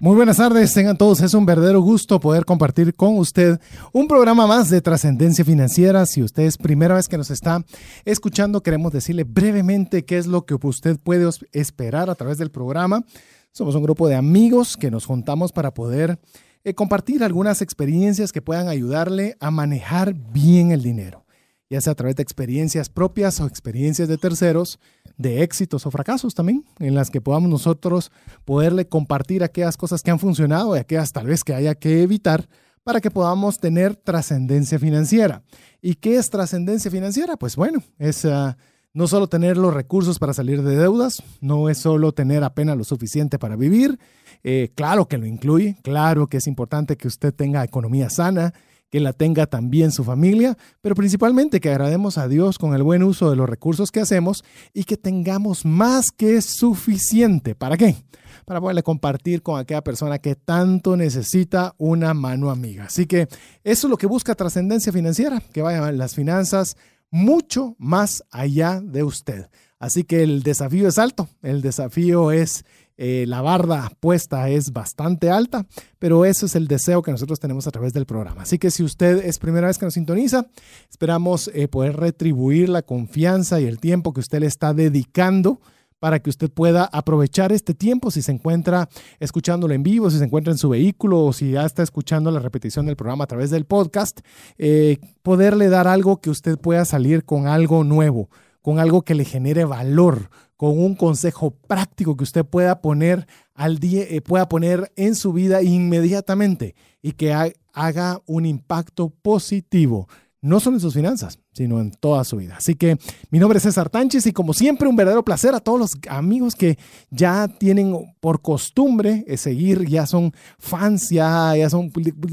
Muy 0.00 0.14
buenas 0.14 0.36
tardes, 0.36 0.72
tengan 0.72 0.96
todos. 0.96 1.20
Es 1.22 1.34
un 1.34 1.44
verdadero 1.44 1.80
gusto 1.80 2.20
poder 2.20 2.44
compartir 2.44 2.94
con 2.94 3.18
usted 3.18 3.58
un 3.92 4.06
programa 4.06 4.46
más 4.46 4.70
de 4.70 4.80
trascendencia 4.80 5.44
financiera. 5.44 6.06
Si 6.06 6.22
usted 6.22 6.44
es 6.44 6.56
primera 6.56 6.94
vez 6.94 7.08
que 7.08 7.18
nos 7.18 7.32
está 7.32 7.64
escuchando, 8.04 8.62
queremos 8.62 8.92
decirle 8.92 9.24
brevemente 9.24 10.04
qué 10.04 10.16
es 10.16 10.28
lo 10.28 10.46
que 10.46 10.54
usted 10.54 11.00
puede 11.02 11.28
esperar 11.50 12.10
a 12.10 12.14
través 12.14 12.38
del 12.38 12.52
programa. 12.52 13.04
Somos 13.50 13.74
un 13.74 13.82
grupo 13.82 14.06
de 14.06 14.14
amigos 14.14 14.76
que 14.76 14.88
nos 14.88 15.04
juntamos 15.04 15.50
para 15.50 15.74
poder 15.74 16.20
eh, 16.62 16.74
compartir 16.74 17.24
algunas 17.24 17.60
experiencias 17.60 18.30
que 18.30 18.40
puedan 18.40 18.68
ayudarle 18.68 19.36
a 19.40 19.50
manejar 19.50 20.14
bien 20.14 20.70
el 20.70 20.80
dinero, 20.80 21.26
ya 21.68 21.80
sea 21.80 21.94
a 21.94 21.96
través 21.96 22.14
de 22.14 22.22
experiencias 22.22 22.88
propias 22.88 23.40
o 23.40 23.46
experiencias 23.48 24.06
de 24.06 24.16
terceros 24.16 24.78
de 25.18 25.42
éxitos 25.42 25.84
o 25.84 25.90
fracasos 25.90 26.34
también, 26.34 26.64
en 26.78 26.94
las 26.94 27.10
que 27.10 27.20
podamos 27.20 27.50
nosotros 27.50 28.10
poderle 28.44 28.88
compartir 28.88 29.42
aquellas 29.42 29.76
cosas 29.76 30.02
que 30.02 30.10
han 30.10 30.18
funcionado 30.18 30.74
y 30.76 30.78
aquellas 30.78 31.12
tal 31.12 31.26
vez 31.26 31.44
que 31.44 31.54
haya 31.54 31.74
que 31.74 32.02
evitar 32.02 32.48
para 32.84 33.00
que 33.00 33.10
podamos 33.10 33.58
tener 33.58 33.96
trascendencia 33.96 34.78
financiera. 34.78 35.42
¿Y 35.82 35.96
qué 35.96 36.16
es 36.16 36.30
trascendencia 36.30 36.90
financiera? 36.90 37.36
Pues 37.36 37.56
bueno, 37.56 37.82
es 37.98 38.24
ah, 38.24 38.56
no 38.94 39.06
solo 39.06 39.26
tener 39.28 39.56
los 39.56 39.74
recursos 39.74 40.18
para 40.18 40.32
salir 40.32 40.62
de 40.62 40.76
deudas, 40.76 41.22
no 41.40 41.68
es 41.68 41.78
solo 41.78 42.12
tener 42.12 42.44
apenas 42.44 42.76
lo 42.76 42.84
suficiente 42.84 43.38
para 43.38 43.56
vivir, 43.56 43.98
eh, 44.44 44.72
claro 44.74 45.08
que 45.08 45.18
lo 45.18 45.26
incluye, 45.26 45.76
claro 45.82 46.28
que 46.28 46.38
es 46.38 46.46
importante 46.46 46.96
que 46.96 47.08
usted 47.08 47.34
tenga 47.34 47.64
economía 47.64 48.08
sana, 48.08 48.54
que 48.90 49.00
la 49.00 49.12
tenga 49.12 49.46
también 49.46 49.92
su 49.92 50.04
familia, 50.04 50.56
pero 50.80 50.94
principalmente 50.94 51.60
que 51.60 51.70
agrademos 51.70 52.18
a 52.18 52.28
Dios 52.28 52.58
con 52.58 52.74
el 52.74 52.82
buen 52.82 53.02
uso 53.02 53.30
de 53.30 53.36
los 53.36 53.48
recursos 53.48 53.90
que 53.90 54.00
hacemos 54.00 54.44
y 54.72 54.84
que 54.84 54.96
tengamos 54.96 55.64
más 55.64 56.10
que 56.10 56.40
suficiente. 56.40 57.54
¿Para 57.54 57.76
qué? 57.76 57.96
Para 58.44 58.60
poderle 58.60 58.82
compartir 58.82 59.42
con 59.42 59.58
aquella 59.60 59.82
persona 59.82 60.18
que 60.18 60.34
tanto 60.34 60.96
necesita 60.96 61.74
una 61.76 62.14
mano 62.14 62.50
amiga. 62.50 62.84
Así 62.84 63.06
que 63.06 63.28
eso 63.62 63.86
es 63.86 63.90
lo 63.90 63.98
que 63.98 64.06
busca 64.06 64.34
trascendencia 64.34 64.92
financiera, 64.92 65.42
que 65.52 65.62
vayan 65.62 65.98
las 65.98 66.14
finanzas 66.14 66.76
mucho 67.10 67.76
más 67.78 68.24
allá 68.30 68.80
de 68.82 69.02
usted. 69.02 69.48
Así 69.78 70.04
que 70.04 70.22
el 70.22 70.42
desafío 70.42 70.88
es 70.88 70.98
alto, 70.98 71.28
el 71.42 71.62
desafío 71.62 72.32
es 72.32 72.64
eh, 72.98 73.24
la 73.28 73.40
barda 73.40 73.90
puesta 74.00 74.48
es 74.48 74.72
bastante 74.72 75.30
alta, 75.30 75.64
pero 76.00 76.24
eso 76.24 76.46
es 76.46 76.56
el 76.56 76.66
deseo 76.66 77.00
que 77.00 77.12
nosotros 77.12 77.38
tenemos 77.38 77.66
a 77.68 77.70
través 77.70 77.92
del 77.92 78.06
programa. 78.06 78.42
Así 78.42 78.58
que 78.58 78.72
si 78.72 78.82
usted 78.82 79.24
es 79.24 79.38
primera 79.38 79.68
vez 79.68 79.78
que 79.78 79.86
nos 79.86 79.94
sintoniza, 79.94 80.46
esperamos 80.90 81.48
eh, 81.54 81.68
poder 81.68 81.96
retribuir 81.96 82.68
la 82.68 82.82
confianza 82.82 83.60
y 83.60 83.66
el 83.66 83.78
tiempo 83.78 84.12
que 84.12 84.20
usted 84.20 84.40
le 84.40 84.46
está 84.46 84.74
dedicando 84.74 85.60
para 86.00 86.20
que 86.20 86.30
usted 86.30 86.50
pueda 86.50 86.84
aprovechar 86.84 87.52
este 87.52 87.74
tiempo 87.74 88.10
si 88.10 88.22
se 88.22 88.32
encuentra 88.32 88.88
escuchándolo 89.20 89.74
en 89.74 89.82
vivo, 89.82 90.10
si 90.10 90.18
se 90.18 90.24
encuentra 90.24 90.52
en 90.52 90.58
su 90.58 90.68
vehículo 90.68 91.24
o 91.24 91.32
si 91.32 91.52
ya 91.52 91.64
está 91.64 91.82
escuchando 91.82 92.30
la 92.30 92.40
repetición 92.40 92.86
del 92.86 92.96
programa 92.96 93.24
a 93.24 93.28
través 93.28 93.50
del 93.50 93.64
podcast, 93.64 94.20
eh, 94.58 94.98
poderle 95.22 95.68
dar 95.68 95.88
algo 95.88 96.20
que 96.20 96.30
usted 96.30 96.58
pueda 96.58 96.84
salir 96.84 97.24
con 97.24 97.46
algo 97.46 97.84
nuevo, 97.84 98.28
con 98.62 98.78
algo 98.78 99.02
que 99.02 99.14
le 99.14 99.24
genere 99.24 99.64
valor, 99.64 100.30
con 100.58 100.76
un 100.76 100.96
consejo 100.96 101.52
práctico 101.52 102.16
que 102.16 102.24
usted 102.24 102.44
pueda 102.44 102.82
poner 102.82 103.28
al 103.54 103.78
día, 103.78 104.02
eh, 104.02 104.20
pueda 104.20 104.48
poner 104.48 104.92
en 104.96 105.14
su 105.14 105.32
vida 105.32 105.62
inmediatamente 105.62 106.74
y 107.00 107.12
que 107.12 107.32
haga 107.72 108.20
un 108.26 108.44
impacto 108.44 109.08
positivo, 109.08 110.08
no 110.40 110.60
solo 110.60 110.76
en 110.76 110.80
sus 110.80 110.94
finanzas, 110.94 111.40
sino 111.52 111.80
en 111.80 111.90
toda 111.90 112.22
su 112.22 112.36
vida. 112.36 112.56
Así 112.56 112.76
que 112.76 112.96
mi 113.30 113.38
nombre 113.38 113.56
es 113.56 113.64
César 113.64 113.90
Tánchez 113.90 114.26
y 114.26 114.32
como 114.32 114.54
siempre 114.54 114.88
un 114.88 114.94
verdadero 114.94 115.24
placer 115.24 115.54
a 115.54 115.60
todos 115.60 115.78
los 115.78 115.92
amigos 116.08 116.54
que 116.54 116.78
ya 117.10 117.48
tienen 117.48 118.14
por 118.20 118.40
costumbre 118.40 119.24
eh, 119.26 119.36
seguir, 119.36 119.86
ya 119.88 120.06
son 120.06 120.32
fans, 120.58 121.10
ya, 121.10 121.56
ya 121.56 121.68
son, 121.68 121.90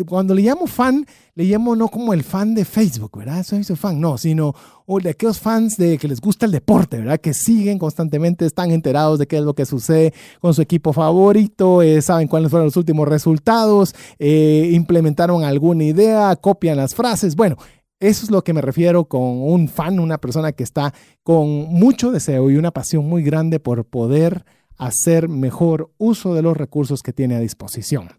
cuando 0.08 0.36
le 0.36 0.44
llamo 0.44 0.68
fan, 0.68 1.06
le 1.34 1.46
llamo 1.46 1.76
no 1.76 1.88
como 1.88 2.14
el 2.14 2.24
fan 2.24 2.54
de 2.54 2.64
Facebook, 2.64 3.18
¿verdad? 3.18 3.44
Soy 3.44 3.64
su 3.64 3.76
fan, 3.76 4.00
no, 4.00 4.18
sino 4.18 4.54
o 4.86 5.00
de 5.00 5.10
aquellos 5.10 5.40
fans 5.40 5.78
de 5.78 5.98
que 5.98 6.08
les 6.08 6.22
gusta 6.22 6.46
el 6.46 6.52
deporte, 6.52 6.98
¿verdad? 7.00 7.20
Que 7.20 7.34
siguen 7.34 7.80
constantemente, 7.80 8.46
están 8.46 8.72
enterados 8.72 9.18
de 9.18 9.28
qué 9.28 9.38
es 9.38 9.44
lo 9.44 9.56
que 9.56 9.66
sucede 9.66 10.14
con 10.40 10.54
su 10.54 10.62
equipo 10.62 10.94
favorito, 10.94 11.82
eh, 11.82 12.02
saben 12.02 12.28
cuáles 12.28 12.52
fueron 12.52 12.68
los 12.68 12.78
últimos 12.78 13.08
resultados, 13.08 13.96
eh, 14.20 14.70
implementaron 14.74 15.44
alguna 15.44 15.86
idea, 15.86 16.36
copian 16.36 16.78
las 16.78 16.94
frases. 16.94 17.36
Bueno, 17.36 17.58
eso 18.00 18.26
es 18.26 18.32
lo 18.32 18.44
que 18.44 18.54
me 18.54 18.62
refiero 18.62 19.06
con 19.06 19.22
un 19.22 19.68
fan, 19.68 20.00
una 20.00 20.18
persona 20.18 20.52
que 20.52 20.64
está 20.64 20.94
con 21.24 21.48
mucho 21.48 22.12
deseo 22.12 22.50
y 22.50 22.58
una 22.58 22.72
pasión 22.72 23.08
muy 23.08 23.24
grande 23.24 23.60
por 23.60 23.86
poder 23.86 24.46
hacer 24.78 25.30
mejor 25.30 25.92
uso 25.98 26.34
de 26.34 26.42
los 26.42 26.58
recursos 26.58 27.02
que 27.02 27.14
tiene 27.14 27.36
a 27.36 27.40
disposición. 27.40 28.10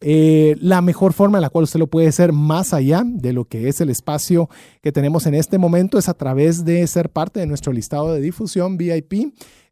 Eh, 0.00 0.56
la 0.60 0.80
mejor 0.80 1.12
forma 1.12 1.38
en 1.38 1.42
la 1.42 1.50
cual 1.50 1.64
usted 1.64 1.78
lo 1.78 1.86
puede 1.86 2.08
hacer 2.08 2.32
más 2.32 2.74
allá 2.74 3.02
de 3.04 3.32
lo 3.32 3.46
que 3.46 3.68
es 3.68 3.80
el 3.80 3.90
espacio 3.90 4.48
que 4.82 4.92
tenemos 4.92 5.26
en 5.26 5.34
este 5.34 5.58
momento 5.58 5.98
es 5.98 6.08
a 6.08 6.14
través 6.14 6.64
de 6.64 6.86
ser 6.86 7.10
parte 7.10 7.40
de 7.40 7.46
nuestro 7.46 7.72
listado 7.72 8.12
de 8.12 8.20
difusión 8.20 8.76
VIP, 8.76 9.12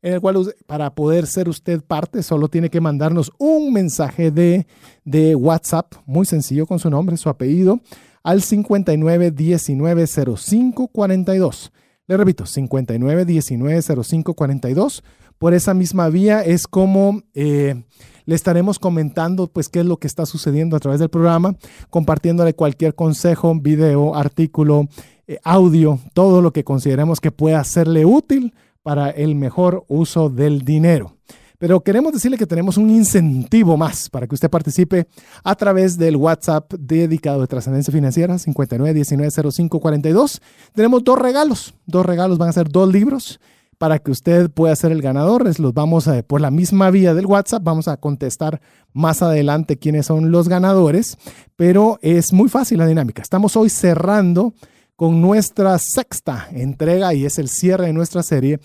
en 0.03 0.15
el 0.15 0.21
cual 0.21 0.55
para 0.67 0.95
poder 0.95 1.27
ser 1.27 1.49
usted 1.49 1.83
parte 1.83 2.23
solo 2.23 2.49
tiene 2.49 2.71
que 2.71 2.81
mandarnos 2.81 3.31
un 3.39 3.73
mensaje 3.73 4.31
de, 4.31 4.67
de 5.05 5.35
WhatsApp, 5.35 5.95
muy 6.07 6.27
sencillo 6.27 6.67
con 6.67 6.79
su 6.79 6.91
nombre, 6.91 7.17
su 7.17 7.29
apellido, 7.29 7.81
al 8.23 8.43
59 8.43 9.31
19 9.31 10.07
05 10.07 10.89
42. 10.89 11.73
Le 12.07 12.17
repito, 12.17 12.47
59 12.47 13.25
19 13.25 13.83
05 13.83 14.35
42 14.35 15.03
por 15.39 15.55
esa 15.55 15.75
misma 15.75 16.09
vía 16.09 16.43
es 16.43 16.69
como 16.69 17.23
eh, 17.35 17.83
le 18.27 18.35
estaremos 18.35 18.79
comentando 18.79 19.49
pues 19.49 19.69
qué 19.69 19.81
es 19.81 19.87
lo 19.87 19.97
que 19.97 20.07
está 20.07 20.27
sucediendo 20.27 20.77
a 20.77 20.81
través 20.81 21.01
del 21.01 21.09
programa, 21.09 21.57
compartiéndole 21.91 22.55
cualquier 22.55 22.95
consejo, 22.95 23.53
video, 23.55 24.15
artículo, 24.15 24.89
eh, 25.27 25.39
audio, 25.43 25.99
todo 26.15 26.43
lo 26.43 26.53
que 26.53 26.65
consideremos 26.65 27.21
que 27.21 27.33
pueda 27.33 27.65
serle 27.65 28.05
útil 28.05 28.55
para 28.83 29.11
el 29.11 29.35
mejor 29.35 29.85
uso 29.89 30.29
del 30.29 30.65
dinero. 30.65 31.17
Pero 31.63 31.81
queremos 31.81 32.13
decirle 32.13 32.37
que 32.37 32.45
tenemos 32.45 32.77
un 32.77 32.91
incentivo 32.91 33.77
más 33.77 34.11
para 34.11 34.27
que 34.27 34.35
usted 34.35 34.51
participe 34.51 35.07
a 35.45 35.55
través 35.55 35.97
del 35.97 36.17
WhatsApp 36.17 36.75
dedicado 36.75 37.41
de 37.41 37.47
trascendencia 37.47 37.93
financiera 37.93 38.35
59190542. 38.35 40.41
Tenemos 40.75 41.05
dos 41.05 41.21
regalos. 41.21 41.73
Dos 41.87 42.05
regalos 42.05 42.37
van 42.37 42.49
a 42.49 42.53
ser 42.53 42.69
dos 42.69 42.93
libros 42.93 43.39
para 43.79 44.01
que 44.01 44.11
usted 44.11 44.51
pueda 44.51 44.75
ser 44.75 44.91
el 44.91 45.03
ganador. 45.03 45.45
los 45.61 45.73
vamos 45.73 46.09
a, 46.09 46.25
por 46.25 46.41
la 46.41 46.51
misma 46.51 46.91
vía 46.91 47.15
del 47.15 47.27
WhatsApp, 47.27 47.63
vamos 47.63 47.87
a 47.87 47.97
contestar 47.97 48.61
más 48.93 49.23
adelante 49.23 49.79
quiénes 49.79 50.07
son 50.07 50.33
los 50.33 50.49
ganadores, 50.49 51.17
pero 51.55 52.01
es 52.03 52.33
muy 52.33 52.49
fácil 52.49 52.79
la 52.79 52.89
dinámica. 52.89 53.23
Estamos 53.23 53.57
hoy 53.57 53.71
cerrando 53.71 54.53
con 54.97 55.21
nuestra 55.21 55.79
sexta 55.79 56.49
entrega 56.53 57.15
y 57.15 57.25
es 57.25 57.39
el 57.39 57.49
cierre 57.49 57.87
de 57.87 57.93
nuestra 57.93 58.23
serie, 58.23 58.61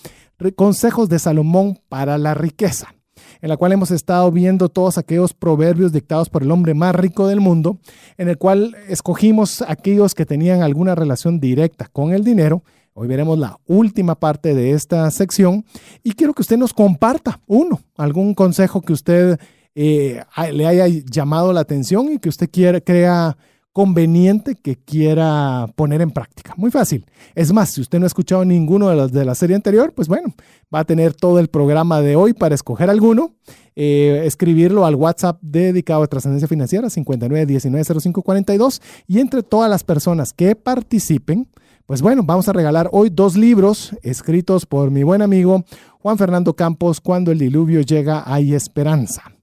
Consejos 0.55 1.09
de 1.09 1.19
Salomón 1.19 1.79
para 1.89 2.17
la 2.17 2.33
riqueza 2.33 2.93
en 3.41 3.49
la 3.49 3.57
cual 3.57 3.71
hemos 3.71 3.91
estado 3.91 4.31
viendo 4.31 4.69
todos 4.69 4.97
aquellos 4.97 5.33
proverbios 5.33 5.91
dictados 5.91 6.29
por 6.29 6.43
el 6.43 6.51
hombre 6.51 6.73
más 6.73 6.95
rico 6.95 7.27
del 7.27 7.39
mundo, 7.39 7.79
en 8.17 8.29
el 8.29 8.37
cual 8.37 8.75
escogimos 8.87 9.63
aquellos 9.67 10.15
que 10.15 10.25
tenían 10.25 10.61
alguna 10.61 10.95
relación 10.95 11.39
directa 11.39 11.87
con 11.91 12.13
el 12.13 12.23
dinero. 12.23 12.63
Hoy 12.93 13.07
veremos 13.07 13.37
la 13.37 13.59
última 13.67 14.15
parte 14.15 14.55
de 14.55 14.71
esta 14.71 15.09
sección 15.11 15.65
y 16.03 16.13
quiero 16.13 16.33
que 16.33 16.41
usted 16.41 16.57
nos 16.57 16.73
comparta 16.73 17.41
uno, 17.45 17.79
algún 17.95 18.33
consejo 18.33 18.81
que 18.81 18.93
usted 18.93 19.39
eh, 19.75 20.23
le 20.51 20.65
haya 20.65 20.87
llamado 20.87 21.53
la 21.53 21.59
atención 21.59 22.11
y 22.11 22.17
que 22.17 22.29
usted 22.29 22.49
quiera, 22.49 22.81
crea 22.81 23.37
conveniente 23.77 24.55
que 24.55 24.75
quiera 24.75 25.67
poner 25.75 26.01
en 26.01 26.09
práctica. 26.09 26.55
Muy 26.57 26.71
fácil. 26.71 27.05
Es 27.35 27.53
más, 27.53 27.69
si 27.69 27.81
usted 27.81 27.99
no 27.99 28.05
ha 28.05 28.07
escuchado 28.07 28.43
ninguno 28.43 28.89
de 28.89 28.95
los 28.95 29.11
de 29.11 29.23
la 29.23 29.35
serie 29.35 29.55
anterior, 29.55 29.93
pues 29.93 30.07
bueno, 30.07 30.33
va 30.73 30.79
a 30.79 30.83
tener 30.83 31.13
todo 31.13 31.37
el 31.37 31.47
programa 31.47 32.01
de 32.01 32.15
hoy 32.15 32.33
para 32.33 32.55
escoger 32.55 32.89
alguno, 32.89 33.35
eh, 33.75 34.23
escribirlo 34.25 34.83
al 34.83 34.95
WhatsApp 34.95 35.37
dedicado 35.43 36.01
a 36.01 36.07
trascendencia 36.07 36.47
financiera 36.47 36.87
59190542 36.87 38.81
y 39.05 39.19
entre 39.19 39.43
todas 39.43 39.69
las 39.69 39.83
personas 39.83 40.33
que 40.33 40.55
participen, 40.55 41.47
pues 41.85 42.01
bueno, 42.01 42.23
vamos 42.25 42.49
a 42.49 42.53
regalar 42.53 42.89
hoy 42.91 43.11
dos 43.11 43.37
libros 43.37 43.95
escritos 44.01 44.65
por 44.65 44.89
mi 44.89 45.03
buen 45.03 45.21
amigo 45.21 45.65
Juan 45.99 46.17
Fernando 46.17 46.55
Campos, 46.55 46.99
Cuando 46.99 47.31
el 47.31 47.37
diluvio 47.37 47.81
llega 47.81 48.23
hay 48.25 48.55
esperanza. 48.55 49.36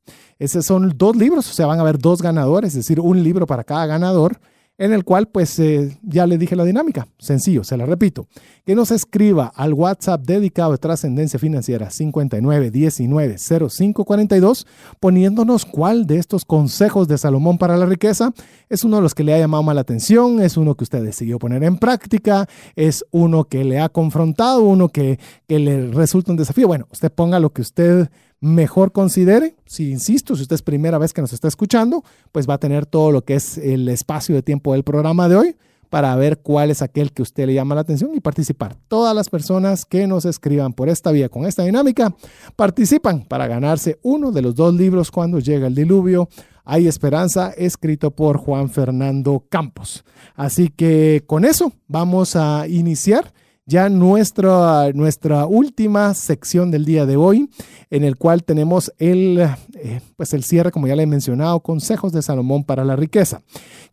Esos 0.45 0.67
son 0.67 0.93
dos 0.97 1.17
libros, 1.17 1.51
o 1.51 1.55
sea, 1.55 1.67
van 1.67 1.79
a 1.79 1.83
haber 1.83 1.99
dos 1.99 2.21
ganadores, 2.21 2.71
es 2.71 2.77
decir, 2.77 3.01
un 3.01 3.23
libro 3.23 3.47
para 3.47 3.65
cada 3.65 3.87
ganador 3.87 4.39
en 4.77 4.93
el 4.93 5.05
cual 5.05 5.29
pues 5.29 5.57
eh, 5.61 5.97
ya 6.03 6.27
le 6.27 6.37
dije 6.37 6.57
la 6.57 6.65
dinámica, 6.65 7.07
sencillo, 7.19 7.63
se 7.63 7.77
la 7.77 7.87
repito, 7.87 8.27
que 8.67 8.75
nos 8.75 8.91
escriba 8.91 9.53
al 9.55 9.73
WhatsApp 9.73 10.23
dedicado 10.23 10.73
a 10.73 10.79
trascendencia 10.79 11.39
financiera 11.39 11.91
59190542 11.91 14.67
poniéndonos 14.99 15.65
cuál 15.65 16.09
de 16.09 16.19
estos 16.19 16.45
consejos 16.45 17.07
de 17.07 17.19
Salomón 17.19 17.57
para 17.57 17.77
la 17.77 17.87
riqueza 17.87 18.33
es 18.69 18.83
uno 18.83 18.97
de 18.97 19.03
los 19.03 19.15
que 19.15 19.23
le 19.23 19.33
ha 19.33 19.39
llamado 19.39 19.63
más 19.63 19.77
la 19.77 19.83
atención, 19.83 20.43
es 20.43 20.57
uno 20.57 20.75
que 20.75 20.83
usted 20.83 21.05
decidió 21.05 21.39
poner 21.39 21.63
en 21.63 21.79
práctica, 21.79 22.49
es 22.75 23.05
uno 23.13 23.45
que 23.45 23.63
le 23.65 23.79
ha 23.79 23.89
confrontado, 23.89 24.63
uno 24.63 24.89
que, 24.89 25.21
que 25.47 25.61
le 25.61 25.93
resulta 25.93 26.33
un 26.33 26.39
desafío. 26.39 26.67
Bueno, 26.67 26.89
usted 26.91 27.13
ponga 27.13 27.39
lo 27.39 27.51
que 27.51 27.63
usted 27.63 28.11
mejor 28.45 28.93
considere. 28.93 29.57
Si 29.65 29.91
insisto, 29.91 30.37
si 30.37 30.43
usted 30.43 30.55
es 30.55 30.63
primera 30.63 30.99
vez 30.99 31.13
que 31.13 31.23
nos 31.23 31.33
está 31.33 31.49
escuchando, 31.49 32.05
pues 32.31 32.49
va 32.49 32.55
a 32.55 32.59
tener 32.59 32.87
todo 32.87 33.11
lo 33.11 33.25
que 33.25 33.35
es 33.35 33.59
el 33.59 33.89
espacio 33.89 34.35
de 34.35 34.43
tiempo 34.43 34.73
del 34.73 34.85
programa 34.85 35.29
de 35.29 35.37
hoy 35.37 35.57
para 35.89 36.15
ver 36.17 36.39
cuál 36.41 36.71
es 36.71 36.83
aquel 36.83 37.13
que 37.13 37.23
usted 37.23 37.47
le 37.47 37.55
llama 37.55 37.75
la 37.75 37.83
atención 37.83 38.11
y 38.15 38.21
participar. 38.21 38.77
Todas 38.89 39.15
las 39.15 39.31
personas 39.31 39.85
que 39.85 40.07
nos 40.07 40.25
escriban 40.25 40.73
por 40.73 40.89
esta 40.89 41.11
vía 41.11 41.29
con 41.29 41.47
esta 41.47 41.63
dinámica 41.63 42.15
participan 42.57 43.25
para 43.25 43.47
ganarse 43.47 43.99
uno 44.03 44.33
de 44.33 44.43
los 44.43 44.55
dos 44.55 44.75
libros 44.75 45.11
cuando 45.11 45.39
llega 45.39 45.67
el 45.67 45.75
diluvio. 45.75 46.29
Hay 46.65 46.89
esperanza, 46.89 47.51
escrito 47.57 48.11
por 48.11 48.39
Juan 48.39 48.71
Fernando 48.71 49.45
Campos. 49.49 50.05
Así 50.35 50.69
que 50.69 51.23
con 51.27 51.45
eso 51.45 51.73
vamos 51.87 52.37
a 52.37 52.67
iniciar 52.67 53.33
ya 53.67 53.89
nuestra, 53.89 54.93
nuestra 54.93 55.47
última 55.47 56.13
sección 56.15 56.71
del 56.71 56.85
día 56.85 57.07
de 57.07 57.17
hoy, 57.17 57.49
en 57.91 58.05
el 58.05 58.17
cual 58.17 58.45
tenemos 58.45 58.93
el, 58.99 59.41
eh, 59.75 60.01
pues 60.17 60.35
el 60.35 60.45
cierre, 60.45 60.71
como 60.71 60.87
ya 60.87 60.97
le 60.97 61.05
he 61.05 61.07
mencionado, 61.07 61.61
consejos 61.61 62.13
de 62.13 62.23
Salomón 62.23 62.65
para 62.65 62.85
la 62.85 62.97
riqueza. 62.97 63.41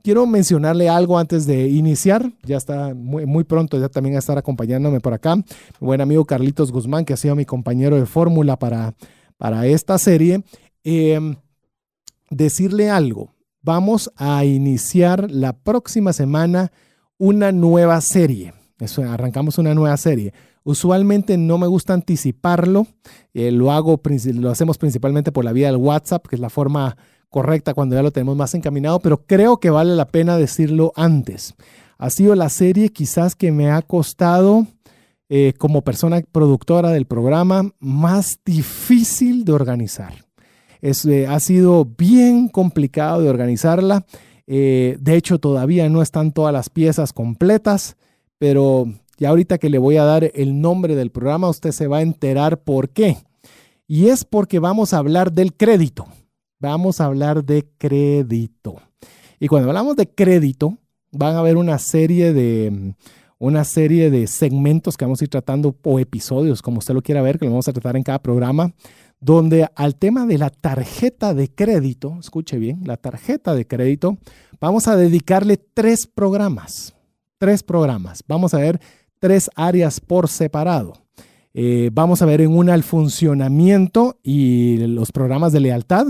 Quiero 0.04 0.26
mencionarle 0.26 0.90
algo 0.90 1.18
antes 1.18 1.46
de 1.46 1.70
iniciar, 1.70 2.32
ya 2.44 2.58
está 2.58 2.94
muy, 2.94 3.44
pronto, 3.44 3.80
ya 3.80 3.88
también 3.88 4.16
a 4.16 4.20
estar 4.20 4.38
acompañándome 4.38 5.00
por 5.00 5.14
acá, 5.14 5.36
mi 5.36 5.44
buen 5.80 6.02
amigo 6.02 6.26
Carlitos 6.26 6.72
Guzmán, 6.72 7.06
que 7.06 7.14
ha 7.14 7.18
sido 7.18 7.36
mi 7.36 7.46
compañero 7.46 7.96
de 7.96 8.06
fórmula 8.06 8.58
para, 8.58 8.94
para 9.38 9.66
esta 9.68 9.98
serie. 9.98 10.44
Em, 10.84 11.36
decirle 12.30 12.90
algo, 12.90 13.34
vamos 13.62 14.12
a 14.18 14.44
iniciar 14.44 15.30
la 15.32 15.54
próxima 15.54 16.12
semana 16.12 16.72
una 17.18 17.52
nueva 17.52 18.02
serie 18.02 18.54
arrancamos 19.08 19.58
una 19.58 19.74
nueva 19.74 19.96
serie. 19.98 20.34
Usualmente 20.64 21.38
no 21.38 21.58
me 21.58 21.68
gusta 21.68 21.94
anticiparlo, 21.94 22.88
eh, 23.34 23.52
lo, 23.52 23.72
hago, 23.72 24.00
lo 24.34 24.50
hacemos 24.50 24.78
principalmente 24.78 25.32
por 25.32 25.46
la 25.46 25.54
vía 25.54 25.68
del 25.68 25.78
WhatsApp, 25.78 26.28
que 26.28 26.36
es 26.36 26.40
la 26.40 26.50
forma 26.50 26.98
correcta 27.30 27.74
cuando 27.74 27.96
ya 27.96 28.04
lo 28.04 28.12
tenemos 28.12 28.36
más 28.36 28.54
encaminado, 28.54 29.00
pero 29.00 29.26
creo 29.26 29.60
que 29.60 29.70
vale 29.70 29.96
la 29.96 30.06
pena 30.06 30.38
decirlo 30.38 30.92
antes. 30.96 31.56
Ha 31.98 32.10
sido 32.10 32.36
la 32.36 32.50
serie 32.50 32.90
quizás 32.90 33.36
que 33.36 33.52
me 33.52 33.72
ha 33.72 33.82
costado, 33.82 34.68
eh, 35.30 35.54
como 35.58 35.82
persona 35.82 36.22
productora 36.32 36.90
del 36.90 37.06
programa, 37.06 37.72
más 37.80 38.40
difícil 38.46 39.46
de 39.46 39.54
organizar. 39.54 40.26
Es, 40.82 41.06
eh, 41.06 41.28
ha 41.28 41.40
sido 41.40 41.86
bien 41.86 42.50
complicado 42.50 43.22
de 43.22 43.30
organizarla. 43.30 44.06
de 44.48 45.16
hecho, 45.16 45.40
todavía 45.40 45.88
no 45.88 46.02
están 46.02 46.34
todas 46.34 46.52
las 46.52 46.70
piezas 46.70 47.14
completas 47.14 47.96
pero 48.42 48.92
ya 49.20 49.30
ahorita 49.30 49.60
que 49.60 49.70
le 49.70 49.78
voy 49.78 49.98
a 49.98 50.04
dar 50.04 50.32
el 50.34 50.62
nombre 50.62 50.96
del 50.96 51.12
programa, 51.12 51.48
usted 51.48 51.72
se 51.72 51.86
va 51.86 51.98
a 51.98 52.02
enterar 52.02 52.64
por 52.64 52.90
qué. 52.90 53.20
Y 53.86 54.08
es 54.08 54.26
porque 54.26 54.58
vamos 54.58 54.96
a 54.96 54.98
hablar 54.98 55.32
del 55.32 55.54
crédito. 55.54 56.08
Vamos 56.60 57.00
a 57.00 57.06
hablar 57.06 57.46
de 57.46 57.70
crédito. 57.78 58.78
Y 59.40 59.48
cuando 59.48 59.70
hablamos 59.70 59.96
de 59.96 60.10
crédito, 60.10 60.80
van 61.12 61.36
a 61.36 61.40
haber 61.42 61.56
una 61.56 61.78
serie 61.78 62.34
de 62.34 62.96
una 63.38 63.64
serie 63.64 64.10
de 64.10 64.26
segmentos 64.26 64.98
que 64.98 65.06
vamos 65.06 65.22
a 65.22 65.26
ir 65.26 65.30
tratando 65.30 65.76
o 65.84 66.00
episodios, 66.00 66.64
como 66.64 66.80
usted 66.80 66.96
lo 66.96 67.04
quiera 67.04 67.22
ver, 67.22 67.38
que 67.38 67.46
lo 67.46 67.52
vamos 67.52 67.68
a 67.68 67.74
tratar 67.74 67.96
en 67.96 68.02
cada 68.02 68.24
programa, 68.24 68.74
donde 69.20 69.68
al 69.76 69.98
tema 69.98 70.26
de 70.26 70.40
la 70.40 70.50
tarjeta 70.50 71.36
de 71.36 71.48
crédito, 71.54 72.18
escuche 72.20 72.58
bien, 72.58 72.82
la 72.86 72.98
tarjeta 72.98 73.54
de 73.54 73.68
crédito, 73.68 74.18
vamos 74.60 74.88
a 74.88 74.96
dedicarle 74.96 75.58
tres 75.58 76.08
programas 76.08 76.96
tres 77.42 77.64
programas. 77.64 78.24
Vamos 78.28 78.54
a 78.54 78.60
ver 78.60 78.80
tres 79.18 79.50
áreas 79.56 80.00
por 80.00 80.30
separado. 80.30 80.94
Eh, 81.56 81.90
vamos 81.92 82.22
a 82.22 82.28
ver 82.28 82.40
en 82.42 82.56
una 82.56 82.76
el 82.76 82.84
funcionamiento 82.84 84.20
y 84.22 84.78
los 84.78 85.12
programas 85.12 85.52
de 85.52 85.60
lealtad. 85.60 86.06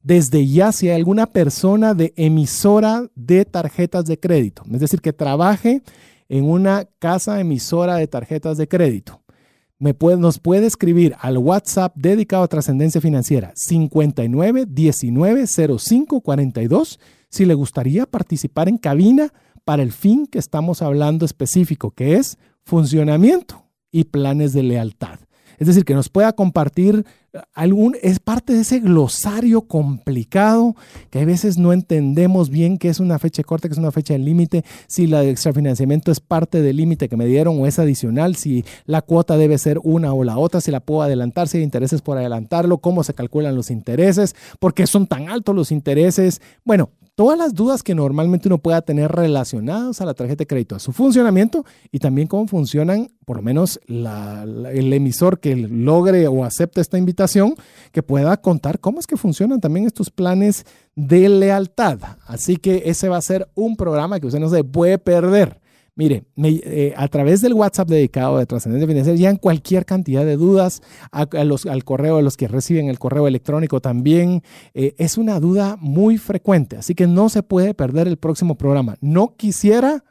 Desde 0.00 0.46
ya, 0.46 0.70
si 0.70 0.88
hay 0.88 0.94
alguna 0.94 1.26
persona 1.26 1.92
de 1.92 2.14
emisora 2.16 3.10
de 3.16 3.44
tarjetas 3.44 4.04
de 4.04 4.20
crédito, 4.20 4.62
es 4.72 4.78
decir, 4.78 5.00
que 5.00 5.12
trabaje 5.12 5.82
en 6.28 6.44
una 6.44 6.88
casa 7.00 7.40
emisora 7.40 7.96
de 7.96 8.06
tarjetas 8.06 8.56
de 8.56 8.68
crédito, 8.68 9.22
me 9.80 9.92
puede, 9.92 10.18
nos 10.18 10.38
puede 10.38 10.66
escribir 10.66 11.16
al 11.18 11.36
WhatsApp 11.38 11.96
dedicado 11.96 12.44
a 12.44 12.48
trascendencia 12.48 13.00
financiera 13.00 13.50
59 13.56 14.66
19 14.68 15.46
05 15.48 16.20
42 16.20 17.00
si 17.28 17.44
le 17.44 17.54
gustaría 17.54 18.06
participar 18.06 18.68
en 18.68 18.78
cabina 18.78 19.32
para 19.66 19.82
el 19.82 19.90
fin 19.90 20.28
que 20.28 20.38
estamos 20.38 20.80
hablando 20.80 21.26
específico, 21.26 21.90
que 21.90 22.14
es 22.14 22.38
funcionamiento 22.62 23.64
y 23.90 24.04
planes 24.04 24.52
de 24.52 24.62
lealtad. 24.62 25.18
Es 25.58 25.66
decir, 25.66 25.84
que 25.84 25.94
nos 25.94 26.08
pueda 26.08 26.34
compartir 26.34 27.04
algún, 27.54 27.96
es 28.02 28.20
parte 28.20 28.52
de 28.52 28.60
ese 28.60 28.80
glosario 28.80 29.62
complicado 29.62 30.74
que 31.10 31.20
a 31.20 31.24
veces 31.24 31.58
no 31.58 31.72
entendemos 31.72 32.50
bien 32.50 32.78
qué 32.78 32.88
es 32.88 33.00
una 33.00 33.18
fecha 33.18 33.42
corta, 33.42 33.68
qué 33.68 33.72
es 33.72 33.78
una 33.78 33.92
fecha 33.92 34.14
de 34.14 34.20
límite, 34.20 34.64
si 34.86 35.06
la 35.06 35.20
de 35.20 35.30
extrafinanciamiento 35.30 36.12
es 36.12 36.20
parte 36.20 36.62
del 36.62 36.76
límite 36.76 37.08
que 37.08 37.16
me 37.16 37.26
dieron 37.26 37.60
o 37.60 37.66
es 37.66 37.78
adicional, 37.78 38.36
si 38.36 38.64
la 38.84 39.02
cuota 39.02 39.36
debe 39.36 39.58
ser 39.58 39.80
una 39.82 40.12
o 40.12 40.24
la 40.24 40.38
otra, 40.38 40.60
si 40.60 40.70
la 40.70 40.80
puedo 40.80 41.02
adelantar, 41.02 41.48
si 41.48 41.58
hay 41.58 41.64
intereses 41.64 42.02
por 42.02 42.18
adelantarlo, 42.18 42.78
cómo 42.78 43.04
se 43.04 43.14
calculan 43.14 43.54
los 43.54 43.70
intereses, 43.70 44.34
por 44.58 44.74
qué 44.74 44.86
son 44.86 45.06
tan 45.06 45.28
altos 45.28 45.54
los 45.54 45.72
intereses. 45.72 46.40
Bueno, 46.64 46.90
todas 47.16 47.38
las 47.38 47.54
dudas 47.54 47.82
que 47.82 47.94
normalmente 47.94 48.48
uno 48.48 48.58
pueda 48.58 48.82
tener 48.82 49.10
relacionadas 49.10 50.00
a 50.00 50.04
la 50.04 50.14
tarjeta 50.14 50.42
de 50.42 50.46
crédito, 50.46 50.76
a 50.76 50.78
su 50.78 50.92
funcionamiento 50.92 51.64
y 51.90 51.98
también 51.98 52.28
cómo 52.28 52.46
funcionan, 52.46 53.10
por 53.24 53.38
lo 53.38 53.42
menos 53.42 53.80
el 53.88 54.92
emisor 54.92 55.40
que 55.40 55.56
logre 55.56 56.28
o 56.28 56.44
acepte 56.44 56.80
esta 56.80 56.98
invitación, 56.98 57.25
que 57.92 58.02
pueda 58.02 58.36
contar 58.36 58.80
cómo 58.80 59.00
es 59.00 59.06
que 59.06 59.16
funcionan 59.16 59.60
también 59.60 59.86
estos 59.86 60.10
planes 60.10 60.64
de 60.94 61.28
lealtad. 61.28 61.98
Así 62.26 62.56
que 62.56 62.82
ese 62.86 63.08
va 63.08 63.16
a 63.16 63.22
ser 63.22 63.48
un 63.54 63.76
programa 63.76 64.20
que 64.20 64.26
usted 64.26 64.40
no 64.40 64.48
se 64.48 64.64
puede 64.64 64.98
perder. 64.98 65.60
Mire, 65.98 66.24
eh, 66.36 66.92
a 66.94 67.08
través 67.08 67.40
del 67.40 67.54
WhatsApp 67.54 67.88
dedicado 67.88 68.36
de 68.36 68.44
Trascendencia 68.44 68.86
Financiera, 68.86 69.30
en 69.30 69.38
cualquier 69.38 69.86
cantidad 69.86 70.26
de 70.26 70.36
dudas, 70.36 70.82
al 71.10 71.84
correo 71.84 72.18
de 72.18 72.22
los 72.22 72.36
que 72.36 72.48
reciben 72.48 72.88
el 72.88 72.98
correo 72.98 73.26
electrónico 73.26 73.80
también, 73.80 74.42
eh, 74.74 74.94
es 74.98 75.16
una 75.16 75.40
duda 75.40 75.78
muy 75.80 76.18
frecuente, 76.18 76.76
así 76.76 76.94
que 76.94 77.06
no 77.06 77.30
se 77.30 77.42
puede 77.42 77.72
perder 77.72 78.08
el 78.08 78.18
próximo 78.18 78.56
programa. 78.56 78.98
No 79.00 79.36
quisiera 79.38 80.04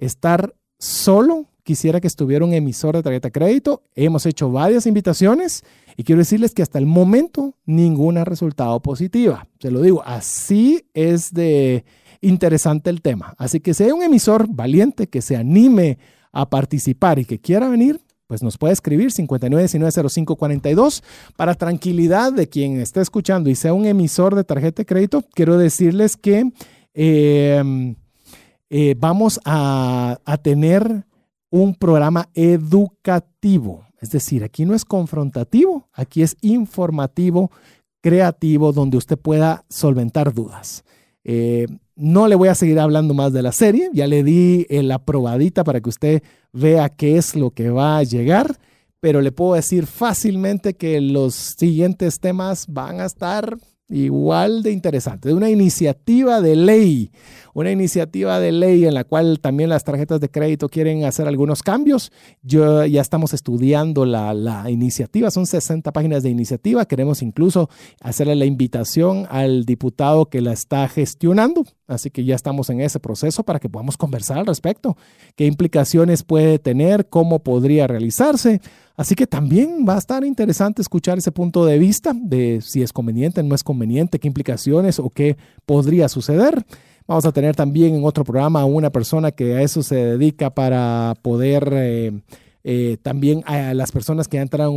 estar 0.00 0.52
solo, 0.80 1.46
quisiera 1.62 2.00
que 2.00 2.08
estuviera 2.08 2.44
un 2.44 2.52
emisor 2.52 2.96
de 2.96 3.04
tarjeta 3.04 3.30
crédito. 3.30 3.84
Hemos 3.94 4.26
hecho 4.26 4.50
varias 4.50 4.84
invitaciones 4.86 5.62
y 6.00 6.02
quiero 6.02 6.20
decirles 6.20 6.54
que 6.54 6.62
hasta 6.62 6.78
el 6.78 6.86
momento 6.86 7.58
ninguna 7.66 8.22
ha 8.22 8.24
resultado 8.24 8.80
positiva. 8.80 9.46
Se 9.58 9.70
lo 9.70 9.82
digo, 9.82 10.02
así 10.02 10.86
es 10.94 11.34
de 11.34 11.84
interesante 12.22 12.88
el 12.88 13.02
tema. 13.02 13.34
Así 13.36 13.60
que 13.60 13.74
si 13.74 13.84
hay 13.84 13.90
un 13.90 14.02
emisor 14.02 14.46
valiente 14.48 15.08
que 15.08 15.20
se 15.20 15.36
anime 15.36 15.98
a 16.32 16.48
participar 16.48 17.18
y 17.18 17.26
que 17.26 17.38
quiera 17.38 17.68
venir, 17.68 18.00
pues 18.28 18.42
nos 18.42 18.56
puede 18.56 18.72
escribir 18.72 19.10
59190542. 19.10 21.02
Para 21.36 21.54
tranquilidad 21.54 22.32
de 22.32 22.48
quien 22.48 22.80
esté 22.80 23.02
escuchando 23.02 23.50
y 23.50 23.54
sea 23.54 23.74
un 23.74 23.84
emisor 23.84 24.34
de 24.34 24.44
tarjeta 24.44 24.80
de 24.80 24.86
crédito, 24.86 25.22
quiero 25.34 25.58
decirles 25.58 26.16
que 26.16 26.50
em, 26.94 27.94
eh, 28.70 28.94
vamos 28.96 29.38
a, 29.44 30.18
a 30.24 30.38
tener 30.38 31.04
un 31.50 31.74
programa 31.74 32.30
educativo. 32.32 33.84
Es 34.00 34.10
decir, 34.10 34.44
aquí 34.44 34.64
no 34.64 34.74
es 34.74 34.84
confrontativo, 34.84 35.88
aquí 35.92 36.22
es 36.22 36.36
informativo, 36.40 37.50
creativo, 38.00 38.72
donde 38.72 38.96
usted 38.96 39.18
pueda 39.18 39.64
solventar 39.68 40.32
dudas. 40.32 40.84
Eh, 41.22 41.66
no 41.96 42.28
le 42.28 42.34
voy 42.34 42.48
a 42.48 42.54
seguir 42.54 42.80
hablando 42.80 43.12
más 43.12 43.32
de 43.32 43.42
la 43.42 43.52
serie, 43.52 43.90
ya 43.92 44.06
le 44.06 44.24
di 44.24 44.66
la 44.70 45.04
probadita 45.04 45.64
para 45.64 45.80
que 45.80 45.90
usted 45.90 46.22
vea 46.52 46.88
qué 46.88 47.18
es 47.18 47.36
lo 47.36 47.50
que 47.50 47.68
va 47.68 47.98
a 47.98 48.02
llegar, 48.02 48.58
pero 49.00 49.20
le 49.20 49.32
puedo 49.32 49.54
decir 49.54 49.86
fácilmente 49.86 50.74
que 50.74 51.00
los 51.00 51.34
siguientes 51.34 52.20
temas 52.20 52.66
van 52.68 53.00
a 53.00 53.04
estar 53.04 53.58
igual 53.90 54.62
de 54.62 54.72
interesantes. 54.72 55.32
Una 55.32 55.50
iniciativa 55.50 56.40
de 56.40 56.56
ley, 56.56 57.10
una 57.54 57.70
iniciativa 57.70 58.40
de 58.40 58.52
ley 58.52 58.84
en 58.84 58.94
la 58.94 59.04
cual 59.04 59.40
también 59.40 59.70
las 59.70 59.84
tarjetas 59.84 60.20
de 60.20 60.28
crédito 60.28 60.68
quieren 60.68 61.04
hacer 61.04 61.26
algunos 61.26 61.62
cambios. 61.62 62.12
Yo 62.42 62.84
ya 62.86 63.00
estamos 63.00 63.34
estudiando 63.34 64.04
la, 64.04 64.34
la 64.34 64.70
iniciativa, 64.70 65.30
son 65.30 65.46
60 65.46 65.92
páginas 65.92 66.22
de 66.22 66.30
iniciativa. 66.30 66.86
Queremos 66.86 67.22
incluso 67.22 67.68
hacerle 68.00 68.36
la 68.36 68.44
invitación 68.44 69.26
al 69.30 69.64
diputado 69.64 70.26
que 70.26 70.40
la 70.40 70.52
está 70.52 70.88
gestionando. 70.88 71.64
Así 71.86 72.10
que 72.10 72.24
ya 72.24 72.36
estamos 72.36 72.70
en 72.70 72.80
ese 72.80 73.00
proceso 73.00 73.42
para 73.42 73.58
que 73.58 73.68
podamos 73.68 73.96
conversar 73.96 74.38
al 74.38 74.46
respecto. 74.46 74.96
¿Qué 75.34 75.46
implicaciones 75.46 76.22
puede 76.22 76.58
tener? 76.60 77.08
¿Cómo 77.08 77.42
podría 77.42 77.88
realizarse? 77.88 78.60
Así 78.96 79.14
que 79.14 79.26
también 79.26 79.86
va 79.88 79.94
a 79.94 79.98
estar 79.98 80.24
interesante 80.24 80.82
escuchar 80.82 81.18
ese 81.18 81.32
punto 81.32 81.64
de 81.64 81.78
vista 81.78 82.12
de 82.14 82.60
si 82.60 82.82
es 82.82 82.92
conveniente, 82.92 83.42
no 83.42 83.54
es 83.54 83.64
conveniente, 83.64 84.18
qué 84.18 84.28
implicaciones 84.28 84.98
o 84.98 85.10
qué 85.10 85.36
podría 85.64 86.08
suceder. 86.08 86.64
Vamos 87.06 87.24
a 87.24 87.32
tener 87.32 87.56
también 87.56 87.94
en 87.94 88.04
otro 88.04 88.24
programa 88.24 88.62
a 88.62 88.66
una 88.66 88.90
persona 88.90 89.32
que 89.32 89.56
a 89.56 89.62
eso 89.62 89.82
se 89.82 89.96
dedica 89.96 90.50
para 90.50 91.14
poder 91.22 91.70
eh, 91.72 92.12
eh, 92.62 92.98
también 93.02 93.42
a 93.46 93.74
las 93.74 93.90
personas 93.90 94.28
que 94.28 94.38
entran 94.38 94.66
a 94.66 94.68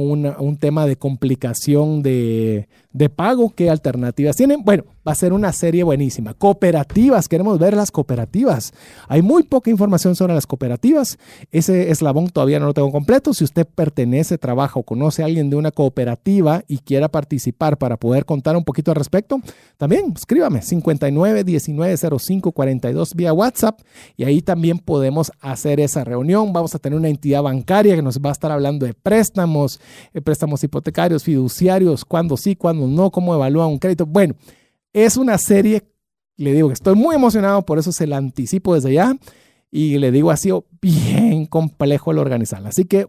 un 0.42 0.58
tema 0.58 0.86
de 0.86 0.96
complicación 0.96 2.02
de, 2.02 2.68
de 2.94 3.10
pago, 3.10 3.52
qué 3.56 3.70
alternativas 3.70 4.36
tienen. 4.38 4.64
Bueno, 4.64 4.86
va 5.06 5.12
a 5.12 5.16
ser 5.16 5.34
una 5.34 5.52
serie 5.52 5.84
buenísima. 5.84 6.34
Cooperativas, 6.34 7.28
queremos 7.28 7.58
ver 7.60 7.76
las 7.76 7.92
cooperativas. 7.92 8.72
Hay 9.08 9.22
muy 9.22 9.44
poca 9.44 9.72
información 9.72 10.16
sobre 10.16 10.36
las 10.36 10.46
cooperativas. 10.46 11.18
Ese 11.52 11.90
eslabón 11.92 12.30
todavía 12.30 12.60
no 12.60 12.68
lo 12.68 12.74
tengo 12.74 12.92
completo. 12.92 13.34
Si 13.34 13.44
usted 13.44 13.68
pertenece, 13.68 14.38
trabaja 14.38 14.80
o 14.80 14.84
conoce 14.84 15.24
a 15.24 15.26
alguien 15.26 15.50
de 15.50 15.56
una 15.56 15.72
cooperativa 15.72 16.64
y 16.68 16.78
quiera 16.78 17.10
participar 17.10 17.78
para 17.78 17.98
poder 17.98 18.26
contar 18.26 18.56
un 18.56 18.64
poquito 18.64 18.92
al 18.92 18.96
respecto, 18.96 19.42
también 19.78 20.14
escríbame 20.16 20.62
59 20.62 21.44
19 21.44 21.98
05 21.98 22.52
42 22.52 23.16
vía 23.16 23.34
WhatsApp 23.34 23.82
y 24.16 24.24
ahí 24.24 24.42
también 24.42 24.78
podemos 24.78 25.32
hacer 25.42 25.80
esa 25.80 26.04
reunión. 26.04 26.54
Vamos 26.54 26.76
a 26.76 26.80
tener 26.80 26.98
una 26.98 27.10
entidad 27.10 27.42
bancaria 27.42 27.96
que 27.96 28.04
nos 28.04 28.20
va 28.20 28.30
a 28.30 28.34
estar 28.34 28.52
hablando 28.52 28.86
de 28.86 28.94
préstamos, 28.94 29.80
eh, 30.14 30.22
préstamos 30.22 30.64
hipotecarios, 30.64 31.24
fiduciarios, 31.24 32.06
cuándo 32.06 32.38
sí, 32.38 32.56
cuándo 32.56 32.83
no, 32.88 33.12
cómo 33.12 33.34
evalúa 33.36 33.68
un 33.68 33.80
crédito. 33.80 34.06
Bueno, 34.06 34.36
es 34.94 35.18
una 35.18 35.38
serie, 35.38 35.84
le 36.38 36.54
digo 36.54 36.68
que 36.68 36.76
estoy 36.76 36.96
muy 36.96 37.16
emocionado, 37.16 37.66
por 37.66 37.80
eso 37.80 37.92
se 37.92 38.08
la 38.08 38.18
anticipo 38.18 38.76
desde 38.76 38.94
ya. 38.94 39.18
Y 39.72 39.98
le 39.98 40.12
digo, 40.12 40.30
ha 40.30 40.38
sido 40.38 40.66
bien 40.82 41.48
complejo 41.48 42.12
el 42.12 42.20
organizarla. 42.20 42.70
Así 42.70 42.86
que 42.86 43.08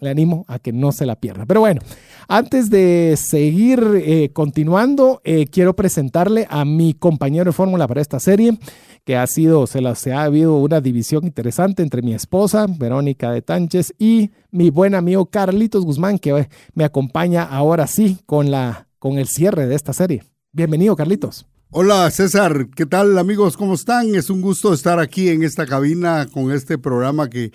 le 0.00 0.10
animo 0.10 0.44
a 0.48 0.58
que 0.58 0.72
no 0.72 0.92
se 0.92 1.06
la 1.06 1.16
pierda. 1.16 1.46
Pero 1.46 1.60
bueno, 1.60 1.80
antes 2.28 2.70
de 2.70 3.14
seguir 3.16 3.84
eh, 3.96 4.30
continuando, 4.32 5.20
eh, 5.24 5.46
quiero 5.46 5.74
presentarle 5.74 6.46
a 6.50 6.64
mi 6.64 6.94
compañero 6.94 7.46
de 7.46 7.52
fórmula 7.52 7.86
para 7.86 8.00
esta 8.00 8.20
serie, 8.20 8.58
que 9.04 9.16
ha 9.16 9.26
sido, 9.26 9.66
se, 9.66 9.80
la, 9.80 9.94
se 9.94 10.12
ha 10.12 10.22
habido 10.22 10.56
una 10.56 10.80
división 10.80 11.24
interesante 11.24 11.82
entre 11.82 12.02
mi 12.02 12.14
esposa, 12.14 12.66
Verónica 12.68 13.32
de 13.32 13.42
Tánchez, 13.42 13.94
y 13.98 14.30
mi 14.50 14.70
buen 14.70 14.94
amigo 14.94 15.26
Carlitos 15.26 15.84
Guzmán, 15.84 16.18
que 16.18 16.30
eh, 16.30 16.48
me 16.74 16.84
acompaña 16.84 17.42
ahora 17.42 17.86
sí 17.86 18.18
con 18.26 18.50
la 18.50 18.87
con 18.98 19.18
el 19.18 19.28
cierre 19.28 19.66
de 19.66 19.74
esta 19.74 19.92
serie. 19.92 20.24
Bienvenido, 20.52 20.96
Carlitos. 20.96 21.46
Hola 21.70 22.10
César, 22.10 22.68
¿qué 22.74 22.86
tal 22.86 23.18
amigos? 23.18 23.58
¿Cómo 23.58 23.74
están? 23.74 24.14
Es 24.14 24.30
un 24.30 24.40
gusto 24.40 24.72
estar 24.72 24.98
aquí 24.98 25.28
en 25.28 25.42
esta 25.42 25.66
cabina 25.66 26.26
con 26.32 26.50
este 26.50 26.78
programa 26.78 27.28
que 27.28 27.52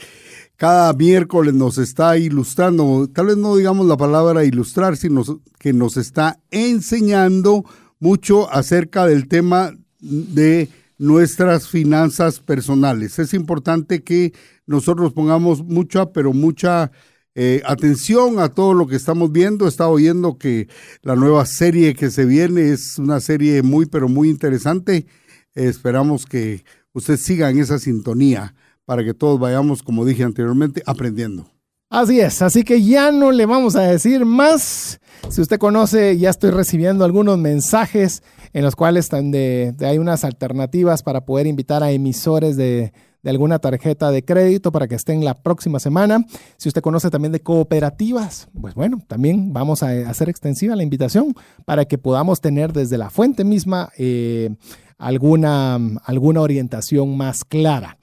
cada 0.55 0.93
miércoles 0.93 1.55
nos 1.55 1.79
está 1.79 2.15
ilustrando, 2.19 3.09
tal 3.12 3.25
vez 3.25 3.38
no 3.38 3.55
digamos 3.55 3.88
la 3.88 3.97
palabra 3.97 4.45
ilustrar, 4.45 4.97
sino 4.97 5.23
que 5.57 5.73
nos 5.73 5.97
está 5.97 6.39
enseñando 6.51 7.65
mucho 8.00 8.51
acerca 8.51 9.07
del 9.07 9.27
tema 9.27 9.73
de 10.00 10.69
nuestras 11.00 11.67
finanzas 11.67 12.39
personales. 12.39 13.17
Es 13.17 13.33
importante 13.33 14.03
que 14.03 14.31
nosotros 14.67 15.12
pongamos 15.12 15.63
mucha, 15.63 16.12
pero 16.12 16.33
mucha 16.33 16.91
eh, 17.35 17.61
atención 17.65 18.39
a 18.39 18.49
todo 18.49 18.73
lo 18.73 18.87
que 18.87 18.95
estamos 18.95 19.31
viendo. 19.31 19.67
Está 19.67 19.87
oyendo 19.87 20.37
que 20.37 20.67
la 21.01 21.15
nueva 21.15 21.45
serie 21.45 21.95
que 21.95 22.11
se 22.11 22.25
viene 22.25 22.69
es 22.69 22.97
una 22.99 23.19
serie 23.19 23.63
muy, 23.63 23.85
pero 23.85 24.07
muy 24.07 24.29
interesante. 24.29 25.07
esperamos 25.55 26.25
que 26.25 26.63
usted 26.93 27.17
siga 27.17 27.49
en 27.49 27.59
esa 27.59 27.79
sintonía 27.79 28.55
para 28.85 29.03
que 29.03 29.13
todos 29.13 29.39
vayamos, 29.39 29.83
como 29.83 30.05
dije 30.05 30.23
anteriormente, 30.23 30.83
aprendiendo. 30.85 31.47
Así 31.89 32.19
es, 32.19 32.41
así 32.41 32.63
que 32.63 32.81
ya 32.81 33.11
no 33.11 33.31
le 33.31 33.45
vamos 33.45 33.75
a 33.75 33.81
decir 33.83 34.25
más. 34.25 34.99
Si 35.29 35.41
usted 35.41 35.59
conoce, 35.59 36.17
ya 36.17 36.31
estoy 36.31 36.49
recibiendo 36.49 37.05
algunos 37.05 37.37
mensajes 37.37 38.23
en 38.51 38.63
los 38.63 38.75
cuales 38.75 39.09
hay 39.13 39.97
unas 39.99 40.23
alternativas 40.23 41.03
para 41.03 41.25
poder 41.25 41.45
invitar 41.45 41.83
a 41.83 41.91
emisores 41.91 42.57
de, 42.57 42.93
de 43.24 43.30
alguna 43.30 43.60
tarjeta 43.60 44.12
de 44.12 44.24
crédito 44.24 44.72
para 44.72 44.88
que 44.88 44.96
estén 44.96 45.25
la 45.25 45.42
próxima 45.42 45.80
semana. 45.80 46.25
Si 46.58 46.68
usted 46.68 46.82
conoce 46.82 47.10
también 47.10 47.32
de 47.32 47.42
cooperativas, 47.42 48.50
pues 48.60 48.75
bueno, 48.75 49.01
también 49.08 49.53
vamos 49.53 49.82
a 49.82 49.89
hacer 50.10 50.30
extensiva 50.30 50.75
la 50.75 50.84
invitación 50.84 51.34
para 51.65 51.86
que 51.86 51.98
podamos 51.98 52.42
tener 52.42 52.74
desde 52.74 52.98
la 52.98 53.10
fuente 53.10 53.44
misma 53.44 53.89
eh, 53.98 54.56
alguna, 54.98 55.80
alguna 56.03 56.42
orientación 56.42 57.18
más 57.18 57.44
clara. 57.44 57.98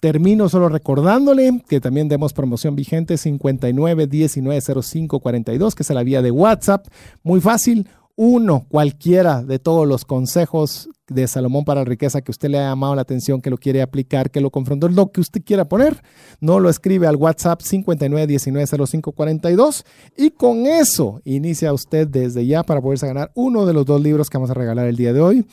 termino 0.00 0.48
solo 0.48 0.68
recordándole 0.68 1.62
que 1.68 1.80
también 1.80 2.08
demos 2.08 2.32
promoción 2.32 2.74
vigente 2.74 3.16
59 3.16 4.06
19 4.06 4.60
05 4.82 5.20
42, 5.20 5.74
que 5.74 5.82
es 5.82 5.90
la 5.90 6.02
vía 6.02 6.22
de 6.22 6.30
WhatsApp. 6.30 6.86
Muy 7.22 7.40
fácil 7.40 7.88
uno, 8.16 8.66
cualquiera 8.68 9.42
de 9.42 9.58
todos 9.58 9.86
los 9.86 10.04
consejos 10.04 10.88
de 11.08 11.26
Salomón 11.28 11.64
para 11.64 11.80
la 11.80 11.84
riqueza 11.84 12.20
que 12.20 12.30
usted 12.30 12.48
le 12.48 12.58
ha 12.58 12.68
llamado 12.68 12.94
la 12.94 13.02
atención, 13.02 13.40
que 13.40 13.50
lo 13.50 13.58
quiere 13.58 13.82
aplicar, 13.82 14.30
que 14.30 14.40
lo 14.40 14.50
confrontó, 14.50 14.88
lo 14.88 15.12
que 15.12 15.20
usted 15.20 15.42
quiera 15.44 15.66
poner, 15.66 16.02
no 16.40 16.60
lo 16.60 16.68
escribe 16.68 17.06
al 17.06 17.16
WhatsApp 17.16 17.60
59190542 17.62 19.84
y 20.16 20.30
con 20.30 20.66
eso 20.66 21.20
inicia 21.24 21.72
usted 21.72 22.08
desde 22.08 22.46
ya 22.46 22.62
para 22.62 22.80
poderse 22.80 23.06
ganar 23.06 23.30
uno 23.34 23.66
de 23.66 23.72
los 23.72 23.86
dos 23.86 24.00
libros 24.00 24.30
que 24.30 24.38
vamos 24.38 24.50
a 24.50 24.54
regalar 24.54 24.86
el 24.86 24.96
día 24.96 25.12
de 25.12 25.20
hoy. 25.20 25.44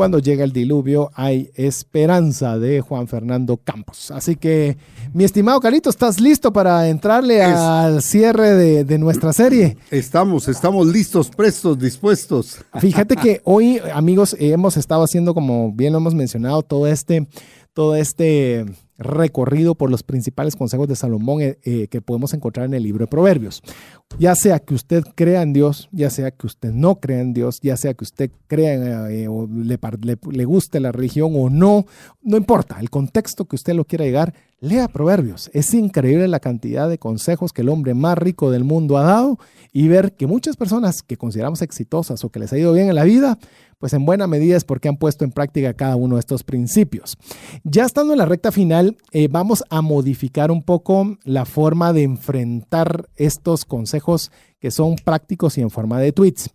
Cuando 0.00 0.18
llega 0.18 0.44
el 0.44 0.52
diluvio 0.52 1.10
hay 1.14 1.50
esperanza 1.56 2.58
de 2.58 2.80
Juan 2.80 3.06
Fernando 3.06 3.58
Campos. 3.58 4.10
Así 4.10 4.36
que, 4.36 4.78
mi 5.12 5.24
estimado 5.24 5.60
Carito, 5.60 5.90
¿estás 5.90 6.20
listo 6.20 6.52
para 6.52 6.88
entrarle 6.88 7.42
al 7.42 8.00
cierre 8.00 8.84
de, 8.84 8.98
nuestra 8.98 9.32
serie? 9.32 9.76
Estamos, 9.90 10.48
estamos 10.48 10.86
listos, 10.86 11.28
prestos, 11.28 11.78
dispuestos. 11.78 12.58
Fíjate 12.78 13.16
que 13.16 13.40
hoy, 13.44 13.80
amigos, 13.92 14.36
hemos 14.38 14.76
estado 14.76 14.99
haciendo, 15.04 15.34
como 15.34 15.72
bien 15.72 15.92
lo 15.92 15.98
hemos 15.98 16.14
mencionado, 16.14 16.62
todo 16.62 16.86
este, 16.86 17.26
todo 17.72 17.96
este 17.96 18.66
recorrido 19.00 19.74
por 19.74 19.90
los 19.90 20.02
principales 20.02 20.54
consejos 20.54 20.86
de 20.86 20.94
Salomón 20.94 21.40
eh, 21.40 21.58
eh, 21.62 21.88
que 21.88 22.02
podemos 22.02 22.34
encontrar 22.34 22.66
en 22.66 22.74
el 22.74 22.82
libro 22.82 23.06
de 23.06 23.10
Proverbios. 23.10 23.62
Ya 24.18 24.34
sea 24.34 24.58
que 24.58 24.74
usted 24.74 25.02
crea 25.14 25.40
en 25.40 25.54
Dios, 25.54 25.88
ya 25.90 26.10
sea 26.10 26.30
que 26.30 26.46
usted 26.46 26.72
no 26.72 27.00
crea 27.00 27.20
en 27.20 27.32
Dios, 27.32 27.60
ya 27.62 27.76
sea 27.78 27.94
que 27.94 28.04
usted 28.04 28.30
crea 28.46 29.10
eh, 29.10 29.26
o 29.26 29.46
le, 29.46 29.78
le, 30.32 30.44
guste 30.44 30.80
la 30.80 30.92
religión 30.92 31.32
o 31.34 31.48
no, 31.48 31.86
no 32.22 32.36
importa, 32.36 32.76
el 32.80 32.90
contexto 32.90 33.46
que 33.46 33.56
usted 33.56 33.72
lo 33.72 33.86
quiera 33.86 34.04
llegar, 34.04 34.34
lea 34.60 34.88
Proverbios. 34.88 35.50
Es 35.54 35.72
increíble 35.72 36.28
la 36.28 36.40
cantidad 36.40 36.88
de 36.90 36.98
consejos 36.98 37.52
que 37.54 37.62
el 37.62 37.70
hombre 37.70 37.94
más 37.94 38.18
rico 38.18 38.50
del 38.50 38.64
mundo 38.64 38.98
ha 38.98 39.04
dado 39.04 39.38
y 39.72 39.88
ver 39.88 40.12
que 40.12 40.26
muchas 40.26 40.56
personas 40.56 41.02
que 41.02 41.16
consideramos 41.16 41.62
exitosas 41.62 42.22
o 42.22 42.28
que 42.28 42.40
les 42.40 42.52
ha 42.52 42.58
ido 42.58 42.74
bien 42.74 42.90
en 42.90 42.96
la 42.96 43.04
vida, 43.04 43.38
pues 43.80 43.94
en 43.94 44.04
buena 44.04 44.26
medida 44.26 44.56
es 44.56 44.64
porque 44.64 44.88
han 44.88 44.98
puesto 44.98 45.24
en 45.24 45.32
práctica 45.32 45.72
cada 45.72 45.96
uno 45.96 46.16
de 46.16 46.20
estos 46.20 46.44
principios. 46.44 47.16
Ya 47.64 47.86
estando 47.86 48.12
en 48.12 48.18
la 48.18 48.26
recta 48.26 48.52
final, 48.52 48.98
eh, 49.10 49.26
vamos 49.28 49.64
a 49.70 49.80
modificar 49.80 50.50
un 50.50 50.62
poco 50.62 51.16
la 51.24 51.46
forma 51.46 51.94
de 51.94 52.02
enfrentar 52.02 53.08
estos 53.16 53.64
consejos 53.64 54.30
que 54.60 54.70
son 54.70 54.96
prácticos 54.96 55.56
y 55.56 55.62
en 55.62 55.70
forma 55.70 55.98
de 55.98 56.12
tweets. 56.12 56.50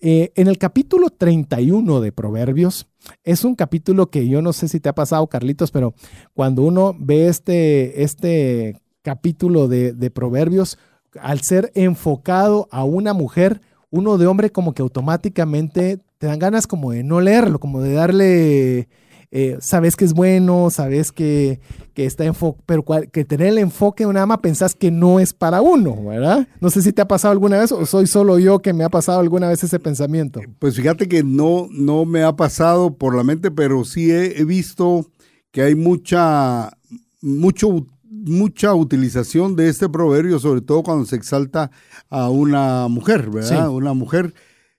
Eh, 0.00 0.32
en 0.34 0.48
el 0.48 0.58
capítulo 0.58 1.10
31 1.10 2.00
de 2.00 2.10
Proverbios, 2.10 2.88
es 3.22 3.44
un 3.44 3.54
capítulo 3.54 4.10
que 4.10 4.26
yo 4.26 4.42
no 4.42 4.52
sé 4.52 4.66
si 4.66 4.80
te 4.80 4.88
ha 4.88 4.94
pasado, 4.96 5.28
Carlitos, 5.28 5.70
pero 5.70 5.94
cuando 6.34 6.62
uno 6.62 6.96
ve 6.98 7.28
este, 7.28 8.02
este 8.02 8.82
capítulo 9.02 9.68
de, 9.68 9.92
de 9.92 10.10
Proverbios, 10.10 10.76
al 11.20 11.40
ser 11.42 11.70
enfocado 11.76 12.66
a 12.72 12.82
una 12.82 13.12
mujer, 13.12 13.60
uno 13.94 14.18
de 14.18 14.26
hombre 14.26 14.50
como 14.50 14.74
que 14.74 14.82
automáticamente 14.82 16.00
te 16.18 16.26
dan 16.26 16.40
ganas 16.40 16.66
como 16.66 16.90
de 16.90 17.04
no 17.04 17.20
leerlo, 17.20 17.60
como 17.60 17.80
de 17.80 17.92
darle, 17.92 18.88
eh, 19.30 19.56
sabes 19.60 19.94
que 19.94 20.04
es 20.04 20.14
bueno, 20.14 20.68
sabes 20.70 21.12
que, 21.12 21.60
está 21.94 22.24
enfoque, 22.24 22.60
pero 22.66 22.84
que 23.12 23.24
tener 23.24 23.48
el 23.48 23.58
enfoque 23.58 24.02
de 24.02 24.10
una 24.10 24.22
ama 24.22 24.42
pensás 24.42 24.74
que 24.74 24.90
no 24.90 25.20
es 25.20 25.32
para 25.32 25.62
uno, 25.62 26.06
¿verdad? 26.06 26.48
No 26.60 26.70
sé 26.70 26.82
si 26.82 26.92
te 26.92 27.02
ha 27.02 27.06
pasado 27.06 27.30
alguna 27.30 27.60
vez 27.60 27.70
o 27.70 27.86
soy 27.86 28.08
solo 28.08 28.40
yo 28.40 28.58
que 28.58 28.72
me 28.72 28.82
ha 28.82 28.88
pasado 28.88 29.20
alguna 29.20 29.48
vez 29.48 29.62
ese 29.62 29.78
pensamiento. 29.78 30.40
Pues 30.58 30.74
fíjate 30.74 31.06
que 31.06 31.22
no, 31.22 31.68
no 31.70 32.04
me 32.04 32.24
ha 32.24 32.34
pasado 32.34 32.96
por 32.96 33.14
la 33.14 33.22
mente, 33.22 33.52
pero 33.52 33.84
sí 33.84 34.10
he, 34.10 34.44
visto 34.44 35.06
que 35.52 35.62
hay 35.62 35.76
mucha, 35.76 36.76
mucho 37.22 37.86
mucha 38.24 38.74
utilización 38.74 39.56
de 39.56 39.68
este 39.68 39.88
proverbio, 39.88 40.38
sobre 40.38 40.60
todo 40.60 40.82
cuando 40.82 41.04
se 41.04 41.16
exalta 41.16 41.70
a 42.10 42.30
una 42.30 42.88
mujer, 42.88 43.30
¿verdad? 43.30 43.70
Una 43.70 43.94
mujer 43.94 44.34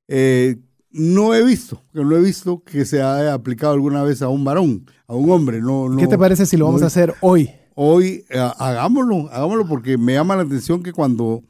eh, 0.07 0.57
no 0.91 1.33
he 1.33 1.43
visto, 1.43 1.81
que 1.93 2.03
no 2.03 2.15
he 2.15 2.21
visto 2.21 2.63
que 2.63 2.85
se 2.85 3.01
haya 3.01 3.33
aplicado 3.33 3.73
alguna 3.73 4.03
vez 4.03 4.21
a 4.21 4.29
un 4.29 4.45
varón, 4.45 4.85
a 5.07 5.15
un 5.15 5.29
hombre. 5.29 5.61
No, 5.61 5.93
¿Qué 5.97 6.07
te 6.07 6.17
parece 6.17 6.45
si 6.45 6.55
lo 6.55 6.65
vamos 6.65 6.83
a 6.83 6.85
hacer 6.85 7.13
hoy? 7.21 7.49
Hoy 7.75 8.23
eh, 8.29 8.39
hagámoslo, 8.57 9.29
hagámoslo 9.29 9.67
porque 9.67 9.97
me 9.97 10.13
llama 10.13 10.37
la 10.37 10.43
atención 10.43 10.81
que 10.81 10.93
cuando, 10.93 11.43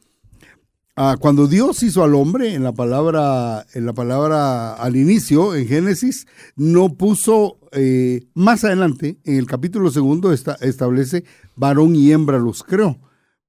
ah, 0.96 1.16
cuando 1.20 1.46
Dios 1.46 1.82
hizo 1.82 2.02
al 2.02 2.14
hombre 2.14 2.54
en 2.54 2.62
la 2.64 2.72
palabra, 2.72 3.66
en 3.74 3.86
la 3.86 3.92
palabra 3.92 4.74
al 4.74 4.96
inicio, 4.96 5.54
en 5.54 5.68
Génesis, 5.68 6.26
no 6.56 6.94
puso 6.94 7.58
eh, 7.72 8.26
más 8.34 8.64
adelante, 8.64 9.18
en 9.24 9.36
el 9.36 9.46
capítulo 9.46 9.90
segundo 9.90 10.32
establece 10.32 11.24
varón 11.54 11.94
y 11.94 12.12
hembra 12.12 12.38
los 12.38 12.62
creó. 12.62 12.98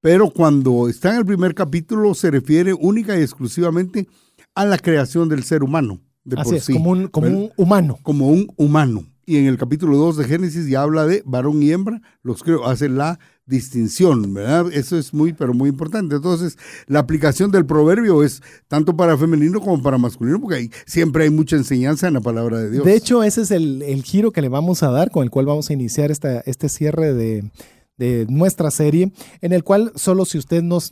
Pero 0.02 0.30
cuando 0.30 0.88
está 0.88 1.12
en 1.12 1.18
el 1.18 1.26
primer 1.26 1.56
capítulo 1.56 2.14
se 2.14 2.30
refiere 2.30 2.74
única 2.74 3.18
y 3.18 3.22
exclusivamente 3.22 4.08
a 4.54 4.66
la 4.66 4.78
creación 4.78 5.30
del 5.30 5.44
ser 5.44 5.64
humano. 5.64 6.02
De 6.24 6.40
Así 6.40 6.56
es, 6.56 6.68
como, 6.68 6.92
un, 6.92 7.08
como 7.08 7.28
un 7.28 7.52
humano. 7.56 8.00
Como 8.04 8.30
un 8.30 8.52
humano. 8.58 9.06
Y 9.30 9.36
en 9.36 9.48
el 9.48 9.58
capítulo 9.58 9.98
2 9.98 10.16
de 10.16 10.24
Génesis 10.24 10.68
ya 10.68 10.84
habla 10.84 11.06
de 11.06 11.22
varón 11.26 11.62
y 11.62 11.70
hembra, 11.70 12.02
los 12.24 12.44
creo, 12.44 12.66
hace 12.66 12.88
la 12.88 13.20
distinción, 13.46 14.34
¿verdad? 14.34 14.72
Eso 14.72 14.98
es 14.98 15.14
muy, 15.14 15.34
pero 15.34 15.54
muy 15.54 15.68
importante. 15.70 16.16
Entonces, 16.16 16.58
la 16.88 17.00
aplicación 17.00 17.52
del 17.52 17.66
proverbio 17.66 18.24
es 18.24 18.42
tanto 18.70 18.96
para 18.96 19.18
femenino 19.18 19.60
como 19.60 19.84
para 19.84 19.98
masculino, 19.98 20.40
porque 20.40 20.70
siempre 20.86 21.26
hay 21.26 21.30
mucha 21.30 21.58
enseñanza 21.58 22.08
en 22.08 22.14
la 22.14 22.22
palabra 22.22 22.60
de 22.60 22.72
Dios. 22.72 22.86
De 22.86 22.96
hecho, 22.96 23.22
ese 23.22 23.42
es 23.42 23.52
el, 23.52 23.82
el 23.82 24.02
giro 24.04 24.32
que 24.32 24.42
le 24.42 24.48
vamos 24.48 24.82
a 24.82 24.92
dar, 24.92 25.12
con 25.12 25.24
el 25.24 25.30
cual 25.30 25.46
vamos 25.46 25.70
a 25.70 25.74
iniciar 25.74 26.10
esta, 26.10 26.40
este 26.46 26.70
cierre 26.70 27.14
de, 27.14 27.52
de 27.98 28.26
nuestra 28.30 28.72
serie, 28.72 29.12
en 29.42 29.54
el 29.54 29.64
cual 29.64 29.92
solo 29.96 30.26
si 30.26 30.38
usted 30.38 30.62
nos, 30.64 30.92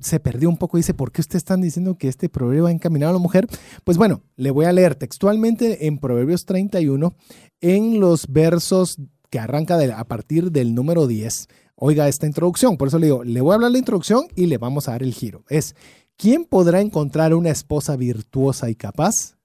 se 0.00 0.20
perdió 0.20 0.48
un 0.48 0.56
poco 0.56 0.76
y 0.76 0.80
dice, 0.80 0.94
¿por 0.94 1.12
qué 1.12 1.20
usted 1.20 1.36
están 1.36 1.60
diciendo 1.60 1.96
que 1.96 2.08
este 2.08 2.28
proverbio 2.28 2.64
va 2.64 2.70
encaminado 2.70 3.10
a 3.10 3.14
la 3.14 3.18
mujer? 3.18 3.46
Pues 3.84 3.98
bueno, 3.98 4.22
le 4.36 4.50
voy 4.50 4.64
a 4.66 4.72
leer 4.72 4.94
textualmente 4.94 5.86
en 5.86 5.98
Proverbios 5.98 6.44
31, 6.46 7.14
en 7.60 8.00
los 8.00 8.26
versos 8.28 8.98
que 9.30 9.38
arranca 9.38 9.78
a 9.96 10.04
partir 10.04 10.50
del 10.50 10.74
número 10.74 11.06
10. 11.06 11.48
Oiga 11.76 12.08
esta 12.08 12.26
introducción, 12.26 12.76
por 12.76 12.88
eso 12.88 12.98
le 12.98 13.06
digo, 13.06 13.22
le 13.22 13.40
voy 13.40 13.52
a 13.52 13.54
hablar 13.54 13.70
la 13.70 13.78
introducción 13.78 14.26
y 14.34 14.46
le 14.46 14.58
vamos 14.58 14.88
a 14.88 14.92
dar 14.92 15.02
el 15.02 15.12
giro. 15.12 15.44
Es, 15.48 15.76
¿quién 16.16 16.44
podrá 16.44 16.80
encontrar 16.80 17.34
una 17.34 17.50
esposa 17.50 17.96
virtuosa 17.96 18.68
y 18.68 18.74
capaz? 18.74 19.37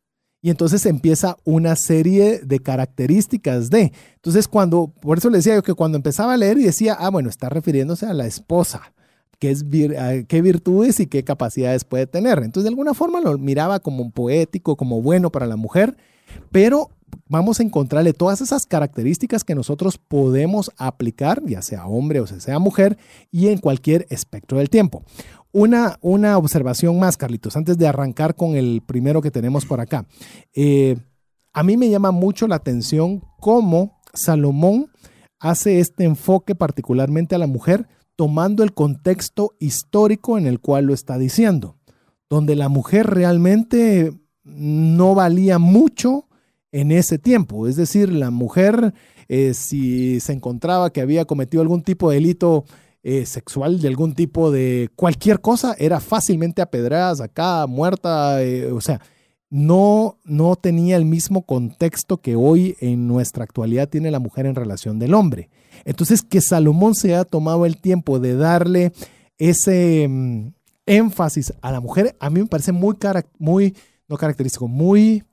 Y 0.44 0.50
entonces 0.50 0.86
empieza 0.86 1.38
una 1.46 1.78
serie 1.78 2.40
de 2.40 2.60
características 2.60 3.70
de. 3.70 3.94
Entonces, 4.16 4.50
cuando, 4.50 4.88
por 5.00 5.18
eso 5.18 5.30
le 5.30 5.38
decía 5.38 5.56
yo 5.56 5.64
que 5.64 5.74
cuando 5.74 5.96
empezaba 5.96 6.34
a 6.34 6.38
leer 6.38 6.58
y 6.58 6.64
decía, 6.64 6.98
ah, 7.00 7.10
bueno, 7.10 7.30
está 7.30 7.48
refiriéndose 7.48 8.06
a 8.06 8.14
la 8.14 8.28
esposa, 8.28 8.94
qué, 9.40 9.52
es, 9.52 9.64
qué 10.28 10.42
virtudes 10.42 11.00
y 11.00 11.08
qué 11.08 11.24
capacidades 11.24 11.86
puede 11.86 12.08
tener. 12.08 12.40
Entonces, 12.40 12.64
de 12.64 12.70
alguna 12.70 12.94
forma 12.94 13.22
lo 13.22 13.38
miraba 13.38 13.80
como 13.80 14.12
poético, 14.12 14.76
como 14.76 15.02
bueno 15.02 15.32
para 15.32 15.48
la 15.48 15.56
mujer, 15.56 15.96
pero 16.52 16.90
vamos 17.30 17.62
a 17.62 17.64
encontrarle 17.64 18.12
todas 18.12 18.42
esas 18.42 18.66
características 18.66 19.46
que 19.46 19.56
nosotros 19.56 19.98
podemos 19.98 20.72
aplicar, 20.76 21.42
ya 21.46 21.62
sea 21.62 21.86
hombre 21.86 22.20
o 22.20 22.28
sea 22.28 22.60
mujer, 22.60 22.98
y 23.32 23.48
en 23.48 23.60
cualquier 23.60 24.08
espectro 24.10 24.58
del 24.58 24.70
tiempo. 24.70 25.04
Una, 25.54 25.98
una 26.02 26.38
observación 26.38 27.00
más, 27.00 27.16
Carlitos, 27.16 27.56
antes 27.56 27.78
de 27.78 27.88
arrancar 27.88 28.36
con 28.36 28.56
el 28.56 28.82
primero 28.86 29.22
que 29.22 29.32
tenemos 29.32 29.66
por 29.66 29.80
acá. 29.80 30.06
Eh, 30.56 30.98
a 31.54 31.64
mí 31.64 31.78
me 31.78 31.90
llama 31.90 32.10
mucho 32.12 32.48
la 32.48 32.56
atención 32.56 33.24
cómo 33.40 34.02
Salomón 34.16 34.88
hace 35.40 35.80
este 35.80 36.06
enfoque 36.06 36.56
particularmente 36.56 37.36
a 37.36 37.38
la 37.38 37.46
mujer, 37.46 37.88
tomando 38.16 38.64
el 38.64 38.74
contexto 38.74 39.52
histórico 39.60 40.40
en 40.40 40.48
el 40.48 40.60
cual 40.60 40.86
lo 40.86 40.94
está 40.94 41.20
diciendo, 41.20 41.78
donde 42.30 42.56
la 42.56 42.70
mujer 42.70 43.08
realmente 43.08 44.12
no 44.44 45.14
valía 45.14 45.60
mucho 45.60 46.28
en 46.72 46.92
ese 46.92 47.20
tiempo. 47.20 47.68
Es 47.68 47.76
decir, 47.76 48.12
la 48.12 48.32
mujer, 48.32 48.94
eh, 49.28 49.54
si 49.54 50.20
se 50.20 50.34
encontraba 50.34 50.92
que 50.92 51.02
había 51.02 51.26
cometido 51.26 51.62
algún 51.62 51.84
tipo 51.84 52.10
de 52.10 52.16
delito 52.16 52.66
eh, 53.04 53.26
sexual 53.26 53.82
de 53.82 53.90
algún 53.90 54.14
tipo 54.14 54.50
de 54.50 54.90
cualquier 54.96 55.42
cosa, 55.42 55.76
era 55.78 56.00
fácilmente 56.00 56.62
apedrada, 56.62 57.26
acá, 57.26 57.68
muerta, 57.68 58.42
eh, 58.42 58.72
o 58.72 58.80
sea, 58.80 59.02
no, 59.50 60.18
no 60.24 60.56
tenía 60.56 60.96
el 60.96 61.06
mismo 61.06 61.46
contexto 61.46 62.22
que 62.22 62.36
hoy 62.36 62.76
en 62.80 63.08
nuestra 63.08 63.44
actualidad 63.44 63.90
tiene 63.90 64.10
la 64.10 64.20
mujer 64.20 64.46
en 64.46 64.56
relación 64.56 65.00
del 65.00 65.14
hombre. 65.14 65.50
Entonces, 65.86 66.22
que 66.22 66.42
Salomón 66.42 66.96
se 66.96 67.14
ha 67.14 67.26
tomado 67.26 67.66
el 67.66 67.78
tiempo 67.78 68.20
de 68.20 68.36
darle 68.36 68.94
ese 69.38 70.08
mm, 70.10 70.54
énfasis 70.86 71.54
a 71.62 71.72
la 71.72 71.82
mujer, 71.82 72.16
a 72.20 72.30
mí 72.30 72.39
me 72.39 72.48
parece 72.48 72.72
muy, 72.72 72.96
muy 73.38 73.76
no 74.08 74.18
característico, 74.18 74.68
muy 74.68 75.24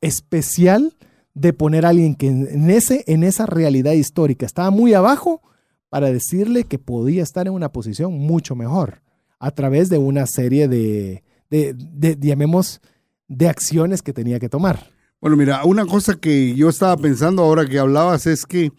especial 0.00 0.96
de 1.34 1.52
poner 1.52 1.86
a 1.86 1.90
alguien 1.90 2.16
que 2.16 2.26
en, 2.26 2.70
ese, 2.70 3.04
en 3.06 3.22
esa 3.22 3.46
realidad 3.46 3.92
histórica 3.92 4.46
estaba 4.46 4.70
muy 4.70 4.94
abajo 4.94 5.42
para 5.90 6.10
decirle 6.10 6.64
que 6.64 6.78
podía 6.78 7.22
estar 7.22 7.46
en 7.46 7.52
una 7.52 7.70
posición 7.70 8.14
mucho 8.14 8.56
mejor 8.56 9.02
a 9.38 9.50
través 9.50 9.90
de 9.90 9.98
una 9.98 10.26
serie 10.26 10.68
de, 10.68 11.22
de, 11.50 12.16
llamemos, 12.20 12.80
de 13.28 13.48
acciones 13.48 14.00
que 14.00 14.12
tenía 14.12 14.38
que 14.38 14.48
tomar. 14.48 14.90
Bueno, 15.20 15.36
mira, 15.36 15.64
una 15.64 15.84
cosa 15.84 16.14
que 16.14 16.54
yo 16.54 16.68
estaba 16.68 16.96
pensando 16.96 17.42
ahora 17.42 17.66
que 17.66 17.78
hablabas 17.78 18.26
es 18.26 18.46
que 18.46 18.72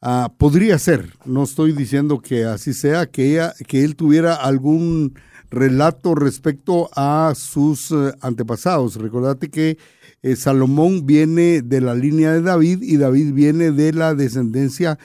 ah, 0.00 0.32
podría 0.38 0.78
ser, 0.78 1.12
no 1.24 1.42
estoy 1.42 1.72
diciendo 1.72 2.20
que 2.20 2.44
así 2.44 2.72
sea, 2.72 3.06
que, 3.06 3.42
que 3.66 3.84
él 3.84 3.96
tuviera 3.96 4.34
algún 4.34 5.14
relato 5.50 6.14
respecto 6.14 6.88
a 6.94 7.32
sus 7.34 7.90
eh, 7.90 8.12
antepasados. 8.20 8.96
Recordate 8.96 9.48
que 9.48 9.78
eh, 10.22 10.36
Salomón 10.36 11.06
viene 11.06 11.62
de 11.62 11.80
la 11.80 11.94
línea 11.94 12.32
de 12.32 12.42
David 12.42 12.82
y 12.82 12.96
David 12.96 13.32
viene 13.32 13.70
de 13.70 13.92
la 13.92 14.14
descendencia 14.14 14.98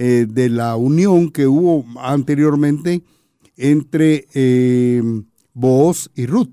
eh, 0.00 0.26
de 0.30 0.48
la 0.48 0.76
unión 0.76 1.28
que 1.32 1.48
hubo 1.48 1.84
anteriormente 2.00 3.02
entre 3.56 4.28
eh, 4.32 5.02
Booz 5.54 6.08
y 6.14 6.26
Ruth. 6.26 6.52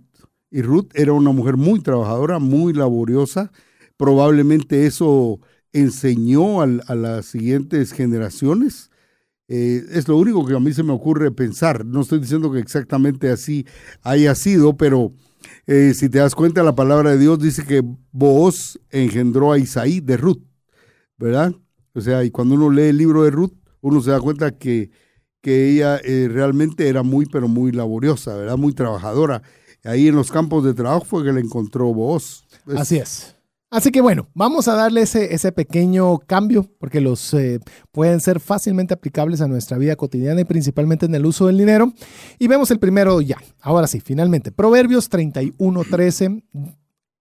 Y 0.49 0.63
Ruth 0.63 0.88
era 0.95 1.13
una 1.13 1.29
mujer 1.29 1.55
muy 1.55 1.79
trabajadora, 1.79 2.39
muy 2.39 2.73
laboriosa. 2.73 3.51
Probablemente 3.97 4.88
eso 4.88 5.39
enseñó 5.73 6.63
a, 6.63 6.95
las 6.95 7.27
siguientes 7.27 7.91
generaciones. 7.91 8.89
Eh, 9.47 9.84
es 9.91 10.08
lo 10.08 10.17
único 10.17 10.43
que 10.43 10.55
a 10.55 10.60
mí 10.60 10.73
se 10.73 10.81
me 10.81 10.93
ocurre 10.93 11.29
pensar. 11.29 11.86
No 11.86 12.01
estoy 12.01 12.21
diciendo 12.21 12.51
que 12.51 12.58
exactamente 12.58 13.29
así 13.29 13.67
haya 14.01 14.34
sido, 14.34 14.75
pero 14.75 15.13
si 15.67 16.10
te 16.10 16.17
das 16.17 16.34
cuenta, 16.34 16.63
la 16.63 16.73
palabra 16.73 17.12
de 17.12 17.19
Dios 17.19 17.38
dice 17.38 17.63
que 17.63 17.84
Booz 18.12 18.79
engendró 18.89 19.51
a 19.51 19.60
Isaí 19.60 19.99
de 19.99 20.17
Ruth, 20.17 20.41
¿verdad? 21.19 21.53
O 21.95 22.01
sea, 22.01 22.23
y 22.23 22.29
cuando 22.29 22.55
uno 22.55 22.69
lee 22.69 22.89
el 22.89 22.97
libro 22.97 23.23
de 23.23 23.31
Ruth, 23.31 23.53
uno 23.79 24.01
se 24.01 24.12
da 24.12 24.19
cuenta 24.19 24.51
que, 24.51 24.91
que 25.41 25.69
ella 25.71 25.97
eh, 26.03 26.27
realmente 26.29 26.89
era 26.89 27.03
muy, 27.03 27.25
pero 27.25 27.47
muy 27.47 27.71
laboriosa, 27.71 28.36
¿verdad? 28.36 28.58
Muy 28.58 28.73
trabajadora. 28.73 29.41
Ahí 29.84 30.10
en 30.10 30.15
los 30.15 30.29
campos 30.29 30.65
de 30.65 30.73
trabajo 30.73 31.05
fue 31.05 31.23
que 31.23 31.31
le 31.31 31.39
encontró 31.39 31.93
voz. 31.93 32.45
Así 32.75 32.97
es. 32.97 33.36
Así 33.71 33.91
que 33.91 34.01
bueno, 34.01 34.27
vamos 34.34 34.67
a 34.67 34.75
darle 34.75 35.01
ese, 35.01 35.34
ese 35.34 35.51
pequeño 35.51 36.19
cambio 36.19 36.69
porque 36.79 37.01
los 37.01 37.34
eh, 37.34 37.60
pueden 37.91 38.19
ser 38.19 38.39
fácilmente 38.39 38.93
aplicables 38.93 39.41
a 39.41 39.47
nuestra 39.47 39.77
vida 39.77 39.95
cotidiana 39.95 40.41
y 40.41 40.45
principalmente 40.45 41.05
en 41.05 41.15
el 41.15 41.25
uso 41.25 41.47
del 41.47 41.58
dinero. 41.58 41.93
Y 42.39 42.47
vemos 42.47 42.71
el 42.71 42.79
primero 42.79 43.21
ya. 43.21 43.38
Ahora 43.62 43.88
sí, 43.88 44.01
finalmente. 44.01 44.51
Proverbios 44.51 45.08
31, 45.10 45.84
13. 45.89 46.43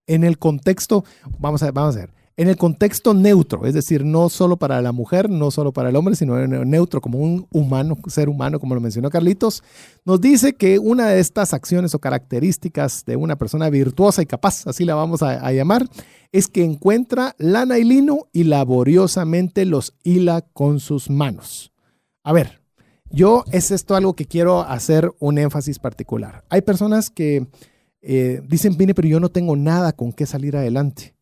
En 0.07 0.23
el 0.23 0.37
contexto, 0.37 1.03
vamos 1.39 1.63
a, 1.63 1.71
vamos 1.71 1.95
a 1.95 1.99
ver 1.99 2.24
en 2.37 2.49
el 2.49 2.57
contexto 2.57 3.13
neutro, 3.13 3.65
es 3.65 3.73
decir, 3.73 4.03
no 4.03 4.27
solo 4.27 4.57
para 4.57 4.81
la 4.81 4.91
mujer, 4.91 5.29
no 5.29 5.51
solo 5.51 5.71
para 5.71 5.89
el 5.89 5.95
hombre, 5.95 6.15
sino 6.15 6.45
neutro 6.47 6.99
como 6.99 7.19
un 7.19 7.47
humano, 7.51 7.97
ser 8.07 8.27
humano, 8.27 8.59
como 8.59 8.75
lo 8.75 8.81
mencionó 8.81 9.09
Carlitos, 9.09 9.63
nos 10.03 10.19
dice 10.19 10.53
que 10.53 10.77
una 10.77 11.07
de 11.07 11.21
estas 11.21 11.53
acciones 11.53 11.95
o 11.95 11.99
características 11.99 13.05
de 13.05 13.15
una 13.15 13.37
persona 13.37 13.69
virtuosa 13.69 14.21
y 14.21 14.25
capaz, 14.25 14.67
así 14.67 14.83
la 14.83 14.95
vamos 14.95 15.23
a, 15.23 15.51
llamar, 15.53 15.87
es 16.33 16.49
que 16.49 16.65
encuentra 16.65 17.35
lana 17.37 17.77
y 17.77 17.85
lino 17.85 18.27
y 18.33 18.43
laboriosamente 18.43 19.63
los 19.63 19.93
hila 20.03 20.41
con 20.41 20.81
sus 20.81 21.09
manos. 21.09 21.71
A 22.23 22.33
ver, 22.33 22.61
yo 23.09 23.45
es 23.53 23.71
esto 23.71 23.95
algo 23.95 24.13
que 24.13 24.25
quiero 24.25 24.61
hacer 24.61 25.13
un 25.19 25.37
énfasis 25.37 25.79
particular. 25.79 26.43
Hay 26.49 26.61
personas 26.61 27.09
que 27.09 27.47
eh, 28.01 28.41
dicen, 28.45 28.75
vine, 28.75 28.93
pero 28.93 29.07
yo 29.07 29.21
no 29.21 29.29
tengo 29.29 29.55
nada 29.55 29.93
con 29.93 30.11
qué 30.11 30.25
salir 30.25 30.57
adelante. 30.57 31.14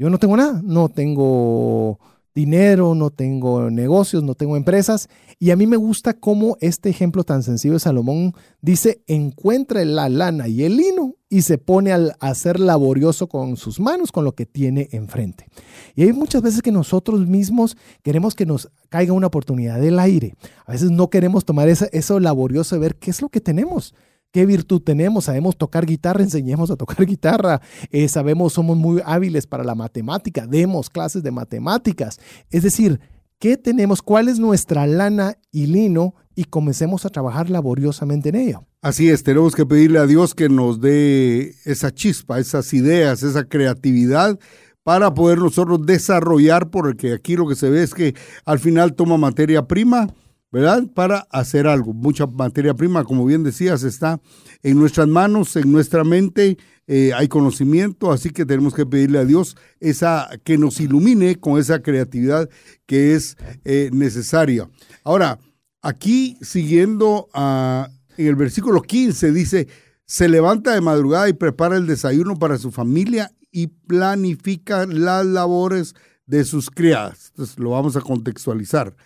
Yo 0.00 0.08
no 0.08 0.16
tengo 0.16 0.34
nada, 0.34 0.62
no 0.64 0.88
tengo 0.88 1.98
dinero, 2.34 2.94
no 2.94 3.10
tengo 3.10 3.70
negocios, 3.70 4.22
no 4.22 4.34
tengo 4.34 4.56
empresas. 4.56 5.10
Y 5.38 5.50
a 5.50 5.56
mí 5.56 5.66
me 5.66 5.76
gusta 5.76 6.14
cómo 6.14 6.56
este 6.62 6.88
ejemplo 6.88 7.22
tan 7.22 7.42
sencillo 7.42 7.74
de 7.74 7.80
Salomón 7.80 8.32
dice, 8.62 9.02
encuentra 9.06 9.84
la 9.84 10.08
lana 10.08 10.48
y 10.48 10.64
el 10.64 10.78
lino 10.78 11.16
y 11.28 11.42
se 11.42 11.58
pone 11.58 11.92
a 11.92 12.34
ser 12.34 12.60
laborioso 12.60 13.28
con 13.28 13.58
sus 13.58 13.78
manos, 13.78 14.10
con 14.10 14.24
lo 14.24 14.32
que 14.32 14.46
tiene 14.46 14.88
enfrente. 14.92 15.48
Y 15.94 16.04
hay 16.04 16.14
muchas 16.14 16.40
veces 16.40 16.62
que 16.62 16.72
nosotros 16.72 17.26
mismos 17.26 17.76
queremos 18.02 18.34
que 18.34 18.46
nos 18.46 18.70
caiga 18.88 19.12
una 19.12 19.26
oportunidad 19.26 19.78
del 19.78 19.98
aire. 19.98 20.34
A 20.64 20.72
veces 20.72 20.90
no 20.90 21.10
queremos 21.10 21.44
tomar 21.44 21.68
eso 21.68 22.20
laborioso 22.20 22.74
de 22.74 22.80
ver 22.80 22.96
qué 22.96 23.10
es 23.10 23.20
lo 23.20 23.28
que 23.28 23.42
tenemos 23.42 23.94
qué 24.32 24.46
virtud 24.46 24.80
tenemos. 24.82 25.24
Sabemos 25.24 25.56
tocar 25.56 25.86
guitarra, 25.86 26.22
enseñemos 26.22 26.70
a 26.70 26.76
tocar 26.76 27.04
guitarra. 27.06 27.60
Eh, 27.90 28.08
sabemos, 28.08 28.52
somos 28.52 28.76
muy 28.76 29.02
hábiles 29.04 29.46
para 29.46 29.64
la 29.64 29.74
matemática, 29.74 30.46
demos 30.46 30.90
clases 30.90 31.22
de 31.22 31.30
matemáticas. 31.30 32.18
Es 32.50 32.62
decir, 32.62 33.00
¿qué 33.38 33.56
tenemos? 33.56 34.02
¿Cuál 34.02 34.28
es 34.28 34.38
nuestra 34.38 34.86
lana 34.86 35.36
y 35.50 35.66
lino? 35.66 36.14
Y 36.34 36.44
comencemos 36.44 37.04
a 37.04 37.10
trabajar 37.10 37.50
laboriosamente 37.50 38.30
en 38.30 38.36
ello. 38.36 38.64
Así 38.82 39.10
es, 39.10 39.22
tenemos 39.22 39.54
que 39.54 39.66
pedirle 39.66 39.98
a 39.98 40.06
Dios 40.06 40.34
que 40.34 40.48
nos 40.48 40.80
dé 40.80 41.54
esa 41.64 41.92
chispa, 41.92 42.38
esas 42.38 42.72
ideas, 42.72 43.22
esa 43.22 43.44
creatividad 43.44 44.38
para 44.82 45.12
poder 45.12 45.38
nosotros 45.38 45.84
desarrollar, 45.84 46.70
porque 46.70 47.12
aquí 47.12 47.36
lo 47.36 47.46
que 47.46 47.56
se 47.56 47.68
ve 47.68 47.82
es 47.82 47.92
que 47.92 48.14
al 48.44 48.58
final 48.58 48.94
toma 48.94 49.18
materia 49.18 49.66
prima, 49.66 50.08
¿verdad? 50.50 50.84
Para 50.94 51.26
hacer 51.30 51.66
algo. 51.66 51.92
Mucha 51.92 52.26
materia 52.26 52.74
prima, 52.74 53.04
como 53.04 53.24
bien 53.24 53.42
decías, 53.42 53.82
está 53.82 54.20
en 54.62 54.78
nuestras 54.78 55.08
manos, 55.08 55.54
en 55.56 55.70
nuestra 55.70 56.04
mente, 56.04 56.58
eh, 56.86 57.12
hay 57.14 57.28
conocimiento, 57.28 58.10
así 58.10 58.30
que 58.30 58.44
tenemos 58.44 58.74
que 58.74 58.84
pedirle 58.84 59.20
a 59.20 59.24
Dios 59.24 59.56
esa, 59.78 60.28
que 60.42 60.58
nos 60.58 60.80
ilumine 60.80 61.36
con 61.36 61.58
esa 61.58 61.82
creatividad 61.82 62.48
que 62.86 63.14
es 63.14 63.36
eh, 63.64 63.90
necesaria. 63.92 64.68
Ahora, 65.04 65.38
aquí 65.82 66.36
siguiendo 66.42 67.28
en 67.34 68.26
el 68.26 68.34
versículo 68.34 68.82
15 68.82 69.32
dice, 69.32 69.68
se 70.04 70.28
levanta 70.28 70.74
de 70.74 70.80
madrugada 70.80 71.28
y 71.28 71.32
prepara 71.32 71.76
el 71.76 71.86
desayuno 71.86 72.36
para 72.36 72.58
su 72.58 72.72
familia 72.72 73.30
y 73.52 73.68
planifica 73.68 74.84
las 74.86 75.24
labores 75.24 75.94
de 76.26 76.44
sus 76.44 76.70
criadas. 76.70 77.28
Entonces 77.30 77.58
lo 77.58 77.70
vamos 77.70 77.96
a 77.96 78.00
contextualizar. 78.00 78.96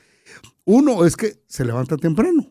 Uno 0.65 1.05
es 1.05 1.17
que 1.17 1.35
se 1.47 1.65
levanta 1.65 1.97
temprano. 1.97 2.47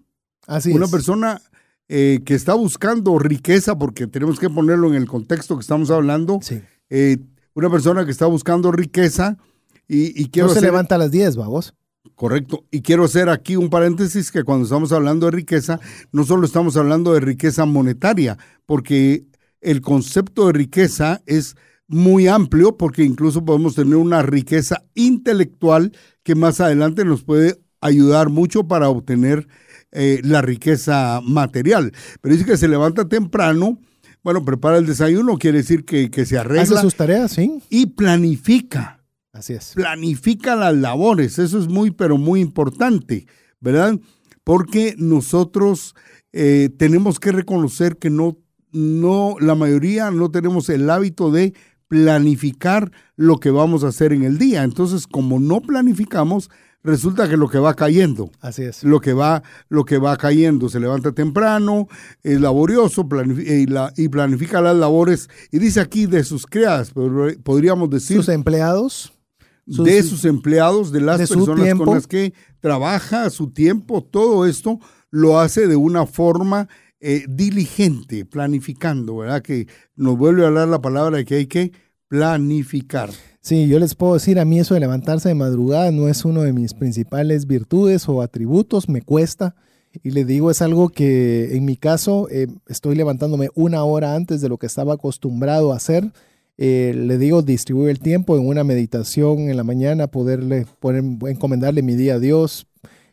Así 0.48 0.72
Una 0.72 0.86
es. 0.86 0.92
persona 0.92 1.42
eh, 1.90 2.22
que 2.26 2.34
está 2.36 2.54
buscando 2.54 3.18
riqueza, 3.20 3.78
porque 3.78 4.08
tenemos 4.08 4.40
que 4.40 4.50
ponerlo 4.50 4.88
en 4.90 4.96
el 4.96 5.08
contexto 5.08 5.56
que 5.56 5.62
estamos 5.62 5.92
hablando, 5.92 6.40
Sí. 6.42 6.62
eh, 6.90 7.18
una 7.54 7.70
persona 7.70 8.06
que 8.06 8.12
está 8.12 8.26
buscando 8.26 8.72
riqueza 8.72 9.38
y, 9.88 10.20
y 10.22 10.30
quiero 10.30 10.48
no 10.48 10.54
se 10.54 10.60
hacer- 10.60 10.70
levanta 10.72 10.96
a 10.96 10.98
las 10.98 11.12
10, 11.12 11.36
vamos. 11.36 11.74
Correcto. 12.16 12.66
Y 12.72 12.82
quiero 12.82 13.04
hacer 13.06 13.30
aquí 13.30 13.56
un 13.56 13.70
paréntesis 13.70 14.32
que 14.32 14.44
cuando 14.44 14.64
estamos 14.66 14.92
hablando 14.92 15.26
de 15.28 15.32
riqueza, 15.32 15.80
no 16.12 16.24
solo 16.24 16.46
estamos 16.46 16.78
hablando 16.78 17.14
de 17.14 17.20
riqueza 17.22 17.66
monetaria, 17.66 18.38
porque 18.66 19.26
el 19.62 19.82
concepto 19.82 20.48
de 20.48 20.54
riqueza 20.54 21.22
es 21.26 21.56
muy 21.88 22.28
amplio, 22.28 22.78
porque 22.78 23.04
incluso 23.04 23.44
podemos 23.46 23.76
tener 23.76 23.96
una 23.96 24.22
riqueza 24.22 24.84
intelectual 24.96 25.92
que 26.24 26.36
más 26.36 26.60
adelante 26.60 27.06
nos 27.06 27.24
puede 27.24 27.60
ayudar 27.86 28.30
mucho 28.30 28.68
para 28.68 28.90
obtener 28.90 29.48
eh, 29.92 30.22
la 30.24 30.42
riqueza 30.42 31.22
material. 31.24 31.92
Pero 32.22 32.36
dice 32.36 32.46
que 32.46 32.58
se 32.58 32.68
levanta 32.68 33.08
temprano, 33.08 33.80
bueno, 34.24 34.44
prepara 34.44 34.78
el 34.78 34.86
desayuno, 34.86 35.38
quiere 35.38 35.60
decir 35.60 35.86
que, 35.86 36.10
que 36.10 36.26
se 36.26 36.38
Hace 36.38 36.48
arregla 36.48 36.82
sus 36.82 36.96
tareas, 36.96 37.32
sí. 37.32 37.62
y 37.70 37.88
planifica 37.88 39.04
Así 39.34 39.54
es. 39.54 39.74
planifica 39.76 40.56
las 40.56 40.76
labores. 40.76 41.40
Eso 41.40 41.60
es 41.60 41.68
muy, 41.68 41.92
pero 41.92 42.18
muy 42.18 42.40
importante, 42.40 43.28
¿verdad? 43.60 44.00
Porque 44.44 44.96
nosotros 44.98 45.96
eh, 46.32 46.70
tenemos 46.78 47.20
que 47.20 47.32
reconocer 47.32 47.98
que 47.98 48.10
no, 48.10 48.38
no, 48.72 49.36
la 49.40 49.56
mayoría 49.56 50.10
no 50.12 50.32
tenemos 50.32 50.70
el 50.70 50.90
hábito 50.90 51.32
de 51.32 51.54
planificar 51.88 52.92
lo 53.16 53.40
que 53.40 53.52
vamos 53.52 53.84
a 53.84 53.90
hacer 53.90 54.14
en 54.14 54.24
el 54.24 54.38
día. 54.40 54.64
Entonces, 54.64 55.06
como 55.06 55.40
no 55.40 55.62
planificamos, 55.62 56.50
resulta 56.84 57.30
que 57.30 57.38
lo 57.38 57.48
que 57.48 57.60
va 57.60 57.74
cayendo 57.76 58.30
Así 58.42 58.64
es. 58.64 58.84
lo 58.84 59.00
que 59.00 59.14
va 59.14 59.42
lo 59.70 59.86
que 59.86 59.98
va 59.98 60.18
cayendo 60.18 60.68
se 60.70 60.80
levanta 60.80 61.12
temprano 61.14 61.88
es 62.24 62.42
laborioso 62.42 63.04
planifi- 63.08 63.48
y, 63.64 63.66
la- 63.68 63.94
y 63.96 64.10
planifica 64.10 64.60
las 64.62 64.76
labores 64.76 65.30
y 65.52 65.60
dice 65.60 65.80
aquí 65.80 66.06
de 66.06 66.24
sus 66.24 66.46
criadas 66.46 66.92
pero 66.94 67.28
podríamos 67.44 67.90
decir 67.90 68.18
Sus 68.18 68.30
empleados. 68.30 69.14
sus- 69.68 69.86
de 69.86 70.04
sus 70.04 70.26
empleados, 70.26 70.92
de 70.92 71.00
las 71.02 71.20
de 71.20 71.28
personas 71.28 71.74
con 71.76 71.96
las 71.96 72.06
que 72.08 72.34
trabaja, 72.60 73.30
su 73.30 73.52
tiempo, 73.52 74.04
todo 74.04 74.46
esto 74.46 74.78
lo 75.10 75.40
hace 75.40 75.68
de 75.68 75.78
una 75.78 76.06
forma 76.06 76.68
eh, 77.06 77.26
diligente, 77.30 78.26
planificando, 78.26 79.18
¿verdad? 79.18 79.42
Que 79.42 79.68
nos 79.96 80.18
vuelve 80.18 80.44
a 80.44 80.48
hablar 80.48 80.68
la 80.70 80.82
palabra 80.82 81.18
de 81.18 81.26
que 81.26 81.36
hay 81.36 81.48
que 81.48 81.72
planificar. 82.10 83.10
Sí, 83.44 83.68
yo 83.68 83.78
les 83.78 83.94
puedo 83.94 84.14
decir, 84.14 84.40
a 84.40 84.46
mí 84.46 84.58
eso 84.58 84.74
de 84.74 84.80
levantarse 84.80 85.28
de 85.28 85.36
madrugada 85.36 85.92
no 85.92 86.08
es 86.08 86.24
uno 86.24 86.44
de 86.44 86.54
mis 86.54 86.74
principales 86.74 87.46
virtudes 87.46 88.08
o 88.08 88.22
atributos, 88.22 88.88
me 88.88 89.02
cuesta. 89.02 89.54
Y 90.02 90.12
les 90.12 90.26
digo, 90.26 90.50
es 90.50 90.62
algo 90.62 90.88
que 90.88 91.54
en 91.54 91.66
mi 91.66 91.76
caso 91.76 92.30
eh, 92.32 92.48
estoy 92.70 92.96
levantándome 92.96 93.50
una 93.54 93.84
hora 93.84 94.16
antes 94.16 94.40
de 94.40 94.48
lo 94.48 94.58
que 94.58 94.66
estaba 94.66 94.94
acostumbrado 94.94 95.74
a 95.74 95.76
hacer. 95.76 96.10
Eh, 96.58 96.94
le 96.96 97.18
digo, 97.18 97.42
distribuir 97.42 97.90
el 97.90 98.00
tiempo 98.00 98.38
en 98.38 98.48
una 98.48 98.64
meditación 98.64 99.50
en 99.50 99.58
la 99.58 99.66
mañana, 99.66 100.08
poderle 100.08 100.66
encomendarle 101.28 101.82
mi 101.82 101.96
día 101.96 102.16
a 102.16 102.20
Dios, 102.20 102.68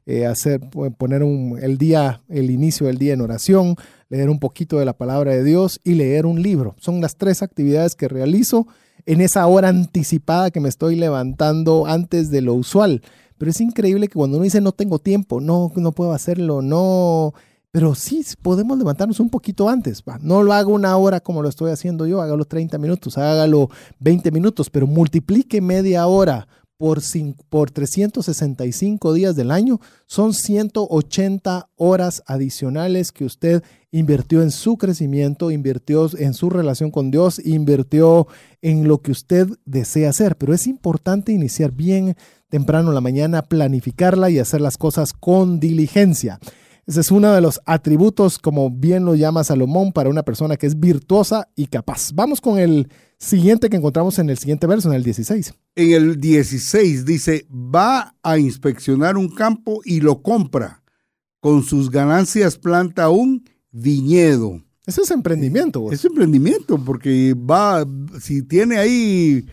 eh, 0.07 0.27
hacer, 0.27 0.61
poner 0.97 1.23
el 1.61 1.77
día, 1.77 2.23
el 2.29 2.53
inicio 2.53 2.87
del 2.87 2.99
día 2.99 3.15
en 3.15 3.21
oración, 3.21 3.75
leer 4.09 4.31
un 4.31 4.39
poquito 4.39 4.79
de 4.79 4.85
la 4.85 4.97
palabra 4.97 5.33
de 5.33 5.43
Dios 5.43 5.81
y 5.83 5.95
leer 5.95 6.25
un 6.25 6.41
libro. 6.41 6.77
Son 6.79 7.01
las 7.01 7.17
tres 7.17 7.43
actividades 7.43 7.97
que 7.97 8.07
realizo 8.07 8.69
en 9.07 9.21
esa 9.21 9.47
hora 9.47 9.69
anticipada 9.69 10.51
que 10.51 10.61
me 10.61 10.69
estoy 10.69 10.97
levantando 10.97 11.87
antes 11.87 12.31
de 12.31 12.41
lo 12.41 12.55
usual. 12.55 13.03
Pero 13.39 13.51
es 13.51 13.61
increíble 13.61 14.09
que 14.09 14.15
cuando 14.15 14.37
uno 14.37 14.45
dice 14.45 14.61
no 14.61 14.73
tengo 14.73 14.99
tiempo, 14.99 15.41
no, 15.41 15.73
no 15.75 15.93
puedo 15.93 16.13
hacerlo, 16.13 16.63
no. 16.63 17.33
Pero 17.71 17.95
sí, 17.95 18.25
podemos 18.43 18.77
levantarnos 18.77 19.21
un 19.21 19.31
poquito 19.31 19.69
antes. 19.69 20.03
No 20.21 20.43
lo 20.43 20.53
hago 20.53 20.73
una 20.73 20.97
hora 20.97 21.21
como 21.21 21.43
lo 21.43 21.49
estoy 21.49 21.71
haciendo 21.71 22.07
yo, 22.07 22.21
hágalo 22.21 22.45
30 22.45 22.79
minutos, 22.79 23.17
hágalo 23.17 23.71
20 24.01 24.31
minutos, 24.31 24.69
pero 24.71 24.87
multiplique 24.87 25.61
media 25.61 26.07
hora 26.07 26.49
por, 26.81 27.03
por 27.51 27.71
365 27.71 29.13
días 29.13 29.37
del 29.37 29.51
año. 29.51 29.81
Son 30.07 30.33
180 30.33 31.69
horas 31.77 32.23
adicionales 32.27 33.13
que 33.13 33.27
usted 33.27 33.63
invirtió 33.93 34.41
en 34.41 34.51
su 34.51 34.79
crecimiento, 34.79 35.51
invirtió 35.51 36.09
en 36.17 36.33
su 36.33 36.49
relación 36.49 36.91
con 36.91 37.11
Dios, 37.11 37.39
invirtió 37.45 38.29
en 38.63 38.89
lo 38.89 39.03
que 39.03 39.11
usted 39.11 39.47
desea 39.67 40.09
hacer. 40.09 40.37
Pero 40.37 40.55
es 40.55 40.67
importante 40.67 41.33
iniciar 41.33 41.71
bien 41.71 42.17
temprano 42.49 42.89
en 42.89 42.95
la 42.95 43.03
mañana, 43.03 43.43
planificarla 43.43 44.31
y 44.31 44.39
hacer 44.39 44.63
las 44.63 44.79
cosas 44.79 45.13
con 45.13 45.61
diligencia. 45.61 46.41
Ese 46.87 47.01
es 47.01 47.11
uno 47.11 47.35
de 47.35 47.43
los 47.43 47.61
atributos, 47.67 48.39
como 48.39 48.71
bien 48.71 49.05
lo 49.05 49.15
llama 49.17 49.45
Salomón, 49.45 49.93
para 49.93 50.09
una 50.09 50.23
persona 50.23 50.57
que 50.57 50.67
es 50.67 50.81
virtuosa 50.81 51.47
y 51.55 51.67
capaz. 51.67 52.13
Vamos 52.15 52.41
con 52.41 52.59
el 52.59 52.89
siguiente 53.21 53.71
que 53.71 53.77
encontramos 53.77 54.19
en 54.19 54.31
el 54.31 54.39
siguiente 54.39 54.67
verso, 54.67 54.89
en 54.89 54.97
el 54.97 55.05
16. 55.05 55.55
En 55.77 55.93
el 55.93 56.21
16 56.21 57.05
dice, 57.05 57.47
va 57.51 58.17
a 58.23 58.39
inspeccionar 58.39 59.17
un 59.17 59.29
campo 59.29 59.81
y 59.85 60.01
lo 60.01 60.23
compra. 60.23 60.83
Con 61.39 61.63
sus 61.63 61.91
ganancias 61.91 62.59
planta 62.59 63.09
un 63.11 63.45
viñedo. 63.71 64.63
Eso 64.87 65.03
es 65.03 65.11
emprendimiento. 65.11 65.81
vos. 65.81 65.93
Es 65.93 66.05
emprendimiento, 66.05 66.83
porque 66.83 67.35
va, 67.35 67.87
si 68.21 68.43
tiene 68.43 68.79
ahí 68.79 69.47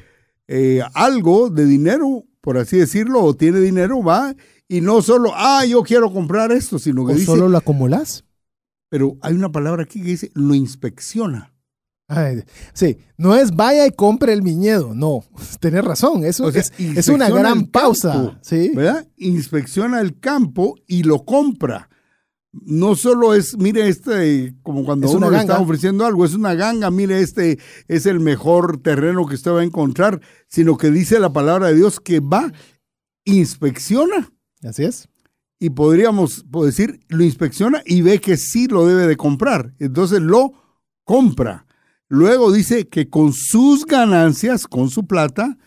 eh, 0.47 0.81
algo 0.93 1.49
de 1.49 1.65
dinero, 1.65 2.25
por 2.41 2.57
así 2.57 2.77
decirlo, 2.77 3.23
o 3.23 3.35
tiene 3.35 3.59
dinero, 3.59 4.01
va 4.03 4.35
y 4.67 4.81
no 4.81 5.01
solo, 5.01 5.31
ah, 5.35 5.63
yo 5.65 5.83
quiero 5.83 6.11
comprar 6.11 6.51
esto, 6.51 6.79
sino 6.79 7.05
que 7.05 7.13
¿O 7.13 7.15
dice, 7.15 7.27
solo 7.27 7.47
lo 7.47 7.57
acumulas? 7.57 8.25
pero 8.89 9.17
hay 9.21 9.33
una 9.33 9.51
palabra 9.51 9.83
aquí 9.83 10.01
que 10.01 10.09
dice, 10.09 10.31
lo 10.33 10.55
inspecciona. 10.55 11.53
Ay, 12.09 12.43
sí, 12.73 12.97
no 13.17 13.35
es 13.35 13.53
vaya 13.53 13.85
y 13.85 13.91
compre 13.91 14.31
el 14.31 14.41
viñedo, 14.41 14.93
no, 14.95 15.25
tenés 15.59 15.83
razón, 15.83 16.23
eso 16.23 16.45
O 16.45 16.51
sea, 16.51 16.61
es, 16.61 16.71
es 16.77 17.09
una 17.09 17.29
gran 17.29 17.65
pausa, 17.65 18.39
¿sí? 18.41 18.71
¿Verdad? 18.73 19.05
Inspecciona 19.17 19.99
el 19.99 20.19
campo 20.19 20.75
y 20.87 21.03
lo 21.03 21.25
compra. 21.25 21.89
No 22.53 22.95
solo 22.95 23.33
es, 23.35 23.57
mire, 23.57 23.87
este, 23.89 24.55
como 24.63 24.85
cuando 24.85 25.05
Es 25.05 25.13
uno 25.13 25.29
le 25.29 25.37
está 25.37 25.59
ofreciendo 25.59 26.05
algo, 26.05 26.25
es 26.25 26.33
una 26.33 26.55
ganga, 26.55 26.89
mire, 26.89 27.19
este 27.19 27.59
es 27.89 28.05
el 28.05 28.21
mejor 28.21 28.81
terreno 28.81 29.27
que 29.27 29.35
usted 29.35 29.51
va 29.51 29.59
a 29.59 29.65
encontrar, 29.65 30.21
sino 30.47 30.77
que 30.77 30.89
dice 30.89 31.19
la 31.19 31.33
palabra 31.33 31.67
de 31.67 31.75
Dios 31.75 31.99
que 31.99 32.21
va, 32.21 32.51
inspecciona 33.25 34.31
Así 34.63 34.85
es. 34.85 35.09
y 35.59 35.71
podríamos 35.71 36.45
decir, 36.63 37.01
lo 37.09 37.25
inspecciona 37.25 37.83
y 37.85 38.01
ve 38.01 38.19
que 38.21 38.37
sí 38.37 38.67
lo 38.67 38.87
debe 38.87 39.07
de 39.07 39.17
comprar. 39.17 39.75
Entonces 39.77 40.21
lo 40.21 40.53
compra. 41.03 41.66
Luego 42.09 42.51
dice 42.51 42.87
que 42.87 43.09
con 43.09 43.33
sus 43.33 43.85
ganancias, 43.85 44.67
con 44.67 44.89
su 44.89 45.05
plata, 45.07 45.57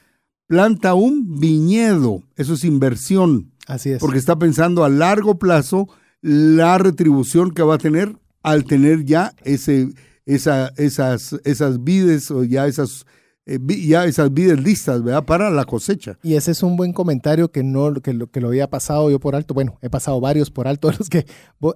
planta 0.46 0.94
un 0.94 1.38
viñedo. 1.38 2.22
Eso 2.37 2.55
es 2.55 2.64
inversión, 2.64 3.53
Así 3.66 3.90
es. 3.90 3.98
porque 4.00 4.18
está 4.18 4.38
pensando 4.38 4.85
a 4.85 4.88
largo 4.88 5.38
plazo 5.38 5.88
la 6.22 6.79
retribución 6.79 7.50
que 7.53 7.62
va 7.62 7.74
a 7.76 7.79
tener 7.79 8.16
al 8.42 8.64
tener 8.64 9.05
ya 9.05 9.35
ese, 9.44 9.90
esa, 10.24 10.72
esas, 10.76 11.37
esas 11.44 11.85
vides 11.85 12.31
o 12.31 12.42
ya 12.42 12.66
esas, 12.66 13.05
eh, 13.44 13.59
ya 13.87 14.07
esas 14.07 14.33
vides 14.33 14.62
listas, 14.62 15.03
¿verdad? 15.03 15.24
Para 15.26 15.50
la 15.50 15.66
cosecha. 15.66 16.18
Y 16.22 16.35
ese 16.35 16.53
es 16.53 16.62
un 16.62 16.76
buen 16.76 16.92
comentario 16.94 17.50
que 17.53 17.62
no 17.62 17.92
que 17.94 18.14
lo, 18.14 18.29
que 18.31 18.40
lo 18.40 18.48
había 18.48 18.70
pasado 18.70 19.11
yo 19.11 19.20
por 19.20 19.35
alto. 19.37 19.53
Bueno, 19.53 19.79
he 19.83 19.90
pasado 19.90 20.20
varios 20.20 20.50
por 20.50 20.68
alto 20.68 20.90
de 20.90 20.96
los 20.98 21.11
que 21.11 21.26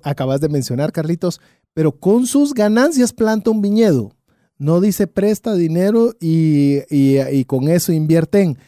acabas 0.03 0.40
de 0.40 0.48
mencionar, 0.48 0.90
Carlitos. 0.90 1.40
pero 1.74 1.92
con 1.92 2.27
sus 2.27 2.55
ganancias 2.55 3.12
planta 3.12 3.50
un 3.50 3.61
viñedo. 3.61 4.12
No 4.59 4.81
dice 4.81 5.07
presta 5.07 5.55
dinero 5.55 6.14
y, 6.21 6.81
y, 6.88 7.45
con 7.45 7.69
eso 7.69 7.93
invierten. 7.93 8.59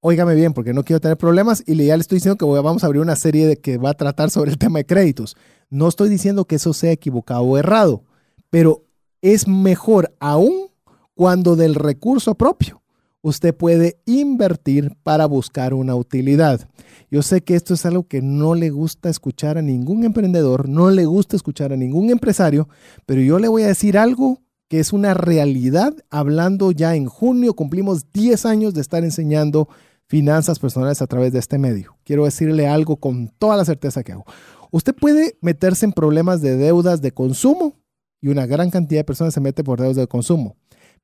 Óigame 0.00 0.34
bien, 0.34 0.52
porque 0.52 0.74
no 0.74 0.84
quiero 0.84 1.00
tener 1.00 1.16
problemas 1.16 1.62
y 1.66 1.76
ya 1.84 1.96
le 1.96 2.00
estoy 2.00 2.16
diciendo 2.16 2.36
que 2.36 2.44
vamos 2.44 2.82
a 2.82 2.86
abrir 2.86 3.02
una 3.02 3.16
serie 3.16 3.56
que 3.56 3.78
va 3.78 3.90
a 3.90 3.94
tratar 3.94 4.30
sobre 4.30 4.50
el 4.50 4.58
tema 4.58 4.78
de 4.78 4.86
créditos. 4.86 5.36
No 5.70 5.88
estoy 5.88 6.08
diciendo 6.08 6.44
que 6.44 6.56
eso 6.56 6.72
sea 6.72 6.92
equivocado 6.92 7.42
o 7.42 7.58
errado, 7.58 8.04
pero 8.50 8.84
es 9.22 9.48
mejor 9.48 10.14
aún 10.20 10.68
cuando 11.14 11.56
del 11.56 11.74
recurso 11.74 12.34
propio 12.34 12.82
usted 13.24 13.54
puede 13.54 13.98
invertir 14.04 14.94
para 15.02 15.24
buscar 15.24 15.72
una 15.72 15.94
utilidad. 15.94 16.68
Yo 17.10 17.22
sé 17.22 17.42
que 17.42 17.54
esto 17.54 17.72
es 17.72 17.86
algo 17.86 18.06
que 18.06 18.20
no 18.20 18.54
le 18.54 18.68
gusta 18.68 19.08
escuchar 19.08 19.56
a 19.56 19.62
ningún 19.62 20.04
emprendedor, 20.04 20.68
no 20.68 20.90
le 20.90 21.06
gusta 21.06 21.36
escuchar 21.36 21.72
a 21.72 21.76
ningún 21.76 22.10
empresario, 22.10 22.68
pero 23.06 23.22
yo 23.22 23.38
le 23.38 23.48
voy 23.48 23.62
a 23.62 23.68
decir 23.68 23.96
algo 23.96 24.42
que 24.68 24.80
es 24.80 24.92
una 24.92 25.14
realidad. 25.14 25.94
Hablando 26.10 26.72
ya 26.72 26.94
en 26.94 27.06
junio, 27.06 27.54
cumplimos 27.54 28.12
10 28.12 28.46
años 28.46 28.74
de 28.74 28.80
estar 28.80 29.04
enseñando 29.04 29.68
finanzas 30.08 30.58
personales 30.58 31.02
a 31.02 31.06
través 31.06 31.32
de 31.32 31.38
este 31.38 31.58
medio. 31.58 31.96
Quiero 32.04 32.24
decirle 32.24 32.66
algo 32.66 32.96
con 32.96 33.28
toda 33.38 33.56
la 33.56 33.64
certeza 33.64 34.02
que 34.02 34.12
hago. 34.12 34.24
Usted 34.70 34.94
puede 34.94 35.38
meterse 35.40 35.86
en 35.86 35.92
problemas 35.92 36.40
de 36.40 36.56
deudas 36.56 37.00
de 37.00 37.12
consumo 37.12 37.76
y 38.20 38.28
una 38.28 38.46
gran 38.46 38.70
cantidad 38.70 39.00
de 39.00 39.04
personas 39.04 39.34
se 39.34 39.40
mete 39.40 39.64
por 39.64 39.80
deudas 39.80 39.96
de 39.96 40.06
consumo. 40.06 40.56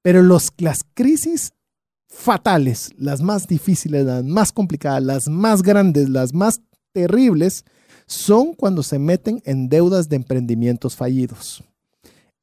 Pero 0.02 0.22
los, 0.22 0.52
las 0.58 0.84
crisis 0.94 1.52
fatales, 2.08 2.90
las 2.96 3.22
más 3.22 3.46
difíciles, 3.46 4.04
las 4.04 4.24
más 4.24 4.52
complicadas, 4.52 5.02
las 5.02 5.28
más 5.28 5.62
grandes, 5.62 6.08
las 6.08 6.34
más 6.34 6.60
terribles, 6.92 7.64
son 8.06 8.54
cuando 8.54 8.82
se 8.82 8.98
meten 8.98 9.40
en 9.44 9.68
deudas 9.68 10.08
de 10.08 10.16
emprendimientos 10.16 10.96
fallidos. 10.96 11.62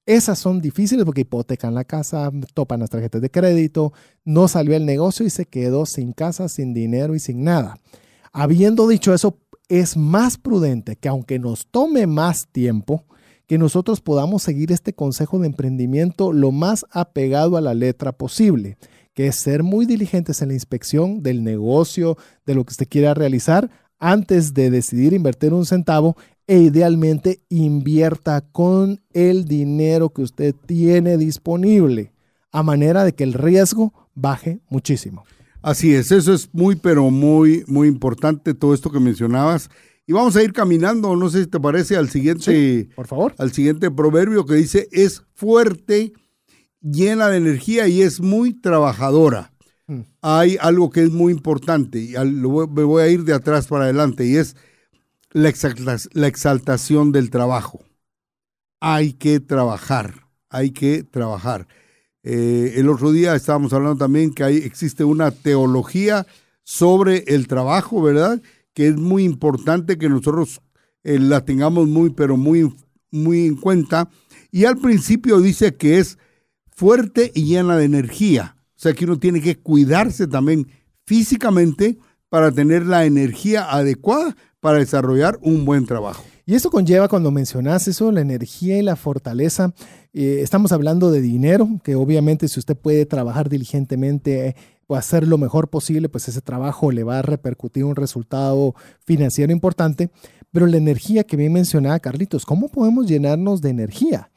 Esas 0.07 0.39
son 0.39 0.61
difíciles 0.61 1.05
porque 1.05 1.21
hipotecan 1.21 1.75
la 1.75 1.83
casa, 1.83 2.31
topan 2.53 2.79
las 2.79 2.89
tarjetas 2.89 3.21
de 3.21 3.29
crédito, 3.29 3.91
no 4.23 4.47
salió 4.47 4.75
el 4.75 4.85
negocio 4.85 5.25
y 5.25 5.29
se 5.29 5.45
quedó 5.45 5.85
sin 5.85 6.13
casa, 6.13 6.47
sin 6.47 6.73
dinero 6.73 7.13
y 7.13 7.19
sin 7.19 7.43
nada. 7.43 7.77
Habiendo 8.31 8.87
dicho 8.87 9.13
eso, 9.13 9.37
es 9.67 9.97
más 9.97 10.37
prudente 10.37 10.95
que 10.95 11.09
aunque 11.09 11.39
nos 11.39 11.67
tome 11.67 12.07
más 12.07 12.47
tiempo, 12.47 13.03
que 13.47 13.57
nosotros 13.57 14.01
podamos 14.01 14.43
seguir 14.43 14.71
este 14.71 14.93
consejo 14.93 15.39
de 15.39 15.47
emprendimiento 15.47 16.31
lo 16.31 16.51
más 16.51 16.85
apegado 16.91 17.57
a 17.57 17.61
la 17.61 17.73
letra 17.73 18.13
posible 18.13 18.77
que 19.17 19.25
es 19.25 19.35
ser 19.35 19.63
muy 19.63 19.87
diligentes 19.87 20.43
en 20.43 20.49
la 20.49 20.53
inspección 20.53 21.23
del 21.23 21.43
negocio, 21.43 22.19
de 22.45 22.53
lo 22.53 22.63
que 22.63 22.73
usted 22.73 22.87
quiera 22.87 23.15
realizar, 23.15 23.71
antes 23.97 24.53
de 24.53 24.69
decidir 24.69 25.13
invertir 25.13 25.55
un 25.55 25.65
centavo 25.65 26.15
e 26.47 26.59
idealmente 26.59 27.41
invierta 27.49 28.41
con 28.41 29.01
el 29.13 29.45
dinero 29.45 30.09
que 30.09 30.21
usted 30.21 30.55
tiene 30.65 31.17
disponible, 31.17 32.13
a 32.51 32.63
manera 32.63 33.03
de 33.03 33.13
que 33.13 33.25
el 33.25 33.33
riesgo 33.33 33.93
baje 34.15 34.61
muchísimo. 34.69 35.25
Así 35.61 35.93
es, 35.93 36.11
eso 36.11 36.33
es 36.33 36.49
muy, 36.53 36.75
pero 36.75 37.11
muy, 37.11 37.65
muy 37.67 37.89
importante 37.89 38.53
todo 38.53 38.73
esto 38.73 38.89
que 38.89 39.01
mencionabas. 39.01 39.69
Y 40.05 40.13
vamos 40.13 40.37
a 40.37 40.43
ir 40.43 40.53
caminando, 40.53 41.13
no 41.17 41.29
sé 41.29 41.41
si 41.41 41.47
te 41.47 41.59
parece, 41.59 41.97
al 41.97 42.09
siguiente, 42.09 42.87
por 42.95 43.07
favor. 43.07 43.35
al 43.37 43.51
siguiente 43.51 43.91
proverbio 43.91 44.45
que 44.45 44.55
dice, 44.55 44.87
es 44.93 45.23
fuerte 45.33 46.13
llena 46.81 47.27
de 47.27 47.37
energía 47.37 47.89
y 47.89 48.01
es 48.01 48.21
muy 48.21 48.53
trabajadora. 48.53 49.51
Hmm. 49.85 50.03
Hay 50.21 50.57
algo 50.61 50.89
que 50.89 51.03
es 51.03 51.11
muy 51.11 51.33
importante 51.33 51.99
y 51.99 52.13
me 52.13 52.83
voy 52.83 53.03
a 53.03 53.09
ir 53.09 53.25
de 53.25 53.33
atrás 53.33 53.67
para 53.67 53.83
adelante 53.83 54.25
y 54.25 54.37
es 54.37 54.55
la, 55.37 56.27
exaltación 56.27 57.11
del 57.11 57.29
trabajo. 57.29 57.85
Hay 58.79 59.13
que 59.13 59.39
trabajar, 59.39 60.27
hay 60.49 60.71
que 60.71 61.03
trabajar. 61.03 61.67
Eh, 62.23 62.73
el 62.75 62.89
otro 62.89 63.11
día 63.11 63.35
estábamos 63.35 63.73
hablando 63.73 63.97
también 63.97 64.33
que 64.33 64.43
hay, 64.43 64.57
existe 64.57 65.03
una 65.03 65.31
teología 65.31 66.25
sobre 66.63 67.23
el 67.27 67.47
trabajo, 67.47 68.01
¿verdad? 68.01 68.41
Que 68.73 68.87
es 68.87 68.97
muy 68.97 69.23
importante 69.23 69.97
que 69.97 70.09
nosotros 70.09 70.61
eh, 71.03 71.19
la 71.19 71.45
tengamos 71.45 71.87
muy, 71.87 72.09
pero 72.09 72.35
muy, 72.35 72.73
muy 73.11 73.45
en 73.45 73.55
cuenta. 73.55 74.09
Y 74.51 74.65
al 74.65 74.77
principio 74.77 75.39
dice 75.39 75.75
que 75.75 75.99
es 75.99 76.17
fuerte 76.67 77.31
y 77.33 77.45
llena 77.45 77.77
de 77.77 77.85
energía. 77.85 78.57
O 78.75 78.79
sea 78.79 78.93
que 78.93 79.05
uno 79.05 79.17
tiene 79.17 79.41
que 79.41 79.57
cuidarse 79.57 80.27
también 80.27 80.67
físicamente 81.05 81.97
para 82.29 82.51
tener 82.51 82.85
la 82.85 83.05
energía 83.05 83.71
adecuada 83.71 84.35
para 84.59 84.79
desarrollar 84.79 85.37
un 85.41 85.65
buen 85.65 85.85
trabajo. 85.85 86.23
Y 86.45 86.55
eso 86.55 86.71
conlleva, 86.71 87.09
cuando 87.09 87.29
mencionas 87.29 87.87
eso, 87.87 88.11
la 88.11 88.21
energía 88.21 88.77
y 88.77 88.81
la 88.81 88.95
fortaleza. 88.95 89.73
Eh, 90.13 90.39
estamos 90.41 90.71
hablando 90.71 91.11
de 91.11 91.21
dinero, 91.21 91.67
que 91.83 91.95
obviamente 91.95 92.47
si 92.47 92.59
usted 92.59 92.77
puede 92.77 93.05
trabajar 93.05 93.49
diligentemente 93.49 94.55
o 94.87 94.95
hacer 94.95 95.27
lo 95.27 95.37
mejor 95.37 95.67
posible, 95.67 96.07
pues 96.07 96.29
ese 96.29 96.41
trabajo 96.41 96.91
le 96.91 97.03
va 97.03 97.19
a 97.19 97.21
repercutir 97.21 97.83
un 97.83 97.97
resultado 97.97 98.75
financiero 99.05 99.51
importante. 99.51 100.09
Pero 100.51 100.65
la 100.65 100.77
energía 100.77 101.25
que 101.25 101.35
bien 101.35 101.51
mencionaba 101.51 101.99
Carlitos, 101.99 102.45
¿cómo 102.45 102.69
podemos 102.69 103.07
llenarnos 103.07 103.61
de 103.61 103.69
energía? 103.69 104.29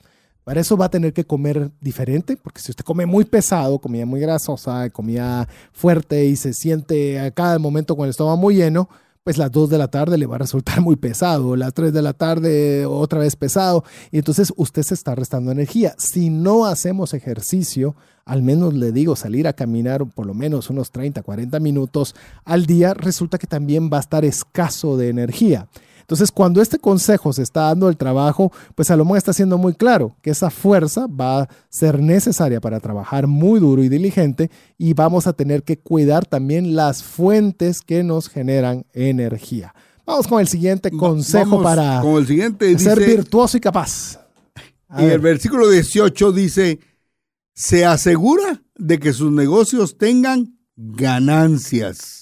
Para 0.43 0.63
eso 0.63 0.77
va 0.77 0.87
a 0.87 0.91
tener 0.91 1.13
que 1.13 1.25
comer 1.25 1.71
diferente, 1.81 2.37
porque 2.37 2.61
si 2.61 2.73
usted 2.73 2.85
come 2.85 3.07
muy 3.07 3.25
pesado, 3.25 3.79
comida 3.79 4.05
muy 4.05 4.19
grasosa, 4.19 4.91
comida 4.91 5.49
fuerte 5.73 6.25
y 6.25 6.35
se 6.35 6.55
siente 6.55 7.21
a 7.21 7.31
cada 7.31 7.61
momento 7.61 7.95
con 7.95 8.07
el 8.07 8.11
estómago 8.11 8.37
muy 8.37 8.57
lleno, 8.57 8.89
pues 9.25 9.37
las 9.37 9.51
2 9.51 9.69
de 9.71 9.79
la 9.79 9.89
tarde 9.89 10.19
le 10.19 10.27
va 10.27 10.37
a 10.37 10.39
resultar 10.39 10.81
muy 10.81 10.97
pesado, 10.97 11.57
las 11.57 11.75
3 11.75 11.93
de 11.93 12.03
la 12.03 12.13
tarde 12.13 12.87
otra 12.87 13.21
vez 13.21 13.37
pesado, 13.37 13.85
y 14.11 14.19
entonces 14.19 14.53
usted 14.57 14.83
se 14.83 14.95
está 14.95 15.15
restando 15.15 15.53
energía. 15.53 15.95
Si 15.99 16.31
no 16.31 16.65
hacemos 16.65 17.15
ejercicio, 17.15 17.97
al 18.25 18.43
menos 18.43 18.75
le 18.75 18.93
digo 18.93 19.17
salir 19.17 19.49
a 19.49 19.53
caminar 19.53 20.07
por 20.07 20.27
lo 20.27 20.35
menos 20.35 20.71
unos 20.71 20.91
30, 20.91 21.23
40 21.23 21.61
minutos 21.61 22.15
al 22.45 22.67
día, 22.67 22.95
resulta 22.95 23.39
que 23.39 23.47
también 23.47 23.91
va 23.93 23.99
a 23.99 24.01
estar 24.01 24.25
escaso 24.25 24.97
de 24.97 25.09
energía. 25.09 25.69
Entonces, 26.11 26.33
cuando 26.33 26.61
este 26.61 26.81
consejo 26.81 27.33
se 27.33 27.45
está 27.45 27.67
dando 27.67 27.89
el 27.89 27.97
trabajo, 27.97 28.51
pues 28.75 28.89
Salomón 28.89 29.17
está 29.17 29.33
siendo 29.33 29.59
muy 29.59 29.75
claro 29.75 30.17
que 30.23 30.31
esa 30.31 30.51
fuerza 30.51 31.07
va 31.07 31.43
a 31.43 31.49
ser 31.69 32.01
necesaria 32.01 32.61
para 32.61 32.81
trabajar 32.81 33.29
muy 33.29 33.61
duro 33.61 33.85
y 33.85 33.89
diligente 33.89 34.51
y 34.77 34.93
vamos 34.93 35.29
a 35.29 35.35
tener 35.35 35.63
que 35.63 35.79
cuidar 35.79 36.27
también 36.27 36.75
las 36.75 37.05
fuentes 37.05 37.81
que 37.81 38.03
nos 38.03 38.29
generan 38.29 38.87
energía. 38.93 39.73
Vamos 40.05 40.27
con 40.27 40.41
el 40.41 40.49
siguiente 40.49 40.91
consejo 40.91 41.63
para 41.63 42.01
con 42.01 42.17
el 42.17 42.27
siguiente, 42.27 42.77
ser 42.81 42.99
virtuoso 42.99 43.57
y 43.57 43.61
capaz. 43.61 44.19
y 44.99 45.05
el 45.05 45.21
versículo 45.21 45.69
18 45.69 46.33
dice, 46.33 46.81
se 47.55 47.87
asegura 47.87 48.61
de 48.75 48.99
que 48.99 49.13
sus 49.13 49.31
negocios 49.31 49.97
tengan 49.97 50.59
ganancias. 50.75 52.20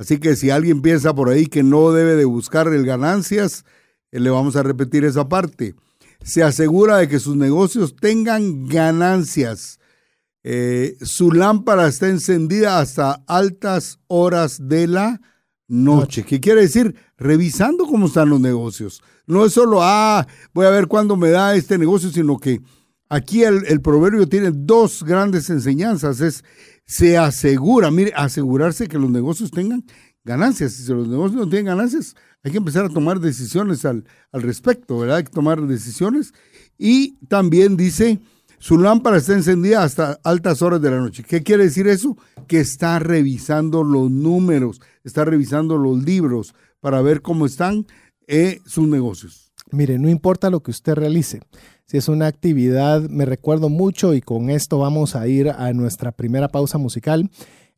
Así 0.00 0.18
que 0.18 0.34
si 0.34 0.48
alguien 0.48 0.80
piensa 0.80 1.14
por 1.14 1.28
ahí 1.28 1.44
que 1.44 1.62
no 1.62 1.92
debe 1.92 2.16
de 2.16 2.24
buscar 2.24 2.66
el 2.68 2.86
ganancias, 2.86 3.66
eh, 4.10 4.18
le 4.18 4.30
vamos 4.30 4.56
a 4.56 4.62
repetir 4.62 5.04
esa 5.04 5.28
parte. 5.28 5.74
Se 6.22 6.42
asegura 6.42 6.96
de 6.96 7.06
que 7.06 7.18
sus 7.18 7.36
negocios 7.36 7.94
tengan 7.96 8.66
ganancias. 8.66 9.78
Eh, 10.42 10.96
su 11.02 11.32
lámpara 11.32 11.86
está 11.86 12.08
encendida 12.08 12.78
hasta 12.78 13.22
altas 13.26 13.98
horas 14.06 14.68
de 14.68 14.86
la 14.86 15.20
noche. 15.68 16.24
¿Qué 16.24 16.40
quiere 16.40 16.62
decir? 16.62 16.94
Revisando 17.18 17.84
cómo 17.84 18.06
están 18.06 18.30
los 18.30 18.40
negocios. 18.40 19.02
No 19.26 19.44
es 19.44 19.52
solo, 19.52 19.80
ah, 19.82 20.26
voy 20.54 20.64
a 20.64 20.70
ver 20.70 20.86
cuándo 20.86 21.14
me 21.18 21.28
da 21.28 21.54
este 21.54 21.76
negocio, 21.76 22.08
sino 22.08 22.38
que 22.38 22.62
aquí 23.10 23.42
el, 23.42 23.66
el 23.66 23.82
proverbio 23.82 24.26
tiene 24.26 24.50
dos 24.50 25.04
grandes 25.04 25.50
enseñanzas. 25.50 26.22
Es 26.22 26.42
se 26.90 27.16
asegura, 27.16 27.88
mire, 27.92 28.12
asegurarse 28.16 28.88
que 28.88 28.98
los 28.98 29.08
negocios 29.08 29.52
tengan 29.52 29.84
ganancias. 30.24 30.72
Si 30.72 30.92
los 30.92 31.06
negocios 31.06 31.40
no 31.40 31.48
tienen 31.48 31.66
ganancias, 31.66 32.16
hay 32.42 32.50
que 32.50 32.58
empezar 32.58 32.84
a 32.84 32.88
tomar 32.88 33.20
decisiones 33.20 33.84
al, 33.84 34.04
al 34.32 34.42
respecto, 34.42 34.98
¿verdad? 34.98 35.18
Hay 35.18 35.24
que 35.24 35.30
tomar 35.30 35.64
decisiones. 35.68 36.34
Y 36.76 37.12
también 37.28 37.76
dice, 37.76 38.18
su 38.58 38.76
lámpara 38.76 39.18
está 39.18 39.34
encendida 39.34 39.84
hasta 39.84 40.18
altas 40.24 40.62
horas 40.62 40.82
de 40.82 40.90
la 40.90 40.98
noche. 40.98 41.22
¿Qué 41.22 41.44
quiere 41.44 41.62
decir 41.62 41.86
eso? 41.86 42.18
Que 42.48 42.58
está 42.58 42.98
revisando 42.98 43.84
los 43.84 44.10
números, 44.10 44.80
está 45.04 45.24
revisando 45.24 45.78
los 45.78 46.02
libros 46.02 46.56
para 46.80 47.02
ver 47.02 47.22
cómo 47.22 47.46
están 47.46 47.86
eh, 48.26 48.58
sus 48.66 48.88
negocios. 48.88 49.49
Mire, 49.72 49.98
no 49.98 50.08
importa 50.08 50.50
lo 50.50 50.60
que 50.62 50.70
usted 50.70 50.94
realice, 50.94 51.40
si 51.90 51.96
es 51.96 52.08
una 52.08 52.28
actividad, 52.28 53.00
me 53.08 53.24
recuerdo 53.24 53.68
mucho 53.68 54.14
y 54.14 54.20
con 54.20 54.48
esto 54.48 54.78
vamos 54.78 55.16
a 55.16 55.26
ir 55.26 55.50
a 55.50 55.72
nuestra 55.72 56.12
primera 56.12 56.46
pausa 56.48 56.78
musical. 56.78 57.28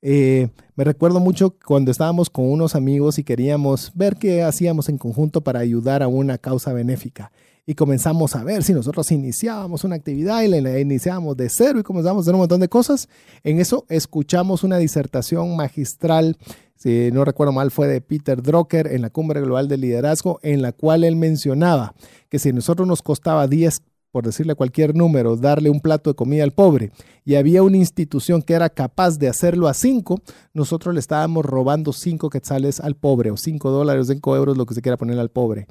Eh, 0.03 0.49
me 0.75 0.85
recuerdo 0.85 1.19
mucho 1.19 1.57
cuando 1.65 1.91
estábamos 1.91 2.29
con 2.29 2.51
unos 2.51 2.75
amigos 2.75 3.19
y 3.19 3.25
queríamos 3.25 3.93
ver 3.95 4.17
qué 4.17 4.43
hacíamos 4.43 4.89
en 4.91 4.99
conjunto 4.99 5.41
para 5.41 5.61
ayudar 5.61 6.03
a 6.03 6.09
una 6.09 6.37
causa 6.37 6.73
benéfica. 6.75 7.33
Y 7.65 7.75
comenzamos 7.75 8.35
a 8.35 8.43
ver 8.43 8.65
si 8.65 8.73
nosotros 8.73 9.11
iniciábamos 9.13 9.85
una 9.85 9.95
actividad 9.95 10.43
y 10.43 10.49
la 10.49 10.81
iniciábamos 10.81 11.37
de 11.37 11.49
cero 11.49 11.79
y 11.79 11.83
comenzamos 11.85 12.21
a 12.21 12.23
hacer 12.23 12.35
un 12.35 12.41
montón 12.41 12.61
de 12.61 12.69
cosas. 12.69 13.09
En 13.45 13.61
eso 13.61 13.87
escuchamos 13.89 14.65
una 14.65 14.79
disertación 14.79 15.55
magistral, 15.57 16.37
si 16.75 17.11
no 17.13 17.25
recuerdo 17.25 17.53
mal, 17.53 17.71
fue 17.71 17.87
de 17.87 18.01
Peter 18.01 18.43
Drucker 18.43 18.89
en 18.89 19.03
la 19.03 19.11
Cumbre 19.11 19.41
Global 19.41 19.69
de 19.69 19.77
Liderazgo, 19.77 20.41
en 20.43 20.63
la 20.63 20.73
cual 20.73 21.05
él 21.05 21.15
mencionaba 21.15 21.95
que 22.29 22.41
si 22.41 22.49
a 22.49 22.53
nosotros 22.53 22.89
nos 22.89 23.03
costaba 23.03 23.47
10 23.47 23.83
por 24.13 24.27
decirle 24.27 24.55
cualquier 24.55 24.95
número, 24.95 25.37
darle 25.37 25.71
un 25.71 25.81
plato 25.81 26.11
de 26.11 26.15
comida 26.15 26.45
al 26.45 26.53
pobre 26.53 26.93
y 27.25 27.37
había 27.37 27.63
una 27.63 27.79
institución 27.79 28.43
que 28.43 28.53
era 28.53 28.69
capaz 28.69 29.19
de 29.19 29.29
hacerlo 29.29 29.69
a 29.69 29.75
cinco, 29.75 30.21
nosotros 30.53 30.93
le 30.93 31.01
estábamos 31.01 31.47
robando 31.47 31.93
cinco 31.93 32.29
quetzales 32.29 32.79
al 32.79 32.95
pobre 32.95 33.31
o 33.31 33.37
cinco 33.37 33.71
dólares, 33.71 34.09
cinco 34.09 34.37
euros, 34.37 34.59
lo 34.59 34.67
que 34.67 34.75
se 34.75 34.83
quiera 34.83 34.99
poner 34.99 35.19
al 35.19 35.31
pobre. 35.31 35.67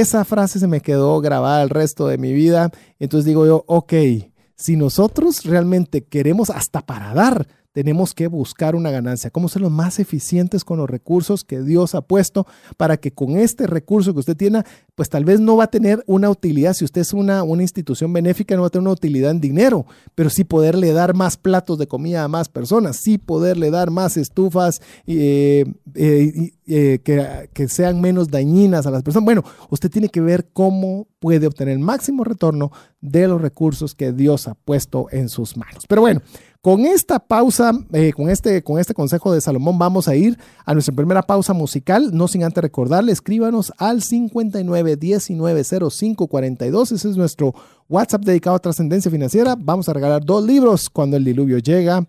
Esa 0.00 0.24
frase 0.24 0.58
se 0.58 0.66
me 0.66 0.80
quedó 0.80 1.20
grabada 1.20 1.62
el 1.62 1.70
resto 1.70 2.08
de 2.08 2.18
mi 2.18 2.32
vida. 2.32 2.72
Entonces 2.98 3.26
digo 3.26 3.46
yo, 3.46 3.62
ok, 3.68 3.92
si 4.56 4.74
nosotros 4.74 5.44
realmente 5.44 6.04
queremos 6.04 6.50
hasta 6.50 6.80
para 6.80 7.14
dar, 7.14 7.46
tenemos 7.74 8.14
que 8.14 8.28
buscar 8.28 8.76
una 8.76 8.92
ganancia, 8.92 9.30
cómo 9.30 9.48
ser 9.48 9.60
los 9.60 9.70
más 9.72 9.98
eficientes 9.98 10.64
con 10.64 10.78
los 10.78 10.88
recursos 10.88 11.42
que 11.42 11.60
Dios 11.60 11.96
ha 11.96 12.02
puesto 12.02 12.46
para 12.76 12.98
que 12.98 13.10
con 13.10 13.36
este 13.36 13.66
recurso 13.66 14.12
que 14.14 14.20
usted 14.20 14.36
tiene, 14.36 14.62
pues 14.94 15.08
tal 15.08 15.24
vez 15.24 15.40
no 15.40 15.56
va 15.56 15.64
a 15.64 15.70
tener 15.70 16.04
una 16.06 16.30
utilidad, 16.30 16.72
si 16.74 16.84
usted 16.84 17.00
es 17.00 17.12
una, 17.12 17.42
una 17.42 17.62
institución 17.62 18.12
benéfica, 18.12 18.54
no 18.54 18.60
va 18.60 18.68
a 18.68 18.70
tener 18.70 18.82
una 18.82 18.92
utilidad 18.92 19.32
en 19.32 19.40
dinero, 19.40 19.86
pero 20.14 20.30
sí 20.30 20.44
poderle 20.44 20.92
dar 20.92 21.14
más 21.14 21.36
platos 21.36 21.76
de 21.76 21.88
comida 21.88 22.22
a 22.22 22.28
más 22.28 22.48
personas, 22.48 22.96
sí 22.96 23.18
poderle 23.18 23.72
dar 23.72 23.90
más 23.90 24.16
estufas 24.16 24.80
eh, 25.08 25.64
eh, 25.96 26.52
eh, 26.68 27.00
que, 27.02 27.50
que 27.52 27.68
sean 27.68 28.00
menos 28.00 28.28
dañinas 28.28 28.86
a 28.86 28.92
las 28.92 29.02
personas. 29.02 29.24
Bueno, 29.24 29.42
usted 29.68 29.90
tiene 29.90 30.10
que 30.10 30.20
ver 30.20 30.48
cómo 30.52 31.08
puede 31.18 31.48
obtener 31.48 31.74
el 31.74 31.80
máximo 31.80 32.22
retorno 32.22 32.70
de 33.00 33.26
los 33.26 33.42
recursos 33.42 33.96
que 33.96 34.12
Dios 34.12 34.46
ha 34.46 34.54
puesto 34.54 35.08
en 35.10 35.28
sus 35.28 35.56
manos. 35.56 35.86
Pero 35.88 36.02
bueno, 36.02 36.22
con 36.64 36.86
esta 36.86 37.18
pausa, 37.18 37.72
eh, 37.92 38.14
con, 38.14 38.30
este, 38.30 38.62
con 38.62 38.78
este 38.78 38.94
consejo 38.94 39.30
de 39.34 39.42
Salomón, 39.42 39.78
vamos 39.78 40.08
a 40.08 40.16
ir 40.16 40.38
a 40.64 40.72
nuestra 40.72 40.94
primera 40.94 41.20
pausa 41.20 41.52
musical. 41.52 42.08
No 42.14 42.26
sin 42.26 42.42
antes 42.42 42.62
recordarle, 42.62 43.12
escríbanos 43.12 43.70
al 43.76 44.00
59 44.00 44.96
19 44.96 45.62
05 45.62 46.26
42. 46.26 46.92
Ese 46.92 47.10
es 47.10 47.18
nuestro 47.18 47.54
WhatsApp 47.90 48.22
dedicado 48.22 48.56
a 48.56 48.60
trascendencia 48.60 49.10
financiera. 49.10 49.56
Vamos 49.58 49.90
a 49.90 49.92
regalar 49.92 50.24
dos 50.24 50.42
libros 50.42 50.88
cuando 50.88 51.18
el 51.18 51.24
diluvio 51.26 51.58
llega. 51.58 52.06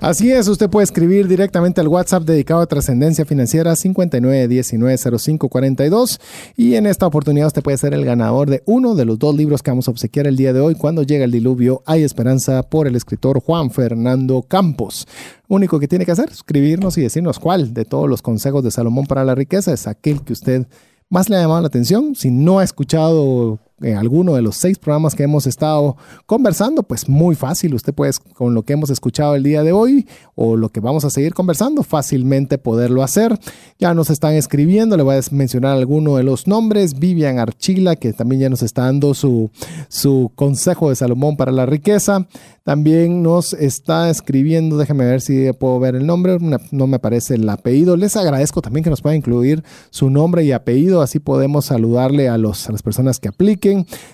Así 0.00 0.32
es, 0.32 0.48
usted 0.48 0.70
puede 0.70 0.84
escribir 0.84 1.28
directamente 1.28 1.82
al 1.82 1.88
WhatsApp 1.88 2.22
dedicado 2.22 2.62
a 2.62 2.66
trascendencia 2.66 3.26
financiera 3.26 3.72
59190542 3.72 6.18
y 6.56 6.76
en 6.76 6.86
esta 6.86 7.06
oportunidad 7.06 7.48
usted 7.48 7.62
puede 7.62 7.76
ser 7.76 7.92
el 7.92 8.06
ganador 8.06 8.48
de 8.48 8.62
uno 8.64 8.94
de 8.94 9.04
los 9.04 9.18
dos 9.18 9.36
libros 9.36 9.62
que 9.62 9.70
vamos 9.70 9.86
a 9.86 9.90
obsequiar 9.90 10.26
el 10.26 10.36
día 10.36 10.54
de 10.54 10.60
hoy. 10.60 10.76
Cuando 10.76 11.02
llega 11.02 11.26
el 11.26 11.30
diluvio 11.30 11.82
hay 11.84 12.04
esperanza 12.04 12.62
por 12.62 12.86
el 12.86 12.96
escritor 12.96 13.40
Juan 13.40 13.70
Fernando 13.70 14.40
Campos. 14.42 15.06
Único 15.46 15.78
que 15.78 15.88
tiene 15.88 16.06
que 16.06 16.12
hacer 16.12 16.30
es 16.30 16.36
escribirnos 16.36 16.96
y 16.96 17.02
decirnos 17.02 17.38
cuál 17.38 17.74
de 17.74 17.84
todos 17.84 18.08
los 18.08 18.22
consejos 18.22 18.64
de 18.64 18.70
Salomón 18.70 19.04
para 19.04 19.26
la 19.26 19.34
riqueza 19.34 19.74
es 19.74 19.86
aquel 19.86 20.22
que 20.22 20.32
usted 20.32 20.66
más 21.10 21.28
le 21.28 21.36
ha 21.36 21.42
llamado 21.42 21.60
la 21.60 21.66
atención. 21.66 22.14
Si 22.14 22.30
no 22.30 22.60
ha 22.60 22.64
escuchado 22.64 23.58
en 23.82 23.96
alguno 23.96 24.34
de 24.34 24.42
los 24.42 24.56
seis 24.56 24.78
programas 24.78 25.14
que 25.14 25.24
hemos 25.24 25.46
estado 25.46 25.96
conversando, 26.26 26.82
pues 26.82 27.08
muy 27.08 27.34
fácil, 27.34 27.74
usted 27.74 27.92
puede 27.92 28.12
con 28.34 28.54
lo 28.54 28.62
que 28.62 28.72
hemos 28.72 28.90
escuchado 28.90 29.34
el 29.34 29.42
día 29.42 29.62
de 29.62 29.72
hoy 29.72 30.06
o 30.34 30.56
lo 30.56 30.68
que 30.68 30.80
vamos 30.80 31.04
a 31.04 31.10
seguir 31.10 31.34
conversando, 31.34 31.82
fácilmente 31.82 32.58
poderlo 32.58 33.02
hacer. 33.02 33.38
Ya 33.78 33.94
nos 33.94 34.10
están 34.10 34.34
escribiendo, 34.34 34.96
le 34.96 35.02
voy 35.02 35.16
a 35.16 35.20
mencionar 35.30 35.76
alguno 35.76 36.16
de 36.16 36.22
los 36.22 36.46
nombres, 36.46 36.98
Vivian 36.98 37.38
Archila, 37.38 37.96
que 37.96 38.12
también 38.12 38.42
ya 38.42 38.48
nos 38.48 38.62
está 38.62 38.82
dando 38.82 39.14
su, 39.14 39.50
su 39.88 40.30
consejo 40.34 40.90
de 40.90 40.96
Salomón 40.96 41.36
para 41.36 41.52
la 41.52 41.66
riqueza. 41.66 42.26
También 42.64 43.24
nos 43.24 43.54
está 43.54 44.08
escribiendo, 44.08 44.76
déjeme 44.76 45.04
ver 45.04 45.20
si 45.20 45.52
puedo 45.52 45.80
ver 45.80 45.96
el 45.96 46.06
nombre, 46.06 46.38
no 46.70 46.86
me 46.86 46.96
aparece 46.96 47.34
el 47.34 47.48
apellido. 47.48 47.96
Les 47.96 48.16
agradezco 48.16 48.62
también 48.62 48.84
que 48.84 48.90
nos 48.90 49.02
puedan 49.02 49.16
incluir 49.16 49.64
su 49.90 50.10
nombre 50.10 50.44
y 50.44 50.52
apellido, 50.52 51.02
así 51.02 51.18
podemos 51.18 51.64
saludarle 51.66 52.28
a, 52.28 52.38
los, 52.38 52.68
a 52.68 52.72
las 52.72 52.82
personas 52.82 53.18
que 53.18 53.28
apliquen. 53.28 53.71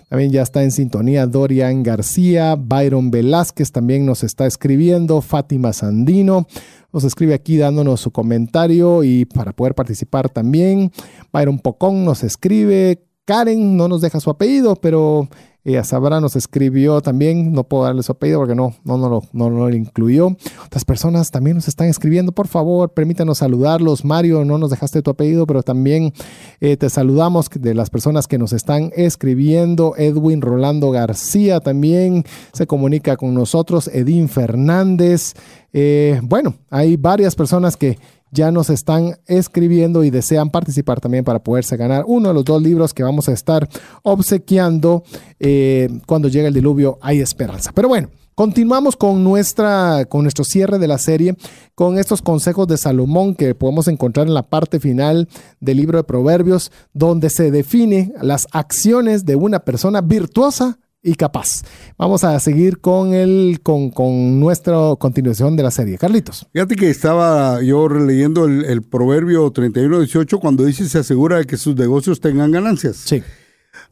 También 0.09 0.31
ya 0.31 0.43
está 0.43 0.63
en 0.63 0.71
sintonía 0.71 1.27
Dorian 1.27 1.83
García, 1.83 2.57
Byron 2.57 3.11
Velázquez 3.11 3.73
también 3.73 4.07
nos 4.07 4.25
está 4.25 4.47
escribiendo, 4.47 5.21
Fátima 5.21 5.73
Sandino 5.73 6.47
nos 6.93 7.05
escribe 7.05 7.35
aquí 7.35 7.57
dándonos 7.59 8.01
su 8.01 8.11
comentario 8.11 9.05
y 9.05 9.25
para 9.27 9.53
poder 9.53 9.75
participar 9.75 10.29
también. 10.29 10.91
Byron 11.33 11.59
Pocón 11.59 12.05
nos 12.05 12.25
escribe, 12.25 13.05
Karen 13.25 13.77
no 13.77 13.89
nos 13.89 14.01
deja 14.01 14.21
su 14.21 14.31
apellido, 14.31 14.77
pero 14.77 15.29
ella 15.65 15.85
Sabra 15.85 16.21
nos 16.21 16.37
escribió 16.37 17.01
también, 17.03 17.53
no 17.53 17.65
puedo 17.65 17.85
darle 17.85 18.03
su 18.03 18.13
apellido 18.13 18.39
porque 18.39 18.55
no, 18.55 18.75
no, 18.85 18.97
no, 18.97 19.09
no, 19.09 19.51
no 19.51 19.51
lo 19.51 19.75
incluyó. 19.75 20.29
Otras 20.65 20.85
personas 20.85 21.31
también 21.31 21.57
nos 21.57 21.69
están 21.69 21.89
escribiendo, 21.89 22.33
por 22.33 22.49
favor, 22.49 22.91
permítanos 22.95 23.39
saludarlos. 23.39 24.05
Mario, 24.05 24.45
no 24.45 24.57
nos 24.57 24.71
dejaste 24.71 25.03
tu 25.03 25.11
apellido, 25.11 25.47
pero 25.47 25.63
también 25.63 26.15
eh, 26.61 26.77
te 26.77 26.89
saludamos 26.89 27.51
de 27.51 27.75
las 27.75 27.91
personas 27.91 28.27
que 28.29 28.39
nos 28.39 28.53
están 28.53 28.93
escribiendo. 28.95 29.95
Edwin 29.99 30.41
Rolando 30.41 30.91
García 30.91 31.61
también 31.61 32.25
se 32.53 32.67
comunica 32.67 33.17
con 33.17 33.35
nosotros. 33.35 33.89
Edín 33.89 34.29
Fernández. 34.29 35.35
Eh, 35.73 36.21
bueno, 36.23 36.55
hay 36.71 36.97
varias 36.97 37.35
personas 37.35 37.77
que 37.77 37.99
ya 38.31 38.51
nos 38.51 38.71
están 38.71 39.17
escribiendo 39.27 40.05
y 40.05 40.11
desean 40.11 40.51
participar 40.51 41.01
también 41.01 41.25
para 41.25 41.39
poderse 41.39 41.77
ganar 41.77 42.05
uno 42.07 42.29
de 42.29 42.35
los 42.35 42.45
dos 42.45 42.63
libros 42.63 42.95
que 42.95 43.03
vamos 43.03 43.29
a 43.29 43.33
estar 43.33 43.69
obsequiando 44.03 45.03
eh, 45.39 45.89
cuando 46.07 46.29
llegue 46.29 46.49
el 46.49 46.55
diluvio. 46.55 46.99
Hay 47.01 47.21
esperanza. 47.21 47.73
Pero 47.75 47.89
bueno. 47.89 48.09
Continuamos 48.39 48.95
con, 48.95 49.25
nuestra, 49.25 50.05
con 50.05 50.23
nuestro 50.23 50.45
cierre 50.45 50.79
de 50.79 50.87
la 50.87 50.99
serie, 50.99 51.37
con 51.75 51.99
estos 51.99 52.23
consejos 52.23 52.69
de 52.69 52.77
Salomón 52.77 53.35
que 53.35 53.53
podemos 53.57 53.89
encontrar 53.89 54.29
en 54.29 54.35
la 54.35 54.45
parte 54.45 54.79
final 54.79 55.29
del 55.59 55.79
libro 55.79 55.99
de 55.99 56.05
Proverbios, 56.05 56.71
donde 56.93 57.31
se 57.31 57.51
define 57.51 58.13
las 58.23 58.47
acciones 58.53 59.25
de 59.25 59.35
una 59.35 59.59
persona 59.59 60.03
virtuosa 60.03 60.79
y 61.09 61.15
capaz. 61.15 61.63
Vamos 61.97 62.23
a 62.23 62.39
seguir 62.39 62.81
con 62.81 63.15
el 63.15 63.61
con, 63.63 63.91
con 63.91 64.39
nuestra 64.39 64.77
continuación 64.99 65.57
de 65.57 65.63
la 65.63 65.71
serie. 65.71 65.97
Carlitos. 65.97 66.47
Fíjate 66.53 66.77
que 66.77 66.91
estaba 66.91 67.63
yo 67.63 67.89
releyendo 67.89 68.45
el, 68.45 68.65
el 68.67 68.83
proverbio 68.83 69.51
31-18 69.53 70.39
cuando 70.39 70.65
dice 70.65 70.89
se 70.89 70.99
asegura 70.99 71.39
de 71.39 71.47
que 71.47 71.57
sus 71.57 71.75
negocios 71.77 72.21
tengan 72.21 72.53
ganancias. 72.53 72.97
Sí. 72.97 73.23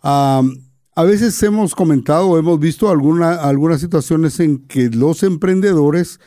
a 0.02 0.42
veces 1.05 1.42
hemos 1.42 1.74
comentado, 1.74 2.38
hemos 2.38 2.61
visto 2.61 2.90
alguna, 2.90 3.35
algunas 3.35 3.81
situaciones 3.81 4.38
en 4.40 4.66
que 4.66 4.90
los 4.90 5.22
emprendedores 5.22 6.20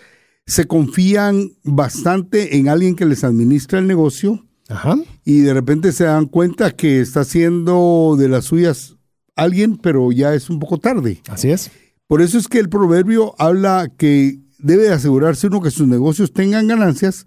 se 0.48 0.66
confían 0.66 1.52
bastante 1.64 2.58
en 2.58 2.70
alguien 2.70 2.96
que 2.96 3.06
les 3.06 3.24
administra 3.24 3.78
el 3.78 3.88
negocio 3.88 4.44
Ajá. 4.68 4.96
y 5.24 5.42
de 5.42 5.54
repente 5.54 5.92
se 5.92 6.06
dan 6.06 6.26
cuenta 6.26 6.72
que 6.72 7.02
está 7.02 7.22
haciendo 7.22 8.16
de 8.18 8.30
las 8.30 8.46
suyas 8.46 8.99
alguien, 9.44 9.78
pero 9.78 10.12
ya 10.12 10.34
es 10.34 10.50
un 10.50 10.60
poco 10.60 10.78
tarde. 10.78 11.22
Así 11.28 11.50
es. 11.52 11.72
Por 12.08 12.22
eso 12.22 12.38
es 12.38 12.48
que 12.48 12.60
el 12.60 12.70
proverbio 12.70 13.36
habla 13.38 13.92
que 13.96 14.40
debe 14.58 14.90
asegurarse 14.90 15.48
uno 15.48 15.62
que 15.62 15.72
sus 15.72 15.88
negocios 15.88 16.34
tengan 16.34 16.68
ganancias. 16.68 17.26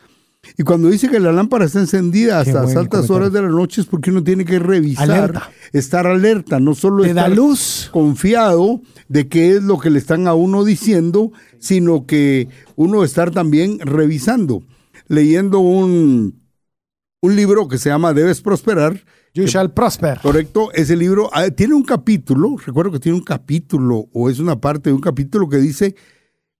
Y 0.58 0.64
cuando 0.64 0.88
dice 0.90 1.08
que 1.08 1.20
la 1.20 1.30
lámpara 1.30 1.66
está 1.66 1.78
encendida 1.78 2.40
hasta 2.40 2.62
las 2.64 2.74
altas 2.74 3.08
horas 3.10 3.32
de 3.32 3.42
la 3.42 3.48
noche 3.48 3.80
es 3.80 3.86
porque 3.86 4.10
uno 4.10 4.24
tiene 4.24 4.44
que 4.44 4.58
revisar, 4.58 5.50
estar 5.72 6.06
alerta, 6.08 6.58
no 6.58 6.74
solo 6.74 7.04
estar 7.04 7.30
luz. 7.30 7.88
confiado 7.92 8.80
de 9.08 9.28
qué 9.28 9.56
es 9.56 9.62
lo 9.62 9.78
que 9.78 9.90
le 9.90 10.00
están 10.00 10.26
a 10.26 10.34
uno 10.34 10.64
diciendo, 10.64 11.30
sino 11.60 12.06
que 12.06 12.48
uno 12.74 13.04
estar 13.04 13.30
también 13.30 13.78
revisando, 13.78 14.64
leyendo 15.06 15.60
un, 15.60 16.42
un 17.20 17.36
libro 17.36 17.68
que 17.68 17.78
se 17.78 17.90
llama 17.90 18.12
Debes 18.12 18.40
Prosperar, 18.40 19.04
You 19.34 19.46
shall 19.46 19.72
prosper. 19.72 20.18
Correcto, 20.20 20.70
ese 20.72 20.94
libro 20.94 21.30
ah, 21.32 21.48
tiene 21.50 21.74
un 21.74 21.84
capítulo, 21.84 22.56
recuerdo 22.64 22.92
que 22.92 23.00
tiene 23.00 23.16
un 23.16 23.24
capítulo 23.24 24.08
o 24.12 24.28
es 24.28 24.38
una 24.38 24.60
parte 24.60 24.90
de 24.90 24.94
un 24.94 25.00
capítulo 25.00 25.48
que 25.48 25.56
dice 25.56 25.94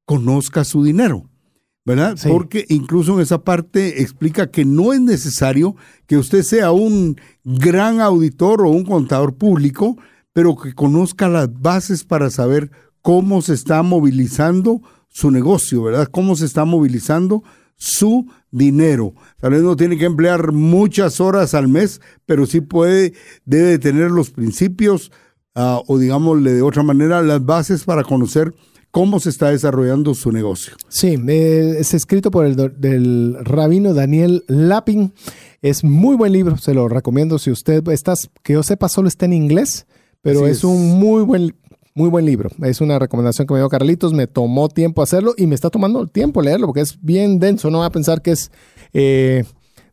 conozca 0.06 0.64
su 0.64 0.82
dinero, 0.82 1.28
¿verdad? 1.84 2.16
Sí. 2.16 2.28
Porque 2.30 2.64
incluso 2.70 3.14
en 3.14 3.20
esa 3.20 3.44
parte 3.44 4.00
explica 4.00 4.50
que 4.50 4.64
no 4.64 4.94
es 4.94 5.00
necesario 5.00 5.76
que 6.06 6.16
usted 6.16 6.42
sea 6.42 6.72
un 6.72 7.16
gran 7.44 8.00
auditor 8.00 8.62
o 8.62 8.70
un 8.70 8.84
contador 8.84 9.34
público, 9.34 9.98
pero 10.32 10.56
que 10.56 10.74
conozca 10.74 11.28
las 11.28 11.52
bases 11.52 12.04
para 12.04 12.30
saber 12.30 12.70
cómo 13.02 13.42
se 13.42 13.52
está 13.52 13.82
movilizando 13.82 14.80
su 15.08 15.30
negocio, 15.30 15.82
¿verdad? 15.82 16.08
Cómo 16.10 16.36
se 16.36 16.46
está 16.46 16.64
movilizando 16.64 17.42
su 17.76 18.26
dinero. 18.50 19.14
Tal 19.40 19.52
vez 19.52 19.62
no 19.62 19.76
tiene 19.76 19.98
que 19.98 20.04
emplear 20.04 20.52
muchas 20.52 21.20
horas 21.20 21.54
al 21.54 21.68
mes, 21.68 22.00
pero 22.26 22.46
sí 22.46 22.60
puede, 22.60 23.14
debe 23.44 23.78
tener 23.78 24.10
los 24.10 24.30
principios 24.30 25.10
ah, 25.54 25.80
o 25.86 25.98
digámosle 25.98 26.52
de 26.52 26.62
otra 26.62 26.82
manera, 26.82 27.22
las 27.22 27.44
bases 27.44 27.84
para 27.84 28.04
conocer 28.04 28.54
cómo 28.92 29.18
se 29.18 29.30
está 29.30 29.50
desarrollando 29.50 30.14
su 30.14 30.30
negocio. 30.30 30.74
Sí, 30.88 31.18
eh, 31.26 31.76
es 31.78 31.94
escrito 31.94 32.30
por 32.30 32.46
el 32.46 32.56
del 32.56 33.36
rabino 33.42 33.94
Daniel 33.94 34.44
Lapin. 34.46 35.14
Es 35.62 35.82
muy 35.82 36.14
buen 36.14 36.32
libro, 36.32 36.56
se 36.58 36.74
lo 36.74 36.88
recomiendo 36.88 37.38
si 37.38 37.50
usted 37.50 37.86
está, 37.88 38.14
que 38.42 38.52
yo 38.52 38.62
sepa, 38.62 38.88
solo 38.88 39.08
está 39.08 39.24
en 39.24 39.32
inglés, 39.32 39.86
pero 40.20 40.46
es, 40.46 40.62
un 40.62 41.00
muy 41.00 41.22
buen, 41.22 41.54
muy 41.94 42.08
buen 42.08 42.24
libro. 42.24 42.50
Es 42.62 42.80
una 42.80 42.98
recomendación 42.98 43.46
que 43.46 43.54
me 43.54 43.60
dio 43.60 43.68
Carlitos, 43.68 44.12
me 44.12 44.26
tomó 44.26 44.68
tiempo 44.68 45.02
hacerlo 45.02 45.34
y 45.36 45.46
me 45.46 45.54
está 45.54 45.70
tomando 45.70 46.06
tiempo 46.06 46.42
leerlo 46.42 46.66
porque 46.66 46.80
es 46.80 46.98
bien 47.02 47.38
denso, 47.38 47.70
no 47.70 47.80
va 47.80 47.86
a 47.86 47.90
pensar 47.90 48.22
que 48.22 48.32
es 48.32 48.50
eh, 48.92 49.44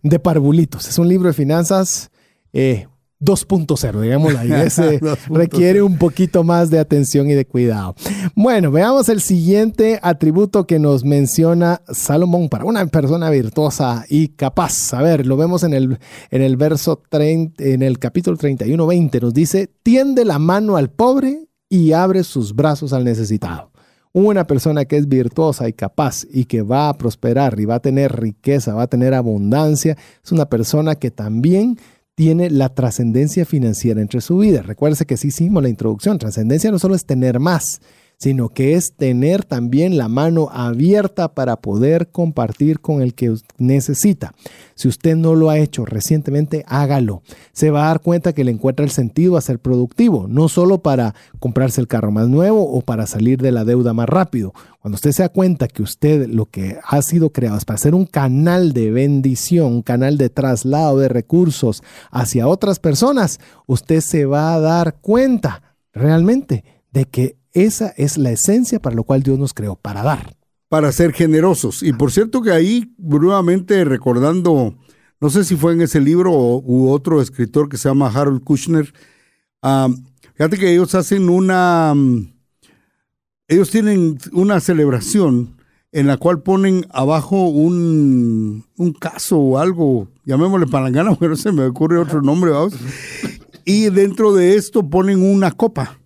de 0.02 0.20
parvulitos. 0.20 0.88
Es 0.88 0.97
un 0.97 1.08
libro 1.08 1.28
de 1.28 1.34
finanzas 1.34 2.12
eh, 2.54 2.88
2.0, 3.22 4.00
digamos, 4.00 4.34
la 4.34 4.64
ese 4.64 5.02
requiere 5.30 5.82
un 5.82 5.97
poquito 5.97 6.45
más 6.45 6.70
de 6.70 6.80
atención 6.80 7.30
y 7.30 7.34
de 7.34 7.45
cuidado. 7.45 7.95
Bueno, 8.34 8.72
veamos 8.72 9.10
el 9.10 9.20
siguiente 9.20 10.00
atributo 10.02 10.66
que 10.66 10.80
nos 10.80 11.04
menciona 11.04 11.82
Salomón 11.89 12.47
para 12.47 12.64
una 12.64 12.86
persona 12.88 13.30
virtuosa 13.30 14.06
y 14.08 14.30
capaz. 14.30 14.93
A 14.93 15.02
ver, 15.02 15.26
lo 15.26 15.36
vemos 15.36 15.64
en 15.64 15.74
el, 15.74 16.00
en 16.32 16.41
el 16.41 16.56
verso 16.56 17.02
30, 17.10 17.62
en 17.62 17.82
el 17.82 18.00
capítulo 18.00 18.38
31, 18.38 18.88
20, 18.88 19.20
nos 19.20 19.34
dice, 19.34 19.70
tiende 19.84 20.24
la 20.24 20.39
mano 20.39 20.78
al 20.78 20.89
pobre 20.89 21.49
y 21.70 21.93
abre 21.93 22.24
sus 22.24 22.55
brazos 22.55 22.91
al 22.91 23.03
necesitado. 23.03 23.72
Una 24.11 24.47
persona 24.47 24.86
que 24.86 24.97
es 24.97 25.07
virtuosa 25.07 25.70
y 25.70 25.74
capaz 25.74 26.26
y 26.32 26.45
que 26.45 26.63
va 26.63 26.89
a 26.89 26.97
prosperar 26.97 27.59
y 27.59 27.65
va 27.65 27.76
a 27.76 27.80
tener 27.80 28.20
riqueza, 28.20 28.74
va 28.74 28.84
a 28.84 28.88
tener 28.88 29.13
abundancia, 29.13 29.95
es 30.24 30.32
una 30.32 30.47
persona 30.47 30.95
que 30.95 31.11
también 31.11 31.78
tiene 32.15 32.49
la 32.49 32.70
trascendencia 32.70 33.45
financiera 33.45 34.01
entre 34.01 34.20
su 34.20 34.39
vida. 34.39 34.63
Recuerde 34.63 35.05
que 35.05 35.15
sí 35.15 35.30
hicimos 35.30 35.63
la 35.63 35.70
introducción. 35.70 36.17
Trascendencia 36.17 36.72
no 36.72 36.80
solo 36.80 36.95
es 36.95 37.05
tener 37.05 37.39
más, 37.39 37.80
sino 38.20 38.49
que 38.49 38.74
es 38.74 38.93
tener 38.93 39.45
también 39.45 39.97
la 39.97 40.09
mano 40.09 40.49
abierta 40.51 41.34
para 41.34 41.55
poder 41.55 42.09
compartir 42.09 42.82
con 42.82 43.01
el 43.01 43.13
que 43.13 43.34
necesita. 43.57 44.34
Si 44.76 44.89
usted 44.89 45.15
no 45.15 45.36
lo 45.36 45.49
ha 45.49 45.57
hecho 45.57 45.86
recientemente, 45.86 46.65
hágalo. 46.67 47.24
Se 47.53 47.72
va 47.72 47.86
a 47.86 47.88
dar 47.88 48.01
cuenta 48.01 48.34
que 48.34 48.43
le 48.43 48.51
encuentra 48.51 48.84
el 48.84 48.91
sentido 48.91 49.38
a 49.38 49.41
ser 49.41 49.59
productivo, 49.59 50.28
no 50.28 50.49
solo 50.49 50.80
para 50.80 51.15
comprarse 51.39 51.80
el 51.80 51.88
carro 51.88 52.11
más 52.11 52.28
nuevo 52.28 52.61
o 52.61 52.82
para 52.82 53.07
salir 53.07 53.41
de 53.41 53.53
la 53.53 53.63
deuda 53.63 53.93
más 53.93 54.09
rápido. 54.09 54.53
Cuando 54.82 54.95
usted 54.95 55.13
se 55.13 55.24
da 55.24 55.30
cuenta 55.30 55.70
que 55.70 55.82
usted 55.82 56.28
lo 56.28 56.45
que 56.45 56.78
ha 56.84 57.01
sido 57.01 57.32
creado 57.32 57.57
es 57.57 57.65
para 57.65 57.78
ser 57.78 57.95
un 57.95 58.05
canal 58.05 58.74
de 58.74 58.91
bendición, 58.91 59.67
un 59.67 59.82
canal 59.82 60.17
de 60.17 60.30
traslado 60.30 60.99
de 60.99 61.07
recursos 61.07 61.84
hacia 62.11 62.49
otras 62.49 62.80
personas, 62.80 63.39
usted 63.65 64.01
se 64.01 64.26
va 64.26 64.53
a 64.53 64.59
dar 64.59 64.95
cuenta 64.99 65.76
realmente 65.93 66.65
de 66.91 67.05
que 67.05 67.39
esa 67.54 67.89
es 67.97 68.18
la 68.18 68.32
esencia 68.32 68.80
para 68.80 68.95
lo 68.95 69.04
cual 69.04 69.24
Dios 69.24 69.39
nos 69.39 69.54
creó, 69.54 69.76
para 69.76 70.04
dar. 70.04 70.36
Para 70.68 70.91
ser 70.91 71.14
generosos. 71.14 71.82
Y 71.82 71.93
por 71.93 72.12
cierto 72.12 72.41
que 72.41 72.52
ahí, 72.52 72.93
nuevamente 72.97 73.84
recordando, 73.86 74.78
no 75.20 75.30
sé 75.30 75.43
si 75.43 75.56
fue 75.56 75.74
en 75.74 75.82
ese 75.82 76.00
libro 76.00 76.32
o, 76.34 76.62
u 76.64 76.89
otro 76.89 77.22
escritor 77.22 77.70
que 77.70 77.78
se 77.78 77.89
llama 77.89 78.12
Harold 78.14 78.43
Kushner, 78.43 78.93
fíjate 80.36 80.58
que 80.58 80.72
ellos 80.72 80.93
hacen 80.95 81.30
una, 81.30 81.93
ellos 83.47 83.72
tienen 83.72 84.18
una 84.32 84.60
celebración 84.60 85.58
en 85.91 86.06
la 86.06 86.18
cual 86.18 86.43
ponen 86.43 86.86
abajo 86.91 87.47
un, 87.47 88.64
un 88.78 88.93
caso 88.93 89.39
o 89.39 89.58
algo, 89.58 90.08
llamémosle 90.24 90.68
palangana, 90.68 91.16
pero 91.20 91.36
se 91.36 91.52
me 91.52 91.66
ocurre 91.66 91.97
otro 91.97 92.22
nombre, 92.22 92.52
vamos. 92.52 92.76
Y 93.66 93.89
dentro 93.89 94.34
de 94.34 94.56
esto 94.56 94.88
ponen 94.89 95.24
una 95.24 95.52
copa 95.52 95.99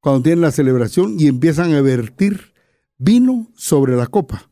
cuando 0.00 0.22
tienen 0.22 0.40
la 0.40 0.50
celebración 0.50 1.16
y 1.18 1.26
empiezan 1.26 1.72
a 1.74 1.80
vertir 1.82 2.52
vino 2.98 3.50
sobre 3.54 3.96
la 3.96 4.06
copa. 4.06 4.50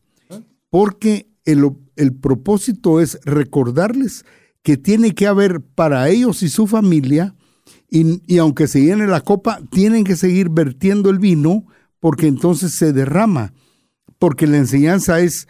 Porque 0.70 1.30
el, 1.44 1.70
el 1.96 2.14
propósito 2.14 3.00
es 3.00 3.18
recordarles 3.24 4.24
que 4.62 4.76
tiene 4.76 5.14
que 5.14 5.26
haber 5.26 5.60
para 5.60 6.08
ellos 6.08 6.42
y 6.42 6.48
su 6.48 6.66
familia, 6.66 7.34
y, 7.90 8.22
y, 8.26 8.38
aunque 8.38 8.66
se 8.66 8.82
llene 8.82 9.06
la 9.06 9.22
copa, 9.22 9.60
tienen 9.70 10.04
que 10.04 10.16
seguir 10.16 10.50
vertiendo 10.50 11.08
el 11.08 11.18
vino 11.18 11.64
porque 12.00 12.26
entonces 12.26 12.72
se 12.72 12.92
derrama. 12.92 13.54
Porque 14.18 14.46
la 14.46 14.58
enseñanza 14.58 15.20
es 15.20 15.48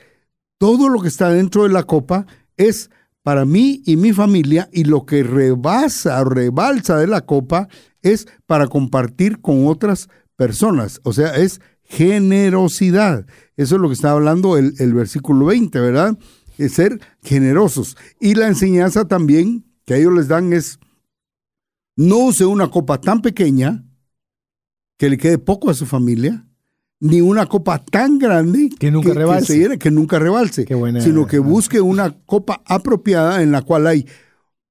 todo 0.58 0.88
lo 0.88 1.00
que 1.00 1.08
está 1.08 1.30
dentro 1.30 1.64
de 1.64 1.70
la 1.70 1.82
copa 1.84 2.26
es 2.56 2.90
para 3.22 3.44
mí 3.44 3.82
y 3.86 3.96
mi 3.96 4.12
familia 4.12 4.68
y 4.72 4.84
lo 4.84 5.04
que 5.04 5.22
rebasa, 5.22 6.22
rebalsa 6.24 6.96
de 6.96 7.06
la 7.06 7.22
copa 7.22 7.68
es 8.02 8.26
para 8.46 8.66
compartir 8.66 9.40
con 9.40 9.66
otras 9.66 10.08
personas. 10.36 11.00
O 11.04 11.12
sea, 11.12 11.36
es 11.36 11.60
generosidad. 11.82 13.26
Eso 13.56 13.76
es 13.76 13.80
lo 13.80 13.88
que 13.88 13.94
está 13.94 14.10
hablando 14.12 14.56
el, 14.56 14.74
el 14.78 14.94
versículo 14.94 15.46
20, 15.46 15.80
¿verdad? 15.80 16.18
Es 16.58 16.74
ser 16.74 17.00
generosos. 17.22 17.96
Y 18.20 18.34
la 18.34 18.48
enseñanza 18.48 19.06
también 19.06 19.64
que 19.84 19.96
ellos 19.96 20.12
les 20.12 20.28
dan 20.28 20.52
es, 20.52 20.78
no 21.96 22.18
use 22.18 22.44
una 22.44 22.70
copa 22.70 23.00
tan 23.00 23.22
pequeña 23.22 23.84
que 24.98 25.08
le 25.08 25.16
quede 25.16 25.38
poco 25.38 25.70
a 25.70 25.74
su 25.74 25.86
familia, 25.86 26.44
ni 27.00 27.20
una 27.20 27.46
copa 27.46 27.82
tan 27.84 28.18
grande 28.18 28.70
que 28.78 28.90
nunca 28.90 29.14
rebalse, 29.14 29.78
que, 29.78 29.90
nunca 29.90 30.18
rebalse 30.18 30.66
sino 31.00 31.26
que 31.26 31.38
busque 31.38 31.80
una 31.80 32.10
copa 32.26 32.60
apropiada 32.66 33.42
en 33.42 33.52
la 33.52 33.62
cual 33.62 33.86
hay 33.86 34.06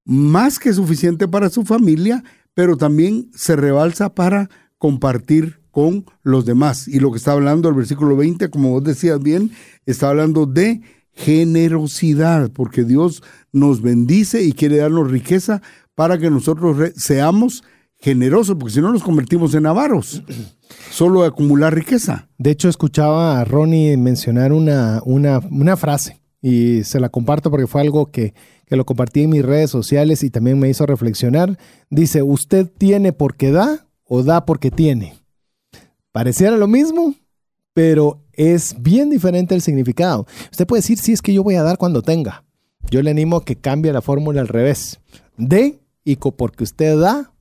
más 0.04 0.58
que 0.58 0.72
suficiente 0.72 1.26
para 1.26 1.48
su 1.48 1.64
familia 1.64 2.22
pero 2.58 2.76
también 2.76 3.30
se 3.36 3.54
rebalsa 3.54 4.16
para 4.16 4.50
compartir 4.78 5.60
con 5.70 6.04
los 6.24 6.44
demás. 6.44 6.88
Y 6.88 6.98
lo 6.98 7.12
que 7.12 7.18
está 7.18 7.30
hablando 7.30 7.68
el 7.68 7.76
versículo 7.76 8.16
20, 8.16 8.50
como 8.50 8.70
vos 8.70 8.82
decías 8.82 9.22
bien, 9.22 9.52
está 9.86 10.08
hablando 10.08 10.44
de 10.44 10.80
generosidad, 11.12 12.50
porque 12.50 12.82
Dios 12.82 13.22
nos 13.52 13.80
bendice 13.80 14.42
y 14.42 14.50
quiere 14.50 14.78
darnos 14.78 15.08
riqueza 15.08 15.62
para 15.94 16.18
que 16.18 16.30
nosotros 16.30 16.76
seamos 16.96 17.62
generosos, 18.00 18.56
porque 18.58 18.74
si 18.74 18.80
no 18.80 18.90
nos 18.90 19.04
convertimos 19.04 19.54
en 19.54 19.64
avaros, 19.66 20.24
solo 20.90 21.22
acumular 21.22 21.72
riqueza. 21.72 22.28
De 22.38 22.50
hecho, 22.50 22.68
escuchaba 22.68 23.38
a 23.38 23.44
Ronnie 23.44 23.96
mencionar 23.96 24.52
una, 24.52 25.00
una, 25.04 25.38
una 25.48 25.76
frase 25.76 26.20
y 26.42 26.82
se 26.82 26.98
la 26.98 27.08
comparto 27.08 27.52
porque 27.52 27.68
fue 27.68 27.82
algo 27.82 28.10
que 28.10 28.34
que 28.68 28.76
lo 28.76 28.84
compartí 28.84 29.22
en 29.22 29.30
mis 29.30 29.44
redes 29.44 29.70
sociales 29.70 30.22
y 30.22 30.30
también 30.30 30.58
me 30.58 30.68
hizo 30.68 30.84
reflexionar. 30.86 31.58
Dice, 31.90 32.22
¿usted 32.22 32.66
tiene 32.66 33.12
porque 33.12 33.50
da 33.50 33.86
o 34.04 34.22
da 34.22 34.44
porque 34.44 34.70
tiene? 34.70 35.14
Pareciera 36.12 36.56
lo 36.56 36.66
mismo, 36.66 37.14
pero 37.72 38.20
es 38.32 38.76
bien 38.80 39.10
diferente 39.10 39.54
el 39.54 39.62
significado. 39.62 40.26
Usted 40.50 40.66
puede 40.66 40.80
decir, 40.80 40.98
sí, 40.98 41.12
es 41.12 41.22
que 41.22 41.32
yo 41.32 41.42
voy 41.42 41.54
a 41.54 41.62
dar 41.62 41.78
cuando 41.78 42.02
tenga. 42.02 42.44
Yo 42.90 43.02
le 43.02 43.10
animo 43.10 43.36
a 43.36 43.44
que 43.44 43.56
cambie 43.56 43.92
la 43.92 44.02
fórmula 44.02 44.40
al 44.40 44.48
revés. 44.48 45.00
De 45.36 45.80
y 46.04 46.16
porque 46.16 46.64
usted 46.64 46.98
da, 46.98 47.32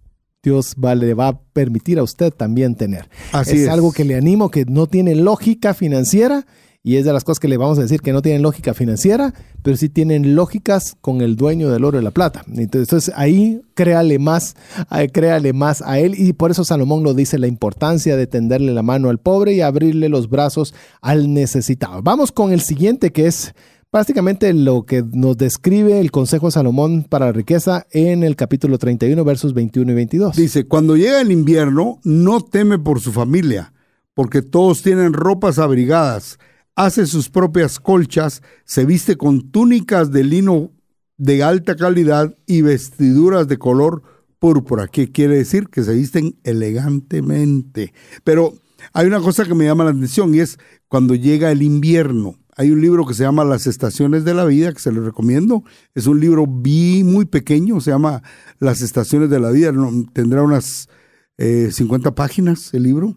Dios 0.43 0.75
va, 0.83 0.93
le 0.95 1.13
va 1.13 1.29
a 1.29 1.39
permitir 1.39 1.99
a 1.99 2.03
usted 2.03 2.31
también 2.31 2.75
tener. 2.75 3.09
Así 3.31 3.63
es 3.63 3.69
algo 3.69 3.91
que 3.91 4.03
le 4.03 4.15
animo 4.15 4.49
que 4.51 4.65
no 4.65 4.87
tiene 4.87 5.15
lógica 5.15 5.73
financiera 5.73 6.45
y 6.87 6.95
es 6.95 7.03
de 7.03 7.11
las 7.11 7.25
cosas 7.25 7.41
que 7.41 7.49
le 7.49 7.57
vamos 7.57 7.77
a 7.79 7.81
decir 7.81 7.99
que 7.99 8.13
no 8.13 8.21
tienen 8.21 8.41
lógica 8.41 8.73
financiera, 8.73 9.33
pero 9.61 9.75
sí 9.75 9.89
tienen 9.89 10.35
lógicas 10.35 10.95
con 11.01 11.19
el 11.19 11.35
dueño 11.35 11.69
del 11.69 11.83
oro 11.83 11.99
y 11.99 12.01
la 12.01 12.11
plata. 12.11 12.45
Entonces, 12.55 13.11
ahí 13.13 13.59
créale 13.73 14.19
más, 14.19 14.55
eh, 14.91 15.09
créale 15.09 15.51
más 15.51 15.81
a 15.81 15.99
él 15.99 16.15
y 16.17 16.31
por 16.31 16.49
eso 16.49 16.63
Salomón 16.63 17.03
lo 17.03 17.13
dice 17.13 17.39
la 17.39 17.47
importancia 17.47 18.15
de 18.15 18.25
tenderle 18.25 18.71
la 18.71 18.83
mano 18.83 19.09
al 19.09 19.17
pobre 19.17 19.51
y 19.51 19.59
abrirle 19.59 20.07
los 20.07 20.29
brazos 20.29 20.73
al 21.01 21.33
necesitado. 21.33 22.01
Vamos 22.03 22.31
con 22.31 22.53
el 22.53 22.61
siguiente 22.61 23.11
que 23.11 23.27
es 23.27 23.53
prácticamente 23.91 24.53
lo 24.53 24.85
que 24.85 25.03
nos 25.03 25.35
describe 25.35 25.99
el 25.99 26.09
consejo 26.09 26.45
de 26.45 26.53
Salomón 26.53 27.03
para 27.03 27.25
la 27.25 27.33
riqueza 27.33 27.85
en 27.91 28.23
el 28.23 28.37
capítulo 28.37 28.77
31 28.77 29.25
versos 29.25 29.53
21 29.53 29.91
y 29.91 29.95
22. 29.95 30.37
Dice, 30.37 30.67
cuando 30.67 30.95
llega 30.95 31.19
el 31.19 31.33
invierno, 31.33 31.99
no 32.05 32.39
teme 32.39 32.79
por 32.79 33.01
su 33.01 33.11
familia, 33.11 33.73
porque 34.13 34.41
todos 34.41 34.83
tienen 34.83 35.11
ropas 35.11 35.59
abrigadas 35.59 36.39
hace 36.77 37.07
sus 37.07 37.29
propias 37.29 37.79
colchas, 37.79 38.43
se 38.63 38.85
viste 38.85 39.17
con 39.17 39.51
túnicas 39.51 40.11
de 40.11 40.23
lino 40.23 40.71
de 41.17 41.41
alta 41.41 41.75
calidad 41.75 42.37
y 42.45 42.61
vestiduras 42.61 43.47
de 43.47 43.57
color 43.57 44.03
púrpura. 44.37 44.87
¿Qué 44.87 45.11
quiere 45.11 45.35
decir? 45.35 45.69
Que 45.69 45.83
se 45.83 45.95
visten 45.95 46.37
elegantemente. 46.43 47.93
Pero 48.23 48.53
hay 48.93 49.07
una 49.07 49.19
cosa 49.19 49.43
que 49.43 49.55
me 49.55 49.65
llama 49.65 49.85
la 49.85 49.89
atención 49.89 50.33
y 50.35 50.39
es 50.39 50.59
cuando 50.87 51.15
llega 51.15 51.51
el 51.51 51.63
invierno. 51.63 52.35
Hay 52.55 52.69
un 52.69 52.79
libro 52.79 53.07
que 53.07 53.15
se 53.15 53.23
llama 53.23 53.43
Las 53.43 53.65
Estaciones 53.65 54.23
de 54.23 54.35
la 54.35 54.45
Vida, 54.45 54.71
que 54.71 54.79
se 54.79 54.91
lo 54.91 55.03
recomiendo. 55.03 55.63
Es 55.95 56.05
un 56.05 56.19
libro 56.19 56.45
muy 56.45 57.25
pequeño, 57.25 57.81
se 57.81 57.89
llama 57.89 58.21
Las 58.59 58.81
Estaciones 58.83 59.31
de 59.31 59.39
la 59.39 59.49
Vida. 59.49 59.73
Tendrá 60.13 60.43
unas 60.43 60.89
50 61.37 62.09
eh, 62.09 62.11
páginas 62.11 62.71
el 62.75 62.83
libro 62.83 63.15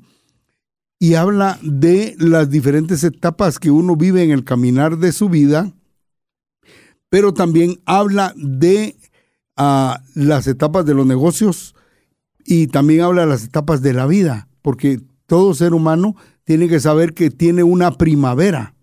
y 1.03 1.15
habla 1.15 1.59
de 1.63 2.15
las 2.19 2.51
diferentes 2.51 3.03
etapas 3.05 3.59
que 3.59 3.71
uno 3.71 3.97
vive 3.97 4.23
en 4.23 4.33
el 4.33 4.45
caminar 4.45 4.99
de 4.99 5.13
su 5.13 5.31
vida, 5.31 5.73
pero 7.09 7.33
también 7.33 7.81
habla 7.87 8.35
de 8.37 8.97
ah, 9.57 10.03
las 10.15 10.47
etapas 10.47 10.85
de 10.85 10.93
los 10.93 11.07
negocios 11.07 11.75
y 12.45 12.67
también 12.67 13.01
habla 13.01 13.23
de 13.23 13.29
las 13.29 13.45
etapas 13.45 13.81
de 13.81 13.95
la 13.95 14.07
vida, 14.07 14.49
porque 14.61 15.01
todo 15.27 15.55
ser 15.55 15.73
humano 15.73 16.17
tiene 16.45 16.69
que 16.69 16.81
saber 16.81 17.15
que 17.15 17.31
tiene 17.31 17.63
una 17.63 17.93
primavera. 17.93 18.75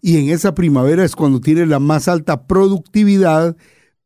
Y 0.00 0.18
en 0.18 0.28
esa 0.28 0.54
primavera 0.54 1.04
es 1.04 1.16
cuando 1.16 1.40
tiene 1.40 1.66
la 1.66 1.80
más 1.80 2.06
alta 2.06 2.46
productividad, 2.46 3.56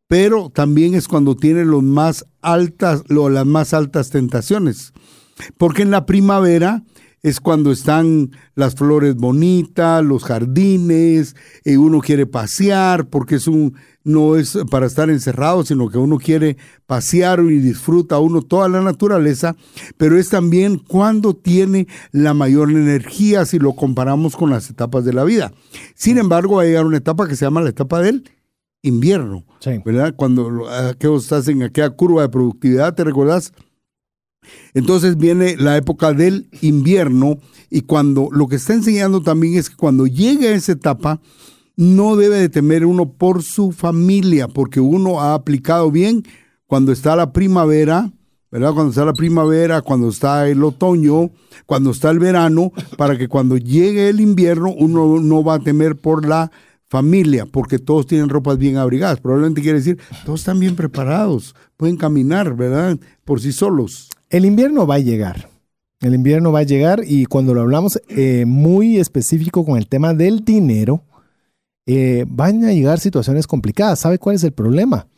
pero 0.09 0.49
también 0.49 0.95
es 0.95 1.07
cuando 1.07 1.37
tiene 1.37 1.67
los 1.67 1.83
más 1.83 2.25
altas, 2.41 3.03
las 3.11 3.47
más 3.47 3.75
altas 3.75 4.09
tentaciones. 4.09 4.95
Porque 5.59 5.83
en 5.83 5.91
la 5.91 6.07
primavera 6.07 6.83
es 7.23 7.41
cuando 7.41 7.71
están 7.71 8.31
las 8.55 8.75
flores 8.75 9.15
bonitas, 9.17 10.05
los 10.05 10.25
jardines, 10.25 11.37
y 11.65 11.77
uno 11.77 12.01
quiere 12.01 12.27
pasear, 12.27 13.09
porque 13.09 13.37
es 13.37 13.47
un, 13.47 13.75
no 14.05 14.37
es 14.37 14.59
para 14.71 14.87
estar 14.87 15.11
encerrado, 15.11 15.65
sino 15.65 15.89
que 15.91 15.99
uno 15.99 16.19
quiere 16.19 16.57
pasear 16.87 17.41
y 17.41 17.59
disfruta 17.59 18.19
uno 18.19 18.43
toda 18.43 18.69
la 18.69 18.81
naturaleza, 18.81 19.55
pero 19.97 20.19
es 20.19 20.31
también 20.31 20.79
cuando 20.79 21.35
tiene 21.35 21.87
la 22.11 22.33
mayor 22.33 22.71
energía 22.71 23.45
si 23.45 23.59
lo 23.59 23.75
comparamos 23.75 24.37
con 24.37 24.51
las 24.51 24.71
etapas 24.71 25.05
de 25.05 25.13
la 25.13 25.25
vida. 25.25 25.53
Sin 25.95 26.19
embargo, 26.19 26.57
va 26.57 26.63
a 26.63 26.67
llegar 26.67 26.87
una 26.87 26.99
etapa 26.99 27.29
que 27.29 27.37
se 27.37 27.45
llama 27.45 27.61
la 27.61 27.71
etapa 27.71 28.01
del 28.01 28.25
invierno, 28.83 29.45
¿verdad? 29.85 30.15
Cuando 30.17 30.67
estás 31.19 31.49
en 31.49 31.63
aquella 31.63 31.91
curva 31.91 32.23
de 32.23 32.31
productividad, 32.31 32.95
¿te 32.95 33.05
recordás? 33.05 33.53
Entonces 34.75 35.17
viene 35.17 35.57
la 35.57 35.77
época 35.77 36.13
del 36.13 36.49
invierno 36.61 37.39
y 37.71 37.83
cuando 37.83 38.29
lo 38.33 38.49
que 38.49 38.57
está 38.57 38.75
enseñando 38.75 39.23
también 39.23 39.55
es 39.57 39.71
que 39.71 39.77
cuando 39.77 40.07
llega 40.07 40.51
esa 40.51 40.73
etapa, 40.73 41.21
no 41.77 42.17
debe 42.17 42.37
de 42.37 42.49
temer 42.49 42.85
uno 42.85 43.13
por 43.13 43.43
su 43.43 43.73
familia, 43.73 44.49
porque 44.49 44.81
uno 44.81 45.21
ha 45.21 45.35
aplicado 45.35 45.91
bien 45.91 46.25
cuando 46.67 46.93
está 46.93 47.17
la 47.17 47.33
primavera, 47.33 48.13
¿verdad? 48.51 48.75
Cuando 48.75 48.91
está 48.91 49.05
la 49.05 49.15
primavera, 49.15 49.81
cuando 49.81 50.09
está 50.09 50.49
el 50.49 50.63
otoño, 50.63 51.31
cuando 51.67 51.91
está 51.91 52.11
el 52.11 52.19
verano, 52.19 52.73
para 52.97 53.17
que 53.17 53.29
cuando 53.29 53.57
llegue 53.57 54.09
el 54.09 54.21
invierno 54.21 54.73
uno 54.77 55.21
no 55.21 55.43
va 55.43 55.55
a 55.55 55.61
temer 55.61 55.97
por 55.97 56.27
la 56.27 56.51
familia, 56.89 57.47
porque 57.47 57.79
todos 57.79 58.07
tienen 58.07 58.29
ropas 58.29 58.59
bien 58.59 58.77
abrigadas. 58.77 59.21
Probablemente 59.21 59.63
quiere 59.63 59.79
decir, 59.79 59.99
todos 60.27 60.41
están 60.41 60.59
bien 60.59 60.77
preparados, 60.77 61.55
pueden 61.77 61.97
caminar, 61.97 62.57
¿verdad? 62.57 62.99
Por 63.25 63.41
sí 63.41 63.53
solos. 63.53 64.11
El 64.31 64.45
invierno 64.45 64.87
va 64.87 64.95
a 64.95 65.01
llegar. 65.01 65.49
El 66.01 66.15
invierno 66.15 66.53
va 66.53 66.61
a 66.61 66.63
llegar 66.63 67.03
y 67.05 67.27
cuando 67.27 67.53
lo 67.53 67.63
hablamos 67.63 68.01
eh, 68.09 68.45
muy 68.47 68.99
específico 68.99 69.65
con 69.65 69.77
el 69.77 69.89
tema 69.89 70.15
del 70.15 70.45
dinero, 70.45 71.03
eh, 71.85 72.25
van 72.29 72.65
a 72.65 72.73
llegar 72.73 73.01
situaciones 73.01 73.49
complicadas. 73.49 73.99
¿Sabe 73.99 74.19
cuál 74.19 74.37
es 74.37 74.45
el 74.45 74.53
problema? 74.53 75.09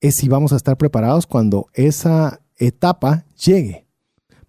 Es 0.00 0.16
si 0.16 0.28
vamos 0.28 0.52
a 0.52 0.56
estar 0.56 0.76
preparados 0.76 1.28
cuando 1.28 1.68
esa 1.74 2.40
etapa 2.56 3.24
llegue. 3.42 3.86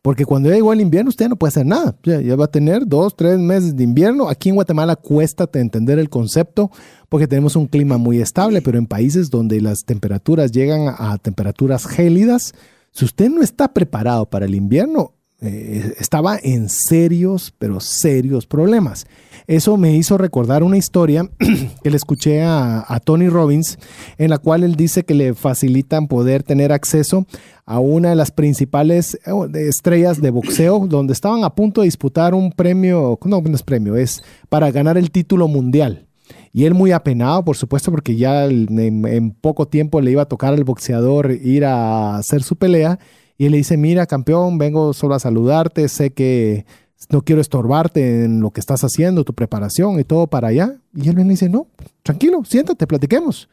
Porque 0.01 0.25
cuando 0.25 0.49
llegó 0.49 0.73
el 0.73 0.81
invierno, 0.81 1.09
usted 1.09 1.29
no 1.29 1.35
puede 1.35 1.49
hacer 1.49 1.67
nada. 1.67 1.95
Ya, 2.03 2.35
va 2.35 2.45
a 2.45 2.51
tener 2.51 2.87
dos, 2.87 3.15
tres 3.15 3.37
meses 3.37 3.75
de 3.75 3.83
invierno. 3.83 4.29
Aquí 4.29 4.49
en 4.49 4.55
Guatemala 4.55 4.95
cuesta 4.95 5.47
entender 5.53 5.99
el 5.99 6.09
concepto 6.09 6.71
porque 7.07 7.27
tenemos 7.27 7.55
un 7.55 7.67
clima 7.67 7.97
muy 7.97 8.19
estable, 8.19 8.63
pero 8.63 8.79
en 8.79 8.87
países 8.87 9.29
donde 9.29 9.61
las 9.61 9.85
temperaturas 9.85 10.51
llegan 10.51 10.95
a 10.97 11.17
temperaturas 11.19 11.85
gélidas, 11.85 12.55
si 12.97 13.05
usted 13.05 13.29
no 13.29 13.43
está 13.43 13.75
preparado 13.75 14.27
para 14.27 14.47
el 14.47 14.55
invierno, 14.55 15.13
eh, 15.39 15.93
estaba 15.99 16.39
en 16.41 16.67
serios, 16.67 17.53
pero 17.59 17.79
serios 17.79 18.47
problemas. 18.47 19.05
Eso 19.45 19.77
me 19.77 19.95
hizo 19.95 20.17
recordar 20.17 20.63
una 20.63 20.77
historia 20.77 21.29
que 21.83 21.91
le 21.91 21.95
escuché 21.95 22.41
a, 22.41 22.99
Tony 23.05 23.29
Robbins, 23.29 23.77
en 24.17 24.31
la 24.31 24.39
cual 24.39 24.63
él 24.63 24.75
dice 24.75 25.03
que 25.03 25.13
le 25.13 25.35
facilitan 25.35 26.07
poder 26.07 26.41
tener 26.41 26.71
acceso 26.71 27.27
a 27.67 27.79
una 27.79 28.09
de 28.09 28.15
las 28.15 28.31
principales 28.31 29.13
eh, 29.13 29.67
estrellas 29.67 30.19
de 30.19 30.31
boxeo, 30.31 30.87
donde 30.87 31.13
estaban 31.13 31.43
a 31.43 31.53
punto 31.53 31.81
de 31.81 31.85
disputar 31.85 32.33
un 32.33 32.51
premio, 32.51 33.19
no, 33.25 33.41
no 33.41 33.55
es 33.55 33.61
premio, 33.61 33.95
es 33.95 34.23
para 34.49 34.71
ganar 34.71 34.97
el 34.97 35.11
título 35.11 35.47
mundial. 35.47 36.06
Y 36.53 36.65
él 36.65 36.73
muy 36.73 36.91
apenado, 36.91 37.43
por 37.43 37.57
supuesto, 37.57 37.91
porque 37.91 38.15
ya 38.15 38.45
en, 38.45 39.31
poco 39.41 39.67
tiempo 39.67 40.01
le 40.01 40.11
iba 40.11 40.23
a 40.23 40.27
tocar 40.27 40.53
al 40.53 40.63
boxeador 40.63 41.31
ir 41.31 41.65
a 41.65 42.17
hacer 42.17 42.43
su 42.43 42.55
pelea. 42.55 42.99
Y 43.37 43.45
él 43.45 43.51
le 43.51 43.57
dice, 43.57 43.77
mira, 43.77 44.05
campeón, 44.07 44.57
vengo 44.57 44.93
solo 44.93 45.15
a 45.15 45.19
saludarte, 45.19 45.87
sé 45.89 46.11
que 46.11 46.65
no 47.09 47.21
quiero 47.21 47.41
estorbarte 47.41 48.25
en 48.25 48.41
lo 48.41 48.51
que 48.51 48.59
estás 48.59 48.83
haciendo, 48.83 49.23
tu 49.23 49.33
preparación 49.33 49.99
y 49.99 50.03
todo 50.03 50.27
para 50.27 50.47
allá. 50.47 50.81
Y 50.95 51.09
él 51.09 51.15
le 51.15 51.23
dice, 51.23 51.47
no, 51.47 51.67
tranquilo, 52.03 52.43
siéntate, 52.43 52.87
platiquemos. 52.87 53.49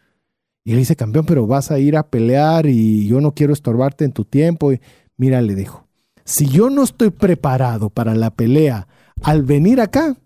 Y 0.64 0.72
él 0.72 0.78
dice, 0.78 0.96
campeón, 0.96 1.26
pero 1.26 1.46
vas 1.46 1.70
a 1.70 1.78
ir 1.78 1.96
a 1.96 2.08
pelear 2.08 2.66
y 2.66 3.06
yo 3.06 3.20
no 3.20 3.34
quiero 3.34 3.52
estorbarte 3.52 4.06
en 4.06 4.12
tu 4.12 4.24
tiempo. 4.24 4.72
Y 4.72 4.80
mira, 5.18 5.42
le 5.42 5.54
dijo, 5.54 5.86
si 6.24 6.46
yo 6.46 6.70
no 6.70 6.82
estoy 6.82 7.10
preparado 7.10 7.90
para 7.90 8.14
la 8.14 8.30
pelea 8.30 8.88
al 9.22 9.42
venir 9.42 9.80
acá, 9.80 10.16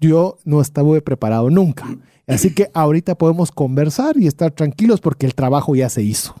yo 0.00 0.38
no 0.44 0.60
estaba 0.60 1.00
preparado 1.00 1.50
nunca. 1.50 1.86
Así 2.26 2.54
que 2.54 2.70
ahorita 2.74 3.16
podemos 3.16 3.50
conversar 3.50 4.16
y 4.16 4.26
estar 4.26 4.52
tranquilos 4.52 5.00
porque 5.00 5.26
el 5.26 5.34
trabajo 5.34 5.74
ya 5.74 5.88
se 5.88 6.02
hizo. 6.02 6.36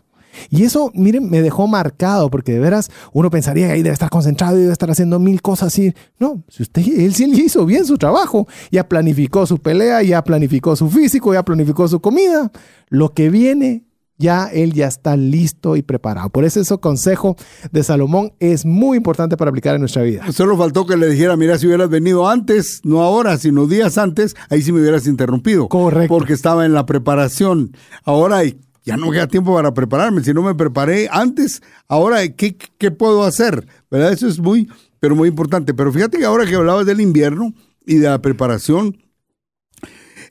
Y 0.48 0.62
eso, 0.62 0.90
miren, 0.94 1.28
me 1.28 1.42
dejó 1.42 1.66
marcado 1.66 2.30
porque 2.30 2.52
de 2.52 2.60
veras 2.60 2.90
uno 3.12 3.30
pensaría 3.30 3.66
que 3.66 3.72
ahí 3.72 3.82
debe 3.82 3.92
estar 3.92 4.10
concentrado 4.10 4.56
y 4.56 4.60
debe 4.60 4.72
estar 4.72 4.90
haciendo 4.90 5.18
mil 5.18 5.42
cosas 5.42 5.68
así. 5.68 5.92
No, 6.18 6.42
si 6.48 6.62
usted, 6.62 6.86
él 6.86 7.14
sí 7.14 7.24
hizo 7.24 7.66
bien 7.66 7.84
su 7.84 7.98
trabajo, 7.98 8.46
ya 8.70 8.88
planificó 8.88 9.46
su 9.46 9.58
pelea, 9.58 10.02
ya 10.02 10.22
planificó 10.22 10.76
su 10.76 10.88
físico, 10.88 11.34
ya 11.34 11.44
planificó 11.44 11.88
su 11.88 12.00
comida. 12.00 12.50
Lo 12.88 13.12
que 13.12 13.28
viene 13.28 13.84
ya 14.20 14.48
él 14.52 14.74
ya 14.74 14.86
está 14.86 15.16
listo 15.16 15.74
y 15.76 15.82
preparado. 15.82 16.28
Por 16.28 16.44
eso 16.44 16.60
ese 16.60 16.78
consejo 16.78 17.36
de 17.72 17.82
Salomón 17.82 18.32
es 18.38 18.64
muy 18.64 18.98
importante 18.98 19.36
para 19.36 19.48
aplicar 19.48 19.74
en 19.74 19.80
nuestra 19.80 20.02
vida. 20.02 20.30
Solo 20.30 20.56
faltó 20.56 20.86
que 20.86 20.96
le 20.96 21.08
dijera, 21.08 21.36
mira, 21.36 21.58
si 21.58 21.66
hubieras 21.66 21.88
venido 21.88 22.28
antes, 22.28 22.82
no 22.84 23.02
ahora, 23.02 23.38
sino 23.38 23.66
días 23.66 23.98
antes, 23.98 24.36
ahí 24.50 24.62
sí 24.62 24.72
me 24.72 24.80
hubieras 24.80 25.06
interrumpido. 25.06 25.68
Correcto. 25.68 26.14
Porque 26.14 26.34
estaba 26.34 26.66
en 26.66 26.74
la 26.74 26.84
preparación. 26.84 27.74
Ahora 28.04 28.42
ya 28.84 28.96
no 28.96 29.10
queda 29.10 29.26
tiempo 29.26 29.54
para 29.54 29.72
prepararme. 29.72 30.22
Si 30.22 30.34
no 30.34 30.42
me 30.42 30.54
preparé 30.54 31.08
antes, 31.10 31.62
ahora, 31.88 32.28
¿qué, 32.28 32.56
qué 32.56 32.90
puedo 32.90 33.24
hacer? 33.24 33.66
¿Verdad? 33.90 34.12
Eso 34.12 34.28
es 34.28 34.38
muy, 34.38 34.68
pero 35.00 35.16
muy 35.16 35.28
importante. 35.28 35.72
Pero 35.72 35.92
fíjate 35.92 36.18
que 36.18 36.26
ahora 36.26 36.44
que 36.44 36.54
hablabas 36.54 36.84
del 36.84 37.00
invierno 37.00 37.54
y 37.86 37.96
de 37.96 38.08
la 38.08 38.20
preparación, 38.20 38.98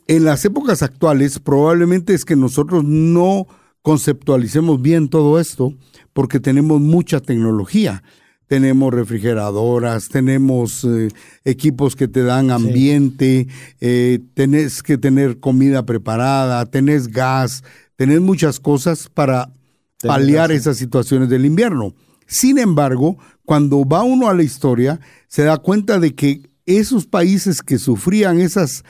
en 0.08 0.26
las 0.26 0.46
épocas 0.46 0.84
actuales 0.84 1.40
probablemente 1.40 2.14
es 2.14 2.26
que 2.26 2.36
nosotros 2.36 2.84
no 2.84 3.48
conceptualicemos 3.82 4.82
bien 4.82 5.10
todo 5.10 5.40
esto 5.40 5.74
porque 6.14 6.40
tenemos 6.40 6.82
mucha 6.82 7.20
tecnología. 7.20 8.04
Tenemos 8.48 8.92
refrigeradoras, 8.92 10.10
tenemos 10.10 10.84
eh, 10.84 11.10
equipos 11.46 11.96
que 11.96 12.08
te 12.08 12.24
dan 12.24 12.50
ambiente, 12.50 13.48
eh, 13.80 14.20
tenés 14.34 14.82
que 14.82 14.98
tener 14.98 15.40
comida 15.40 15.86
preparada, 15.86 16.66
tenés 16.66 17.10
gas, 17.10 17.64
tenés 17.96 18.22
muchas 18.22 18.60
cosas 18.60 19.08
para 19.08 19.54
paliar 20.02 20.52
esas 20.52 20.78
situaciones 20.78 21.30
del 21.30 21.46
invierno. 21.46 21.94
Sin 22.26 22.58
embargo, 22.58 23.18
cuando 23.46 23.86
va 23.86 24.04
uno 24.04 24.30
a 24.30 24.34
la 24.34 24.44
historia, 24.44 25.00
se 25.28 25.44
da 25.44 25.58
cuenta 25.58 26.00
de 26.00 26.16
que 26.16 26.42
esos 26.66 27.06
países 27.06 27.62
que 27.62 27.78
sufrían 27.78 28.40
esas 28.40 28.84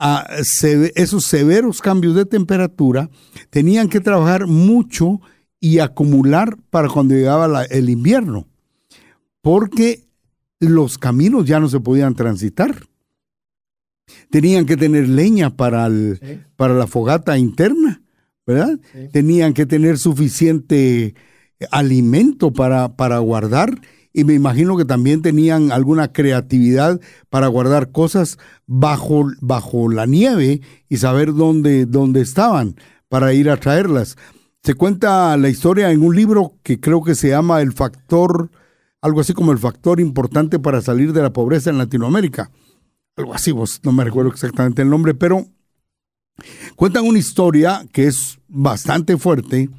a 0.00 0.26
esos 0.94 1.24
severos 1.24 1.82
cambios 1.82 2.14
de 2.14 2.24
temperatura, 2.24 3.10
tenían 3.50 3.90
que 3.90 4.00
trabajar 4.00 4.46
mucho 4.46 5.20
y 5.60 5.78
acumular 5.78 6.56
para 6.70 6.88
cuando 6.88 7.14
llegaba 7.14 7.64
el 7.64 7.90
invierno, 7.90 8.48
porque 9.42 10.06
los 10.58 10.96
caminos 10.96 11.44
ya 11.44 11.60
no 11.60 11.68
se 11.68 11.80
podían 11.80 12.14
transitar. 12.14 12.86
Tenían 14.30 14.64
que 14.64 14.78
tener 14.78 15.06
leña 15.06 15.50
para, 15.50 15.88
para 16.56 16.74
la 16.74 16.86
fogata 16.86 17.36
interna, 17.36 18.02
¿verdad? 18.46 18.80
Tenían 19.12 19.52
que 19.52 19.66
tener 19.66 19.98
suficiente 19.98 21.14
alimento 21.70 22.52
para, 22.52 22.96
para 22.96 23.18
guardar 23.18 23.80
y 24.12 24.24
me 24.24 24.34
imagino 24.34 24.76
que 24.76 24.84
también 24.84 25.22
tenían 25.22 25.72
alguna 25.72 26.12
creatividad 26.12 27.00
para 27.28 27.46
guardar 27.46 27.92
cosas 27.92 28.38
bajo, 28.66 29.30
bajo 29.40 29.88
la 29.88 30.06
nieve 30.06 30.60
y 30.88 30.96
saber 30.96 31.32
dónde, 31.34 31.86
dónde 31.86 32.20
estaban 32.20 32.76
para 33.08 33.32
ir 33.32 33.50
a 33.50 33.56
traerlas. 33.56 34.16
Se 34.62 34.74
cuenta 34.74 35.36
la 35.36 35.48
historia 35.48 35.90
en 35.90 36.02
un 36.02 36.14
libro 36.14 36.54
que 36.62 36.80
creo 36.80 37.02
que 37.02 37.14
se 37.14 37.28
llama 37.28 37.62
El 37.62 37.72
factor, 37.72 38.50
algo 39.00 39.20
así 39.20 39.32
como 39.32 39.52
el 39.52 39.58
factor 39.58 40.00
importante 40.00 40.58
para 40.58 40.82
salir 40.82 41.12
de 41.12 41.22
la 41.22 41.32
pobreza 41.32 41.70
en 41.70 41.78
Latinoamérica. 41.78 42.50
Algo 43.16 43.34
así, 43.34 43.52
vos 43.52 43.80
no 43.84 43.92
me 43.92 44.04
recuerdo 44.04 44.30
exactamente 44.30 44.82
el 44.82 44.90
nombre, 44.90 45.14
pero 45.14 45.46
cuentan 46.76 47.06
una 47.06 47.18
historia 47.18 47.86
que 47.92 48.06
es 48.06 48.38
bastante 48.48 49.16
fuerte, 49.16 49.70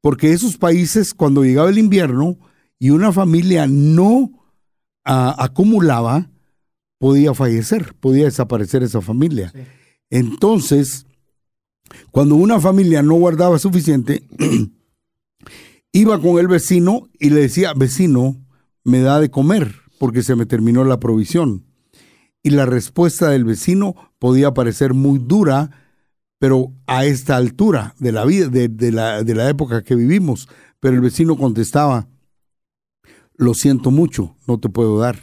porque 0.00 0.32
esos 0.32 0.56
países 0.56 1.14
cuando 1.14 1.42
llegaba 1.42 1.68
el 1.68 1.78
invierno, 1.78 2.38
y 2.78 2.90
una 2.90 3.12
familia 3.12 3.66
no 3.66 4.30
ah, 5.04 5.34
acumulaba, 5.38 6.30
podía 6.98 7.34
fallecer, 7.34 7.94
podía 8.00 8.24
desaparecer 8.24 8.82
esa 8.82 9.00
familia. 9.00 9.52
Entonces, 10.10 11.06
cuando 12.10 12.36
una 12.36 12.60
familia 12.60 13.02
no 13.02 13.14
guardaba 13.14 13.58
suficiente, 13.58 14.26
iba 15.92 16.20
con 16.20 16.38
el 16.38 16.48
vecino 16.48 17.08
y 17.18 17.30
le 17.30 17.42
decía, 17.42 17.72
vecino, 17.74 18.36
me 18.84 19.00
da 19.00 19.20
de 19.20 19.30
comer 19.30 19.74
porque 19.98 20.22
se 20.22 20.36
me 20.36 20.46
terminó 20.46 20.84
la 20.84 21.00
provisión. 21.00 21.64
Y 22.42 22.50
la 22.50 22.66
respuesta 22.66 23.30
del 23.30 23.44
vecino 23.44 23.94
podía 24.18 24.54
parecer 24.54 24.94
muy 24.94 25.18
dura, 25.18 25.70
pero 26.38 26.72
a 26.86 27.04
esta 27.04 27.36
altura 27.36 27.94
de 27.98 28.12
la 28.12 28.24
vida, 28.24 28.48
de, 28.48 28.92
la, 28.92 29.24
de 29.24 29.34
la 29.34 29.48
época 29.48 29.82
que 29.82 29.96
vivimos. 29.96 30.48
Pero 30.78 30.94
el 30.94 31.00
vecino 31.00 31.36
contestaba, 31.36 32.08
lo 33.36 33.54
siento 33.54 33.90
mucho, 33.90 34.36
no 34.46 34.58
te 34.58 34.68
puedo 34.68 34.98
dar. 34.98 35.18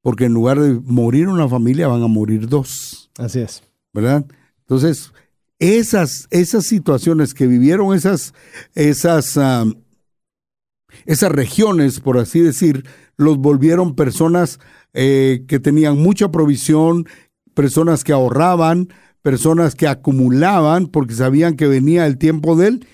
Porque 0.00 0.26
en 0.26 0.34
lugar 0.34 0.60
de 0.60 0.80
morir 0.84 1.28
una 1.28 1.48
familia, 1.48 1.88
van 1.88 2.02
a 2.02 2.06
morir 2.06 2.48
dos. 2.48 3.10
Así 3.18 3.40
es. 3.40 3.62
¿Verdad? 3.92 4.24
Entonces, 4.60 5.12
esas, 5.58 6.28
esas 6.30 6.66
situaciones 6.66 7.34
que 7.34 7.46
vivieron 7.46 7.94
esas, 7.94 8.34
esas, 8.74 9.38
esas 11.06 11.32
regiones, 11.32 12.00
por 12.00 12.18
así 12.18 12.40
decir, 12.40 12.84
los 13.16 13.38
volvieron 13.38 13.94
personas 13.94 14.60
eh, 14.92 15.44
que 15.48 15.58
tenían 15.58 15.98
mucha 15.98 16.30
provisión, 16.30 17.06
personas 17.54 18.04
que 18.04 18.12
ahorraban, 18.12 18.88
personas 19.22 19.74
que 19.74 19.88
acumulaban 19.88 20.86
porque 20.86 21.14
sabían 21.14 21.56
que 21.56 21.66
venía 21.66 22.06
el 22.06 22.18
tiempo 22.18 22.54
del 22.54 22.86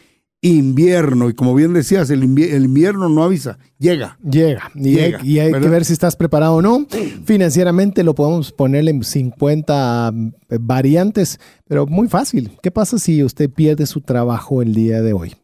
invierno. 0.42 1.30
Y 1.30 1.34
como 1.34 1.54
bien 1.54 1.72
decías, 1.72 2.10
el, 2.10 2.22
invierno 2.24 3.08
no 3.08 3.22
avisa, 3.22 3.58
llega. 3.78 4.18
Llega. 4.22 4.70
Y 4.74 4.98
hay, 4.98 5.52
que 5.52 5.68
ver 5.68 5.84
si 5.84 5.94
estás 5.94 6.16
preparado 6.16 6.56
o 6.56 6.62
no. 6.62 6.86
Financieramente 7.24 8.02
lo 8.02 8.14
podemos 8.14 8.52
poner 8.52 8.86
en 8.88 9.02
50 9.02 10.12
eh, 10.50 10.58
variantes, 10.60 11.40
pero 11.66 11.86
muy 11.86 12.08
fácil. 12.08 12.58
¿Qué 12.62 12.70
pasa 12.70 12.98
si 12.98 13.24
usted 13.24 13.48
pierde 13.48 13.86
su 13.86 14.02
trabajo 14.02 14.60
el 14.60 14.74
día 14.74 15.00
de 15.00 15.14
hoy? 15.14 15.34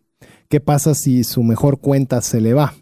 ¿Qué 0.49 0.61
pasa 0.61 0.95
si 0.95 1.25
su 1.25 1.43
mejor 1.43 1.81
cuenta 1.81 2.21
se 2.21 2.41
le 2.41 2.53
va? 2.53 2.75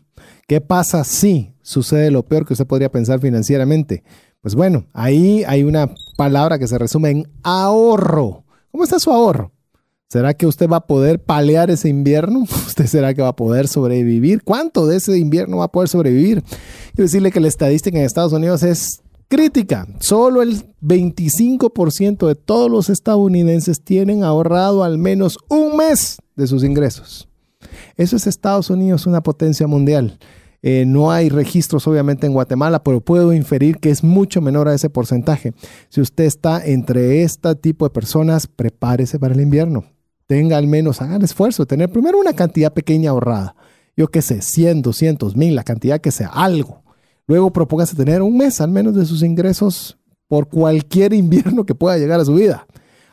¿Qué 0.49 0.61
pasa 0.61 1.05
si 1.05 1.53
sucede 1.62 2.11
lo 2.11 2.25
peor 2.25 2.47
que 2.47 2.55
usted 2.55 2.67
podría 2.67 2.91
pensar 2.91 3.21
financieramente? 3.21 4.05
Pues 4.41 4.55
bueno, 4.55 4.87
ahí 4.93 5.43
hay 5.47 5.64
una 5.64 5.91
palabra 6.17 6.59
que 6.59 6.69
se 6.69 6.79
resume 6.79 7.11
en 7.11 7.29
ahorro. 7.43 8.45
¿Cómo 8.71 8.85
está 8.85 9.01
su 9.01 9.11
ahorro? 9.11 9.53
¿Será 10.09 10.35
que 10.35 10.47
usted 10.47 10.69
va 10.69 10.77
a 10.77 10.87
poder 10.87 11.21
palear 11.21 11.69
ese 11.69 11.89
invierno? 11.89 12.43
¿Usted 12.67 12.87
será 12.87 13.13
que 13.13 13.23
va 13.23 13.29
a 13.29 13.37
poder 13.37 13.67
sobrevivir? 13.67 14.45
¿Cuánto 14.45 14.87
de 14.87 14.97
ese 14.97 15.19
invierno 15.19 15.59
va 15.59 15.65
a 15.65 15.73
poder 15.73 15.89
sobrevivir? 15.89 16.43
Quiero 16.95 17.07
decirle 17.07 17.33
que 17.33 17.41
la 17.41 17.49
estadística 17.49 17.99
en 17.99 18.05
Estados 18.05 18.33
Unidos 18.33 18.63
es 18.63 19.03
crítica. 19.29 19.89
Solo 19.99 20.43
el 20.43 20.63
25% 20.81 22.29
de 22.29 22.37
todos 22.37 22.71
los 22.71 22.89
estadounidenses 22.89 23.83
tienen 23.83 24.23
ahorrado 24.23 24.85
al 24.85 24.97
menos 24.97 25.39
un 25.49 25.77
mes 25.77 26.19
de 26.37 26.47
sus 26.47 26.63
ingresos. 26.63 27.29
Eso 27.97 28.15
es 28.15 28.29
Estados 28.29 28.71
Unidos, 28.71 29.07
una 29.07 29.25
potencia 29.25 29.67
mundial. 29.67 30.19
Eh, 30.63 30.85
no 30.87 31.11
hay 31.11 31.31
registros 31.31 31.87
obviamente 31.89 32.27
en 32.27 32.33
Guatemala, 32.33 32.83
pero 32.85 33.01
puedo 33.01 33.33
inferir 33.33 33.79
que 33.79 33.91
es 33.91 34.05
mucho 34.05 34.41
menor 34.41 34.69
a 34.69 34.75
ese 34.75 34.89
porcentaje. 34.89 35.53
Si 35.89 36.01
usted 36.01 36.25
está 36.25 36.65
entre 36.65 37.25
este 37.25 37.55
tipo 37.57 37.87
de 37.87 37.91
personas, 37.91 38.47
prepárese 38.47 39.19
para 39.19 39.35
el 39.35 39.41
invierno. 39.41 39.96
Tenga 40.27 40.57
al 40.57 40.66
menos, 40.66 41.01
haga 41.03 41.16
el 41.16 41.24
esfuerzo 41.24 41.62
de 41.62 41.66
tener 41.66 41.91
primero 41.91 42.18
una 42.18 42.33
cantidad 42.33 42.72
pequeña 42.72 43.11
ahorrada. 43.11 43.55
Yo 43.97 44.09
qué 44.09 44.22
sé, 44.22 44.43
100, 44.43 44.83
200 44.83 45.37
mil, 45.37 45.55
la 45.55 45.64
cantidad 45.64 46.01
que 46.01 46.11
sea, 46.11 46.29
algo. 46.29 46.83
Luego 47.27 47.53
propóngase 47.53 47.97
tener 47.97 48.22
un 48.22 48.37
mes 48.37 48.61
al 48.61 48.70
menos 48.70 48.95
de 48.95 49.07
sus 49.07 49.22
ingresos 49.22 49.99
por 50.29 50.49
cualquier 50.49 51.12
invierno 51.14 51.64
que 51.64 51.74
pueda 51.74 51.99
llegar 51.99 52.20
a 52.20 52.24
su 52.24 52.35
vida 52.35 52.66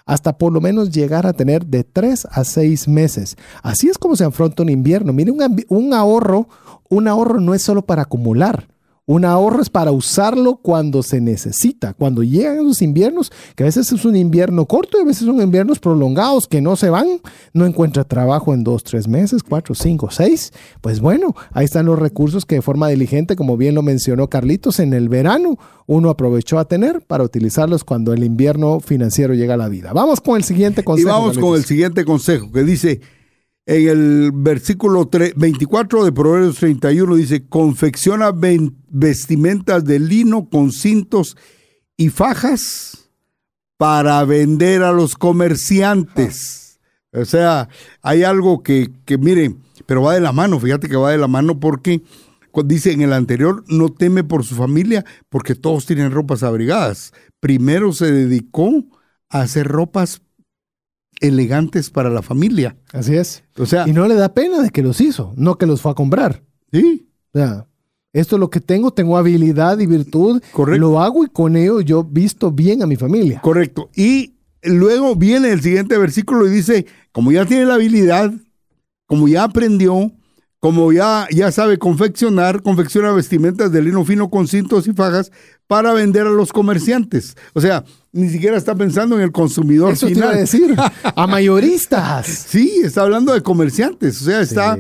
hasta 0.06 0.38
por 0.38 0.52
lo 0.52 0.62
menos 0.62 0.92
llegar 0.92 1.26
a 1.26 1.34
tener 1.34 1.66
de 1.66 1.84
3 1.84 2.28
a 2.30 2.44
6 2.44 2.88
meses. 2.88 3.38
Así 3.62 3.88
es 3.88 3.98
como 3.98 4.16
se 4.16 4.26
afronta 4.26 4.64
un 4.64 4.70
invierno. 4.70 5.14
Mire, 5.14 5.32
un, 5.32 5.66
un 5.70 5.94
ahorro, 5.94 6.48
un 6.90 7.08
ahorro 7.08 7.40
no 7.40 7.54
es 7.54 7.62
solo 7.62 7.84
para 7.84 8.04
acumular. 8.04 8.68
Un 9.06 9.26
ahorro 9.26 9.62
es 9.62 9.70
para 9.70 9.92
usarlo 9.92 10.56
cuando 10.56 11.04
se 11.04 11.20
necesita, 11.20 11.94
cuando 11.94 12.24
llegan 12.24 12.56
esos 12.56 12.82
inviernos, 12.82 13.34
que 13.54 13.64
a 13.64 13.66
veces 13.66 13.92
es 13.92 14.06
un 14.06 14.16
invierno 14.16 14.66
corto 14.66 14.98
y 14.98 15.02
a 15.02 15.04
veces 15.04 15.26
son 15.26 15.42
inviernos 15.42 15.80
prolongados 15.80 16.48
que 16.48 16.62
no 16.62 16.78
se 16.78 16.90
van, 16.90 17.20
no 17.52 17.66
encuentra 17.66 18.06
trabajo 18.06 18.54
en 18.54 18.64
dos, 18.64 18.86
tres 18.86 19.10
meses, 19.10 19.44
cuatro, 19.44 19.76
cinco, 19.76 20.08
seis. 20.10 20.54
Pues 20.80 21.02
bueno, 21.02 21.36
ahí 21.52 21.66
están 21.66 21.86
los 21.86 22.00
recursos 22.00 22.46
que 22.46 22.56
de 22.56 22.62
forma 22.62 22.88
diligente, 22.88 23.36
como 23.36 23.58
bien 23.58 23.76
lo 23.76 23.82
mencionó 23.82 24.30
Carlitos, 24.30 24.80
en 24.80 24.94
el 24.94 25.10
verano 25.10 25.58
uno 25.86 26.10
aprovechó 26.10 26.58
a 26.58 26.70
tener 26.70 27.02
para 27.02 27.26
utilizarlos 27.26 27.84
cuando 27.84 28.14
el 28.14 28.24
invierno 28.24 28.80
financiero 28.80 29.34
llega 29.34 29.56
a 29.56 29.58
la 29.58 29.68
vida. 29.68 29.92
Vamos 29.92 30.22
con 30.22 30.38
el 30.38 30.46
siguiente 30.46 30.86
consejo. 30.86 31.10
Y 31.10 31.12
vamos 31.12 31.38
con 31.38 31.58
el 31.58 31.66
siguiente 31.66 32.06
consejo 32.06 32.54
que 32.54 32.64
dice, 32.64 33.02
en 33.66 33.88
el 33.88 34.32
versículo 34.34 35.10
24 35.10 36.04
de 36.04 36.12
Proverbios 36.12 36.58
31 36.58 37.16
dice, 37.16 37.48
confecciona 37.48 38.32
vestimentas 38.90 39.86
de 39.86 40.00
lino 40.00 40.50
con 40.50 40.72
cintos 40.72 41.38
y 41.96 42.10
fajas 42.10 43.10
para 43.78 44.24
vender 44.26 44.84
a 44.84 44.92
los 44.92 45.16
comerciantes. 45.16 46.80
O 47.14 47.26
sea, 47.26 47.70
hay 48.02 48.24
algo 48.24 48.64
que, 48.64 48.92
que 49.06 49.18
mire, 49.18 49.56
pero 49.86 50.02
va 50.02 50.16
de 50.16 50.22
la 50.22 50.32
mano, 50.32 50.60
fíjate 50.60 50.90
que 50.90 50.98
va 50.98 51.12
de 51.12 51.18
la 51.18 51.28
mano 51.28 51.60
porque 51.60 52.02
dice 52.66 52.92
en 52.92 53.02
el 53.02 53.14
anterior, 53.14 53.64
no 53.68 53.90
teme 53.90 54.24
por 54.24 54.44
su 54.44 54.56
familia 54.56 55.06
porque 55.30 55.56
todos 55.56 55.86
tienen 55.86 56.12
ropas 56.12 56.44
abrigadas. 56.44 57.14
Primero 57.40 57.94
se 57.94 58.12
dedicó 58.12 58.72
a 59.30 59.42
hacer 59.42 59.68
ropas 59.68 60.22
elegantes 61.24 61.90
para 61.90 62.10
la 62.10 62.22
familia. 62.22 62.76
Así 62.92 63.16
es. 63.16 63.44
O 63.58 63.66
sea, 63.66 63.88
y 63.88 63.94
no 63.94 64.08
le 64.08 64.16
da 64.16 64.34
pena 64.34 64.62
de 64.62 64.70
que 64.70 64.84
los 64.84 65.02
hizo, 65.02 65.34
no 65.38 65.58
que 65.58 65.66
los 65.66 65.82
fue 65.82 65.92
a 65.92 65.96
comprar. 65.96 66.44
Sí. 66.72 67.08
O 67.34 67.40
sea, 67.40 67.66
esto 68.12 68.36
es 68.36 68.40
lo 68.40 68.50
que 68.50 68.60
tengo, 68.60 68.92
tengo 68.92 69.18
habilidad 69.18 69.80
y 69.80 69.88
virtud. 69.88 70.44
Correcto. 70.52 70.80
Lo 70.80 71.00
hago 71.00 71.24
y 71.24 71.30
con 71.30 71.56
ello 71.56 71.82
yo 71.82 72.04
visto 72.04 72.52
bien 72.52 72.84
a 72.84 72.88
mi 72.88 72.98
familia. 72.98 73.40
Correcto. 73.42 73.90
Y 73.96 74.34
luego 74.62 75.16
viene 75.16 75.52
el 75.52 75.62
siguiente 75.62 75.98
versículo 75.98 76.46
y 76.46 76.52
dice, 76.52 76.86
como 77.14 77.32
ya 77.32 77.46
tiene 77.46 77.66
la 77.66 77.76
habilidad, 77.76 78.34
como 79.08 79.28
ya 79.28 79.46
aprendió, 79.46 80.12
como 80.64 80.94
ya, 80.94 81.28
ya 81.30 81.52
sabe 81.52 81.78
confeccionar, 81.78 82.62
confecciona 82.62 83.12
vestimentas 83.12 83.70
de 83.74 83.82
lino 83.82 84.06
fino 84.06 84.30
con 84.30 84.48
cintos 84.48 84.88
y 84.88 84.94
fajas 84.94 85.30
para 85.68 85.92
vender 85.92 86.26
a 86.26 86.30
los 86.30 86.54
comerciantes. 86.54 87.36
O 87.52 87.60
sea, 87.60 87.84
ni 88.14 88.30
siquiera 88.30 88.56
está 88.56 88.74
pensando 88.74 89.18
en 89.18 89.24
el 89.24 89.34
consumidor 89.34 89.92
Eso 89.92 90.08
final. 90.08 90.32
Te 90.32 90.38
decir, 90.38 90.74
a 91.04 91.28
mayoristas. 91.28 92.28
sí, 92.28 92.80
está 92.82 93.02
hablando 93.02 93.34
de 93.34 93.42
comerciantes. 93.42 94.22
O 94.22 94.24
sea, 94.24 94.40
está, 94.40 94.78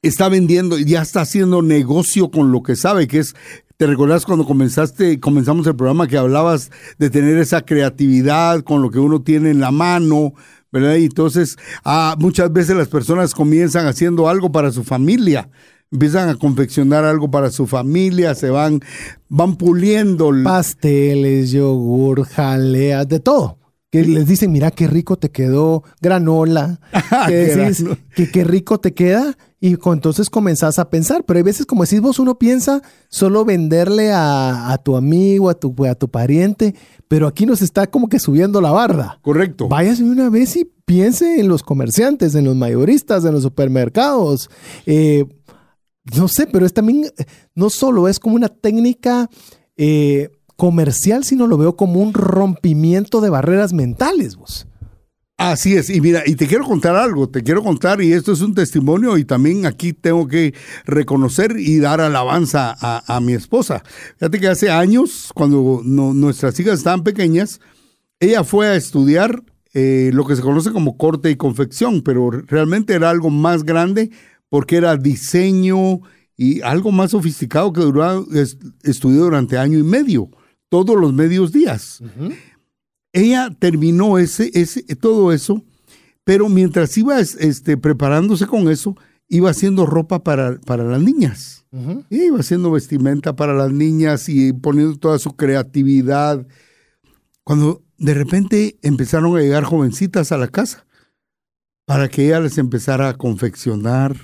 está 0.00 0.28
vendiendo, 0.30 0.78
ya 0.78 1.02
está 1.02 1.20
haciendo 1.20 1.60
negocio 1.60 2.30
con 2.30 2.52
lo 2.52 2.62
que 2.62 2.76
sabe, 2.76 3.06
que 3.06 3.18
es 3.18 3.34
¿Te 3.76 3.86
recordás 3.86 4.24
cuando 4.24 4.46
comenzaste, 4.46 5.20
comenzamos 5.20 5.66
el 5.66 5.76
programa 5.76 6.08
que 6.08 6.16
hablabas 6.16 6.70
de 6.96 7.10
tener 7.10 7.36
esa 7.36 7.60
creatividad 7.60 8.62
con 8.62 8.80
lo 8.80 8.90
que 8.90 8.98
uno 8.98 9.20
tiene 9.20 9.50
en 9.50 9.60
la 9.60 9.70
mano, 9.70 10.32
¿verdad? 10.80 10.96
Y 10.96 11.04
entonces, 11.04 11.56
ah, 11.84 12.16
muchas 12.18 12.52
veces 12.52 12.76
las 12.76 12.88
personas 12.88 13.34
comienzan 13.34 13.86
haciendo 13.86 14.28
algo 14.28 14.52
para 14.52 14.70
su 14.70 14.84
familia, 14.84 15.48
empiezan 15.90 16.28
a 16.28 16.34
confeccionar 16.34 17.04
algo 17.04 17.30
para 17.30 17.50
su 17.50 17.66
familia, 17.66 18.34
se 18.34 18.50
van, 18.50 18.80
van 19.28 19.56
puliendo. 19.56 20.30
Pasteles, 20.44 21.50
yogur, 21.50 22.24
jaleas, 22.24 23.08
de 23.08 23.20
todo. 23.20 23.58
Que 23.90 24.04
les 24.04 24.26
dicen, 24.26 24.52
mira 24.52 24.70
qué 24.70 24.86
rico 24.86 25.16
te 25.16 25.30
quedó 25.30 25.82
granola, 26.02 26.80
que 27.26 27.34
decís, 27.34 27.84
que 28.14 28.30
qué 28.30 28.44
rico 28.44 28.78
te 28.78 28.92
queda, 28.92 29.36
y 29.60 29.76
entonces 29.84 30.28
comenzás 30.28 30.78
a 30.78 30.90
pensar. 30.90 31.24
Pero 31.24 31.38
hay 31.38 31.42
veces, 31.42 31.66
como 31.66 31.84
decís 31.84 32.00
vos, 32.00 32.18
uno 32.18 32.38
piensa 32.38 32.82
solo 33.08 33.44
venderle 33.44 34.12
a, 34.12 34.78
tu 34.84 34.96
amigo, 34.96 35.48
a 35.48 35.54
tu, 35.54 35.74
a 35.86 35.94
tu 35.94 36.08
pariente, 36.08 36.74
pero 37.08 37.26
aquí 37.26 37.46
nos 37.46 37.62
está 37.62 37.86
como 37.86 38.08
que 38.08 38.18
subiendo 38.18 38.60
la 38.60 38.70
barda. 38.70 39.18
Correcto. 39.22 39.68
Váyase 39.68 40.04
una 40.04 40.28
vez 40.28 40.56
y 40.56 40.70
piense 40.84 41.40
en 41.40 41.48
los 41.48 41.62
comerciantes, 41.62 42.34
en 42.34 42.44
los 42.44 42.56
mayoristas, 42.56 43.24
en 43.24 43.32
los 43.32 43.42
supermercados. 43.42 44.50
Eh, 44.84 45.26
no 46.16 46.28
sé, 46.28 46.46
pero 46.46 46.66
es 46.66 46.72
también, 46.72 47.10
no 47.54 47.70
solo 47.70 48.08
es 48.08 48.20
como 48.20 48.36
una 48.36 48.48
técnica 48.48 49.28
eh, 49.76 50.30
comercial, 50.56 51.24
sino 51.24 51.46
lo 51.46 51.58
veo 51.58 51.76
como 51.76 52.00
un 52.00 52.14
rompimiento 52.14 53.20
de 53.20 53.30
barreras 53.30 53.72
mentales, 53.72 54.36
vos. 54.36 54.66
Así 55.38 55.76
es, 55.76 55.90
y 55.90 56.00
mira, 56.00 56.22
y 56.24 56.34
te 56.34 56.46
quiero 56.46 56.64
contar 56.64 56.96
algo, 56.96 57.28
te 57.28 57.42
quiero 57.42 57.62
contar, 57.62 58.00
y 58.00 58.10
esto 58.14 58.32
es 58.32 58.40
un 58.40 58.54
testimonio, 58.54 59.18
y 59.18 59.26
también 59.26 59.66
aquí 59.66 59.92
tengo 59.92 60.26
que 60.26 60.54
reconocer 60.86 61.56
y 61.58 61.78
dar 61.78 62.00
alabanza 62.00 62.74
a, 62.80 63.20
mi 63.20 63.34
esposa. 63.34 63.82
Fíjate 64.16 64.40
que 64.40 64.48
hace 64.48 64.70
años, 64.70 65.30
cuando 65.34 65.82
nuestras 65.84 66.58
hijas 66.58 66.78
estaban 66.78 67.04
pequeñas, 67.04 67.60
ella 68.18 68.44
fue 68.44 68.68
a 68.68 68.76
estudiar 68.76 69.42
eh, 69.74 70.10
lo 70.14 70.26
que 70.26 70.36
se 70.36 70.42
conoce 70.42 70.72
como 70.72 70.96
corte 70.96 71.30
y 71.30 71.36
confección, 71.36 72.00
pero 72.00 72.30
realmente 72.30 72.94
era 72.94 73.10
algo 73.10 73.28
más 73.28 73.62
grande 73.62 74.10
porque 74.48 74.76
era 74.76 74.96
diseño 74.96 76.00
y 76.34 76.62
algo 76.62 76.92
más 76.92 77.10
sofisticado 77.10 77.74
que 77.74 77.82
duró, 77.82 78.26
estudió 78.84 79.24
durante 79.24 79.58
año 79.58 79.78
y 79.78 79.82
medio, 79.82 80.30
todos 80.70 80.96
los 80.98 81.12
medios 81.12 81.52
días. 81.52 82.02
Ella 83.12 83.50
terminó 83.58 84.18
ese, 84.18 84.50
ese, 84.54 84.82
todo 84.96 85.32
eso, 85.32 85.64
pero 86.24 86.48
mientras 86.48 86.96
iba 86.98 87.18
este, 87.20 87.76
preparándose 87.76 88.46
con 88.46 88.68
eso, 88.68 88.96
iba 89.28 89.50
haciendo 89.50 89.86
ropa 89.86 90.22
para, 90.22 90.60
para 90.60 90.84
las 90.84 91.00
niñas. 91.00 91.64
Iba 92.08 92.40
haciendo 92.40 92.70
vestimenta 92.70 93.36
para 93.36 93.52
las 93.52 93.70
niñas 93.70 94.28
y 94.28 94.52
poniendo 94.54 94.98
toda 94.98 95.18
su 95.18 95.36
creatividad. 95.36 96.46
Cuando 97.44 97.84
de 97.98 98.14
repente 98.14 98.78
empezaron 98.82 99.36
a 99.36 99.40
llegar 99.40 99.64
jovencitas 99.64 100.32
a 100.32 100.38
la 100.38 100.48
casa 100.48 100.86
para 101.84 102.08
que 102.08 102.26
ella 102.26 102.40
les 102.40 102.58
empezara 102.58 103.08
a 103.08 103.14
confeccionar 103.14 104.16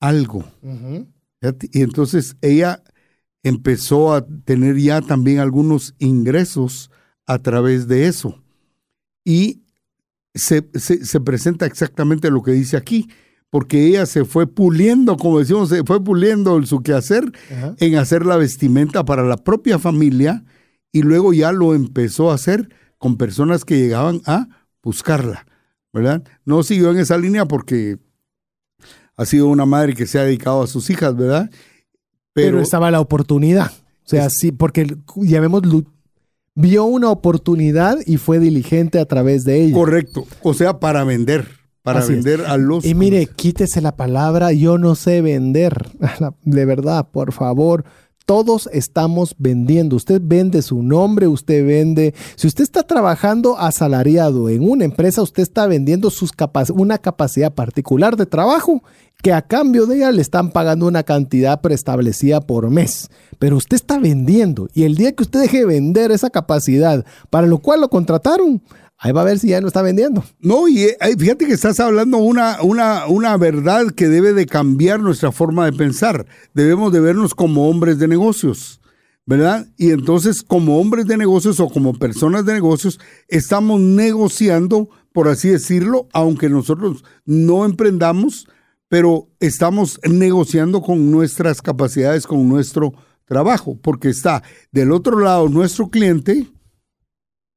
algo. 0.00 0.44
Y 1.72 1.82
entonces 1.82 2.36
ella 2.40 2.82
empezó 3.42 4.14
a 4.14 4.26
tener 4.26 4.78
ya 4.78 5.02
también 5.02 5.38
algunos 5.38 5.94
ingresos 5.98 6.90
a 7.26 7.38
través 7.38 7.88
de 7.88 8.06
eso. 8.06 8.42
Y 9.24 9.62
se, 10.34 10.68
se, 10.74 11.20
presenta 11.20 11.64
exactamente 11.66 12.30
lo 12.30 12.42
que 12.42 12.52
dice 12.52 12.76
aquí, 12.76 13.08
porque 13.50 13.86
ella 13.86 14.04
se 14.06 14.24
fue 14.24 14.46
puliendo, 14.46 15.16
como 15.16 15.38
decimos, 15.38 15.68
se 15.68 15.84
fue 15.84 16.02
puliendo 16.02 16.60
su 16.66 16.82
quehacer 16.82 17.24
en 17.78 17.96
hacer 17.96 18.26
la 18.26 18.36
vestimenta 18.36 19.04
para 19.04 19.22
la 19.22 19.36
propia 19.36 19.78
familia 19.78 20.44
y 20.92 21.02
luego 21.02 21.32
ya 21.32 21.52
lo 21.52 21.74
empezó 21.74 22.30
a 22.30 22.34
hacer 22.34 22.68
con 22.98 23.16
personas 23.16 23.64
que 23.64 23.78
llegaban 23.78 24.22
a 24.26 24.48
buscarla, 24.82 25.46
¿verdad? 25.92 26.24
No 26.44 26.62
siguió 26.62 26.90
en 26.90 26.98
esa 26.98 27.16
línea 27.16 27.46
porque 27.46 27.98
ha 29.16 29.24
sido 29.24 29.46
una 29.46 29.66
madre 29.66 29.94
que 29.94 30.06
se 30.06 30.18
ha 30.18 30.24
dedicado 30.24 30.62
a 30.62 30.66
sus 30.66 30.90
hijas, 30.90 31.16
¿verdad? 31.16 31.50
Pero, 32.32 32.60
estaba 32.60 32.90
la 32.90 33.00
oportunidad. 33.00 33.70
O 34.04 34.08
sea, 34.08 34.28
sí, 34.28 34.50
porque 34.50 34.96
ya 35.16 35.40
vemos, 35.40 35.62
vio 36.54 36.84
una 36.84 37.10
oportunidad 37.10 37.98
y 38.06 38.16
fue 38.16 38.38
diligente 38.38 38.98
a 38.98 39.06
través 39.06 39.44
de 39.44 39.64
ella. 39.64 39.74
Correcto. 39.74 40.26
O 40.42 40.54
sea, 40.54 40.78
para 40.80 41.04
vender. 41.04 41.46
Para 41.82 42.04
vender 42.06 42.40
a 42.46 42.56
los. 42.56 42.86
Y 42.86 42.94
mire, 42.94 43.26
quítese 43.26 43.82
la 43.82 43.94
palabra, 43.94 44.52
yo 44.52 44.78
no 44.78 44.94
sé 44.94 45.20
vender. 45.20 45.90
De 46.42 46.64
verdad, 46.64 47.08
por 47.10 47.32
favor. 47.32 47.84
Todos 48.26 48.70
estamos 48.72 49.34
vendiendo. 49.38 49.96
Usted 49.96 50.20
vende 50.24 50.62
su 50.62 50.82
nombre, 50.82 51.26
usted 51.26 51.66
vende. 51.66 52.14
Si 52.36 52.46
usted 52.46 52.64
está 52.64 52.82
trabajando 52.82 53.58
asalariado 53.58 54.48
en 54.48 54.68
una 54.68 54.86
empresa, 54.86 55.20
usted 55.20 55.42
está 55.42 55.66
vendiendo 55.66 56.08
sus 56.10 56.32
una 56.74 56.98
capacidad 56.98 57.52
particular 57.52 58.16
de 58.16 58.24
trabajo 58.24 58.82
que 59.22 59.32
a 59.32 59.42
cambio 59.42 59.86
de 59.86 59.96
ella 59.96 60.12
le 60.12 60.20
están 60.20 60.50
pagando 60.50 60.86
una 60.86 61.02
cantidad 61.02 61.60
preestablecida 61.60 62.40
por 62.40 62.70
mes. 62.70 63.10
Pero 63.38 63.56
usted 63.56 63.76
está 63.76 63.98
vendiendo 63.98 64.68
y 64.74 64.84
el 64.84 64.96
día 64.96 65.12
que 65.12 65.22
usted 65.22 65.40
deje 65.40 65.60
de 65.60 65.66
vender 65.66 66.10
esa 66.10 66.30
capacidad 66.30 67.04
para 67.30 67.46
lo 67.46 67.58
cual 67.58 67.80
lo 67.80 67.88
contrataron, 67.88 68.62
ahí 69.04 69.12
va 69.12 69.20
a 69.20 69.24
ver 69.24 69.38
si 69.38 69.48
ya 69.48 69.60
no 69.60 69.66
está 69.66 69.82
vendiendo. 69.82 70.24
No, 70.40 70.66
y 70.66 70.84
eh, 70.84 70.96
fíjate 71.18 71.46
que 71.46 71.52
estás 71.52 71.78
hablando 71.78 72.16
una, 72.16 72.62
una, 72.62 73.06
una 73.06 73.36
verdad 73.36 73.88
que 73.94 74.08
debe 74.08 74.32
de 74.32 74.46
cambiar 74.46 74.98
nuestra 74.98 75.30
forma 75.30 75.66
de 75.66 75.74
pensar. 75.74 76.24
Debemos 76.54 76.90
de 76.90 77.00
vernos 77.00 77.34
como 77.34 77.68
hombres 77.68 77.98
de 77.98 78.08
negocios. 78.08 78.80
¿verdad? 79.26 79.66
Y 79.76 79.90
entonces 79.90 80.42
como 80.42 80.78
hombres 80.78 81.06
de 81.06 81.16
negocios 81.16 81.60
o 81.60 81.68
como 81.68 81.94
personas 81.94 82.44
de 82.44 82.52
negocios 82.54 83.00
estamos 83.28 83.80
negociando, 83.80 84.88
por 85.12 85.28
así 85.28 85.48
decirlo, 85.48 86.08
aunque 86.12 86.50
nosotros 86.50 87.04
no 87.24 87.64
emprendamos, 87.64 88.46
pero 88.88 89.28
estamos 89.40 89.98
negociando 90.04 90.82
con 90.82 91.10
nuestras 91.10 91.62
capacidades, 91.62 92.26
con 92.26 92.46
nuestro 92.48 92.92
trabajo, 93.24 93.78
porque 93.80 94.08
está 94.08 94.42
del 94.72 94.92
otro 94.92 95.18
lado 95.18 95.48
nuestro 95.48 95.88
cliente 95.88 96.46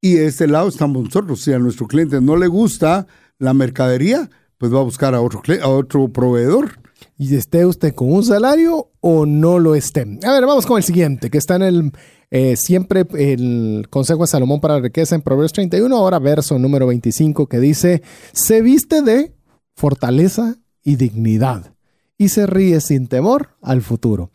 y 0.02 0.14
de 0.14 0.28
este 0.28 0.48
lado 0.48 0.70
estamos 0.70 1.04
nosotros. 1.04 1.41
Si 1.41 1.54
a 1.54 1.60
nuestro 1.60 1.88
cliente 1.88 2.22
no 2.22 2.36
le 2.36 2.48
gusta 2.48 3.08
la 3.39 3.54
mercadería, 3.54 4.30
pues 4.58 4.74
va 4.74 4.80
a 4.80 4.84
buscar 4.84 5.16
a 5.16 5.22
otro, 5.22 5.41
a 5.62 5.68
otro 5.68 6.08
proveedor. 6.10 6.80
Y 7.18 7.36
esté 7.36 7.66
usted 7.66 7.93
con 7.93 8.12
un 8.12 8.24
salario 8.24 8.91
o 9.00 9.26
no 9.26 9.60
lo 9.60 9.76
esté. 9.76 10.02
A 10.24 10.32
ver, 10.32 10.45
vamos 10.45 10.66
con 10.66 10.78
el 10.78 10.84
siguiente, 10.84 11.30
que 11.30 11.38
está 11.38 11.56
en 11.56 11.62
el 11.64 11.91
eh, 12.30 12.58
siempre 12.58 13.06
el 13.14 13.88
Consejo 13.89 14.22
de 14.22 14.28
Salomón 14.28 14.60
para 14.60 14.76
la 14.76 14.82
Riqueza 14.82 15.16
en 15.16 15.22
Proverbios 15.22 15.54
31, 15.54 15.95
ahora 15.95 16.20
verso 16.20 16.60
número 16.60 16.88
25, 16.88 17.48
que 17.48 17.60
dice, 17.60 18.02
se 18.34 18.62
viste 18.62 19.02
de 19.02 19.34
fortaleza 19.76 20.58
y 20.84 20.98
dignidad 20.98 21.74
y 22.18 22.30
se 22.30 22.45
ríe 22.45 22.82
sin 22.82 23.08
temor 23.08 23.56
al 23.62 23.82
futuro. 23.82 24.32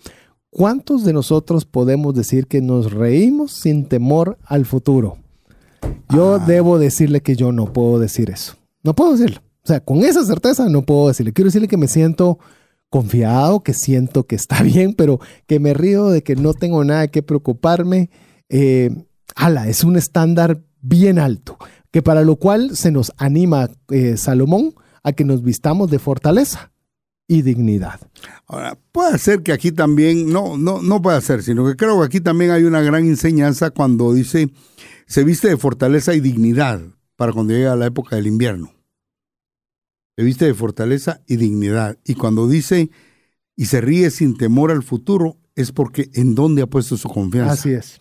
¿Cuántos 0.49 1.05
de 1.05 1.13
nosotros 1.13 1.65
podemos 1.65 2.15
decir 2.15 2.47
que 2.47 2.61
nos 2.63 2.93
reímos 2.93 3.53
sin 3.53 3.87
temor 3.87 4.39
al 4.45 4.65
futuro? 4.65 5.19
Yo 6.11 6.35
ah. 6.35 6.39
debo 6.39 6.79
decirle 6.79 7.21
que 7.21 7.37
yo 7.37 7.53
no 7.53 7.73
puedo 7.73 7.99
decir 7.99 8.31
eso. 8.31 8.57
No 8.83 8.95
puedo 8.95 9.13
decirlo. 9.13 9.41
O 9.65 9.67
sea, 9.67 9.81
con 9.81 9.99
esa 9.99 10.25
certeza 10.25 10.69
no 10.69 10.83
puedo 10.83 11.09
decirle. 11.09 11.33
Quiero 11.33 11.49
decirle 11.49 11.69
que 11.69 11.77
me 11.77 11.89
siento 11.89 12.39
confiado, 12.91 13.63
que 13.63 13.75
siento 13.75 14.27
que 14.27 14.37
está 14.37 14.63
bien, 14.63 14.95
pero 14.95 15.21
que 15.47 15.61
me 15.61 15.75
río 15.75 16.09
de 16.09 16.23
que 16.23 16.37
no 16.37 16.55
tengo 16.55 16.85
nada 16.85 17.09
que 17.09 17.23
preocuparme. 17.23 18.11
Eh, 18.49 18.91
ala, 19.35 19.69
es 19.69 19.85
un 19.85 19.97
estándar 19.97 20.63
bien 20.83 21.19
alto, 21.19 21.57
que 21.91 22.03
para 22.03 22.23
lo 22.23 22.37
cual 22.37 22.77
se 22.77 22.91
nos 22.91 23.13
anima 23.17 23.71
eh, 23.91 24.17
Salomón 24.17 24.75
a 25.03 25.13
que 25.13 25.25
nos 25.25 25.43
vistamos 25.43 25.91
de 25.91 25.99
fortaleza 25.99 26.73
y 27.27 27.43
dignidad. 27.43 28.01
Ahora, 28.47 28.77
puede 28.91 29.19
ser 29.19 29.43
que 29.43 29.53
aquí 29.53 29.73
también, 29.73 30.31
no, 30.31 30.59
no, 30.59 30.83
no 30.83 31.01
puede 31.01 31.21
ser, 31.23 31.43
sino 31.43 31.67
que 31.67 31.77
creo 31.77 31.99
que 32.01 32.07
aquí 32.07 32.21
también 32.21 32.51
hay 32.51 32.65
una 32.65 32.83
gran 32.83 33.07
enseñanza 33.07 33.71
cuando 33.71 34.13
dice, 34.13 34.51
se 35.13 35.25
viste 35.25 35.49
de 35.49 35.57
fortaleza 35.57 36.15
y 36.15 36.21
dignidad 36.21 36.81
para 37.17 37.33
cuando 37.33 37.53
llega 37.53 37.77
la 37.77 37.87
época 37.87 38.17
del 38.17 38.27
invierno. 38.27 38.73
Se 40.17 40.25
viste 40.25 40.45
de 40.47 40.55
fortaleza 40.55 41.21
y 41.27 41.37
dignidad. 41.37 41.99
Y 42.05 42.15
cuando 42.15 42.49
dice, 42.49 42.91
y 43.57 43.67
se 43.67 43.81
ríe 43.81 44.11
sin 44.11 44.37
temor 44.37 44.71
al 44.71 44.83
futuro, 44.83 45.39
es 45.55 45.73
porque 45.73 46.11
en 46.15 46.35
dónde 46.35 46.63
ha 46.63 46.67
puesto 46.67 46.97
su 46.97 47.09
confianza. 47.09 47.53
Así 47.53 47.71
es. 47.71 48.01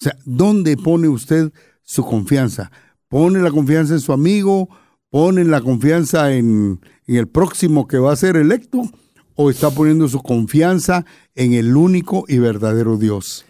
O 0.00 0.04
sea, 0.04 0.16
¿dónde 0.24 0.76
pone 0.76 1.08
usted 1.08 1.52
su 1.82 2.04
confianza? 2.04 2.70
¿Pone 3.08 3.40
la 3.40 3.50
confianza 3.50 3.94
en 3.94 4.00
su 4.00 4.12
amigo? 4.12 4.68
ponen 5.10 5.50
la 5.50 5.60
confianza 5.62 6.34
en, 6.34 6.80
el 7.06 7.28
próximo 7.28 7.86
que 7.86 7.98
va 7.98 8.12
a 8.12 8.16
ser 8.16 8.36
electo 8.36 8.82
o 9.34 9.48
está 9.50 9.70
poniendo 9.70 10.08
su 10.08 10.22
confianza 10.22 11.06
en 11.34 11.54
el 11.54 11.74
único 11.76 12.24
y 12.28 12.38
verdadero 12.38 12.98
Dios. 12.98 13.46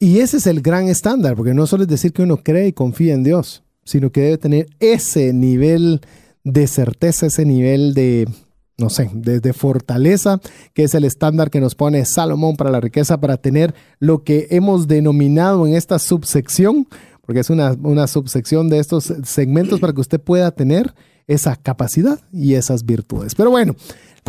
Y 0.00 0.20
ese 0.20 0.36
es 0.36 0.46
el 0.46 0.60
gran 0.60 0.88
estándar, 0.88 1.34
porque 1.34 1.54
no 1.54 1.66
solo 1.66 1.82
es 1.82 1.88
decir 1.88 2.12
que 2.12 2.22
uno 2.22 2.38
cree 2.38 2.68
y 2.68 2.72
confía 2.72 3.14
en 3.14 3.24
Dios, 3.24 3.64
sino 3.84 4.10
que 4.10 4.20
debe 4.20 4.38
tener 4.38 4.68
ese 4.78 5.32
nivel 5.32 6.00
de 6.44 6.66
certeza, 6.66 7.26
ese 7.26 7.44
nivel 7.44 7.94
de, 7.94 8.28
no 8.76 8.90
sé, 8.90 9.10
de, 9.12 9.52
fortaleza, 9.52 10.40
que 10.72 10.84
es 10.84 10.94
el 10.94 11.04
estándar 11.04 11.50
que 11.50 11.60
nos 11.60 11.74
pone 11.74 12.04
Salomón 12.04 12.56
para 12.56 12.70
la 12.70 12.80
riqueza, 12.80 13.20
para 13.20 13.38
tener 13.38 13.74
lo 13.98 14.22
que 14.22 14.46
hemos 14.50 14.86
denominado 14.86 15.66
en 15.66 15.74
esta 15.74 15.98
subsección 15.98 16.86
porque 17.28 17.40
es 17.40 17.50
una, 17.50 17.76
una 17.82 18.06
subsección 18.06 18.70
de 18.70 18.78
estos 18.78 19.12
segmentos 19.22 19.80
para 19.80 19.92
que 19.92 20.00
usted 20.00 20.18
pueda 20.18 20.50
tener 20.50 20.94
esa 21.26 21.56
capacidad 21.56 22.18
y 22.32 22.54
esas 22.54 22.86
virtudes. 22.86 23.34
Pero 23.34 23.50
bueno, 23.50 23.76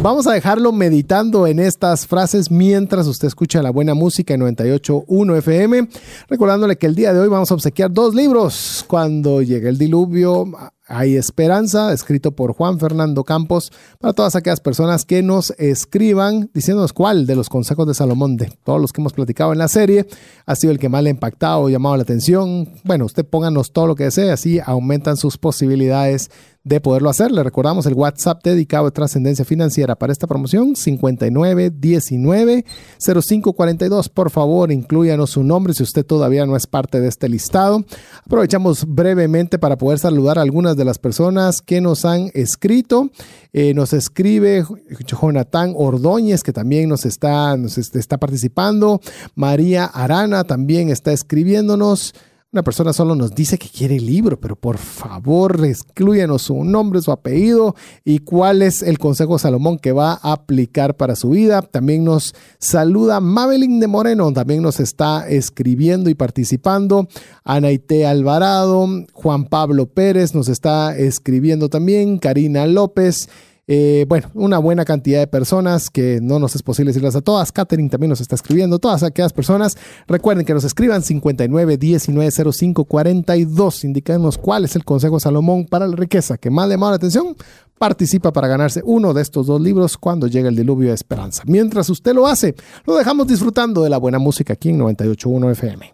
Vamos 0.02 0.28
a 0.28 0.32
dejarlo 0.32 0.72
meditando 0.72 1.46
en 1.46 1.60
estas 1.60 2.08
frases 2.08 2.50
mientras 2.50 3.06
usted 3.06 3.28
escucha 3.28 3.62
la 3.62 3.70
buena 3.70 3.94
música 3.94 4.34
en 4.34 4.40
98.1 4.42 5.38
FM. 5.40 5.90
Recordándole 6.30 6.78
que 6.78 6.88
el 6.88 6.96
día 6.96 7.14
de 7.14 7.20
hoy 7.20 7.28
vamos 7.28 7.52
a 7.52 7.56
obsequiar 7.56 7.92
dos 7.92 8.16
libros. 8.16 8.86
Cuando 8.88 9.42
llegue 9.42 9.68
el 9.68 9.78
diluvio, 9.78 10.46
hay 10.90 11.18
esperanza, 11.18 11.94
escrito 11.94 12.32
por 12.32 12.54
Juan 12.54 12.80
Fernando 12.80 13.24
Campos, 13.24 13.72
para 14.00 14.14
todas 14.14 14.36
aquellas 14.36 14.60
personas 14.60 15.06
que 15.06 15.22
nos 15.22 15.52
escriban 15.58 16.50
diciéndonos 16.54 16.94
cuál 16.94 17.28
de 17.28 17.36
los 17.36 17.50
consejos 17.50 17.86
de 17.86 17.94
Salomón, 17.94 18.38
de 18.38 18.52
todos 18.64 18.82
los 18.82 18.92
que 18.92 19.02
hemos 19.02 19.14
platicado 19.14 19.52
en 19.52 19.60
la 19.60 19.68
serie, 19.68 20.08
ha 20.46 20.56
sido 20.56 20.72
el 20.72 20.80
que 20.80 20.90
más 20.90 21.04
le 21.04 21.10
ha 21.10 21.12
impactado 21.12 21.62
o 21.62 21.70
llamado 21.70 21.98
la 21.98 22.04
atención. 22.04 22.70
Bueno, 22.86 23.06
usted 23.06 23.26
pónganos 23.26 23.72
todo 23.72 23.86
lo 23.86 23.96
que 23.96 24.06
desee, 24.06 24.32
así 24.32 24.60
aumentan 24.66 25.18
sus 25.18 25.38
posibilidades 25.38 26.32
de 26.64 26.82
poderlo 26.82 27.10
hacer. 27.10 27.32
Le 27.32 27.44
recordamos 27.44 27.86
el 27.86 27.94
WhatsApp 27.94 28.44
dedicado 28.44 28.88
a 28.88 28.92
trascendencia 28.92 29.46
financiera 29.46 29.89
para 29.96 30.14
esta 30.14 30.28
promoción 30.28 30.76
5919 30.76 32.66
0542. 33.00 34.10
Por 34.10 34.30
favor, 34.30 34.72
incluyanos 34.72 35.32
su 35.32 35.44
nombre 35.44 35.74
si 35.74 35.84
usted 35.84 36.06
todavía 36.06 36.46
no 36.46 36.56
es 36.56 36.68
parte 36.68 37.00
de 37.00 37.08
este 37.08 37.30
listado. 37.30 37.84
Aprovechamos 38.26 38.86
brevemente 38.86 39.60
para 39.60 39.78
poder 39.78 40.00
saludar 40.00 40.38
a 40.38 40.42
algunas 40.42 40.76
de 40.76 40.86
las 40.86 40.98
personas 40.98 41.62
que 41.62 41.82
nos 41.82 42.06
han 42.06 42.32
escrito. 42.34 43.10
Eh, 43.54 43.74
nos 43.74 43.94
escribe 43.94 44.64
Jonathan 45.06 45.74
Ordóñez, 45.76 46.44
que 46.44 46.54
también 46.54 46.90
nos 46.90 47.06
está, 47.06 47.58
nos 47.58 47.78
está 47.78 48.18
participando. 48.18 49.02
María 49.36 49.86
Arana 49.86 50.44
también 50.44 50.90
está 50.90 51.12
escribiéndonos. 51.12 52.14
Una 52.52 52.64
persona 52.64 52.94
solo 52.94 53.14
nos 53.14 53.36
dice 53.36 53.60
que 53.60 53.70
quiere 53.70 53.98
el 53.98 54.08
libro, 54.08 54.40
pero 54.40 54.56
por 54.56 54.80
favor, 54.80 55.64
excluyenos 55.64 56.42
su 56.42 56.64
nombre, 56.64 57.00
su 57.00 57.12
apellido 57.12 57.76
y 58.04 58.20
cuál 58.20 58.64
es 58.64 58.82
el 58.82 58.98
consejo 58.98 59.38
Salomón 59.38 59.78
que 59.78 59.92
va 59.92 60.14
a 60.14 60.32
aplicar 60.32 60.98
para 60.98 61.16
su 61.16 61.30
vida. 61.30 61.62
También 61.62 62.04
nos 62.04 62.34
saluda 62.58 63.20
Mabelín 63.20 63.80
de 63.80 63.86
Moreno, 63.86 64.34
también 64.34 64.64
nos 64.64 64.80
está 64.80 65.30
escribiendo 65.30 66.10
y 66.10 66.16
participando. 66.16 67.08
Anaite 67.44 68.08
Alvarado, 68.08 68.88
Juan 69.14 69.46
Pablo 69.46 69.86
Pérez 69.86 70.34
nos 70.34 70.48
está 70.48 70.98
escribiendo 70.98 71.70
también. 71.70 72.18
Karina 72.18 72.66
López. 72.66 73.30
Eh, 73.72 74.08
bueno, 74.10 74.32
una 74.34 74.58
buena 74.58 74.84
cantidad 74.84 75.20
de 75.20 75.28
personas 75.28 75.92
que 75.92 76.20
no 76.24 76.40
nos 76.40 76.56
es 76.56 76.64
posible 76.64 76.90
decirlas 76.90 77.16
a 77.16 77.22
todas. 77.22 77.52
Catherine 77.52 77.88
también 77.88 78.10
nos 78.10 78.20
está 78.20 78.34
escribiendo. 78.34 78.80
Todas 78.80 79.04
aquellas 79.04 79.32
personas, 79.32 79.78
recuerden 80.08 80.44
que 80.44 80.56
nos 80.56 80.64
escriban 80.64 81.04
59 81.04 81.78
19 81.78 82.32
05 82.52 82.86
42. 82.86 83.84
Indíquenos 83.84 84.40
cuál 84.40 84.66
es 84.66 84.76
el 84.76 84.84
consejo 84.84 85.20
Salomón 85.20 85.68
para 85.68 85.86
la 85.86 85.96
riqueza 85.96 86.40
que 86.40 86.50
más 86.50 86.68
le 86.68 86.74
llama 86.74 86.90
la 86.90 86.96
atención. 86.96 87.36
Participa 87.78 88.34
para 88.34 88.48
ganarse 88.48 88.82
uno 88.84 89.14
de 89.14 89.22
estos 89.22 89.46
dos 89.46 89.62
libros 89.62 90.00
cuando 90.00 90.26
llegue 90.26 90.50
el 90.50 90.56
diluvio 90.56 90.90
de 90.90 90.96
esperanza. 90.96 91.44
Mientras 91.46 91.92
usted 91.92 92.16
lo 92.16 92.26
hace, 92.26 92.56
lo 92.88 92.96
dejamos 92.96 93.28
disfrutando 93.28 93.84
de 93.84 93.92
la 93.92 94.00
buena 94.00 94.18
música 94.18 94.54
aquí 94.54 94.70
en 94.70 94.80
981 94.80 95.52
FM. 95.52 95.94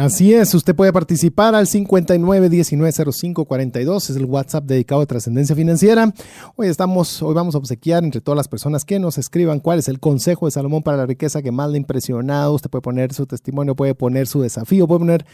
Así 0.00 0.32
es, 0.32 0.54
usted 0.54 0.74
puede 0.74 0.94
participar 0.94 1.54
al 1.54 1.66
59190542, 1.66 4.08
es 4.08 4.16
el 4.16 4.24
WhatsApp 4.24 4.64
dedicado 4.64 5.02
a 5.02 5.06
trascendencia 5.06 5.54
financiera. 5.54 6.14
Hoy 6.56 6.68
estamos, 6.68 7.22
hoy 7.22 7.34
vamos 7.34 7.54
a 7.54 7.58
obsequiar 7.58 8.02
entre 8.02 8.22
todas 8.22 8.38
las 8.38 8.48
personas 8.48 8.86
que 8.86 8.98
nos 8.98 9.18
escriban 9.18 9.60
cuál 9.60 9.78
es 9.78 9.88
el 9.88 10.00
consejo 10.00 10.46
de 10.46 10.52
Salomón 10.52 10.82
para 10.82 10.96
la 10.96 11.04
riqueza 11.04 11.42
que 11.42 11.52
más 11.52 11.68
le 11.68 11.74
ha 11.74 11.80
impresionado. 11.80 12.54
Usted 12.54 12.70
puede 12.70 12.80
poner 12.80 13.12
su 13.12 13.26
testimonio, 13.26 13.76
puede 13.76 13.94
poner 13.94 14.26
su 14.26 14.40
desafío, 14.40 14.88
puede 14.88 15.00
poner, 15.00 15.26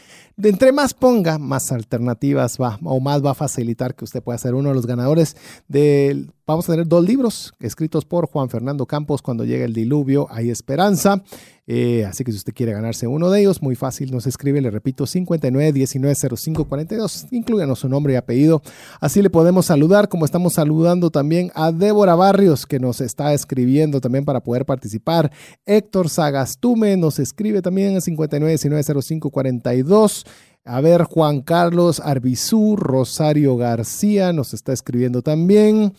entre 0.43 0.73
más 0.73 0.95
ponga, 0.95 1.39
más 1.39 1.71
alternativas 1.71 2.59
va 2.61 2.81
o 2.83 2.99
más 2.99 3.25
va 3.25 3.31
a 3.31 3.35
facilitar 3.35 3.95
que 3.95 4.03
usted 4.03 4.21
pueda 4.21 4.37
ser 4.37 4.57
uno 4.57 4.71
de 4.71 4.75
los 4.75 4.87
ganadores 4.87 5.37
del 5.69 6.33
Vamos 6.49 6.69
a 6.69 6.75
tener 6.75 6.87
dos 6.87 7.05
libros 7.05 7.55
escritos 7.59 8.05
por 8.05 8.29
Juan 8.29 8.49
Fernando 8.49 8.87
Campos, 8.87 9.21
Cuando 9.21 9.45
llega 9.45 9.65
el 9.65 9.73
diluvio, 9.73 10.29
hay 10.31 10.49
esperanza. 10.49 11.25
Eh, 11.67 12.05
así 12.05 12.23
que 12.23 12.31
si 12.31 12.39
usted 12.39 12.55
quiere 12.55 12.71
ganarse 12.71 13.09
uno 13.09 13.31
de 13.31 13.41
ellos, 13.41 13.63
muy 13.63 13.75
fácil, 13.75 14.13
nos 14.13 14.29
escribe, 14.29 14.61
le 14.61 14.71
repito, 14.71 15.09
59 15.09 15.73
19 15.73 16.15
05 16.15 16.67
42, 16.67 17.27
incluyanos 17.33 17.81
su 17.81 17.89
nombre 17.89 18.13
y 18.13 18.17
apellido. 18.17 18.63
Así 19.01 19.23
le 19.23 19.31
podemos 19.31 19.67
saludar, 19.67 20.09
como 20.09 20.25
estamos 20.25 20.53
saludando 20.53 21.11
también 21.11 21.51
a 21.57 21.73
Débora 21.73 22.15
Barrios, 22.15 22.65
que 22.65 22.79
nos 22.79 23.01
está 23.01 23.35
escribiendo 23.35 24.01
también 24.01 24.25
para 24.25 24.39
poder 24.39 24.65
participar. 24.65 25.33
Héctor 25.65 26.09
Sagastume 26.09 26.97
nos 26.97 27.19
escribe 27.19 27.61
también 27.61 27.97
a 27.97 28.01
59 28.01 28.53
19 28.53 29.03
05 29.03 29.31
42. 29.31 30.25
A 30.65 30.81
ver, 30.81 31.03
Juan 31.03 31.41
Carlos 31.41 31.99
Arbizú, 31.99 32.77
Rosario 32.77 33.57
García 33.57 34.33
nos 34.33 34.55
está 34.55 34.73
escribiendo 34.73 35.23
también. 35.23 35.93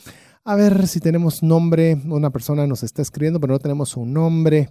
A 0.48 0.56
ver 0.56 0.88
si 0.88 1.00
tenemos 1.02 1.44
nombre. 1.44 2.00
Una 2.06 2.30
persona 2.30 2.66
nos 2.66 2.82
está 2.82 3.02
escribiendo, 3.02 3.38
pero 3.38 3.52
no 3.52 3.60
tenemos 3.60 3.98
un 3.98 4.14
nombre. 4.14 4.70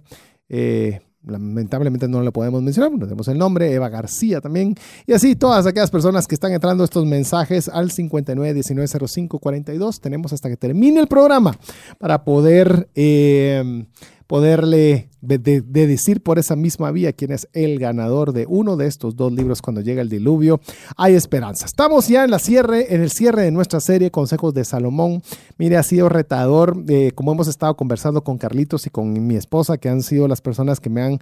Eh, 0.49 1.01
lamentablemente 1.23 2.07
no 2.07 2.23
le 2.23 2.31
podemos 2.31 2.63
mencionar, 2.63 2.91
no 2.91 3.05
tenemos 3.05 3.27
el 3.27 3.37
nombre, 3.37 3.71
Eva 3.71 3.87
García 3.87 4.41
también, 4.41 4.73
y 5.05 5.13
así 5.13 5.35
todas 5.35 5.67
aquellas 5.67 5.91
personas 5.91 6.25
que 6.25 6.33
están 6.33 6.51
entrando 6.53 6.83
estos 6.83 7.05
mensajes 7.05 7.69
al 7.69 7.91
59190542, 7.91 9.99
tenemos 9.99 10.33
hasta 10.33 10.49
que 10.49 10.57
termine 10.57 10.99
el 10.99 11.07
programa 11.07 11.55
para 11.99 12.23
poder 12.23 12.89
eh, 12.95 13.85
poderle 14.27 15.09
de, 15.21 15.61
decir 15.61 16.21
por 16.21 16.37
esa 16.37 16.55
misma 16.55 16.91
vía 16.91 17.13
quién 17.13 17.31
es 17.31 17.47
el 17.53 17.79
ganador 17.79 18.33
de 18.33 18.45
uno 18.47 18.77
de 18.77 18.87
estos 18.87 19.15
dos 19.15 19.31
libros 19.31 19.61
cuando 19.61 19.81
llega 19.81 20.01
el 20.01 20.09
diluvio. 20.09 20.59
Hay 20.95 21.15
esperanza. 21.15 21.65
Estamos 21.65 22.07
ya 22.07 22.23
en 22.23 22.31
la 22.31 22.39
cierre, 22.39 22.93
en 22.93 23.01
el 23.01 23.09
cierre 23.09 23.43
de 23.43 23.51
nuestra 23.51 23.79
serie 23.79 24.11
Consejos 24.11 24.53
de 24.53 24.65
Salomón. 24.65 25.23
Mire, 25.57 25.77
ha 25.77 25.83
sido 25.83 26.09
retador, 26.09 26.83
eh, 26.87 27.11
como 27.15 27.31
hemos 27.31 27.47
estado 27.47 27.75
conversando 27.75 28.23
con 28.23 28.37
Carlitos 28.37 28.85
y 28.85 28.89
con 28.89 29.25
mi 29.25 29.35
esposa, 29.35 29.77
que 29.77 29.89
han 29.89 30.03
sido 30.03 30.27
las 30.27 30.41
personas 30.41 30.79
que 30.79 30.89
me 30.89 31.01
han 31.01 31.19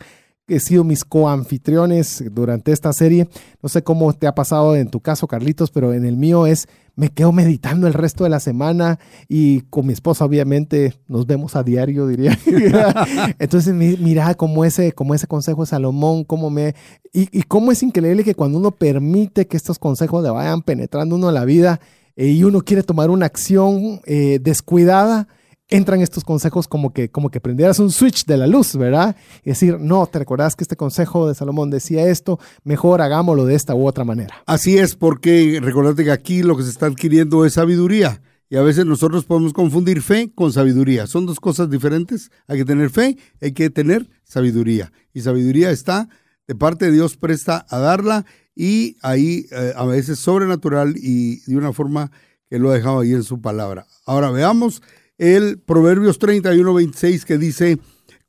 he 0.47 0.59
sido 0.59 0.83
mis 0.83 1.03
coanfitriones 1.03 2.23
durante 2.31 2.71
esta 2.71 2.93
serie. 2.93 3.27
No 3.61 3.69
sé 3.69 3.83
cómo 3.83 4.13
te 4.13 4.27
ha 4.27 4.35
pasado 4.35 4.75
en 4.75 4.89
tu 4.89 4.99
caso, 4.99 5.27
Carlitos, 5.27 5.71
pero 5.71 5.93
en 5.93 6.05
el 6.05 6.17
mío 6.17 6.45
es, 6.45 6.67
me 6.95 7.09
quedo 7.09 7.31
meditando 7.31 7.87
el 7.87 7.93
resto 7.93 8.23
de 8.23 8.29
la 8.29 8.39
semana 8.39 8.99
y 9.27 9.61
con 9.61 9.87
mi 9.87 9.93
esposa 9.93 10.23
obviamente 10.23 10.93
nos 11.07 11.25
vemos 11.25 11.55
a 11.55 11.63
diario, 11.63 12.07
diría. 12.07 12.37
Entonces, 13.39 13.73
mira 13.73 14.33
cómo 14.35 14.65
ese, 14.65 14.91
como 14.91 15.15
ese 15.15 15.27
consejo 15.27 15.61
de 15.61 15.67
Salomón, 15.67 16.23
cómo 16.23 16.49
me... 16.49 16.75
Y, 17.11 17.43
cómo 17.43 17.71
es 17.71 17.81
increíble 17.81 18.23
que 18.23 18.35
cuando 18.35 18.57
uno 18.57 18.71
permite 18.71 19.47
que 19.47 19.55
estos 19.57 19.79
consejos 19.79 20.21
le 20.21 20.29
vayan 20.29 20.61
penetrando 20.61 21.15
uno 21.15 21.29
a 21.29 21.31
la 21.31 21.45
vida 21.45 21.79
eh, 22.17 22.27
y 22.27 22.43
uno 22.43 22.61
quiere 22.61 22.83
tomar 22.83 23.09
una 23.09 23.25
acción 23.25 24.01
eh, 24.05 24.39
descuidada, 24.41 25.27
entran 25.67 26.01
estos 26.01 26.23
consejos 26.23 26.67
como 26.67 26.93
que, 26.93 27.09
como 27.09 27.29
que 27.29 27.39
prendieras 27.39 27.79
un 27.79 27.91
switch 27.91 28.25
de 28.25 28.37
la 28.37 28.47
luz, 28.47 28.75
¿verdad? 28.75 29.15
Y 29.43 29.49
decir, 29.49 29.79
no, 29.79 30.05
te 30.07 30.19
recordás 30.19 30.55
que 30.55 30.63
este 30.63 30.75
consejo 30.75 31.27
de 31.27 31.35
Salomón 31.35 31.69
decía 31.69 32.07
esto, 32.07 32.39
mejor 32.63 33.01
hagámoslo 33.01 33.45
de 33.45 33.55
esta 33.55 33.73
u 33.75 33.87
otra 33.87 34.03
manera. 34.03 34.35
Así 34.45 34.77
es, 34.77 34.95
porque 34.95 35.59
recordate 35.61 36.03
que 36.03 36.11
aquí 36.11 36.43
lo 36.43 36.55
que 36.55 36.63
se 36.63 36.69
está 36.69 36.85
adquiriendo 36.85 37.45
es 37.45 37.53
sabiduría. 37.53 38.21
Y 38.47 38.57
a 38.57 38.61
veces 38.61 38.85
nosotros 38.85 39.25
podemos 39.25 39.53
confundir 39.53 40.03
fe 40.03 40.31
con 40.33 40.53
sabiduría. 40.53 41.07
Son 41.07 41.25
dos 41.25 41.39
cosas 41.39 41.69
diferentes. 41.69 42.29
Hay 42.47 42.59
que 42.59 42.65
tener 42.65 42.91
fe, 42.91 43.17
hay 43.41 43.53
que 43.53 43.71
tener 43.71 44.07
sabiduría. 44.23 44.91
Y 45.13 45.21
sabiduría 45.21 45.71
está 45.71 46.09
de 46.47 46.53
parte 46.53 46.85
de 46.85 46.91
Dios 46.91 47.17
presta 47.17 47.65
a 47.69 47.79
darla 47.79 48.25
y 48.55 48.97
ahí 49.01 49.47
eh, 49.51 49.73
a 49.75 49.85
veces 49.85 50.19
sobrenatural 50.19 50.93
y 50.95 51.39
de 51.47 51.57
una 51.57 51.73
forma 51.73 52.11
que 52.47 52.59
lo 52.59 52.69
ha 52.69 52.75
dejado 52.75 52.99
ahí 52.99 53.13
en 53.13 53.23
su 53.23 53.41
palabra. 53.41 53.87
Ahora 54.05 54.29
veamos 54.29 54.83
el 55.17 55.59
Proverbios 55.59 56.19
31, 56.19 56.73
26 56.73 57.25
que 57.25 57.37
dice, 57.37 57.79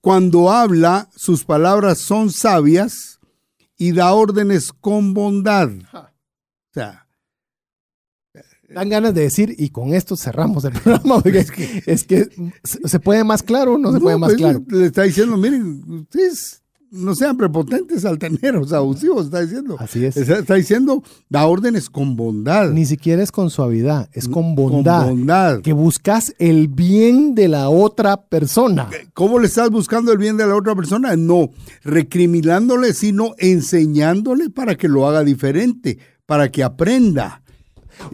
cuando 0.01 0.51
habla, 0.51 1.09
sus 1.17 1.45
palabras 1.45 1.99
son 1.99 2.31
sabias 2.31 3.19
y 3.77 3.93
da 3.93 4.13
órdenes 4.13 4.73
con 4.73 5.15
bondad. 5.15 5.71
O 5.93 6.09
sea, 6.73 7.07
Dan 8.69 8.89
ganas 8.89 9.15
de 9.15 9.23
decir, 9.23 9.55
y 9.59 9.71
con 9.71 9.95
esto 9.95 10.17
cerramos 10.17 10.65
el 10.65 10.73
programa, 10.83 11.23
es 11.25 11.51
que, 11.51 11.83
es 11.87 12.05
que 12.05 12.29
se 12.63 13.01
puede 13.01 13.23
más 13.25 13.43
claro 13.43 13.75
o 13.75 13.79
no 13.79 13.93
se 13.93 14.01
puede 14.01 14.19
más 14.19 14.31
pues, 14.31 14.39
claro. 14.39 14.65
Le 14.69 14.87
está 14.87 15.03
diciendo, 15.03 15.37
miren, 15.37 15.83
ustedes 15.89 16.63
no 16.97 17.15
sean 17.15 17.37
prepotentes, 17.37 18.05
altaneros, 18.05 18.73
abusivos, 18.75 19.27
está 19.27 19.41
diciendo. 19.41 19.77
Así 19.79 20.05
es. 20.05 20.17
Está, 20.17 20.55
diciendo, 20.55 21.03
da 21.29 21.47
órdenes 21.47 21.91
con 21.91 22.17
bondad. 22.17 22.71
Ni 22.71 22.87
siquiera 22.87 23.23
es 23.23 23.33
con 23.33 23.51
suavidad, 23.51 24.09
es 24.13 24.29
con 24.29 24.55
bondad. 24.55 25.07
Con 25.07 25.19
bondad. 25.19 25.61
Que 25.61 25.73
buscas 25.73 26.35
el 26.39 26.69
bien 26.69 27.35
de 27.35 27.49
la 27.49 27.69
otra 27.69 28.17
persona. 28.17 28.89
¿Cómo 29.15 29.39
le 29.39 29.47
estás 29.47 29.71
buscando 29.71 30.13
el 30.13 30.19
bien 30.19 30.37
de 30.37 30.47
la 30.47 30.57
otra 30.57 30.75
persona? 30.75 31.17
No 31.17 31.51
recriminándole, 31.85 32.93
sino 32.93 33.35
enseñándole 33.39 34.51
para 34.51 34.77
que 34.77 34.89
lo 34.89 35.07
haga 35.07 35.25
diferente, 35.25 35.99
para 36.27 36.51
que 36.51 36.63
aprenda. 36.63 37.43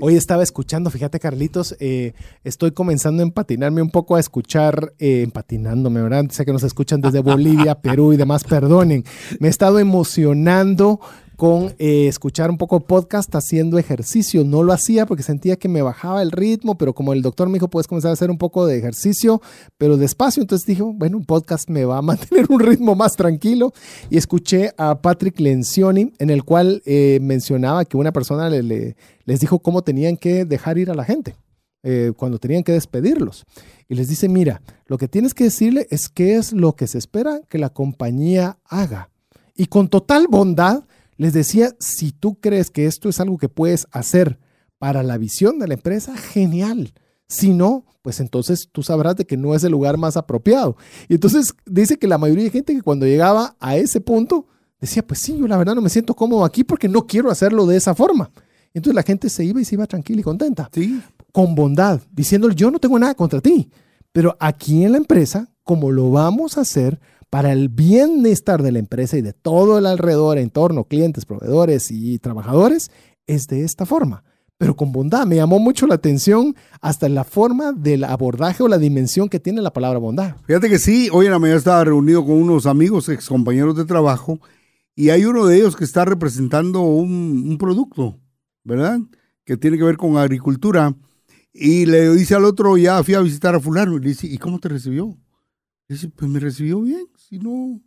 Hoy 0.01 0.17
estaba 0.17 0.43
escuchando, 0.43 0.91
fíjate 0.91 1.21
Carlitos, 1.21 1.77
eh, 1.81 2.13
estoy 2.45 2.73
comenzando 2.73 3.23
a 3.23 3.27
empatinarme 3.27 3.83
un 3.83 3.91
poco 3.91 4.17
a 4.17 4.21
escuchar, 4.21 4.95
eh, 4.99 5.23
empatinándome, 5.23 6.03
¿verdad? 6.03 6.27
Sé 6.31 6.45
que 6.45 6.53
nos 6.53 6.63
escuchan 6.63 7.01
desde 7.01 7.21
Bolivia, 7.21 7.81
Perú 7.81 8.13
y 8.13 8.17
demás, 8.17 8.45
perdonen. 8.45 9.05
Me 9.39 9.49
he 9.49 9.51
estado 9.51 9.79
emocionando 9.79 11.01
con 11.43 11.75
eh, 11.81 12.07
escuchar 12.07 12.51
un 12.51 12.57
poco 12.57 12.79
podcast 12.87 13.35
haciendo 13.35 13.77
ejercicio. 13.77 14.45
No 14.45 14.63
lo 14.63 14.73
hacía 14.73 15.07
porque 15.07 15.25
sentía 15.25 15.57
que 15.57 15.67
me 15.67 15.83
bajaba 15.83 16.23
el 16.23 16.31
ritmo, 16.31 16.79
pero 16.79 16.95
como 16.95 17.13
el 17.13 17.21
doctor 17.21 17.49
me 17.49 17.55
dijo, 17.55 17.67
puedes 17.67 17.89
comenzar 17.89 18.11
a 18.11 18.13
hacer 18.13 18.31
un 18.31 18.39
poco 18.39 18.65
de 18.65 18.79
ejercicio, 18.79 19.43
pero 19.77 19.97
despacio. 19.97 20.41
Entonces 20.41 20.65
dije, 20.65 20.83
bueno, 20.83 21.17
un 21.17 21.25
podcast 21.25 21.69
me 21.69 21.85
va 21.85 21.99
a 21.99 22.03
mantener 22.03 22.47
un 22.49 22.61
ritmo 22.61 22.95
más 22.95 23.17
tranquilo. 23.17 23.73
Y 24.09 24.19
escuché 24.19 24.73
a 24.79 25.03
Patrick 25.03 25.41
Lencioni, 25.41 26.13
en 26.21 26.31
el 26.31 26.45
cual 26.45 26.81
eh, 26.87 27.19
mencionaba 27.21 27.87
que 27.87 27.97
una 27.97 28.13
persona 28.13 28.49
le, 28.49 28.95
les 29.25 29.41
dijo 29.41 29.59
cómo 29.59 29.83
tenían 29.83 30.17
que 30.17 30.45
dejar 30.45 30.79
ir 30.79 30.93
a 30.93 30.95
la 30.95 31.03
gente. 31.03 31.35
Eh, 31.83 32.13
cuando 32.17 32.39
tenían 32.39 32.63
que 32.63 32.71
despedirlos. 32.71 33.47
Y 33.89 33.97
les 33.97 34.07
dice, 34.07 34.29
mira, 34.29 34.63
lo 34.87 34.97
que 34.97 35.09
tienes 35.09 35.35
que 35.35 35.43
decirle 35.43 35.89
es 35.91 36.09
qué 36.09 36.37
es 36.37 36.53
lo 36.53 36.77
que 36.77 36.87
se 36.87 36.99
espera 36.99 37.41
que 37.49 37.59
la 37.59 37.71
compañía 37.71 38.59
haga. 38.65 39.11
Y 39.57 39.67
con 39.67 39.89
total 39.89 40.29
bondad 40.31 40.85
les 41.23 41.33
decía, 41.33 41.71
si 41.79 42.11
tú 42.11 42.41
crees 42.41 42.69
que 42.69 42.87
esto 42.87 43.09
es 43.09 43.21
algo 43.21 43.39
que 43.39 43.49
puedes 43.49 43.87
hacer 43.93 44.41
para 44.79 45.05
la 45.05 45.19
visión 45.19 45.61
de 45.61 45.69
la 45.69 45.75
empresa, 45.75 46.17
genial. 46.17 46.95
Si 47.29 47.55
no, 47.55 47.85
pues 48.03 48.19
entonces 48.19 48.69
tú 48.73 48.83
sabrás 48.83 49.15
de 49.15 49.25
que 49.25 49.37
no 49.37 49.55
es 49.55 49.63
el 49.63 49.71
lugar 49.71 49.99
más 49.99 50.17
apropiado. 50.17 50.77
Y 51.09 51.15
entonces 51.15 51.55
dice 51.65 51.97
que 51.97 52.09
la 52.09 52.19
mayoría 52.19 52.43
de 52.43 52.51
gente 52.51 52.75
que 52.75 52.83
cuando 52.83 53.07
llegaba 53.07 53.55
a 53.61 53.77
ese 53.77 54.01
punto 54.01 54.49
decía, 54.81 55.07
pues 55.07 55.21
sí, 55.21 55.37
yo 55.39 55.47
la 55.47 55.57
verdad 55.57 55.77
no 55.77 55.81
me 55.81 55.91
siento 55.91 56.13
cómodo 56.15 56.45
aquí 56.45 56.65
porque 56.65 56.89
no 56.89 57.07
quiero 57.07 57.31
hacerlo 57.31 57.67
de 57.67 57.77
esa 57.77 57.95
forma. 57.95 58.33
Entonces 58.75 58.97
la 58.97 59.05
gente 59.05 59.29
se 59.29 59.45
iba 59.45 59.61
y 59.61 59.65
se 59.65 59.77
iba 59.77 59.87
tranquila 59.87 60.23
y 60.23 60.25
contenta. 60.25 60.71
Sí. 60.73 61.01
Con 61.31 61.55
bondad, 61.55 62.01
diciéndole, 62.11 62.57
yo 62.57 62.69
no 62.73 62.81
tengo 62.81 62.99
nada 62.99 63.15
contra 63.15 63.41
ti, 63.41 63.71
pero 64.11 64.37
aquí 64.41 64.85
en 64.85 64.91
la 64.91 64.99
empresa, 64.99 65.49
como 65.63 65.93
lo 65.93 66.11
vamos 66.11 66.59
a 66.59 66.63
hacer 66.63 66.99
para 67.33 67.53
el 67.53 67.71
bienestar 67.71 68.63
de 68.63 68.73
la 68.73 68.79
empresa 68.79 69.17
y 69.17 69.23
de 69.23 69.33
todo 69.33 69.79
el 69.79 69.87
alrededor, 69.87 70.37
entorno, 70.37 70.85
clientes, 70.85 71.25
proveedores 71.25 71.91
y 71.91 72.19
trabajadores, 72.19 72.91
es 73.27 73.47
de 73.47 73.65
esta 73.65 73.87
forma 73.87 74.23
pero 74.59 74.77
con 74.77 74.93
bondad. 74.93 75.27
Me 75.27 75.35
llamó 75.35 75.59
mucho 75.59 75.89
la 75.89 75.97
atención 75.97 76.55
hasta 76.81 77.09
la 77.09 77.25
forma 77.25 77.73
del 77.73 78.05
abordaje 78.05 78.63
o 78.63 78.69
la 78.69 78.79
dimensión 78.79 79.29
que 79.29 79.41
tiene 79.41 79.61
la 79.61 79.73
palabra 79.73 79.99
bondad. 79.99 80.37
Fíjate 80.47 80.69
que 80.69 80.79
sí, 80.79 81.09
hoy 81.11 81.27
en 81.27 81.33
la 81.33 81.41
mañana 81.41 81.59
estaba 81.59 81.83
reunido 81.83 82.25
con 82.25 82.37
unos 82.37 82.67
amigos, 82.67 83.09
ex 83.09 83.27
compañeros 83.27 83.77
de 83.77 83.87
trabajo, 83.87 84.39
y 84.95 85.09
hay 85.09 85.25
uno 85.25 85.47
de 85.47 85.57
ellos 85.57 85.75
que 85.75 85.83
está 85.83 86.05
representando 86.05 86.83
un, 86.83 87.57
producto, 87.59 88.21
¿verdad? 88.63 89.01
Que 89.45 89.57
tiene 89.57 89.79
que 89.79 89.85
ver 89.85 89.97
con 89.97 90.17
agricultura. 90.17 90.95
Y 91.53 91.87
le 91.87 92.15
dice 92.15 92.37
al 92.37 92.45
otro, 92.45 92.77
ya 92.77 93.03
fui 93.03 93.15
a 93.15 93.21
visitar 93.21 93.57
a 93.57 93.61
fulano, 93.61 93.97
y 93.97 94.01
le 94.01 94.11
dice, 94.11 94.29
¿y 94.29 94.39
cómo 94.39 94.61
te 94.61 94.69
recibió? 94.69 95.19
dice, 95.93 96.09
pues 96.09 96.31
me 96.31 96.41
recibió 96.41 96.81
bien, 96.81 97.07
si 97.33 97.39
no, 97.39 97.81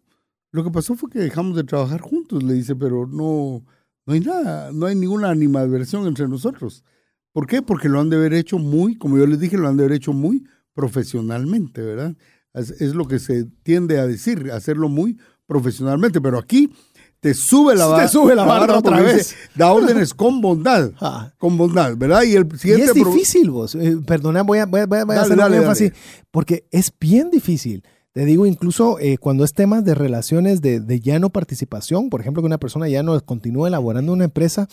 lo 0.52 0.64
que 0.64 0.72
pasó 0.72 0.96
fue 0.96 1.08
que 1.12 1.20
dejamos 1.20 1.56
de 1.56 1.64
trabajar 1.64 2.02
juntos, 2.02 2.42
le 2.42 2.56
dice, 2.56 2.76
pero 2.76 3.06
no, 3.06 3.64
no 4.08 4.14
hay 4.14 4.20
nada, 4.20 4.72
no 4.72 4.88
hay 4.88 4.96
ninguna 4.96 5.30
animadversión 5.30 6.08
entre 6.08 6.28
nosotros. 6.28 6.84
¿Por 7.32 7.46
qué? 7.46 7.62
Porque 7.62 7.88
lo 7.88 8.00
han 8.00 8.10
de 8.10 8.16
haber 8.16 8.34
hecho 8.34 8.58
muy, 8.58 8.96
como 8.96 9.20
yo 9.20 9.28
les 9.28 9.40
dije, 9.40 9.56
lo 9.56 9.68
han 9.68 9.78
de 9.78 9.84
haber 9.84 9.98
hecho 9.98 10.14
muy 10.14 10.48
profesionalmente, 10.74 11.84
¿verdad? 11.84 12.16
Es, 12.56 12.96
lo 12.96 13.08
que 13.08 13.20
se 13.20 13.44
tiende 13.62 14.00
a 14.00 14.08
decir, 14.08 14.50
hacerlo 14.52 14.90
muy 14.90 15.20
profesionalmente. 15.46 16.20
Pero 16.22 16.40
aquí 16.40 16.72
te 17.20 17.36
sube 17.36 17.76
la, 17.76 18.02
te 18.02 18.08
sube 18.08 18.34
la 18.34 18.46
barra, 18.46 18.80
otra 18.80 19.00
vez. 19.00 19.36
da 19.54 19.72
órdenes 19.72 20.16
con 20.16 20.42
bondad, 20.42 20.92
ah. 21.02 21.32
con 21.38 21.56
bondad, 21.56 21.96
¿verdad? 21.96 22.24
Y 22.24 22.34
el 22.34 22.50
siguiente... 22.58 22.86
es 22.86 22.94
difícil 22.96 23.52
vos, 23.52 23.76
eh, 23.76 23.98
perdona, 24.08 24.42
voy 24.42 24.58
a, 24.58 24.66
voy 24.66 24.80
a, 24.80 24.86
voy 24.88 25.16
a 25.16 25.22
hacer 25.22 25.38
un 25.38 25.54
énfasis, 25.54 25.92
porque 26.32 26.66
es 26.72 26.92
bien 27.00 27.30
difícil. 27.30 27.84
Te 28.16 28.24
digo, 28.24 28.46
incluso 28.46 28.98
eh, 28.98 29.18
cuando 29.18 29.44
es 29.44 29.52
temas 29.52 29.84
de 29.84 29.94
relaciones 29.94 30.62
de, 30.62 31.02
ya 31.02 31.20
no 31.20 31.32
participación, 31.32 32.10
por 32.10 32.22
ejemplo, 32.22 32.42
que 32.42 32.46
una 32.46 32.58
persona 32.58 32.88
ya 32.88 33.04
no 33.04 33.20
continúa 33.26 33.68
elaborando 33.68 34.14
una 34.14 34.24
empresa, 34.24 34.70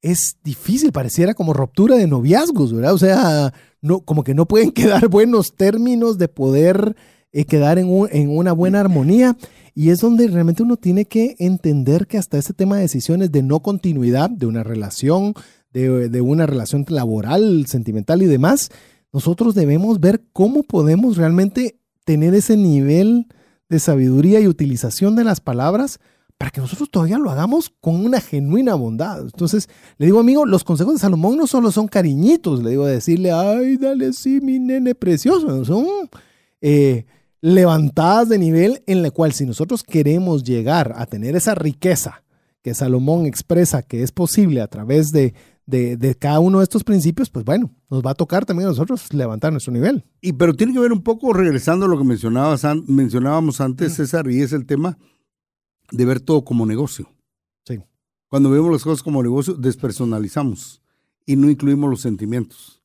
es 0.00 0.38
difícil, 0.42 0.92
pareciera 0.92 1.34
como 1.34 1.52
ruptura 1.52 1.96
de 1.96 2.06
noviazgos, 2.06 2.72
¿verdad? 2.72 2.94
O 2.94 2.98
sea, 2.98 3.52
no, 3.82 4.00
como 4.00 4.24
que 4.24 4.32
no 4.32 4.48
pueden 4.48 4.70
quedar 4.72 5.08
buenos 5.08 5.56
términos 5.56 6.16
de 6.16 6.28
poder 6.28 6.96
eh, 7.32 7.44
quedar 7.44 7.78
en, 7.78 7.90
una 8.30 8.52
buena 8.52 8.80
armonía. 8.80 9.36
Y 9.74 9.90
es 9.90 10.00
donde 10.00 10.28
realmente 10.28 10.62
uno 10.62 10.78
tiene 10.78 11.04
que 11.04 11.36
entender 11.38 12.06
que 12.06 12.16
hasta 12.16 12.38
este 12.38 12.54
tema 12.54 12.76
de 12.76 12.82
decisiones 12.82 13.30
de 13.30 13.42
no 13.42 13.60
continuidad 13.60 14.30
de 14.30 14.46
una 14.46 14.62
relación, 14.62 15.34
de 15.70 16.22
una 16.22 16.46
relación 16.46 16.86
laboral, 16.88 17.66
sentimental 17.66 18.22
y 18.22 18.26
demás, 18.26 18.70
nosotros 19.12 19.54
debemos 19.54 20.00
ver 20.00 20.22
cómo 20.32 20.62
podemos 20.62 21.18
realmente 21.18 21.76
tener 22.06 22.34
ese 22.34 22.56
nivel 22.56 23.26
de 23.68 23.80
sabiduría 23.80 24.40
y 24.40 24.46
utilización 24.46 25.16
de 25.16 25.24
las 25.24 25.40
palabras 25.40 25.98
para 26.38 26.50
que 26.52 26.60
nosotros 26.60 26.88
todavía 26.88 27.18
lo 27.18 27.30
hagamos 27.30 27.72
con 27.80 28.04
una 28.04 28.20
genuina 28.20 28.74
bondad. 28.74 29.22
Entonces, 29.22 29.68
le 29.98 30.06
digo, 30.06 30.20
amigo, 30.20 30.46
los 30.46 30.62
consejos 30.64 30.94
de 30.94 31.00
Salomón 31.00 31.36
no 31.36 31.46
solo 31.46 31.72
son 31.72 31.88
cariñitos, 31.88 32.62
le 32.62 32.70
digo, 32.70 32.86
decirle, 32.86 33.32
ay, 33.32 33.76
dale, 33.76 34.12
sí, 34.12 34.40
mi 34.40 34.58
nene 34.60 34.94
precioso, 34.94 35.64
son 35.64 35.86
eh, 36.60 37.06
levantadas 37.40 38.28
de 38.28 38.38
nivel 38.38 38.84
en 38.86 39.02
la 39.02 39.10
cual 39.10 39.32
si 39.32 39.44
nosotros 39.44 39.82
queremos 39.82 40.44
llegar 40.44 40.94
a 40.96 41.06
tener 41.06 41.34
esa 41.34 41.56
riqueza 41.56 42.22
que 42.62 42.72
Salomón 42.72 43.26
expresa 43.26 43.82
que 43.82 44.02
es 44.02 44.12
posible 44.12 44.60
a 44.60 44.68
través 44.68 45.10
de, 45.10 45.34
de, 45.66 46.16
cada 46.18 46.40
uno 46.40 46.58
de 46.58 46.64
estos 46.64 46.84
principios, 46.84 47.28
pues 47.28 47.44
bueno, 47.44 47.74
nos 47.90 48.02
va 48.02 48.12
a 48.12 48.14
tocar 48.14 48.46
también 48.46 48.68
a 48.68 48.70
nosotros 48.70 49.12
levantar 49.12 49.52
nuestro 49.52 49.72
nivel. 49.72 50.04
Y 50.20 50.32
pero 50.32 50.54
tiene 50.54 50.72
que 50.72 50.78
ver 50.78 50.92
un 50.92 51.02
poco, 51.02 51.32
regresando 51.32 51.86
a 51.86 51.88
lo 51.88 51.98
que 51.98 52.04
mencionabas, 52.04 52.64
mencionábamos 52.86 53.60
antes, 53.60 53.94
César, 53.94 54.30
y 54.30 54.40
es 54.40 54.52
el 54.52 54.66
tema 54.66 54.96
de 55.90 56.04
ver 56.04 56.20
todo 56.20 56.44
como 56.44 56.66
negocio. 56.66 57.10
Sí. 57.64 57.80
Cuando 58.28 58.50
vemos 58.50 58.70
las 58.70 58.84
cosas 58.84 59.02
como 59.02 59.22
negocio, 59.22 59.54
despersonalizamos 59.54 60.82
y 61.26 61.36
no 61.36 61.50
incluimos 61.50 61.90
los 61.90 62.00
sentimientos, 62.00 62.82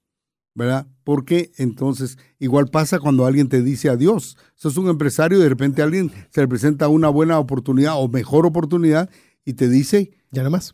¿verdad? 0.56 0.88
Porque 1.04 1.52
entonces, 1.58 2.18
igual 2.40 2.68
pasa 2.68 3.00
cuando 3.00 3.28
alguien 3.28 3.48
te 3.48 3.62
dice 3.62 3.90
adiós. 3.90 4.38
Sos 4.56 4.78
un 4.78 4.90
empresario 4.90 5.38
y 5.38 5.42
de 5.42 5.50
repente 5.50 5.84
alguien 5.84 6.12
se 6.32 6.42
le 6.42 6.48
presenta 6.48 6.88
una 6.88 7.10
buena 7.10 7.38
oportunidad 7.38 7.94
o 7.98 8.08
mejor 8.08 8.46
oportunidad 8.46 9.10
y 9.46 9.54
te 9.54 9.70
dice... 9.70 10.12
Ya 10.32 10.42
nada 10.42 10.52
más. 10.52 10.74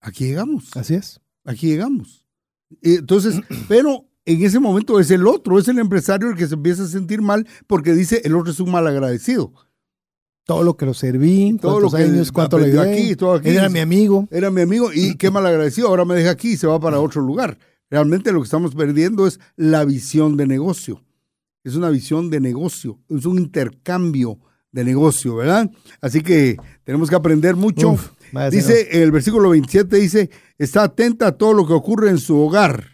Aquí 0.00 0.26
llegamos. 0.26 0.76
Así 0.76 0.94
es 0.94 1.21
aquí 1.44 1.68
llegamos. 1.68 2.24
Entonces, 2.82 3.40
pero 3.68 4.06
en 4.24 4.44
ese 4.44 4.60
momento 4.60 5.00
es 5.00 5.10
el 5.10 5.26
otro, 5.26 5.58
es 5.58 5.68
el 5.68 5.78
empresario 5.78 6.30
el 6.30 6.36
que 6.36 6.46
se 6.46 6.54
empieza 6.54 6.84
a 6.84 6.88
sentir 6.88 7.22
mal 7.22 7.46
porque 7.66 7.92
dice 7.94 8.22
el 8.24 8.36
otro 8.36 8.52
es 8.52 8.60
un 8.60 8.70
mal 8.70 8.86
agradecido. 8.86 9.52
Todo 10.44 10.64
lo 10.64 10.76
que 10.76 10.86
lo 10.86 10.94
serví, 10.94 11.56
todos 11.60 11.80
los 11.80 11.94
años, 11.94 12.32
cuánto 12.32 12.58
le 12.58 12.78
aquí, 12.78 13.14
todo 13.14 13.34
aquí. 13.34 13.50
Era 13.50 13.68
mi 13.68 13.78
amigo. 13.78 14.26
Era 14.30 14.50
mi 14.50 14.60
amigo 14.60 14.92
y 14.92 15.16
qué 15.16 15.30
mal 15.30 15.46
agradecido, 15.46 15.88
ahora 15.88 16.04
me 16.04 16.16
deja 16.16 16.30
aquí 16.30 16.52
y 16.52 16.56
se 16.56 16.66
va 16.66 16.80
para 16.80 17.00
otro 17.00 17.22
lugar. 17.22 17.58
Realmente 17.88 18.32
lo 18.32 18.40
que 18.40 18.46
estamos 18.46 18.74
perdiendo 18.74 19.26
es 19.26 19.38
la 19.54 19.84
visión 19.84 20.36
de 20.36 20.46
negocio. 20.46 21.04
Es 21.62 21.76
una 21.76 21.90
visión 21.90 22.28
de 22.28 22.40
negocio, 22.40 22.98
es 23.08 23.24
un 23.24 23.38
intercambio 23.38 24.40
de 24.72 24.84
negocio, 24.84 25.36
¿verdad? 25.36 25.70
Así 26.00 26.22
que 26.22 26.56
tenemos 26.82 27.08
que 27.08 27.14
aprender 27.14 27.54
mucho. 27.54 27.96
Dice 28.50 29.02
el 29.02 29.10
versículo 29.10 29.50
27 29.50 29.96
dice, 29.96 30.30
está 30.58 30.84
atenta 30.84 31.28
a 31.28 31.32
todo 31.32 31.54
lo 31.54 31.66
que 31.66 31.72
ocurre 31.72 32.10
en 32.10 32.18
su 32.18 32.38
hogar 32.38 32.92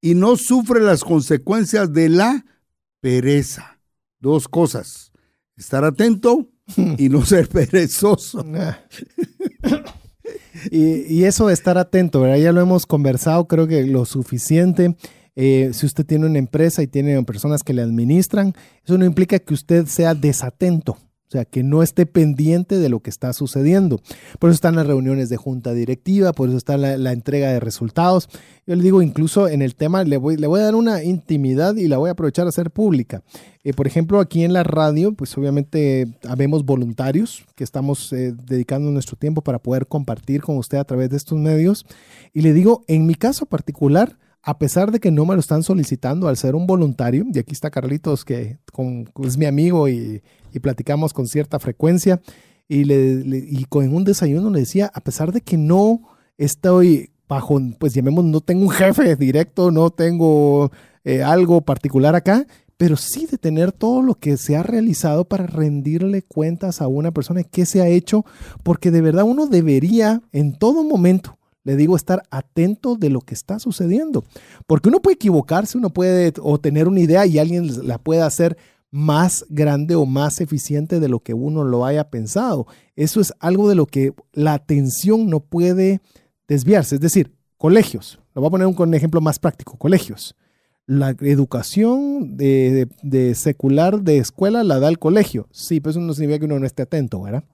y 0.00 0.14
no 0.14 0.36
sufre 0.36 0.80
las 0.80 1.04
consecuencias 1.04 1.92
de 1.92 2.08
la 2.08 2.44
pereza. 3.00 3.80
Dos 4.20 4.48
cosas, 4.48 5.12
estar 5.56 5.84
atento 5.84 6.48
y 6.76 7.08
no 7.08 7.24
ser 7.24 7.48
perezoso. 7.48 8.44
y, 10.70 11.24
eso 11.24 11.46
de 11.46 11.54
estar 11.54 11.78
atento, 11.78 12.20
¿verdad? 12.20 12.38
Ya 12.38 12.52
lo 12.52 12.60
hemos 12.60 12.86
conversado, 12.86 13.46
creo 13.46 13.66
que 13.66 13.84
lo 13.84 14.04
suficiente. 14.04 14.96
Eh, 15.36 15.70
si 15.72 15.86
usted 15.86 16.04
tiene 16.04 16.26
una 16.26 16.40
empresa 16.40 16.82
y 16.82 16.88
tiene 16.88 17.22
personas 17.22 17.62
que 17.62 17.72
le 17.72 17.82
administran, 17.82 18.54
eso 18.84 18.98
no 18.98 19.04
implica 19.04 19.38
que 19.38 19.54
usted 19.54 19.86
sea 19.86 20.14
desatento. 20.14 20.98
O 21.28 21.30
sea, 21.30 21.44
que 21.44 21.62
no 21.62 21.82
esté 21.82 22.06
pendiente 22.06 22.78
de 22.78 22.88
lo 22.88 23.00
que 23.00 23.10
está 23.10 23.34
sucediendo. 23.34 24.00
Por 24.38 24.48
eso 24.48 24.54
están 24.54 24.76
las 24.76 24.86
reuniones 24.86 25.28
de 25.28 25.36
junta 25.36 25.74
directiva, 25.74 26.32
por 26.32 26.48
eso 26.48 26.56
está 26.56 26.78
la, 26.78 27.12
entrega 27.12 27.52
de 27.52 27.60
resultados. 27.60 28.30
Yo 28.66 28.74
le 28.74 28.82
digo, 28.82 29.02
incluso 29.02 29.46
en 29.46 29.60
el 29.60 29.74
tema, 29.74 30.04
le 30.04 30.16
voy, 30.16 30.38
le 30.38 30.46
voy 30.46 30.60
a 30.60 30.64
dar 30.64 30.74
una 30.74 31.04
intimidad 31.04 31.76
y 31.76 31.86
la 31.86 31.98
voy 31.98 32.08
a 32.08 32.12
aprovechar 32.12 32.46
a 32.46 32.48
hacer 32.48 32.70
pública. 32.70 33.22
Eh, 33.62 33.74
por 33.74 33.86
ejemplo, 33.86 34.20
aquí 34.20 34.42
en 34.42 34.54
la 34.54 34.62
radio, 34.62 35.12
pues 35.12 35.36
obviamente 35.36 36.06
habemos 36.26 36.64
voluntarios 36.64 37.44
que 37.56 37.64
estamos 37.64 38.10
eh, 38.14 38.32
dedicando 38.32 38.90
nuestro 38.90 39.16
tiempo 39.16 39.42
para 39.42 39.58
poder 39.58 39.86
compartir 39.86 40.40
con 40.40 40.56
usted 40.56 40.78
a 40.78 40.84
través 40.84 41.10
de 41.10 41.18
estos 41.18 41.38
medios. 41.38 41.84
Y 42.32 42.40
le 42.40 42.54
digo, 42.54 42.84
en 42.86 43.04
mi 43.04 43.14
caso 43.14 43.44
particular, 43.44 44.16
a 44.42 44.58
pesar 44.58 44.90
de 44.90 45.00
que 45.00 45.10
no 45.10 45.26
me 45.26 45.34
lo 45.34 45.40
están 45.40 45.62
solicitando 45.62 46.28
al 46.28 46.36
ser 46.36 46.54
un 46.54 46.66
voluntario, 46.66 47.24
y 47.32 47.38
aquí 47.38 47.52
está 47.52 47.70
Carlitos, 47.70 48.24
que 48.24 48.58
es 49.24 49.36
mi 49.36 49.46
amigo 49.46 49.88
y, 49.88 50.22
platicamos 50.62 51.12
con 51.12 51.26
cierta 51.26 51.58
frecuencia, 51.58 52.20
y, 52.68 52.84
le, 52.84 53.66
con 53.68 53.92
un 53.94 54.04
desayuno 54.04 54.50
le 54.50 54.60
decía, 54.60 54.90
a 54.92 55.00
pesar 55.00 55.32
de 55.32 55.40
que 55.40 55.56
no 55.56 56.00
estoy 56.36 57.10
bajo, 57.28 57.60
pues 57.78 57.94
llamemos, 57.94 58.24
no 58.24 58.40
tengo 58.40 58.62
un 58.62 58.70
jefe 58.70 59.16
directo, 59.16 59.70
no 59.70 59.90
tengo 59.90 60.70
eh, 61.04 61.22
algo 61.22 61.60
particular 61.60 62.14
acá, 62.14 62.46
pero 62.76 62.96
sí 62.96 63.26
de 63.26 63.38
tener 63.38 63.72
todo 63.72 64.02
lo 64.02 64.14
que 64.14 64.36
se 64.36 64.56
ha 64.56 64.62
realizado 64.62 65.26
para 65.26 65.46
rendirle 65.46 66.22
cuentas 66.22 66.80
a 66.80 66.86
una 66.86 67.10
persona 67.10 67.42
qué 67.42 67.66
se 67.66 67.82
ha 67.82 67.88
hecho, 67.88 68.24
porque 68.62 68.90
de 68.90 69.02
verdad 69.02 69.24
uno 69.24 69.46
debería 69.46 70.22
en 70.32 70.56
todo 70.56 70.84
momento 70.84 71.37
le 71.68 71.76
digo 71.76 71.96
estar 71.96 72.22
atento 72.30 72.96
de 72.96 73.10
lo 73.10 73.20
que 73.20 73.34
está 73.34 73.58
sucediendo. 73.58 74.24
Porque 74.66 74.88
uno 74.88 75.02
puede 75.02 75.16
equivocarse, 75.16 75.76
uno 75.76 75.90
puede 75.90 76.32
o 76.40 76.58
tener 76.58 76.88
una 76.88 77.00
idea 77.00 77.26
y 77.26 77.38
alguien 77.38 77.86
la 77.86 77.98
puede 77.98 78.22
hacer 78.22 78.56
más 78.90 79.44
grande 79.50 79.94
o 79.94 80.06
más 80.06 80.40
eficiente 80.40 80.98
de 80.98 81.10
lo 81.10 81.20
que 81.20 81.34
uno 81.34 81.64
lo 81.64 81.84
haya 81.84 82.08
pensado. 82.08 82.66
Eso 82.96 83.20
es 83.20 83.34
algo 83.38 83.68
de 83.68 83.74
lo 83.74 83.84
que 83.84 84.14
la 84.32 84.54
atención 84.54 85.28
no 85.28 85.40
puede 85.40 86.00
desviarse. 86.48 86.94
Es 86.94 87.02
decir, 87.02 87.34
colegios. 87.58 88.18
Lo 88.34 88.40
voy 88.40 88.48
a 88.48 88.52
poner 88.52 88.66
un 88.66 88.94
ejemplo 88.94 89.20
más 89.20 89.38
práctico. 89.38 89.76
Colegios. 89.76 90.36
La 90.86 91.10
educación 91.20 92.38
de, 92.38 92.88
de 93.02 93.34
secular 93.34 94.00
de 94.00 94.16
escuela 94.16 94.64
la 94.64 94.80
da 94.80 94.88
el 94.88 94.98
colegio. 94.98 95.48
Sí, 95.50 95.80
pero 95.80 95.90
eso 95.90 96.00
no 96.00 96.14
significa 96.14 96.38
que 96.38 96.46
uno 96.46 96.58
no 96.60 96.64
esté 96.64 96.84
atento, 96.84 97.20
¿verdad? 97.20 97.44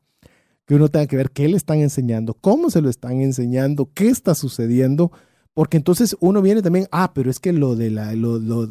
Que 0.67 0.75
uno 0.75 0.89
tenga 0.89 1.07
que 1.07 1.17
ver 1.17 1.31
qué 1.31 1.49
le 1.49 1.57
están 1.57 1.81
enseñando, 1.81 2.35
cómo 2.35 2.71
se 2.71 2.81
lo 2.81 2.89
están 2.89 3.21
enseñando, 3.21 3.91
qué 3.93 4.09
está 4.09 4.35
sucediendo, 4.35 5.13
porque 5.55 5.77
entonces 5.77 6.17
uno 6.21 6.43
viene 6.43 6.63
también, 6.63 6.89
ah, 6.91 7.13
pero 7.15 7.31
es 7.31 7.39
que 7.39 7.53
lo 7.53 7.77
de 7.77 7.91
la, 7.91 8.13
lo, 8.15 8.67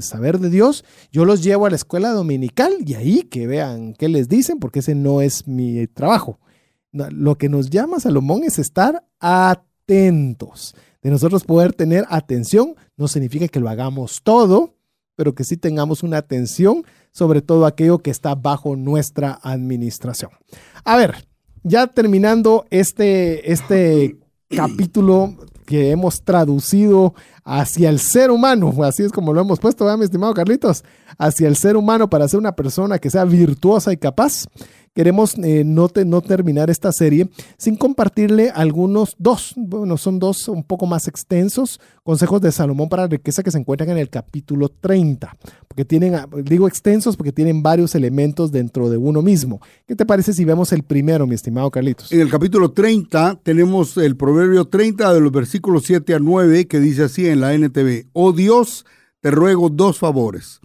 saber 0.00 0.38
de 0.38 0.48
Dios, 0.48 0.84
yo 1.10 1.24
los 1.24 1.42
llevo 1.42 1.66
a 1.66 1.70
la 1.70 1.76
escuela 1.76 2.10
dominical 2.10 2.72
y 2.86 2.94
ahí 2.94 3.22
que 3.22 3.46
vean 3.48 3.94
qué 3.94 4.08
les 4.08 4.28
dicen, 4.28 4.60
porque 4.60 4.78
ese 4.78 4.94
no 4.94 5.22
es 5.22 5.48
mi 5.48 5.86
trabajo. 5.88 6.38
Lo 6.92 7.36
que 7.36 7.48
nos 7.48 7.70
llama 7.70 8.00
Salomón 8.00 8.44
es 8.44 8.58
estar 8.58 9.04
atentos. 9.18 10.74
De 11.02 11.10
nosotros 11.10 11.44
poder 11.44 11.72
tener 11.72 12.04
atención 12.10 12.74
no 12.96 13.08
significa 13.08 13.48
que 13.48 13.60
lo 13.60 13.68
hagamos 13.68 14.22
todo, 14.22 14.74
pero 15.16 15.34
que 15.34 15.44
sí 15.44 15.56
tengamos 15.56 16.02
una 16.02 16.18
atención 16.18 16.84
sobre 17.10 17.42
todo 17.42 17.66
aquello 17.66 17.98
que 17.98 18.10
está 18.10 18.34
bajo 18.34 18.76
nuestra 18.76 19.38
administración. 19.42 20.30
A 20.84 20.96
ver, 20.96 21.26
ya 21.62 21.86
terminando 21.86 22.66
este, 22.70 23.52
este 23.52 24.16
capítulo 24.48 25.34
que 25.66 25.90
hemos 25.92 26.22
traducido 26.22 27.14
hacia 27.44 27.90
el 27.90 28.00
ser 28.00 28.30
humano, 28.30 28.72
así 28.82 29.04
es 29.04 29.12
como 29.12 29.32
lo 29.32 29.40
hemos 29.40 29.60
puesto, 29.60 29.84
¿verdad, 29.84 29.98
mi 29.98 30.04
estimado 30.04 30.34
Carlitos? 30.34 30.84
Hacia 31.16 31.48
el 31.48 31.56
ser 31.56 31.76
humano 31.76 32.10
para 32.10 32.26
ser 32.28 32.40
una 32.40 32.52
persona 32.52 32.98
que 32.98 33.10
sea 33.10 33.24
virtuosa 33.24 33.92
y 33.92 33.96
capaz 33.96 34.46
queremos 34.94 35.34
eh, 35.38 35.62
no, 35.64 35.88
no 36.06 36.20
terminar 36.20 36.70
esta 36.70 36.92
serie 36.92 37.28
sin 37.56 37.76
compartirle 37.76 38.50
algunos, 38.50 39.14
dos, 39.18 39.54
bueno, 39.56 39.96
son 39.96 40.18
dos 40.18 40.48
un 40.48 40.64
poco 40.64 40.86
más 40.86 41.08
extensos, 41.08 41.80
consejos 42.02 42.40
de 42.40 42.52
Salomón 42.52 42.88
para 42.88 43.02
la 43.04 43.08
riqueza 43.08 43.42
que 43.42 43.50
se 43.50 43.58
encuentran 43.58 43.90
en 43.90 43.98
el 43.98 44.10
capítulo 44.10 44.68
30, 44.68 45.36
porque 45.68 45.84
tienen, 45.84 46.14
ah, 46.14 46.28
digo 46.44 46.66
extensos 46.66 47.16
porque 47.16 47.32
tienen 47.32 47.62
varios 47.62 47.94
elementos 47.94 48.50
dentro 48.50 48.90
de 48.90 48.96
uno 48.96 49.22
mismo. 49.22 49.60
¿Qué 49.86 49.94
te 49.94 50.06
parece 50.06 50.32
si 50.32 50.44
vemos 50.44 50.72
el 50.72 50.82
primero, 50.82 51.26
mi 51.26 51.34
estimado 51.34 51.70
Carlitos? 51.70 52.12
En 52.12 52.20
el 52.20 52.30
capítulo 52.30 52.72
30 52.72 53.40
tenemos 53.42 53.96
el 53.96 54.16
proverbio 54.16 54.66
30 54.66 55.14
de 55.14 55.20
los 55.20 55.32
versículos 55.32 55.84
7 55.84 56.14
a 56.14 56.18
9 56.18 56.66
que 56.66 56.80
dice 56.80 57.04
así 57.04 57.26
en 57.28 57.40
la 57.40 57.54
NTV, 57.54 58.08
oh 58.12 58.32
Dios, 58.32 58.84
te 59.20 59.30
ruego 59.30 59.68
dos 59.68 59.98
favores 59.98 60.60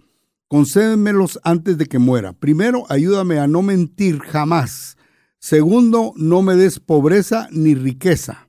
concédemelos 0.48 1.38
antes 1.42 1.78
de 1.78 1.86
que 1.86 1.98
muera. 1.98 2.32
Primero, 2.32 2.84
ayúdame 2.88 3.38
a 3.38 3.46
no 3.46 3.62
mentir 3.62 4.18
jamás. 4.20 4.96
Segundo, 5.38 6.12
no 6.16 6.42
me 6.42 6.56
des 6.56 6.80
pobreza 6.80 7.48
ni 7.50 7.74
riqueza. 7.74 8.48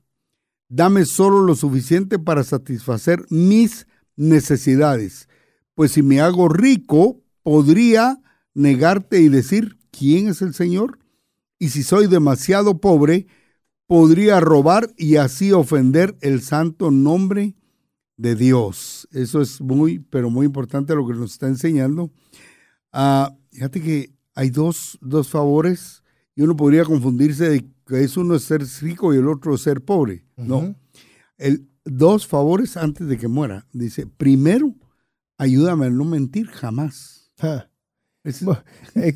Dame 0.68 1.04
solo 1.04 1.40
lo 1.40 1.54
suficiente 1.54 2.18
para 2.18 2.44
satisfacer 2.44 3.24
mis 3.30 3.86
necesidades. 4.16 5.28
Pues 5.74 5.92
si 5.92 6.02
me 6.02 6.20
hago 6.20 6.48
rico, 6.48 7.22
podría 7.42 8.20
negarte 8.54 9.20
y 9.20 9.28
decir, 9.28 9.78
¿quién 9.90 10.28
es 10.28 10.42
el 10.42 10.54
Señor? 10.54 10.98
Y 11.58 11.70
si 11.70 11.82
soy 11.82 12.06
demasiado 12.06 12.80
pobre, 12.80 13.26
podría 13.86 14.40
robar 14.40 14.92
y 14.96 15.16
así 15.16 15.52
ofender 15.52 16.16
el 16.20 16.42
santo 16.42 16.90
nombre 16.90 17.54
de 18.18 18.34
Dios. 18.34 19.08
Eso 19.12 19.40
es 19.40 19.60
muy, 19.62 20.00
pero 20.00 20.28
muy 20.28 20.44
importante 20.44 20.94
lo 20.94 21.06
que 21.06 21.14
nos 21.14 21.32
está 21.32 21.46
enseñando. 21.46 22.10
Ah, 22.92 23.34
fíjate 23.50 23.80
que 23.80 24.12
hay 24.34 24.50
dos, 24.50 24.98
dos, 25.00 25.28
favores 25.28 26.02
y 26.34 26.42
uno 26.42 26.54
podría 26.54 26.84
confundirse 26.84 27.48
de 27.48 27.66
que 27.86 28.02
es 28.02 28.16
uno 28.16 28.34
es 28.34 28.42
ser 28.42 28.62
rico 28.82 29.14
y 29.14 29.16
el 29.16 29.28
otro 29.28 29.54
es 29.54 29.62
ser 29.62 29.80
pobre. 29.80 30.26
No. 30.36 30.74
El, 31.38 31.68
dos 31.84 32.26
favores 32.26 32.76
antes 32.76 33.08
de 33.08 33.16
que 33.16 33.28
muera. 33.28 33.66
Dice, 33.72 34.06
primero, 34.06 34.74
ayúdame 35.38 35.86
a 35.86 35.90
no 35.90 36.04
mentir 36.04 36.48
jamás. 36.48 37.32
Eh, 38.94 39.12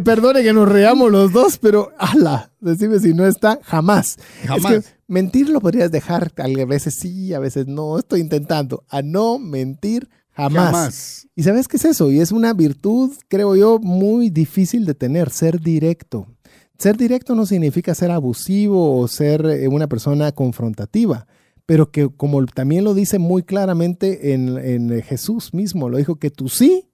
perdone 0.04 0.42
que 0.42 0.52
nos 0.52 0.68
reamos 0.68 1.10
los 1.10 1.32
dos, 1.32 1.58
pero 1.58 1.90
ala, 1.98 2.52
decime 2.60 2.98
si 2.98 3.14
no 3.14 3.26
está, 3.26 3.58
jamás. 3.62 4.16
Jamás. 4.44 4.94
mentir 5.06 5.48
lo 5.48 5.60
podrías 5.60 5.90
dejar, 5.90 6.32
a 6.36 6.64
veces 6.66 6.94
sí, 6.94 7.34
a 7.34 7.38
veces 7.38 7.66
no. 7.66 7.98
Estoy 7.98 8.20
intentando 8.20 8.84
a 8.88 9.02
no 9.02 9.38
mentir 9.38 10.08
jamás. 10.32 10.64
jamás. 10.64 11.28
¿Y 11.34 11.42
sabes 11.42 11.68
qué 11.68 11.76
es 11.76 11.84
eso? 11.84 12.10
Y 12.10 12.20
es 12.20 12.32
una 12.32 12.52
virtud, 12.52 13.12
creo 13.28 13.56
yo, 13.56 13.78
muy 13.78 14.30
difícil 14.30 14.84
de 14.84 14.94
tener, 14.94 15.30
ser 15.30 15.60
directo. 15.60 16.26
Ser 16.78 16.96
directo 16.96 17.34
no 17.34 17.44
significa 17.44 17.94
ser 17.94 18.10
abusivo 18.10 18.98
o 18.98 19.08
ser 19.08 19.44
eh, 19.44 19.68
una 19.68 19.86
persona 19.86 20.32
confrontativa 20.32 21.26
pero 21.70 21.92
que 21.92 22.08
como 22.08 22.44
también 22.46 22.82
lo 22.82 22.94
dice 22.94 23.20
muy 23.20 23.44
claramente 23.44 24.34
en, 24.34 24.58
en, 24.58 25.02
Jesús 25.02 25.54
mismo, 25.54 25.88
lo 25.88 25.98
dijo 25.98 26.16
que 26.16 26.28
tú 26.28 26.48
sí 26.48 26.89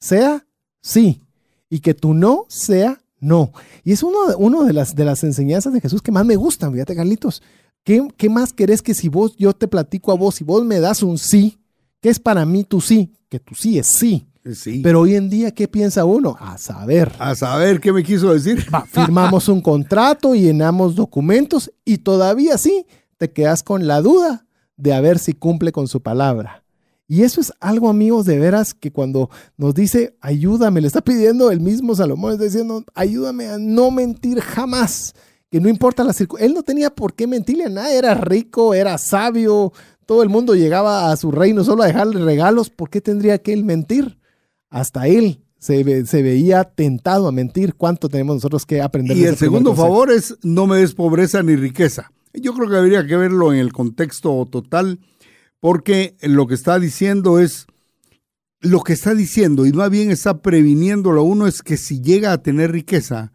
sea 0.00 0.46
sí 0.80 1.22
y 1.68 1.80
que 1.80 1.94
tu 1.94 2.14
no 2.14 2.46
sea 2.48 3.00
no. 3.20 3.52
Y 3.84 3.92
es 3.92 4.02
uno, 4.02 4.18
uno 4.38 4.64
de, 4.64 4.72
las, 4.72 4.94
de 4.94 5.04
las 5.04 5.22
enseñanzas 5.24 5.72
de 5.72 5.80
Jesús 5.80 6.02
que 6.02 6.10
más 6.10 6.24
me 6.24 6.36
gustan, 6.36 6.72
fíjate 6.72 6.96
Carlitos. 6.96 7.42
¿Qué, 7.84 8.06
¿Qué 8.16 8.28
más 8.28 8.52
querés 8.52 8.82
que 8.82 8.94
si 8.94 9.08
vos, 9.08 9.36
yo 9.36 9.52
te 9.52 9.68
platico 9.68 10.12
a 10.12 10.16
vos 10.16 10.40
y 10.40 10.44
vos 10.44 10.64
me 10.64 10.80
das 10.80 11.02
un 11.02 11.18
sí? 11.18 11.58
¿Qué 12.00 12.08
es 12.08 12.18
para 12.18 12.44
mí 12.46 12.64
tu 12.64 12.80
sí? 12.80 13.12
Que 13.28 13.38
tu 13.38 13.54
sí 13.54 13.78
es 13.78 13.88
sí. 13.88 14.26
Sí. 14.54 14.80
Pero 14.82 15.00
hoy 15.00 15.16
en 15.16 15.28
día, 15.28 15.50
¿qué 15.50 15.68
piensa 15.68 16.06
uno? 16.06 16.34
A 16.40 16.56
saber. 16.56 17.12
A 17.18 17.34
saber 17.34 17.78
qué 17.78 17.92
me 17.92 18.02
quiso 18.02 18.32
decir. 18.32 18.66
firmamos 18.90 19.48
un 19.48 19.60
contrato, 19.60 20.34
llenamos 20.34 20.94
documentos 20.94 21.70
y 21.84 21.98
todavía 21.98 22.56
sí 22.56 22.86
te 23.18 23.30
quedas 23.32 23.62
con 23.62 23.86
la 23.86 24.00
duda 24.00 24.46
de 24.78 24.94
a 24.94 25.00
ver 25.02 25.18
si 25.18 25.34
cumple 25.34 25.72
con 25.72 25.88
su 25.88 26.00
palabra. 26.00 26.64
Y 27.10 27.24
eso 27.24 27.40
es 27.40 27.52
algo, 27.58 27.88
amigos, 27.88 28.24
de 28.24 28.38
veras, 28.38 28.72
que 28.72 28.92
cuando 28.92 29.30
nos 29.56 29.74
dice, 29.74 30.16
ayúdame, 30.20 30.80
le 30.80 30.86
está 30.86 31.00
pidiendo 31.00 31.50
el 31.50 31.58
mismo 31.58 31.96
Salomón, 31.96 32.34
está 32.34 32.44
diciendo, 32.44 32.84
ayúdame 32.94 33.48
a 33.48 33.58
no 33.58 33.90
mentir 33.90 34.40
jamás, 34.40 35.16
que 35.50 35.60
no 35.60 35.68
importa 35.68 36.04
la 36.04 36.12
circunstancia. 36.12 36.46
Él 36.46 36.54
no 36.54 36.62
tenía 36.62 36.90
por 36.90 37.14
qué 37.14 37.26
mentirle 37.26 37.64
a 37.64 37.68
nadie, 37.68 37.98
era 37.98 38.14
rico, 38.14 38.74
era 38.74 38.96
sabio, 38.96 39.72
todo 40.06 40.22
el 40.22 40.28
mundo 40.28 40.54
llegaba 40.54 41.10
a 41.10 41.16
su 41.16 41.32
reino 41.32 41.64
solo 41.64 41.82
a 41.82 41.88
dejarle 41.88 42.24
regalos, 42.24 42.70
¿por 42.70 42.90
qué 42.90 43.00
tendría 43.00 43.38
que 43.38 43.54
él 43.54 43.64
mentir? 43.64 44.20
Hasta 44.68 45.08
él 45.08 45.40
se, 45.58 46.06
se, 46.06 46.22
veía 46.22 46.62
tentado 46.62 47.26
a 47.26 47.32
mentir. 47.32 47.74
¿Cuánto 47.74 48.08
tenemos 48.08 48.36
nosotros 48.36 48.64
que 48.64 48.82
aprender? 48.82 49.16
Y 49.16 49.24
el 49.24 49.36
segundo 49.36 49.74
favor 49.74 50.12
es 50.12 50.36
no 50.44 50.68
me 50.68 50.76
des 50.76 50.94
pobreza 50.94 51.42
ni 51.42 51.56
riqueza. 51.56 52.12
Yo 52.34 52.54
creo 52.54 52.70
que 52.70 52.76
habría 52.76 53.04
que 53.04 53.16
verlo 53.16 53.52
en 53.52 53.58
el 53.58 53.72
contexto 53.72 54.46
total 54.48 55.00
porque 55.60 56.16
lo 56.22 56.46
que 56.46 56.54
está 56.54 56.78
diciendo 56.78 57.38
es, 57.38 57.66
lo 58.60 58.82
que 58.82 58.92
está 58.92 59.14
diciendo 59.14 59.66
y 59.66 59.72
más 59.72 59.90
bien 59.90 60.10
está 60.10 60.42
previniéndolo 60.42 61.20
a 61.20 61.24
uno 61.24 61.46
es 61.46 61.62
que 61.62 61.76
si 61.76 62.00
llega 62.00 62.32
a 62.32 62.42
tener 62.42 62.72
riqueza, 62.72 63.32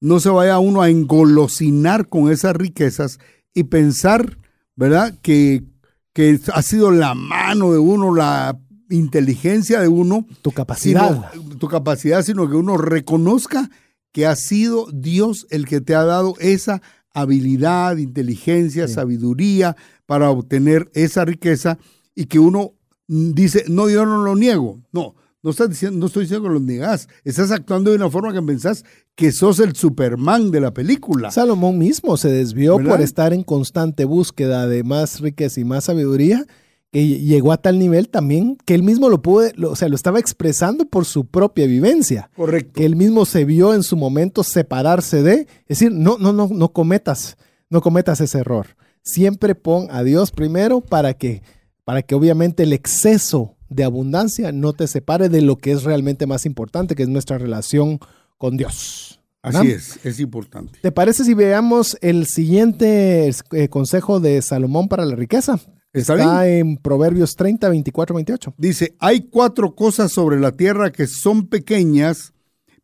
no 0.00 0.20
se 0.20 0.30
vaya 0.30 0.58
uno 0.58 0.82
a 0.82 0.90
engolosinar 0.90 2.08
con 2.08 2.30
esas 2.30 2.54
riquezas 2.54 3.18
y 3.54 3.64
pensar, 3.64 4.38
¿verdad? 4.76 5.14
Que, 5.22 5.64
que 6.12 6.38
ha 6.52 6.62
sido 6.62 6.90
la 6.90 7.14
mano 7.14 7.72
de 7.72 7.78
uno, 7.78 8.14
la 8.14 8.58
inteligencia 8.90 9.80
de 9.80 9.88
uno. 9.88 10.26
Tu 10.42 10.52
capacidad. 10.52 11.32
tu 11.58 11.68
capacidad, 11.68 12.22
sino 12.22 12.48
que 12.48 12.56
uno 12.56 12.76
reconozca 12.76 13.70
que 14.12 14.26
ha 14.26 14.36
sido 14.36 14.86
Dios 14.92 15.46
el 15.50 15.66
que 15.66 15.80
te 15.80 15.94
ha 15.94 16.04
dado 16.04 16.34
esa 16.38 16.80
habilidad, 17.12 17.96
inteligencia, 17.96 18.86
sabiduría, 18.86 19.76
para 20.08 20.30
obtener 20.30 20.90
esa 20.94 21.26
riqueza 21.26 21.76
y 22.14 22.24
que 22.24 22.38
uno 22.38 22.72
dice, 23.06 23.66
no, 23.68 23.90
yo 23.90 24.06
no 24.06 24.22
lo 24.22 24.36
niego. 24.36 24.80
No, 24.90 25.14
no, 25.42 25.50
estás 25.50 25.68
diciendo, 25.68 25.98
no 25.98 26.06
estoy 26.06 26.22
diciendo 26.22 26.48
que 26.48 26.54
lo 26.54 26.60
negas. 26.60 27.08
Estás 27.24 27.50
actuando 27.50 27.90
de 27.90 27.96
una 27.96 28.08
forma 28.08 28.32
que 28.32 28.40
pensás 28.40 28.86
que 29.14 29.32
sos 29.32 29.60
el 29.60 29.76
Superman 29.76 30.50
de 30.50 30.62
la 30.62 30.72
película. 30.72 31.30
Salomón 31.30 31.76
mismo 31.76 32.16
se 32.16 32.30
desvió 32.30 32.78
por 32.78 33.02
estar 33.02 33.34
en 33.34 33.42
constante 33.42 34.06
búsqueda 34.06 34.66
de 34.66 34.82
más 34.82 35.20
riqueza 35.20 35.60
y 35.60 35.64
más 35.64 35.84
sabiduría, 35.84 36.46
que 36.90 37.06
llegó 37.06 37.52
a 37.52 37.58
tal 37.58 37.78
nivel 37.78 38.08
también 38.08 38.56
que 38.64 38.74
él 38.74 38.82
mismo 38.82 39.10
lo 39.10 39.20
pudo, 39.20 39.50
o 39.68 39.76
sea, 39.76 39.90
lo 39.90 39.94
estaba 39.94 40.18
expresando 40.18 40.86
por 40.86 41.04
su 41.04 41.26
propia 41.26 41.66
vivencia. 41.66 42.30
Correcto. 42.34 42.72
Que 42.72 42.86
él 42.86 42.96
mismo 42.96 43.26
se 43.26 43.44
vio 43.44 43.74
en 43.74 43.82
su 43.82 43.98
momento 43.98 44.42
separarse 44.42 45.22
de, 45.22 45.40
es 45.66 45.80
decir, 45.80 45.92
no, 45.92 46.16
no, 46.16 46.32
no, 46.32 46.48
no 46.50 46.72
cometas, 46.72 47.36
no 47.68 47.82
cometas 47.82 48.22
ese 48.22 48.38
error 48.38 48.77
siempre 49.08 49.54
pon 49.54 49.88
a 49.90 50.02
Dios 50.02 50.30
primero 50.30 50.80
para 50.80 51.14
que, 51.14 51.42
para 51.84 52.02
que 52.02 52.14
obviamente 52.14 52.62
el 52.62 52.72
exceso 52.72 53.56
de 53.68 53.84
abundancia 53.84 54.52
no 54.52 54.72
te 54.72 54.86
separe 54.86 55.28
de 55.28 55.42
lo 55.42 55.56
que 55.56 55.72
es 55.72 55.82
realmente 55.82 56.26
más 56.26 56.46
importante, 56.46 56.94
que 56.94 57.02
es 57.02 57.08
nuestra 57.08 57.38
relación 57.38 57.98
con 58.36 58.56
Dios. 58.56 59.20
Así 59.42 59.70
es, 59.70 60.04
es 60.04 60.20
importante. 60.20 60.78
¿Te 60.82 60.92
parece 60.92 61.24
si 61.24 61.34
veamos 61.34 61.96
el 62.00 62.26
siguiente 62.26 63.30
eh, 63.52 63.68
consejo 63.68 64.20
de 64.20 64.42
Salomón 64.42 64.88
para 64.88 65.04
la 65.04 65.16
riqueza? 65.16 65.58
Está, 65.92 66.48
en 66.48 66.76
Proverbios 66.76 67.34
30, 67.34 67.68
24, 67.68 68.14
28. 68.14 68.54
Dice, 68.58 68.94
hay 68.98 69.22
cuatro 69.22 69.74
cosas 69.74 70.12
sobre 70.12 70.38
la 70.38 70.52
tierra 70.52 70.92
que 70.92 71.06
son 71.06 71.46
pequeñas, 71.46 72.34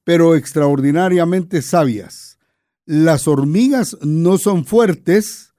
pero 0.05 0.35
extraordinariamente 0.35 1.61
sabias. 1.61 2.39
Las 2.86 3.28
hormigas 3.28 3.97
no 4.03 4.39
son 4.39 4.65
fuertes, 4.65 5.53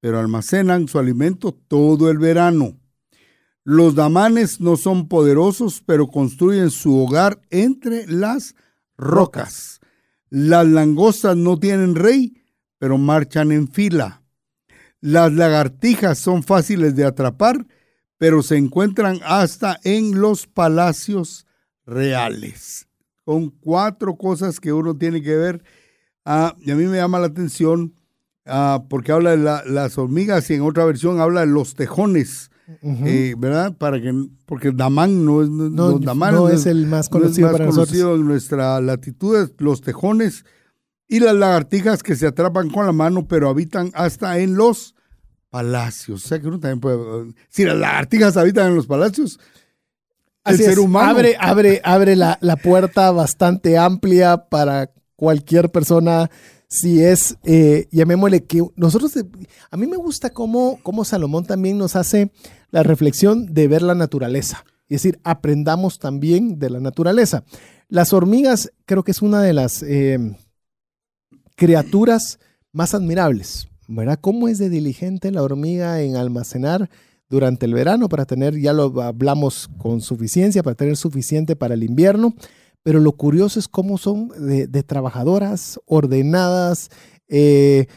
pero 0.00 0.18
almacenan 0.18 0.88
su 0.88 0.98
alimento 0.98 1.52
todo 1.52 2.10
el 2.10 2.18
verano. 2.18 2.78
Los 3.64 3.94
damanes 3.94 4.60
no 4.60 4.76
son 4.76 5.08
poderosos, 5.08 5.82
pero 5.84 6.06
construyen 6.08 6.70
su 6.70 6.96
hogar 6.98 7.40
entre 7.50 8.06
las 8.06 8.54
rocas. 8.96 9.80
Las 10.28 10.66
langostas 10.66 11.36
no 11.36 11.58
tienen 11.58 11.94
rey, 11.94 12.44
pero 12.78 12.98
marchan 12.98 13.50
en 13.50 13.68
fila. 13.68 14.22
Las 15.00 15.32
lagartijas 15.32 16.18
son 16.18 16.42
fáciles 16.42 16.94
de 16.94 17.04
atrapar, 17.04 17.66
pero 18.18 18.42
se 18.42 18.56
encuentran 18.56 19.20
hasta 19.24 19.78
en 19.82 20.20
los 20.20 20.46
palacios 20.46 21.46
reales. 21.84 22.88
Son 23.24 23.50
cuatro 23.50 24.16
cosas 24.16 24.60
que 24.60 24.72
uno 24.72 24.96
tiene 24.96 25.22
que 25.22 25.36
ver 25.36 25.64
Ah, 26.28 26.56
y 26.58 26.72
a 26.72 26.74
mí 26.74 26.84
me 26.86 26.96
llama 26.96 27.20
la 27.20 27.28
atención 27.28 27.94
ah, 28.46 28.84
porque 28.88 29.12
habla 29.12 29.30
de 29.32 29.38
la- 29.38 29.62
las 29.66 29.98
hormigas 29.98 30.48
y 30.50 30.54
en 30.54 30.62
otra 30.62 30.84
versión 30.84 31.20
habla 31.20 31.40
de 31.40 31.46
los 31.46 31.74
tejones. 31.74 32.50
eh, 32.82 33.34
¿Verdad? 33.38 33.76
Para 33.76 34.00
que, 34.00 34.12
porque 34.44 34.72
Damán 34.72 35.24
no 35.24 35.40
es, 35.42 35.48
no, 35.48 35.68
No, 35.70 35.98
Damán 36.00 36.34
no 36.34 36.48
es 36.48 36.66
el 36.66 36.86
más 36.86 37.08
conocido 37.08 37.52
para 37.52 37.64
nosotros. 37.66 37.88
conocido 37.88 38.16
en 38.16 38.26
nuestra 38.26 38.80
latitud, 38.80 39.36
es 39.40 39.52
los 39.58 39.80
tejones 39.82 40.44
y 41.06 41.20
las 41.20 41.34
lagartijas 41.36 42.02
que 42.02 42.16
se 42.16 42.26
atrapan 42.26 42.68
con 42.70 42.84
la 42.84 42.90
mano, 42.92 43.28
pero 43.28 43.48
habitan 43.48 43.92
hasta 43.94 44.38
en 44.40 44.56
los 44.56 44.96
palacios. 45.48 46.24
O 46.24 46.28
sea 46.28 46.40
que 46.40 46.48
uno 46.48 46.58
también 46.58 46.80
puede. 46.80 47.32
Si 47.48 47.64
las 47.64 47.76
lagartijas 47.76 48.36
habitan 48.36 48.66
en 48.68 48.74
los 48.74 48.88
palacios, 48.88 49.38
el 50.44 50.56
ser 50.56 50.70
es, 50.72 50.78
humano. 50.78 51.08
Abre, 51.10 51.36
abre, 51.38 51.80
abre 51.84 52.16
la, 52.16 52.36
la 52.40 52.56
puerta 52.56 53.12
bastante 53.12 53.78
amplia 53.78 54.48
para 54.48 54.90
cualquier 55.14 55.70
persona. 55.70 56.30
Si 56.68 57.02
es, 57.02 57.36
eh, 57.44 57.86
llamémosle 57.92 58.44
que 58.44 58.62
nosotros, 58.74 59.16
eh, 59.16 59.24
a 59.70 59.76
mí 59.76 59.86
me 59.86 59.96
gusta 59.96 60.30
cómo, 60.30 60.80
cómo 60.82 61.04
Salomón 61.04 61.44
también 61.44 61.78
nos 61.78 61.94
hace 61.94 62.32
la 62.70 62.82
reflexión 62.82 63.46
de 63.54 63.68
ver 63.68 63.82
la 63.82 63.94
naturaleza. 63.94 64.64
Es 64.88 65.02
decir, 65.02 65.20
aprendamos 65.24 65.98
también 65.98 66.58
de 66.58 66.70
la 66.70 66.80
naturaleza. 66.80 67.44
Las 67.88 68.12
hormigas 68.12 68.72
creo 68.84 69.04
que 69.04 69.12
es 69.12 69.22
una 69.22 69.42
de 69.42 69.52
las 69.52 69.82
eh, 69.82 70.18
criaturas 71.54 72.38
más 72.72 72.94
admirables. 72.94 73.68
¿Verdad? 73.88 74.18
¿Cómo 74.20 74.48
es 74.48 74.58
de 74.58 74.68
diligente 74.68 75.30
la 75.30 75.44
hormiga 75.44 76.02
en 76.02 76.16
almacenar 76.16 76.90
durante 77.28 77.66
el 77.66 77.74
verano 77.74 78.08
para 78.08 78.24
tener, 78.24 78.58
ya 78.58 78.72
lo 78.72 79.00
hablamos 79.00 79.68
con 79.78 80.00
suficiencia, 80.00 80.64
para 80.64 80.74
tener 80.74 80.96
suficiente 80.96 81.54
para 81.54 81.74
el 81.74 81.84
invierno? 81.84 82.34
Pero 82.86 83.00
lo 83.00 83.10
curioso 83.16 83.58
es 83.58 83.66
cómo 83.66 83.98
son 83.98 84.28
de, 84.38 84.82
trabajadoras, 84.84 85.80
ordenadas, 85.86 86.88
eh, 87.26 87.88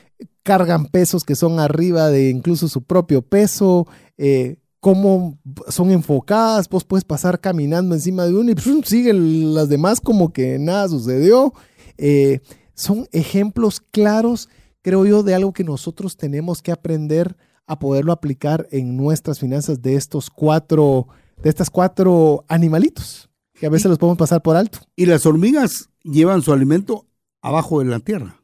cargan 0.41 0.87
pesos 0.87 1.23
que 1.23 1.35
son 1.35 1.59
arriba 1.59 2.09
de 2.09 2.31
incluso 2.31 2.67
su 2.67 2.81
propio 2.81 3.21
peso, 3.21 3.85
eh, 4.17 4.55
cómo 4.79 5.37
son 5.67 5.91
enfocadas, 5.91 6.67
vos 6.67 6.85
puedes 6.85 7.03
pasar 7.03 7.39
caminando 7.39 7.93
encima 7.93 8.25
de 8.25 8.33
uno 8.33 8.49
y 8.49 8.55
¡pum! 8.55 8.81
siguen 8.83 9.53
las 9.53 9.69
demás 9.69 10.01
como 10.01 10.33
que 10.33 10.57
nada 10.57 10.87
sucedió. 10.87 11.53
Eh, 11.99 12.39
son 12.73 13.07
ejemplos 13.11 13.81
claros, 13.91 14.49
creo 14.81 15.05
yo, 15.05 15.21
de 15.21 15.35
algo 15.35 15.53
que 15.53 15.63
nosotros 15.63 16.17
tenemos 16.17 16.63
que 16.63 16.71
aprender 16.71 17.37
a 17.67 17.77
poderlo 17.77 18.11
aplicar 18.11 18.67
en 18.71 18.97
nuestras 18.97 19.37
finanzas 19.37 19.83
de 19.83 19.93
estos 19.93 20.31
cuatro, 20.31 21.09
de 21.43 21.49
estas 21.49 21.69
cuatro 21.69 22.43
animalitos, 22.47 23.28
que 23.59 23.65
a 23.65 23.69
veces 23.69 23.89
los 23.89 23.97
podemos 23.97 24.17
pasar 24.17 24.41
por 24.41 24.55
alto. 24.55 24.79
Y 24.95 25.05
las 25.05 25.25
hormigas 25.25 25.89
llevan 26.03 26.41
su 26.41 26.53
alimento 26.53 27.05
abajo 27.41 27.79
de 27.79 27.85
la 27.85 27.99
tierra, 27.99 28.41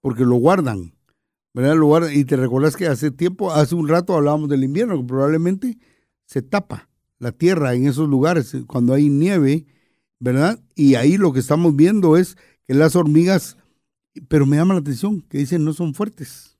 porque 0.00 0.24
lo 0.24 0.36
guardan. 0.36 0.96
¿verdad? 1.56 1.74
Lo 1.74 1.86
guardan. 1.86 2.14
Y 2.14 2.24
te 2.26 2.36
recuerdas 2.36 2.76
que 2.76 2.86
hace 2.86 3.10
tiempo, 3.10 3.50
hace 3.50 3.74
un 3.74 3.88
rato 3.88 4.14
hablábamos 4.14 4.50
del 4.50 4.62
invierno, 4.62 4.98
que 4.98 5.06
probablemente 5.06 5.78
se 6.26 6.42
tapa 6.42 6.90
la 7.18 7.32
tierra 7.32 7.72
en 7.72 7.86
esos 7.86 8.06
lugares 8.10 8.52
eh, 8.52 8.64
cuando 8.66 8.92
hay 8.92 9.08
nieve, 9.08 9.64
¿verdad? 10.18 10.60
Y 10.74 10.96
ahí 10.96 11.16
lo 11.16 11.32
que 11.32 11.40
estamos 11.40 11.74
viendo 11.74 12.18
es 12.18 12.36
que 12.66 12.74
las 12.74 12.94
hormigas, 12.94 13.56
pero 14.28 14.44
me 14.44 14.58
llama 14.58 14.74
la 14.74 14.80
atención 14.80 15.22
que 15.22 15.38
dicen 15.38 15.64
no 15.64 15.72
son 15.72 15.94
fuertes. 15.94 16.58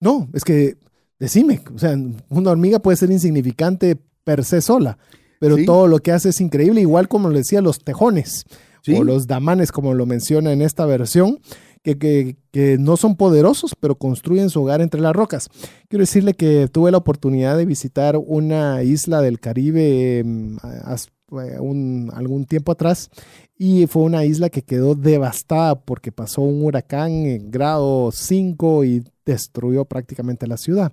No, 0.00 0.28
es 0.34 0.44
que, 0.44 0.76
decime, 1.18 1.62
o 1.74 1.78
sea, 1.78 1.96
una 2.28 2.50
hormiga 2.50 2.80
puede 2.80 2.98
ser 2.98 3.10
insignificante 3.10 3.96
per 4.22 4.44
se 4.44 4.60
sola, 4.60 4.98
pero 5.40 5.56
Sí. 5.56 5.64
todo 5.66 5.86
lo 5.86 5.98
que 5.98 6.12
hace 6.12 6.30
es 6.30 6.40
increíble, 6.40 6.80
igual 6.80 7.08
como 7.08 7.28
le 7.30 7.38
decía, 7.38 7.60
los 7.60 7.78
tejones 7.78 8.44
¿sí? 8.82 8.94
o 8.94 9.04
los 9.04 9.26
damanes, 9.26 9.72
como 9.72 9.94
lo 9.94 10.06
menciona 10.06 10.52
en 10.52 10.62
esta 10.62 10.84
versión, 10.86 11.38
que, 11.82 11.98
que- 11.98 12.36
que 12.50 12.78
no 12.78 12.96
son 12.96 13.14
poderosos, 13.16 13.74
pero 13.78 13.96
construyen 13.96 14.48
su 14.48 14.62
hogar 14.62 14.80
entre 14.80 15.00
las 15.02 15.12
rocas. 15.14 15.48
Quiero 15.88 16.02
decirle 16.02 16.32
que 16.34 16.68
tuve 16.72 16.90
la 16.90 16.96
oportunidad 16.98 17.58
de 17.58 17.66
visitar 17.66 18.16
una 18.16 18.82
isla 18.82 19.20
del 19.20 19.38
Caribe 19.40 20.18
em, 20.20 20.56
eh, 20.56 21.58
un- 21.60 22.10
algún 22.14 22.44
tiempo 22.46 22.72
atrás 22.72 23.10
y 23.58 23.86
fue 23.86 24.02
una 24.02 24.24
isla 24.24 24.48
que 24.50 24.62
quedó 24.62 24.94
devastada 24.94 25.78
porque 25.80 26.10
pasó 26.12 26.42
un 26.42 26.62
huracán 26.64 27.10
en 27.26 27.50
grado 27.50 28.10
5 28.12 28.84
y 28.84 29.02
destruyó 29.26 29.84
prácticamente 29.84 30.46
la 30.46 30.56
ciudad. 30.56 30.92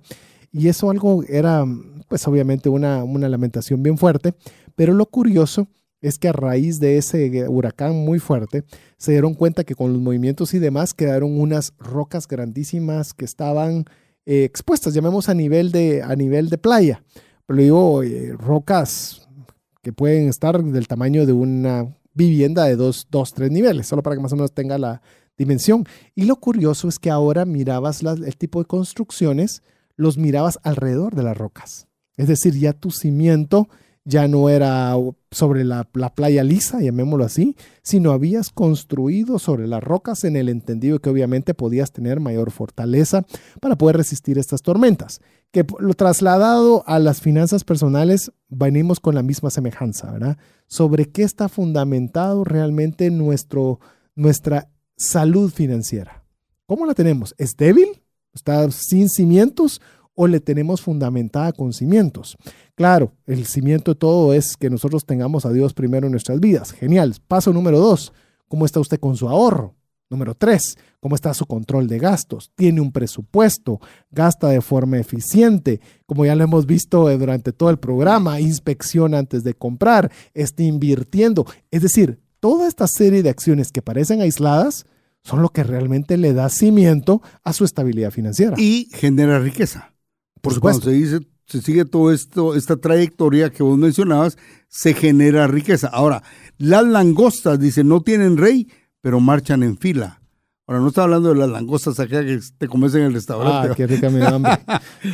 Y 0.52 0.68
eso 0.68 0.90
algo 0.90 1.24
era, 1.24 1.64
pues 2.08 2.28
obviamente 2.28 2.68
una, 2.68 3.04
una 3.04 3.28
lamentación 3.28 3.82
bien 3.82 3.96
fuerte, 3.96 4.34
pero 4.76 4.92
lo 4.92 5.06
curioso 5.06 5.66
es 6.02 6.18
que 6.18 6.28
a 6.28 6.32
raíz 6.32 6.80
de 6.80 6.98
ese 6.98 7.48
huracán 7.48 7.94
muy 7.94 8.18
fuerte, 8.18 8.64
se 8.98 9.12
dieron 9.12 9.34
cuenta 9.34 9.64
que 9.64 9.74
con 9.74 9.92
los 9.92 10.02
movimientos 10.02 10.52
y 10.52 10.58
demás 10.58 10.94
quedaron 10.94 11.40
unas 11.40 11.72
rocas 11.78 12.26
grandísimas 12.26 13.14
que 13.14 13.24
estaban 13.24 13.84
eh, 14.26 14.44
expuestas, 14.44 14.94
llamemos 14.94 15.28
a 15.28 15.34
nivel 15.34 15.72
de, 15.72 16.02
a 16.02 16.14
nivel 16.16 16.48
de 16.48 16.58
playa. 16.58 17.02
Pero 17.46 17.62
digo, 17.62 18.02
eh, 18.02 18.32
rocas 18.36 19.28
que 19.80 19.92
pueden 19.92 20.28
estar 20.28 20.62
del 20.62 20.88
tamaño 20.88 21.24
de 21.24 21.32
una 21.32 21.96
vivienda 22.14 22.64
de 22.64 22.76
dos, 22.76 23.06
dos, 23.10 23.32
tres 23.32 23.50
niveles, 23.50 23.86
solo 23.86 24.02
para 24.02 24.16
que 24.16 24.22
más 24.22 24.32
o 24.32 24.36
menos 24.36 24.52
tenga 24.52 24.78
la 24.78 25.02
dimensión. 25.38 25.84
Y 26.14 26.24
lo 26.24 26.36
curioso 26.36 26.88
es 26.88 26.98
que 26.98 27.10
ahora 27.10 27.44
mirabas 27.44 28.02
el 28.02 28.36
tipo 28.36 28.60
de 28.60 28.66
construcciones, 28.66 29.62
los 29.96 30.18
mirabas 30.18 30.58
alrededor 30.62 31.14
de 31.14 31.22
las 31.22 31.36
rocas. 31.36 31.86
Es 32.16 32.28
decir, 32.28 32.58
ya 32.58 32.72
tu 32.72 32.90
cimiento 32.90 33.68
ya 34.04 34.26
no 34.26 34.48
era 34.48 34.94
sobre 35.30 35.64
la, 35.64 35.88
la 35.94 36.12
playa 36.12 36.42
lisa, 36.42 36.80
llamémoslo 36.80 37.24
así, 37.24 37.56
sino 37.82 38.10
habías 38.10 38.50
construido 38.50 39.38
sobre 39.38 39.68
las 39.68 39.82
rocas 39.82 40.24
en 40.24 40.34
el 40.36 40.48
entendido 40.48 40.98
que 40.98 41.10
obviamente 41.10 41.54
podías 41.54 41.92
tener 41.92 42.18
mayor 42.18 42.50
fortaleza 42.50 43.24
para 43.60 43.76
poder 43.76 43.96
resistir 43.96 44.38
estas 44.38 44.62
tormentas. 44.62 45.20
Que 45.52 45.64
lo 45.78 45.94
trasladado 45.94 46.82
a 46.86 46.98
las 46.98 47.20
finanzas 47.20 47.62
personales, 47.62 48.32
venimos 48.48 48.98
con 48.98 49.14
la 49.14 49.22
misma 49.22 49.50
semejanza, 49.50 50.10
¿verdad? 50.10 50.36
Sobre 50.66 51.06
qué 51.10 51.22
está 51.22 51.48
fundamentado 51.48 52.42
realmente 52.42 53.10
nuestro, 53.10 53.78
nuestra 54.16 54.68
salud 54.96 55.52
financiera. 55.52 56.24
¿Cómo 56.66 56.86
la 56.86 56.94
tenemos? 56.94 57.34
¿Es 57.38 57.56
débil? 57.56 58.01
¿Está 58.34 58.70
sin 58.70 59.08
cimientos? 59.08 59.80
¿O 60.14 60.26
le 60.26 60.40
tenemos 60.40 60.82
fundamentada 60.82 61.52
con 61.52 61.72
cimientos? 61.72 62.36
Claro, 62.74 63.12
el 63.26 63.46
cimiento 63.46 63.92
de 63.92 63.98
todo 63.98 64.34
es 64.34 64.56
que 64.56 64.70
nosotros 64.70 65.06
tengamos 65.06 65.46
a 65.46 65.52
Dios 65.52 65.74
primero 65.74 66.06
en 66.06 66.12
nuestras 66.12 66.40
vidas. 66.40 66.72
Genial. 66.72 67.14
Paso 67.28 67.52
número 67.52 67.78
dos, 67.78 68.12
¿cómo 68.48 68.66
está 68.66 68.80
usted 68.80 68.98
con 68.98 69.16
su 69.16 69.28
ahorro? 69.28 69.74
Número 70.12 70.34
tres, 70.34 70.76
¿cómo 71.00 71.14
está 71.14 71.32
su 71.32 71.46
control 71.46 71.86
de 71.88 71.98
gastos? 71.98 72.50
¿Tiene 72.54 72.82
un 72.82 72.92
presupuesto? 72.92 73.80
¿Gasta 74.10 74.48
de 74.48 74.60
forma 74.60 74.98
eficiente? 74.98 75.80
Como 76.04 76.26
ya 76.26 76.34
lo 76.34 76.44
hemos 76.44 76.66
visto 76.66 77.08
eh, 77.08 77.16
durante 77.16 77.54
todo 77.54 77.70
el 77.70 77.78
programa, 77.78 78.38
inspección 78.38 79.14
antes 79.14 79.42
de 79.42 79.54
comprar, 79.54 80.12
está 80.34 80.64
invirtiendo. 80.64 81.46
Es 81.70 81.80
decir, 81.80 82.20
toda 82.40 82.68
esta 82.68 82.86
serie 82.88 83.22
de 83.22 83.30
acciones 83.30 83.72
que 83.72 83.80
parecen 83.80 84.20
aisladas 84.20 84.84
son 85.24 85.42
lo 85.42 85.50
que 85.50 85.62
realmente 85.64 86.16
le 86.16 86.32
da 86.32 86.48
cimiento 86.48 87.22
a 87.44 87.52
su 87.52 87.64
estabilidad 87.64 88.10
financiera. 88.10 88.54
Y 88.58 88.88
genera 88.92 89.38
riqueza. 89.38 89.94
Por 90.34 90.54
Porque 90.54 90.60
cuando 90.60 90.80
supuesto. 90.80 90.90
se 90.90 91.16
dice, 91.16 91.28
se 91.46 91.62
sigue 91.62 91.84
todo 91.84 92.12
esto, 92.12 92.54
esta 92.54 92.76
trayectoria 92.76 93.50
que 93.50 93.62
vos 93.62 93.78
mencionabas, 93.78 94.36
se 94.68 94.94
genera 94.94 95.46
riqueza. 95.46 95.88
Ahora, 95.88 96.22
las 96.58 96.84
langostas, 96.84 97.60
dice, 97.60 97.84
no 97.84 98.00
tienen 98.00 98.36
rey, 98.36 98.68
pero 99.00 99.20
marchan 99.20 99.62
en 99.62 99.76
fila. 99.76 100.20
Ahora, 100.66 100.80
no 100.80 100.88
está 100.88 101.02
hablando 101.02 101.28
de 101.28 101.34
las 101.34 101.50
langostas 101.50 102.00
acá 102.00 102.24
que 102.24 102.40
te 102.56 102.68
comes 102.68 102.94
en 102.94 103.02
el 103.02 103.12
restaurante. 103.12 103.68
Ah, 103.72 103.74
qué 103.76 103.86
rica 103.86 104.10
me 104.10 104.24
hambre. 104.24 104.58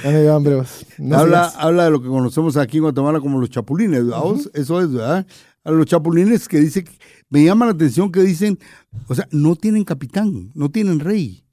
Ya 0.05 0.11
me 0.11 0.21
dio 0.23 0.35
hambre. 0.35 0.63
No 0.99 1.19
habla, 1.19 1.53
habla 1.59 1.85
de 1.85 1.91
lo 1.91 2.03
que 2.03 2.09
conocemos 2.09 2.57
aquí 2.57 2.77
en 2.77 2.85
Guatemala 2.85 3.21
como 3.21 3.41
los 3.41 3.51
chapulines, 3.51 4.07
vos? 4.07 4.51
Eso 4.55 4.81
es, 4.81 4.93
¿verdad? 4.93 5.27
A 5.65 5.71
los 5.71 5.87
chapulines 5.87 6.49
que 6.49 6.61
dice, 6.61 6.85
me 7.31 7.45
llama 7.45 7.67
la 7.67 7.73
atención 7.73 8.11
que 8.13 8.23
dicen, 8.23 8.59
o 9.07 9.15
sea, 9.15 9.29
no 9.31 9.55
tienen 9.57 9.85
capitán, 9.85 10.51
no 10.55 10.71
tienen 10.71 11.01
rey. 11.01 11.45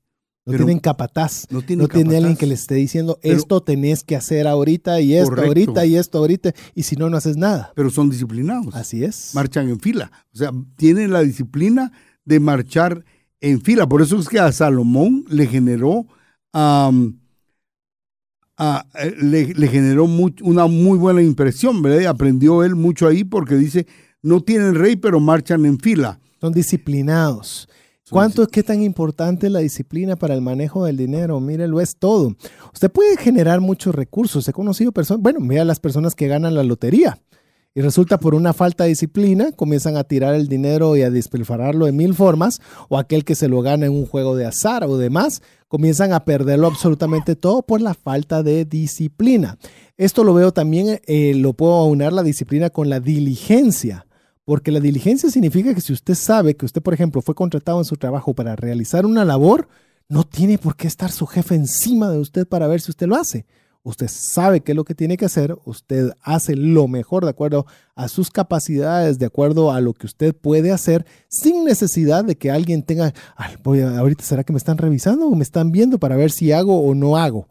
No 0.48 0.52
pero- 0.52 0.66
tienen 0.66 0.80
capataz. 0.80 1.48
no 1.50 1.60
No 1.60 1.66
tienen 1.66 1.88
tiene 1.88 2.10
alguien 2.18 2.24
capataz. 2.34 2.40
que 2.40 2.46
le 2.46 2.54
esté 2.54 2.76
diciendo 2.76 3.18
Pero- 3.22 3.36
esto 3.36 3.64
tenés 3.64 4.04
que 4.04 4.16
hacer 4.16 4.46
ahorita 4.48 5.02
y 5.02 5.16
esto 5.16 5.30
Correcto. 5.30 5.48
ahorita 5.48 5.86
y 5.88 5.96
esto 5.96 6.18
ahorita. 6.20 6.54
Y 6.76 6.84
si 6.84 6.96
no, 6.96 7.10
no 7.10 7.18
haces 7.18 7.36
nada. 7.36 7.72
Pero 7.76 7.90
son 7.90 8.10
disciplinados. 8.12 8.76
Así 8.76 9.04
es. 9.04 9.32
marchan 9.34 9.68
en 9.70 9.80
fila. 9.80 10.12
O 10.34 10.38
sea, 10.38 10.52
tienen 10.76 11.12
la 11.12 11.22
disciplina 11.24 11.92
de 12.26 12.40
marchar 12.40 13.04
en 13.42 13.60
fila. 13.62 13.88
Por 13.90 14.04
eso 14.04 14.20
es 14.20 14.30
que 14.30 14.40
a 14.40 14.52
Salomón 14.52 15.26
le 15.30 15.48
generó, 15.48 16.06
am, 16.54 17.20
a- 18.58 18.86
eh, 19.02 19.16
le, 19.22 19.54
le 19.54 19.68
generó 19.68 20.06
much- 20.08 20.42
una 20.44 20.68
muy 20.68 20.98
buena 20.98 21.22
impresión, 21.24 21.82
¿verdad? 21.82 22.02
Y 22.02 22.06
aprendió 22.06 22.64
él 22.64 22.76
mucho 22.76 23.08
ahí 23.08 23.24
porque 23.24 23.56
dice, 23.56 23.86
no 24.26 24.42
tienen 24.42 24.74
rey, 24.74 24.96
pero 24.96 25.20
marchan 25.20 25.66
en 25.66 25.80
fila. 25.80 26.20
Son 26.42 26.52
disciplinados. 26.52 27.70
¿Cuánto, 28.10 28.48
qué 28.48 28.64
tan 28.64 28.82
importante 28.82 29.48
es 29.48 29.52
la 29.52 29.60
disciplina 29.60 30.16
para 30.16 30.34
el 30.34 30.42
manejo 30.42 30.86
del 30.86 30.98
dinero? 30.98 31.40
Mire, 31.40 31.68
lo 31.68 31.80
es 31.80 31.96
todo. 31.96 32.36
Usted 32.74 32.92
puede 32.92 33.18
generar 33.18 33.62
muchos 33.62 33.94
recursos. 33.94 34.48
He 34.48 34.54
conocido 34.54 34.92
personas, 34.92 35.22
bueno, 35.22 35.40
mira 35.40 35.64
las 35.64 35.80
personas 35.80 36.16
que 36.16 36.28
ganan 36.28 36.56
la 36.56 36.64
lotería. 36.64 37.20
Y 37.76 37.82
resulta 37.82 38.20
por 38.20 38.34
una 38.34 38.54
falta 38.54 38.86
de 38.86 38.92
disciplina, 38.92 39.52
comienzan 39.52 39.98
a 39.98 40.06
tirar 40.06 40.34
el 40.34 40.48
dinero 40.48 40.96
y 40.96 41.02
a 41.02 41.12
despilfarrarlo 41.12 41.86
de 41.86 41.92
mil 41.92 42.16
formas, 42.16 42.62
o 42.90 42.98
aquel 42.98 43.26
que 43.26 43.36
se 43.36 43.48
lo 43.48 43.62
gana 43.62 43.86
en 43.86 43.92
un 43.92 44.06
juego 44.06 44.36
de 44.36 44.46
azar 44.46 44.86
o 44.86 44.98
demás, 44.98 45.42
comienzan 45.68 46.14
a 46.14 46.26
perderlo 46.26 46.68
absolutamente 46.68 47.36
todo 47.36 47.64
por 47.64 47.82
la 47.82 47.94
falta 47.94 48.44
de 48.44 48.66
disciplina. 48.66 49.58
Esto 49.98 50.24
lo 50.24 50.34
veo 50.34 50.52
también, 50.52 51.00
eh, 51.06 51.34
lo 51.36 51.54
puedo 51.54 51.74
aunar 51.74 52.14
la 52.14 52.24
disciplina 52.24 52.70
con 52.70 52.90
la 52.90 53.00
diligencia. 53.00 54.06
Porque 54.46 54.72
la 54.72 54.80
diligencia 54.80 55.30
significa 55.30 55.74
que 55.74 55.82
si 55.82 55.92
usted 55.92 56.14
sabe 56.14 56.56
que 56.56 56.66
usted, 56.66 56.82
por 56.82 56.94
ejemplo, 56.94 57.22
fue 57.22 57.36
contratado 57.36 57.80
en 57.80 57.86
su 57.86 57.98
trabajo 57.98 58.34
para 58.34 58.56
realizar 58.56 59.06
una 59.06 59.26
labor, 59.26 59.68
no 60.08 60.24
tiene 60.24 60.60
por 60.60 60.76
qué 60.76 60.88
estar 60.88 61.12
su 61.12 61.26
jefe 61.26 61.56
encima 61.56 62.10
de 62.12 62.20
usted 62.20 62.48
para 62.48 62.68
ver 62.68 62.80
si 62.80 62.92
usted 62.92 63.08
lo 63.08 63.16
hace. 63.16 63.46
Usted 63.82 64.08
sabe 64.08 64.62
qué 64.62 64.72
es 64.72 64.76
lo 64.76 64.84
que 64.84 64.96
tiene 64.96 65.16
que 65.16 65.26
hacer, 65.26 65.56
usted 65.64 66.12
hace 66.22 66.56
lo 66.56 66.88
mejor 66.88 67.24
de 67.24 67.30
acuerdo 67.30 67.68
a 67.96 68.08
sus 68.08 68.32
capacidades, 68.32 69.20
de 69.20 69.28
acuerdo 69.28 69.72
a 69.72 69.80
lo 69.80 69.94
que 69.94 70.08
usted 70.08 70.36
puede 70.36 70.72
hacer, 70.72 71.06
sin 71.28 71.64
necesidad 71.64 72.26
de 72.26 72.36
que 72.36 72.50
alguien 72.50 72.82
tenga, 72.82 73.14
voy 73.64 73.82
ahorita 73.82 74.24
será 74.24 74.44
que 74.44 74.54
me 74.54 74.58
están 74.58 74.80
revisando 74.80 75.28
o 75.28 75.36
me 75.36 75.44
están 75.44 75.72
viendo 75.72 76.00
para 76.00 76.16
ver 76.16 76.32
si 76.32 76.52
hago 76.52 76.82
o 76.82 76.96
no 76.96 77.16
hago. 77.16 77.48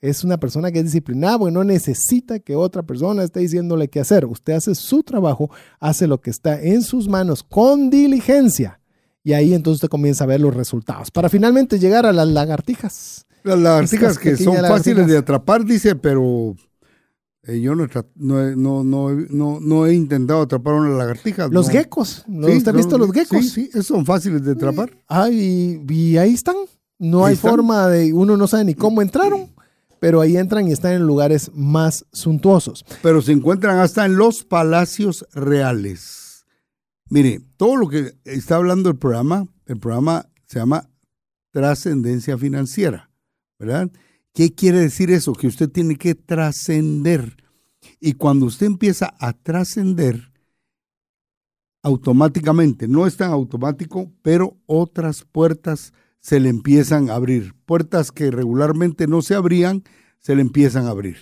Es 0.00 0.24
una 0.24 0.38
persona 0.38 0.72
que 0.72 0.78
es 0.78 0.86
disciplinada 0.86 1.38
porque 1.38 1.52
no 1.52 1.64
necesita 1.64 2.38
que 2.38 2.56
otra 2.56 2.82
persona 2.82 3.22
esté 3.22 3.40
diciéndole 3.40 3.88
qué 3.88 4.00
hacer. 4.00 4.24
Usted 4.24 4.54
hace 4.54 4.74
su 4.74 5.02
trabajo, 5.02 5.50
hace 5.78 6.06
lo 6.06 6.20
que 6.20 6.30
está 6.30 6.60
en 6.60 6.82
sus 6.82 7.08
manos 7.08 7.42
con 7.42 7.90
diligencia. 7.90 8.80
Y 9.22 9.34
ahí 9.34 9.52
entonces 9.52 9.76
usted 9.76 9.88
comienza 9.88 10.24
a 10.24 10.26
ver 10.26 10.40
los 10.40 10.54
resultados. 10.54 11.10
Para 11.10 11.28
finalmente 11.28 11.78
llegar 11.78 12.06
a 12.06 12.12
las 12.12 12.28
lagartijas. 12.28 13.26
Las 13.42 13.58
lagartijas 13.58 14.18
que 14.18 14.36
son 14.36 14.56
fáciles 14.56 15.06
de 15.06 15.18
atrapar, 15.18 15.64
dice, 15.64 15.94
pero 15.96 16.54
eh, 17.42 17.60
yo 17.60 17.74
no, 17.74 17.86
no, 18.16 18.54
no, 18.54 19.60
no, 19.60 19.86
he 19.86 19.94
intentado 19.94 20.42
atrapar 20.42 20.74
una 20.74 20.90
lagartija. 20.90 21.48
Los 21.48 21.70
geckos, 21.70 22.24
¿no 22.28 22.46
¿usted 22.46 22.68
ha 22.68 22.76
visto 22.76 22.98
los 22.98 23.12
geckos? 23.12 23.48
Sí, 23.48 23.70
sí, 23.72 23.82
son 23.82 24.04
fáciles 24.04 24.44
de 24.44 24.52
atrapar. 24.52 24.90
Ay, 25.08 25.82
y, 25.88 26.16
ahí 26.18 26.34
están. 26.34 26.56
No 26.98 27.24
hay 27.24 27.36
forma 27.36 27.88
de, 27.88 28.12
uno 28.12 28.36
no 28.36 28.46
sabe 28.46 28.64
ni 28.64 28.74
cómo 28.74 29.00
entraron, 29.00 29.48
pero 30.00 30.20
ahí 30.20 30.36
entran 30.36 30.66
y 30.66 30.72
están 30.72 30.94
en 30.94 31.06
lugares 31.06 31.50
más 31.54 32.06
suntuosos. 32.12 32.84
Pero 33.02 33.22
se 33.22 33.32
encuentran 33.32 33.78
hasta 33.78 34.06
en 34.06 34.16
los 34.16 34.44
palacios 34.44 35.26
reales. 35.32 36.46
Mire, 37.08 37.40
todo 37.56 37.76
lo 37.76 37.88
que 37.88 38.14
está 38.24 38.56
hablando 38.56 38.90
el 38.90 38.96
programa, 38.96 39.46
el 39.66 39.78
programa 39.78 40.26
se 40.46 40.58
llama 40.58 40.88
Trascendencia 41.52 42.36
Financiera. 42.38 43.10
¿verdad? 43.60 43.90
¿Qué 44.32 44.54
quiere 44.54 44.78
decir 44.78 45.10
eso? 45.10 45.34
Que 45.34 45.46
usted 45.46 45.68
tiene 45.68 45.96
que 45.96 46.14
trascender. 46.14 47.36
Y 48.00 48.14
cuando 48.14 48.46
usted 48.46 48.66
empieza 48.66 49.14
a 49.18 49.34
trascender, 49.34 50.32
automáticamente, 51.82 52.88
no 52.88 53.06
es 53.06 53.16
tan 53.16 53.30
automático, 53.30 54.10
pero 54.22 54.56
otras 54.66 55.24
puertas 55.24 55.92
se 56.20 56.40
le 56.40 56.48
empiezan 56.48 57.10
a 57.10 57.14
abrir. 57.14 57.54
Puertas 57.66 58.12
que 58.12 58.30
regularmente 58.30 59.06
no 59.06 59.22
se 59.22 59.34
abrían, 59.34 59.82
se 60.18 60.34
le 60.34 60.42
empiezan 60.42 60.86
a 60.86 60.90
abrir, 60.90 61.16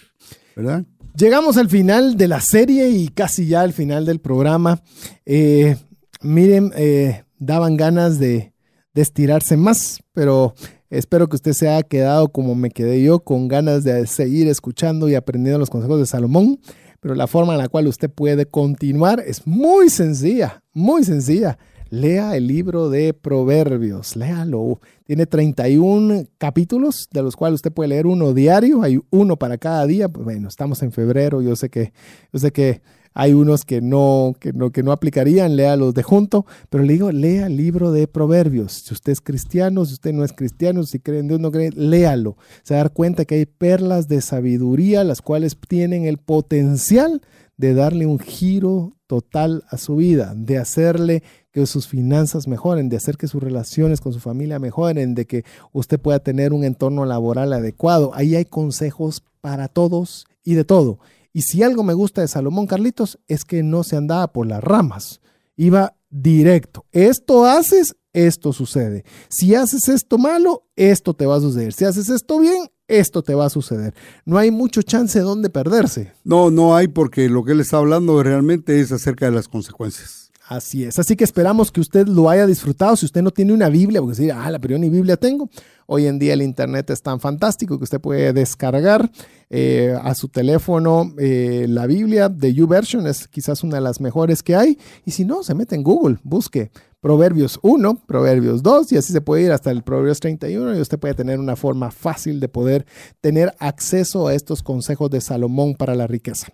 ¿verdad? 0.57 0.85
Llegamos 1.17 1.57
al 1.57 1.69
final 1.69 2.17
de 2.17 2.29
la 2.29 2.41
serie 2.41 2.91
y 2.91 3.09
casi 3.09 3.47
ya 3.47 3.63
al 3.63 3.73
final 3.73 4.07
del 4.07 4.21
programa. 4.21 4.83
Eh, 5.27 5.77
miren, 6.23 6.73
eh, 6.77 7.25
daban 7.39 7.77
ganas 7.77 8.19
de, 8.19 8.53
de 8.95 9.03
estirarse 9.03 9.57
más, 9.57 10.01
pero 10.13 10.55
Espero 10.91 11.29
que 11.29 11.37
usted 11.37 11.53
se 11.53 11.69
haya 11.69 11.83
quedado 11.83 12.29
como 12.29 12.55
me 12.55 12.71
quedé 12.71 13.03
yo, 13.03 13.19
con 13.19 13.47
ganas 13.47 13.85
de 13.85 14.07
seguir 14.07 14.49
escuchando 14.49 15.09
y 15.09 15.15
aprendiendo 15.15 15.59
los 15.59 15.69
consejos 15.69 16.01
de 16.01 16.07
Salomón. 16.07 16.61
Pero 17.01 17.15
la 17.15 17.27
forma 17.27 17.53
en 17.53 17.59
la 17.59 17.69
cual 17.69 17.87
usted 17.87 18.11
puede 18.11 18.47
continuar 18.47 19.21
es 19.21 19.47
muy 19.47 19.91
sencilla, 19.91 20.63
muy 20.73 21.05
sencilla. 21.05 21.59
Lea 21.91 22.37
el 22.37 22.47
libro 22.47 22.91
de 22.91 23.15
Proverbios, 23.15 24.15
léalo. 24.15 24.79
Tiene 25.05 25.25
31 25.25 26.25
capítulos, 26.37 27.09
de 27.11 27.23
los 27.23 27.35
cuales 27.35 27.57
usted 27.57 27.73
puede 27.73 27.89
leer 27.89 28.07
uno 28.07 28.35
diario, 28.35 28.83
hay 28.83 29.01
uno 29.09 29.37
para 29.37 29.57
cada 29.57 29.87
día. 29.87 30.07
Bueno, 30.07 30.49
estamos 30.49 30.83
en 30.83 30.93
febrero, 30.93 31.41
yo 31.41 31.57
sé 31.57 31.71
que, 31.71 31.95
yo 32.31 32.39
sé 32.41 32.53
que 32.53 32.83
hay 33.15 33.33
unos 33.33 33.65
que 33.65 33.81
no, 33.81 34.35
que 34.39 34.53
no, 34.53 34.71
que 34.71 34.83
no 34.83 34.93
aplicarían, 34.93 35.57
léalos 35.57 35.95
de 35.95 36.03
junto, 36.03 36.45
pero 36.69 36.85
le 36.85 36.93
digo, 36.93 37.11
lea 37.11 37.47
el 37.47 37.57
libro 37.57 37.91
de 37.91 38.07
Proverbios. 38.07 38.73
Si 38.73 38.93
usted 38.93 39.13
es 39.13 39.23
cristiano, 39.23 39.87
si 39.87 39.95
usted 39.95 40.13
no 40.13 40.25
es 40.25 40.35
cristiano, 40.35 40.83
si 40.85 41.01
cree 41.01 41.21
en 41.21 41.29
Dios, 41.29 41.41
no 41.41 41.51
cree, 41.51 41.71
léalo. 41.71 42.37
Se 42.65 42.75
va 42.75 42.87
cuenta 42.91 43.25
que 43.25 43.37
hay 43.37 43.47
perlas 43.47 44.09
de 44.09 44.21
sabiduría, 44.21 45.05
las 45.05 45.23
cuales 45.23 45.57
tienen 45.67 46.05
el 46.05 46.19
potencial 46.19 47.23
de 47.59 47.75
darle 47.75 48.07
un 48.07 48.19
giro 48.19 48.97
total 49.07 49.65
a 49.69 49.77
su 49.77 49.97
vida, 49.97 50.33
de 50.35 50.59
hacerle 50.59 51.23
que 51.51 51.67
sus 51.67 51.89
finanzas 51.89 52.47
mejoren, 52.47 52.89
de 52.89 52.97
hacer 52.97 53.17
que 53.17 53.27
sus 53.27 53.43
relaciones 53.43 54.01
con 54.01 54.13
su 54.13 54.21
familia 54.21 54.59
mejoren, 54.59 55.15
de 55.15 55.27
que 55.27 55.45
usted 55.73 56.01
pueda 56.01 56.21
tener 56.21 56.53
un 56.53 56.65
entorno 56.65 57.05
laboral 57.05 57.53
adecuado. 57.53 58.13
Ahí 58.15 58.37
hay 58.37 58.45
consejos 58.45 59.25
para 59.41 59.69
todos 59.69 60.27
y 60.45 60.55
de 60.55 60.65
todo. 60.65 61.01
Y 61.33 61.43
si 61.43 61.63
algo 61.63 61.83
me 61.83 61.95
gusta 61.95 62.21
de 62.21 62.29
Salomón 62.29 62.67
Carlitos 62.67 63.19
es 63.27 63.45
que 63.45 63.63
no 63.63 63.83
se 63.83 63.97
andaba 63.97 64.33
por 64.33 64.47
las 64.47 64.63
ramas, 64.63 65.21
iba 65.57 65.97
directo. 66.11 66.87
Esto 66.93 67.45
haces, 67.45 67.97
esto 68.13 68.53
sucede. 68.53 69.05
Si 69.29 69.55
haces 69.55 69.89
esto 69.89 70.17
malo, 70.17 70.65
esto 70.77 71.15
te 71.15 71.27
va 71.27 71.37
a 71.37 71.41
suceder. 71.41 71.73
Si 71.73 71.85
haces 71.85 72.09
esto 72.09 72.39
bien, 72.39 72.71
esto 72.89 73.23
te 73.23 73.35
va 73.35 73.47
a 73.47 73.51
suceder. 73.51 73.95
No 74.25 74.39
hay 74.39 74.51
mucho 74.51 74.83
chance 74.83 75.19
de 75.19 75.25
dónde 75.25 75.51
perderse. 75.51 76.13
No, 76.25 76.51
no 76.51 76.75
hay 76.75 76.89
porque 76.89 77.29
lo 77.29 77.45
que 77.45 77.53
él 77.53 77.61
está 77.61 77.77
hablando 77.77 78.23
realmente 78.23 78.81
es 78.81 78.91
acerca 78.91 79.27
de 79.27 79.33
las 79.33 79.47
consecuencias. 79.47 80.28
Así 80.49 80.83
es. 80.83 80.99
Así 80.99 81.15
que 81.15 81.25
esperamos 81.25 81.71
que 81.71 81.79
usted 81.79 82.07
lo 82.07 82.31
haya 82.31 82.47
disfrutado. 82.47 82.97
Si 82.97 83.05
usted 83.05 83.21
no 83.21 83.31
tiene 83.31 83.53
una 83.53 83.69
Biblia, 83.69 84.01
porque 84.01 84.17
decir, 84.17 84.33
ah, 84.33 84.51
la 84.51 84.59
pero 84.59 84.73
yo 84.73 84.79
ni 84.79 84.89
Biblia 84.89 85.19
tengo. 85.19 85.51
Hoy 85.85 86.07
en 86.07 86.19
día 86.19 86.33
el 86.33 86.41
Internet 86.41 86.89
es 86.89 87.03
tan 87.03 87.21
fantástico 87.21 87.77
que 87.77 87.85
usted 87.85 88.01
puede 88.01 88.33
descargar 88.33 89.11
eh, 89.51 89.95
a 90.03 90.15
su 90.15 90.29
teléfono 90.29 91.13
eh, 91.19 91.67
la 91.69 91.87
Biblia 91.87 92.31
de 92.31 92.55
YouVersion. 92.55 93.07
Es 93.07 93.29
quizás 93.29 93.63
una 93.63 93.75
de 93.77 93.83
las 93.83 94.01
mejores 94.01 94.43
que 94.43 94.57
hay. 94.57 94.79
Y 95.05 95.11
si 95.11 95.27
no, 95.27 95.43
se 95.43 95.55
mete 95.55 95.75
en 95.75 95.83
Google, 95.83 96.17
busque 96.23 96.71
Proverbios 97.01 97.61
1, 97.63 98.07
Proverbios 98.07 98.63
2 98.63 98.93
y 98.93 98.97
así 98.97 99.13
se 99.13 99.21
puede 99.21 99.43
ir 99.43 99.53
hasta 99.53 99.71
el 99.71 99.83
Proverbios 99.83 100.19
31 100.19 100.79
y 100.79 100.81
usted 100.81 100.99
puede 100.99 101.13
tener 101.13 101.39
una 101.41 101.57
forma 101.57 101.91
fácil 101.91 102.41
de 102.41 102.49
poder 102.49 102.87
tener 103.21 103.55
acceso 103.59 104.29
a 104.29 104.35
estos 104.35 104.63
consejos 104.63 105.11
de 105.11 105.21
Salomón 105.21 105.75
para 105.75 105.95
la 105.95 106.07
riqueza. 106.07 106.49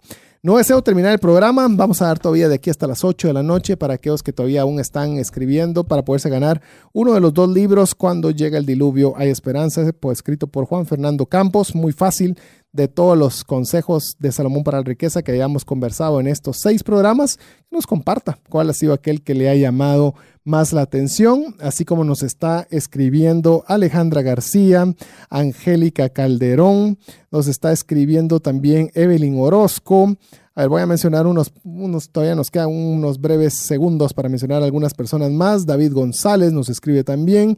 No 0.45 0.59
deseo 0.59 0.83
terminar 0.83 1.13
el 1.13 1.19
programa. 1.19 1.67
Vamos 1.71 2.03
a 2.03 2.09
dar 2.09 2.19
todavía 2.19 2.51
de 2.51 2.57
aquí 2.57 2.69
hasta 2.69 2.87
las 2.87 3.03
8 3.03 3.29
de 3.29 3.33
la 3.33 3.43
noche 3.43 3.79
para 3.79 3.95
aquellos 3.95 4.23
que 4.23 4.35
todavía 4.35 4.61
aún 4.61 4.79
están 4.79 5.17
escribiendo 5.17 5.85
para 5.85 6.05
poderse 6.05 6.29
ganar 6.29 6.61
uno 6.93 7.15
de 7.15 7.21
los 7.21 7.33
dos 7.33 7.49
libros, 7.49 7.95
Cuando 7.95 8.31
llega 8.31 8.59
el 8.59 8.67
diluvio 8.67 9.15
hay 9.17 9.31
esperanza, 9.31 9.91
pues, 9.99 10.19
escrito 10.19 10.47
por 10.47 10.67
Juan 10.67 10.85
Fernando 10.85 11.25
Campos. 11.25 11.75
Muy 11.75 11.93
fácil 11.93 12.37
de 12.73 12.89
todos 12.89 13.17
los 13.17 13.43
consejos 13.43 14.17
de 14.19 14.33
Salomón 14.33 14.65
para 14.65 14.81
la 14.81 14.85
riqueza 14.85 15.23
que 15.23 15.33
hayamos 15.33 15.65
conversado 15.65 16.21
en 16.21 16.27
estos 16.27 16.59
seis 16.61 16.83
programas, 16.83 17.39
nos 17.71 17.87
comparta 17.87 18.39
cuál 18.51 18.69
ha 18.69 18.75
sido 18.75 18.93
aquel 18.93 19.23
que 19.23 19.33
le 19.33 19.49
ha 19.49 19.55
llamado 19.55 20.15
más 20.45 20.73
la 20.73 20.83
atención, 20.83 21.57
así 21.59 21.85
como 21.85 22.05
nos 22.05 22.23
está 22.23 22.67
escribiendo 22.71 23.65
Alejandra 23.67 24.23
García, 24.23 24.95
Angélica 25.31 26.11
Calderón, 26.11 26.99
nos 27.31 27.49
está 27.49 27.73
escribiendo 27.73 28.41
también 28.41 28.91
Evelyn 28.95 29.39
Orozco. 29.39 30.17
A 30.55 30.61
ver, 30.61 30.69
voy 30.69 30.83
a 30.83 30.87
mencionar 30.87 31.27
unos, 31.27 31.53
unos, 31.65 32.11
todavía 32.11 32.35
nos 32.35 32.51
quedan 32.51 32.69
unos 32.69 33.21
breves 33.21 33.55
segundos 33.55 34.13
para 34.13 34.29
mencionar 34.29 34.63
algunas 34.63 34.95
personas 34.95 35.31
más. 35.33 35.67
David 35.67 35.93
González 35.93 36.53
nos 36.53 36.69
escribe 36.69 37.03
también. 37.03 37.57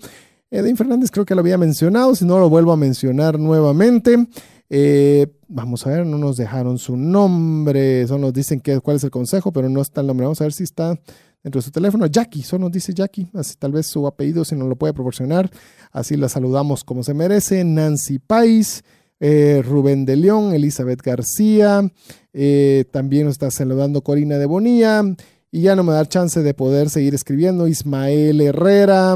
Edwin 0.51 0.77
Fernández 0.77 1.11
creo 1.11 1.27
que 1.27 1.35
lo 1.35 1.41
había 1.41 1.59
mencionado, 1.59 2.15
si 2.15 2.25
no 2.25 2.39
lo 2.39 2.49
vuelvo 2.49 2.73
a 2.73 2.77
mencionar 2.77 3.39
nuevamente. 3.39 4.29
Eh, 4.71 5.27
vamos 5.49 5.87
a 5.87 5.91
ver, 5.91 6.07
no 6.07 6.19
nos 6.19 6.37
dejaron 6.37 6.79
su 6.79 6.97
nombre, 6.97 8.07
solo 8.07 8.21
nos 8.21 8.33
dicen 8.33 8.61
que, 8.61 8.81
cuál 8.81 8.97
es 8.97 9.05
el 9.05 9.11
consejo, 9.11 9.53
pero 9.53 9.69
no 9.69 9.81
está 9.81 10.01
el 10.01 10.07
nombre. 10.07 10.25
Vamos 10.25 10.41
a 10.41 10.45
ver 10.45 10.53
si 10.53 10.65
está 10.65 10.99
dentro 11.47 11.61
de 11.61 11.65
su 11.65 11.71
teléfono. 11.71 12.07
Jackie, 12.07 12.43
solo 12.43 12.65
nos 12.65 12.73
dice 12.73 12.93
Jackie, 12.93 13.29
así, 13.33 13.55
tal 13.57 13.71
vez 13.71 13.87
su 13.87 14.05
apellido 14.05 14.45
si 14.45 14.57
nos 14.57 14.69
lo 14.69 14.75
puede 14.75 14.93
proporcionar. 14.93 15.49
Así 15.93 16.17
la 16.17 16.29
saludamos 16.29 16.83
como 16.83 17.05
se 17.05 17.15
merece. 17.15 17.63
Nancy 17.63 18.19
Pais, 18.19 18.83
eh, 19.21 19.63
Rubén 19.65 20.05
de 20.05 20.17
León, 20.17 20.53
Elizabeth 20.53 21.01
García, 21.03 21.89
eh, 22.33 22.85
también 22.91 23.27
nos 23.27 23.35
está 23.35 23.53
saludando 23.53 24.03
Corina 24.03 24.39
de 24.39 24.47
Bonilla. 24.47 25.05
Y 25.53 25.61
ya 25.61 25.77
no 25.77 25.85
me 25.85 25.93
da 25.93 26.05
chance 26.05 26.43
de 26.43 26.53
poder 26.53 26.91
seguir 26.91 27.15
escribiendo. 27.15 27.69
Ismael 27.69 28.41
Herrera 28.41 29.15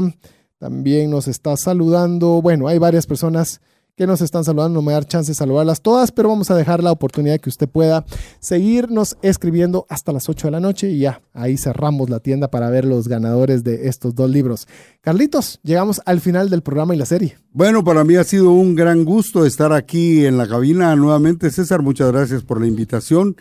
también 0.57 1.11
nos 1.11 1.27
está 1.27 1.57
saludando. 1.57 2.41
Bueno, 2.41 2.69
hay 2.69 2.77
varias 2.77 3.07
personas 3.07 3.59
que 4.01 4.07
nos 4.07 4.21
están 4.21 4.43
saludando. 4.43 4.79
No 4.79 4.81
me 4.81 4.93
da 4.93 5.03
chance 5.03 5.29
de 5.29 5.35
saludarlas 5.35 5.83
todas, 5.83 6.11
pero 6.11 6.27
vamos 6.27 6.49
a 6.49 6.55
dejar 6.55 6.81
la 6.81 6.91
oportunidad 6.91 7.39
que 7.39 7.49
usted 7.49 7.69
pueda 7.69 8.03
seguirnos 8.39 9.15
escribiendo 9.21 9.85
hasta 9.89 10.11
las 10.11 10.27
8 10.27 10.47
de 10.47 10.51
la 10.51 10.59
noche 10.59 10.89
y 10.89 10.97
ya 10.97 11.21
ahí 11.33 11.55
cerramos 11.55 12.09
la 12.09 12.19
tienda 12.19 12.49
para 12.49 12.71
ver 12.71 12.83
los 12.83 13.07
ganadores 13.07 13.63
de 13.63 13.89
estos 13.89 14.15
dos 14.15 14.27
libros. 14.27 14.67
Carlitos, 15.01 15.59
llegamos 15.61 16.01
al 16.07 16.19
final 16.19 16.49
del 16.49 16.63
programa 16.63 16.95
y 16.95 16.97
la 16.97 17.05
serie. 17.05 17.37
Bueno, 17.51 17.83
para 17.83 18.03
mí 18.03 18.15
ha 18.15 18.23
sido 18.23 18.49
un 18.49 18.73
gran 18.73 19.05
gusto 19.05 19.45
estar 19.45 19.71
aquí 19.71 20.25
en 20.25 20.35
la 20.35 20.47
cabina 20.47 20.95
nuevamente. 20.95 21.51
César, 21.51 21.83
muchas 21.83 22.11
gracias 22.11 22.41
por 22.41 22.59
la 22.59 22.65
invitación 22.65 23.35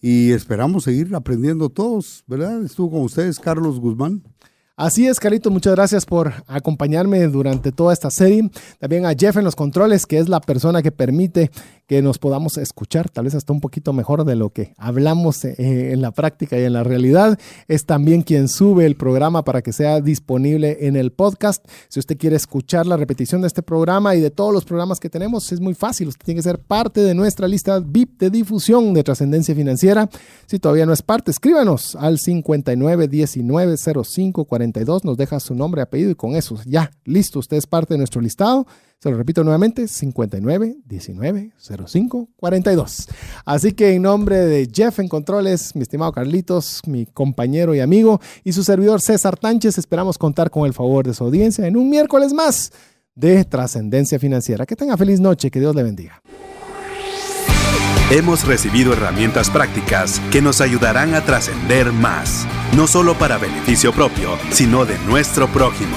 y 0.00 0.32
esperamos 0.32 0.84
seguir 0.84 1.14
aprendiendo 1.14 1.68
todos, 1.68 2.24
¿verdad? 2.26 2.64
Estuvo 2.64 2.92
con 2.92 3.02
ustedes 3.02 3.38
Carlos 3.38 3.80
Guzmán. 3.80 4.22
Así 4.78 5.06
es, 5.06 5.20
Carito, 5.20 5.50
muchas 5.50 5.74
gracias 5.74 6.04
por 6.04 6.34
acompañarme 6.46 7.26
durante 7.28 7.72
toda 7.72 7.94
esta 7.94 8.10
serie. 8.10 8.50
También 8.78 9.06
a 9.06 9.14
Jeff 9.14 9.38
en 9.38 9.44
los 9.44 9.56
controles, 9.56 10.04
que 10.04 10.18
es 10.18 10.28
la 10.28 10.38
persona 10.38 10.82
que 10.82 10.92
permite 10.92 11.50
que 11.86 12.02
nos 12.02 12.18
podamos 12.18 12.58
escuchar, 12.58 13.08
tal 13.08 13.24
vez 13.24 13.34
hasta 13.34 13.52
un 13.52 13.60
poquito 13.60 13.92
mejor 13.92 14.24
de 14.24 14.34
lo 14.34 14.50
que 14.50 14.74
hablamos 14.76 15.44
eh, 15.44 15.92
en 15.92 16.02
la 16.02 16.10
práctica 16.10 16.58
y 16.58 16.64
en 16.64 16.72
la 16.72 16.82
realidad. 16.82 17.38
Es 17.68 17.86
también 17.86 18.22
quien 18.22 18.48
sube 18.48 18.86
el 18.86 18.96
programa 18.96 19.44
para 19.44 19.62
que 19.62 19.72
sea 19.72 20.00
disponible 20.00 20.86
en 20.86 20.96
el 20.96 21.12
podcast. 21.12 21.64
Si 21.88 22.00
usted 22.00 22.18
quiere 22.18 22.34
escuchar 22.36 22.86
la 22.86 22.96
repetición 22.96 23.40
de 23.40 23.46
este 23.46 23.62
programa 23.62 24.16
y 24.16 24.20
de 24.20 24.30
todos 24.30 24.52
los 24.52 24.64
programas 24.64 24.98
que 24.98 25.10
tenemos, 25.10 25.52
es 25.52 25.60
muy 25.60 25.74
fácil. 25.74 26.08
Usted 26.08 26.24
tiene 26.24 26.38
que 26.38 26.42
ser 26.42 26.58
parte 26.58 27.02
de 27.02 27.14
nuestra 27.14 27.46
lista 27.46 27.78
VIP 27.78 28.18
de 28.18 28.30
difusión 28.30 28.92
de 28.92 29.04
trascendencia 29.04 29.54
financiera. 29.54 30.10
Si 30.46 30.58
todavía 30.58 30.86
no 30.86 30.92
es 30.92 31.02
parte, 31.02 31.30
escríbanos 31.30 31.94
al 31.94 32.18
59190542. 32.18 35.04
Nos 35.04 35.16
deja 35.16 35.38
su 35.38 35.54
nombre, 35.54 35.82
apellido 35.82 36.10
y 36.10 36.16
con 36.16 36.34
eso 36.34 36.58
ya, 36.66 36.90
listo, 37.04 37.38
usted 37.38 37.56
es 37.56 37.66
parte 37.66 37.94
de 37.94 37.98
nuestro 37.98 38.20
listado. 38.20 38.66
Se 38.98 39.10
lo 39.10 39.16
repito 39.16 39.44
nuevamente, 39.44 39.88
59 39.88 40.76
19 40.86 41.52
05 41.86 42.28
42. 42.36 43.08
Así 43.44 43.72
que 43.72 43.94
en 43.94 44.02
nombre 44.02 44.36
de 44.38 44.68
Jeff 44.72 44.98
en 45.00 45.08
Controles, 45.08 45.76
mi 45.76 45.82
estimado 45.82 46.12
Carlitos, 46.12 46.80
mi 46.86 47.04
compañero 47.04 47.74
y 47.74 47.80
amigo, 47.80 48.20
y 48.42 48.52
su 48.52 48.64
servidor 48.64 49.00
César 49.00 49.36
Tánchez, 49.36 49.76
esperamos 49.76 50.16
contar 50.16 50.50
con 50.50 50.66
el 50.66 50.72
favor 50.72 51.06
de 51.06 51.12
su 51.12 51.24
audiencia 51.24 51.66
en 51.66 51.76
un 51.76 51.90
miércoles 51.90 52.32
más 52.32 52.72
de 53.14 53.44
Trascendencia 53.44 54.18
Financiera. 54.18 54.64
Que 54.64 54.76
tenga 54.76 54.96
feliz 54.96 55.20
noche, 55.20 55.50
que 55.50 55.60
Dios 55.60 55.74
le 55.74 55.82
bendiga. 55.82 56.22
Hemos 58.10 58.46
recibido 58.46 58.92
herramientas 58.92 59.50
prácticas 59.50 60.20
que 60.30 60.40
nos 60.40 60.60
ayudarán 60.60 61.14
a 61.14 61.24
trascender 61.24 61.92
más, 61.92 62.46
no 62.76 62.86
solo 62.86 63.18
para 63.18 63.36
beneficio 63.36 63.92
propio, 63.92 64.38
sino 64.52 64.86
de 64.86 64.96
nuestro 65.00 65.48
prójimo. 65.48 65.96